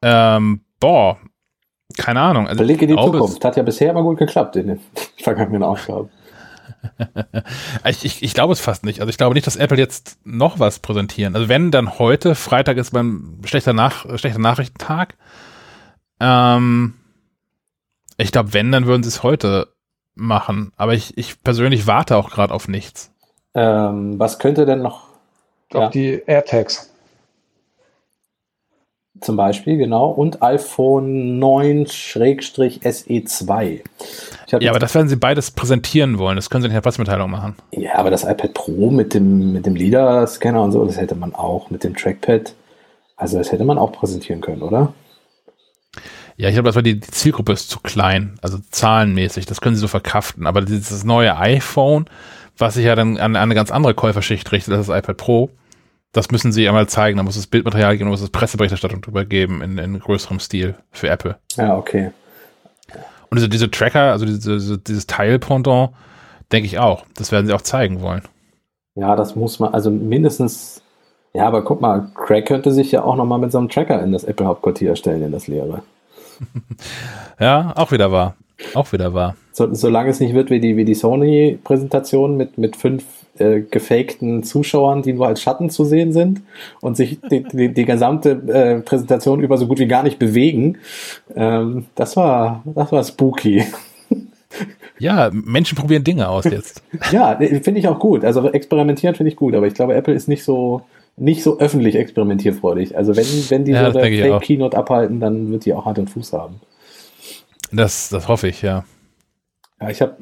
Ähm, 0.03 0.61
boah, 0.81 1.17
keine 1.97 2.21
Ahnung. 2.21 2.47
Also 2.47 2.63
Blick 2.63 2.83
in 2.83 2.89
die 2.89 2.97
Zukunft. 2.97 3.45
Hat 3.45 3.57
ja 3.57 3.63
bisher 3.63 3.91
immer 3.91 4.03
gut 4.03 4.19
geklappt 4.19 4.57
in 4.57 4.67
den 4.67 4.81
vergangenen 5.23 5.63
Ausgaben. 5.63 6.11
ich, 7.85 8.05
ich, 8.05 8.23
ich 8.23 8.35
glaube 8.35 8.53
es 8.53 8.61
fast 8.61 8.85
nicht. 8.85 9.01
Also 9.01 9.11
ich 9.11 9.19
glaube 9.19 9.35
nicht, 9.35 9.47
dass 9.47 9.57
Apple 9.57 9.79
jetzt 9.79 10.19
noch 10.25 10.59
was 10.59 10.79
präsentieren. 10.79 11.35
Also 11.35 11.49
wenn 11.49 11.71
dann 11.71 11.99
heute, 11.99 12.35
Freitag 12.35 12.77
ist 12.77 12.93
beim 12.93 13.41
schlechter, 13.45 13.73
Nach 13.73 14.19
schlechter 14.19 14.39
Nachrichtentag. 14.39 15.17
Ähm, 16.21 16.95
ich 18.17 18.33
glaube, 18.33 18.53
wenn, 18.53 18.73
dann 18.73 18.87
würden 18.87 19.03
sie 19.03 19.09
es 19.09 19.23
heute 19.23 19.73
machen. 20.15 20.73
Aber 20.77 20.95
ich, 20.95 21.17
ich 21.17 21.43
persönlich 21.43 21.87
warte 21.87 22.17
auch 22.17 22.31
gerade 22.31 22.53
auf 22.53 22.69
nichts. 22.69 23.13
Ähm, 23.55 24.19
was 24.19 24.39
könnte 24.39 24.67
denn 24.67 24.83
noch? 24.83 25.09
Auf 25.73 25.83
ja. 25.83 25.89
die 25.91 26.23
AirTags. 26.27 26.93
Zum 29.21 29.37
Beispiel, 29.37 29.77
genau. 29.77 30.11
Und 30.11 30.43
iPhone 30.43 31.43
9-SE2. 31.43 33.81
Ja, 34.61 34.71
aber 34.71 34.79
das 34.79 34.95
werden 34.95 35.09
sie 35.09 35.17
beides 35.17 35.51
präsentieren 35.51 36.19
wollen. 36.19 36.37
Das 36.37 36.51
können 36.51 36.63
sie 36.63 36.69
nicht 36.69 36.75
in 36.75 36.77
der 36.77 36.83
Pressemitteilung 36.83 37.29
machen. 37.31 37.57
Ja, 37.73 37.97
aber 37.97 38.11
das 38.11 38.25
iPad 38.25 38.55
Pro 38.55 38.91
mit 38.91 39.15
dem, 39.15 39.53
mit 39.53 39.67
dem 39.67 39.75
LIDAR-Scanner 39.75 40.63
und 40.63 40.71
so, 40.73 40.85
das 40.85 40.99
hätte 40.99 41.17
man 41.17 41.35
auch 41.35 41.71
mit 41.71 41.85
dem 41.85 41.97
Trackpad. 41.97 42.55
Also 43.17 43.39
das 43.39 43.51
hätte 43.51 43.65
man 43.65 43.79
auch 43.79 43.93
präsentieren 43.93 44.41
können, 44.41 44.63
oder? 44.63 44.93
Ja, 46.37 46.49
ich 46.49 46.55
glaube, 46.55 46.69
das 46.69 46.77
war 46.77 46.83
die, 46.83 47.01
die, 47.01 47.11
Zielgruppe 47.11 47.53
ist 47.53 47.69
zu 47.69 47.81
klein, 47.81 48.39
also 48.43 48.59
zahlenmäßig. 48.71 49.47
Das 49.47 49.61
können 49.61 49.75
sie 49.75 49.81
so 49.81 49.89
verkraften. 49.89 50.47
Aber 50.47 50.61
dieses 50.61 51.03
neue 51.03 51.37
iPhone, 51.37 52.05
was 52.57 52.75
sich 52.75 52.85
ja 52.85 52.95
dann 52.95 53.17
an, 53.17 53.35
an 53.35 53.43
eine 53.43 53.57
ganz 53.57 53.73
andere 53.73 53.95
Käuferschicht 53.95 54.53
richtet, 54.53 54.75
das 54.75 54.83
ist 54.83 54.89
das 54.89 54.99
iPad 54.99 55.17
Pro, 55.17 55.51
das 56.13 56.31
müssen 56.31 56.53
sie 56.53 56.67
einmal 56.69 56.89
zeigen. 56.89 57.17
Da 57.17 57.23
muss 57.23 57.37
es 57.37 57.47
Bildmaterial 57.47 57.97
geben, 57.97 58.07
da 58.07 58.11
muss 58.11 58.23
es 58.23 58.31
Presseberichterstattung 58.31 59.01
drüber 59.01 59.25
geben 59.25 59.63
in, 59.63 59.79
in 59.79 59.99
größerem 59.99 60.41
Stil 60.41 60.75
für 60.91 61.09
Apple. 61.09 61.37
Ja, 61.57 61.77
okay. 61.77 62.11
Und 63.31 63.37
diese, 63.37 63.49
diese 63.49 63.71
Tracker, 63.71 64.13
also 64.13 64.25
diese, 64.25 64.79
dieses 64.79 65.07
Teilpendant, 65.07 65.91
denke 66.51 66.67
ich 66.67 66.79
auch. 66.79 67.05
Das 67.15 67.31
werden 67.31 67.47
sie 67.47 67.53
auch 67.53 67.61
zeigen 67.61 68.01
wollen. 68.01 68.23
Ja, 68.95 69.17
das 69.17 69.37
muss 69.37 69.59
man, 69.59 69.75
also 69.75 69.91
mindestens, 69.91 70.83
ja, 71.35 71.47
aber 71.47 71.63
guck 71.63 71.81
mal, 71.81 72.11
Craig 72.15 72.47
könnte 72.47 72.73
sich 72.73 72.91
ja 72.91 73.03
auch 73.03 73.17
nochmal 73.17 73.39
mit 73.39 73.53
so 73.53 73.59
einem 73.59 73.69
Tracker 73.69 74.03
in 74.03 74.13
das 74.13 74.25
Apple-Hauptquartier 74.25 74.97
stellen, 74.97 75.23
in 75.23 75.33
das 75.33 75.47
leere. 75.47 75.83
ja, 77.41 77.73
auch 77.77 77.93
wieder 77.93 78.11
wahr. 78.11 78.35
Auch 78.75 78.93
wieder 78.93 79.15
wahr. 79.15 79.37
So, 79.53 79.73
solange 79.73 80.11
es 80.11 80.21
nicht 80.21 80.35
wird 80.35 80.51
wie 80.51 80.59
die, 80.59 80.77
wie 80.77 80.85
die 80.85 80.95
Sony-Präsentation 80.95 82.37
mit, 82.37 82.59
mit 82.59 82.77
fünf 82.77 83.05
äh, 83.41 83.61
gefakten 83.61 84.43
Zuschauern, 84.43 85.03
die 85.03 85.13
nur 85.13 85.27
als 85.27 85.43
Schatten 85.43 85.71
zu 85.71 85.85
sehen 85.85 86.13
sind 86.13 86.43
und 86.81 86.97
sich 86.97 87.19
die, 87.31 87.45
die, 87.45 87.73
die 87.73 87.85
gesamte 87.85 88.31
äh, 88.31 88.81
Präsentation 88.81 89.41
über 89.41 89.57
so 89.59 89.67
gut 89.67 89.79
wie 89.79 89.87
gar 89.87 90.03
nicht 90.03 90.19
bewegen. 90.19 90.79
Ähm, 91.35 91.87
das 91.95 92.17
war, 92.17 92.63
das 92.65 92.93
war 92.93 93.05
spooky. 93.05 93.65
Ja, 94.99 95.31
Menschen 95.33 95.77
probieren 95.77 96.05
Dinge 96.05 96.29
aus 96.29 96.45
jetzt. 96.45 96.83
ja, 97.13 97.37
finde 97.37 97.79
ich 97.79 97.89
auch 97.89 97.99
gut. 97.99 98.25
Also 98.25 98.51
experimentieren 98.51 99.15
finde 99.15 99.31
ich 99.31 99.37
gut, 99.37 99.55
aber 99.55 99.67
ich 99.67 99.75
glaube, 99.75 99.95
Apple 99.95 100.15
ist 100.15 100.29
nicht 100.29 100.43
so, 100.43 100.83
nicht 101.17 101.43
so 101.43 101.59
öffentlich 101.59 101.97
experimentierfreudig. 101.97 102.97
Also 102.97 103.17
wenn, 103.17 103.27
wenn 103.49 103.65
die 103.65 103.73
ja, 103.73 103.93
so 103.93 103.99
eine 103.99 104.17
Fake-Keynote 104.17 104.77
abhalten, 104.77 105.21
dann 105.21 105.53
wird 105.53 105.65
die 105.65 105.75
auch 105.75 105.85
Hand 105.85 105.99
und 105.99 106.11
Fuß 106.11 106.33
haben. 106.33 106.61
Das, 107.71 108.09
das 108.09 108.29
hoffe 108.29 108.49
ich, 108.49 108.63
ja. 108.63 108.85
Ja, 109.81 109.91
ich 109.91 110.01
habe 110.03 110.17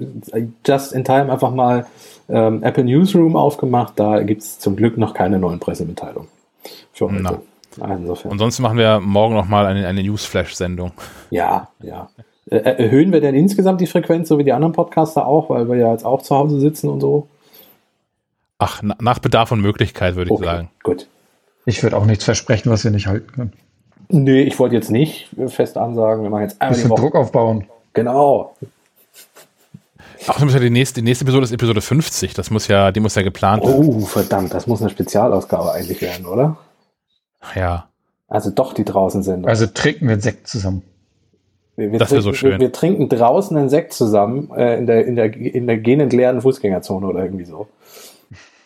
just 0.67 0.93
in 0.93 1.05
time 1.05 1.33
einfach 1.33 1.51
mal 1.51 1.87
ähm, 2.29 2.63
Apple 2.63 2.85
Newsroom 2.85 3.37
aufgemacht. 3.37 3.95
Da 3.97 4.23
gibt 4.23 4.43
es 4.43 4.59
zum 4.59 4.77
Glück 4.77 4.99
noch 4.99 5.15
keine 5.15 5.39
neuen 5.39 5.61
Pressemitteilungen. 5.61 6.29
Für 6.93 7.11
heute. 7.11 7.41
Insofern. 7.79 8.33
Und 8.33 8.39
sonst 8.39 8.59
machen 8.59 8.79
wir 8.79 9.01
morgen 9.01 9.35
nochmal 9.35 9.67
eine, 9.67 9.87
eine 9.87 10.03
Newsflash-Sendung. 10.03 10.93
Ja, 11.31 11.69
ja. 11.83 12.09
Äh, 12.51 12.59
erhöhen 12.59 13.13
wir 13.13 13.21
denn 13.21 13.35
insgesamt 13.35 13.81
die 13.81 13.87
Frequenz, 13.87 14.29
so 14.29 14.39
wie 14.39 14.45
die 14.45 14.53
anderen 14.53 14.73
Podcaster 14.73 15.27
auch, 15.27 15.51
weil 15.51 15.69
wir 15.69 15.77
ja 15.77 15.93
jetzt 15.93 16.05
auch 16.05 16.23
zu 16.23 16.35
Hause 16.35 16.61
sitzen 16.61 16.89
und 16.89 17.01
so? 17.01 17.29
Ach, 18.59 18.83
nach 18.83 19.19
Bedarf 19.19 19.53
und 19.53 19.61
Möglichkeit, 19.61 20.17
würde 20.17 20.29
ich 20.29 20.37
okay, 20.37 20.45
sagen. 20.45 20.71
Gut. 20.83 21.09
Ich 21.67 21.83
würde 21.83 21.97
auch 21.97 22.07
nichts 22.07 22.25
versprechen, 22.25 22.71
was 22.71 22.85
wir 22.85 22.91
nicht 22.91 23.09
halten 23.09 23.31
können. 23.33 23.53
Nee, 24.09 24.43
ich 24.43 24.59
wollte 24.59 24.77
jetzt 24.77 24.91
nicht 24.91 25.29
fest 25.49 25.77
ansagen, 25.77 26.23
wir 26.23 26.31
machen 26.31 26.43
jetzt 26.43 26.63
einmal 26.63 26.77
Bisschen 26.77 26.95
Druck 26.95 27.17
aufbauen. 27.17 27.67
Genau. 27.93 28.55
Ach, 30.29 30.35
das 30.35 30.45
muss 30.45 30.55
ja 30.55 30.61
die 30.61 30.71
nächste, 30.71 31.01
die 31.01 31.05
nächste 31.05 31.25
Episode 31.25 31.45
ist 31.45 31.53
Episode 31.53 31.81
50. 31.81 32.35
Das 32.35 32.51
muss 32.51 32.69
ja, 32.69 32.93
die 32.93 33.01
muss 33.01 33.15
ja 33.15 33.23
geplant 33.23 33.65
werden. 33.65 33.89
Oh, 33.89 34.01
verdammt, 34.01 34.53
das 34.53 34.67
muss 34.67 34.81
eine 34.81 34.91
Spezialausgabe 34.91 35.73
eigentlich 35.73 36.01
werden, 36.01 36.27
oder? 36.27 36.57
Ja. 37.55 37.89
Also 38.29 38.51
doch 38.51 38.73
die 38.73 38.85
draußen 38.85 39.23
sind. 39.23 39.47
Also 39.47 39.67
trinken 39.67 40.07
wir 40.07 40.15
einen 40.15 40.21
Sekt 40.21 40.49
zusammen. 40.49 40.83
Wir, 41.77 41.93
wir 41.93 41.99
das 41.99 42.11
wäre 42.11 42.23
so 42.23 42.33
schön. 42.33 42.53
Wir, 42.53 42.61
wir, 42.61 42.73
trinken 42.73 43.09
draußen 43.09 43.57
einen 43.57 43.69
Sekt 43.69 43.93
zusammen 43.93 44.51
äh, 44.57 44.79
in 44.79 44.87
der, 44.87 45.07
in 45.07 45.17
der, 45.17 45.35
in 45.35 45.67
der 45.67 45.79
gehenden 45.79 46.41
Fußgängerzone 46.41 47.07
oder 47.07 47.23
irgendwie 47.23 47.45
so. 47.45 47.69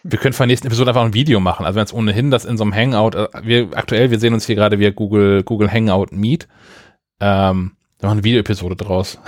Wir 0.03 0.19
können 0.19 0.33
für 0.33 0.45
die 0.45 0.49
nächste 0.49 0.69
Episode 0.69 0.91
einfach 0.91 1.05
ein 1.05 1.13
Video 1.13 1.41
machen. 1.41 1.67
Also 1.67 1.77
wenn 1.77 1.85
es 1.85 1.93
ohnehin 1.93 2.31
das 2.31 2.47
in 2.47 2.57
so 2.57 2.65
einem 2.65 2.75
Hangout, 2.75 3.17
äh, 3.17 3.29
wir 3.43 3.69
aktuell, 3.75 4.11
wir 4.11 4.19
sehen 4.19 4.33
uns 4.33 4.47
hier 4.47 4.55
gerade 4.55 4.79
via 4.79 4.91
Google, 4.91 5.43
Google 5.43 5.71
Hangout 5.71 6.07
Meet. 6.13 6.49
Ähm, 7.21 7.73
wir 7.99 8.07
machen 8.07 8.19
eine 8.19 8.25
Videoepisode 8.25 8.77
draus. 8.77 9.19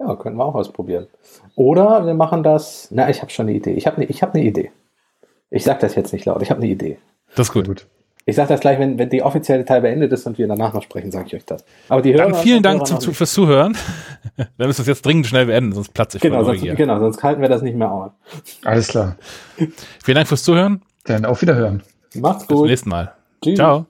Ja, 0.00 0.16
können 0.16 0.36
wir 0.36 0.44
auch 0.44 0.54
ausprobieren. 0.54 1.06
Oder 1.56 2.06
wir 2.06 2.14
machen 2.14 2.42
das. 2.42 2.88
Na, 2.90 3.10
ich 3.10 3.20
habe 3.20 3.30
schon 3.30 3.48
eine 3.48 3.56
Idee. 3.56 3.72
Ich 3.74 3.86
habe 3.86 3.98
eine 3.98 4.06
hab 4.06 4.34
ne 4.34 4.42
Idee. 4.42 4.70
Ich 5.50 5.64
sage 5.64 5.80
das 5.80 5.94
jetzt 5.94 6.12
nicht 6.12 6.24
laut. 6.24 6.40
Ich 6.42 6.50
habe 6.50 6.62
eine 6.62 6.70
Idee. 6.70 6.98
Das 7.36 7.48
ist 7.48 7.52
gut. 7.52 7.66
gut. 7.66 7.86
Ich 8.24 8.36
sage 8.36 8.48
das 8.48 8.60
gleich, 8.60 8.78
wenn, 8.78 8.98
wenn 8.98 9.10
die 9.10 9.22
offizielle 9.22 9.64
Teil 9.64 9.80
beendet 9.80 10.12
ist 10.12 10.26
und 10.26 10.38
wir 10.38 10.46
danach 10.46 10.72
noch 10.72 10.82
sprechen, 10.82 11.10
sage 11.10 11.26
ich 11.26 11.34
euch 11.34 11.44
das. 11.44 11.64
Aber 11.88 12.00
die 12.00 12.14
Hörer. 12.14 12.30
Dann 12.30 12.34
vielen 12.34 12.62
Dank 12.62 12.86
zum, 12.86 13.00
zu, 13.00 13.12
fürs 13.12 13.32
Zuhören. 13.32 13.76
wir 14.56 14.66
müssen 14.66 14.82
es 14.82 14.86
jetzt 14.86 15.04
dringend 15.04 15.26
schnell 15.26 15.46
beenden, 15.46 15.72
sonst 15.72 15.92
platze 15.92 16.18
ich 16.18 16.22
genau, 16.22 16.44
sonst, 16.44 16.62
genau, 16.62 16.98
sonst 16.98 17.22
halten 17.22 17.42
wir 17.42 17.48
das 17.48 17.62
nicht 17.62 17.76
mehr 17.76 17.90
aus. 17.90 18.12
Alles 18.64 18.88
klar. 18.88 19.16
vielen 19.56 20.14
Dank 20.14 20.28
fürs 20.28 20.44
Zuhören. 20.44 20.82
Dann 21.04 21.24
auf 21.24 21.42
Wiederhören. 21.42 21.82
Macht's 22.14 22.46
gut. 22.46 22.48
Bis 22.48 22.58
zum 22.58 22.66
nächsten 22.66 22.90
Mal. 22.90 23.12
Tschüss. 23.42 23.56
Ciao. 23.56 23.89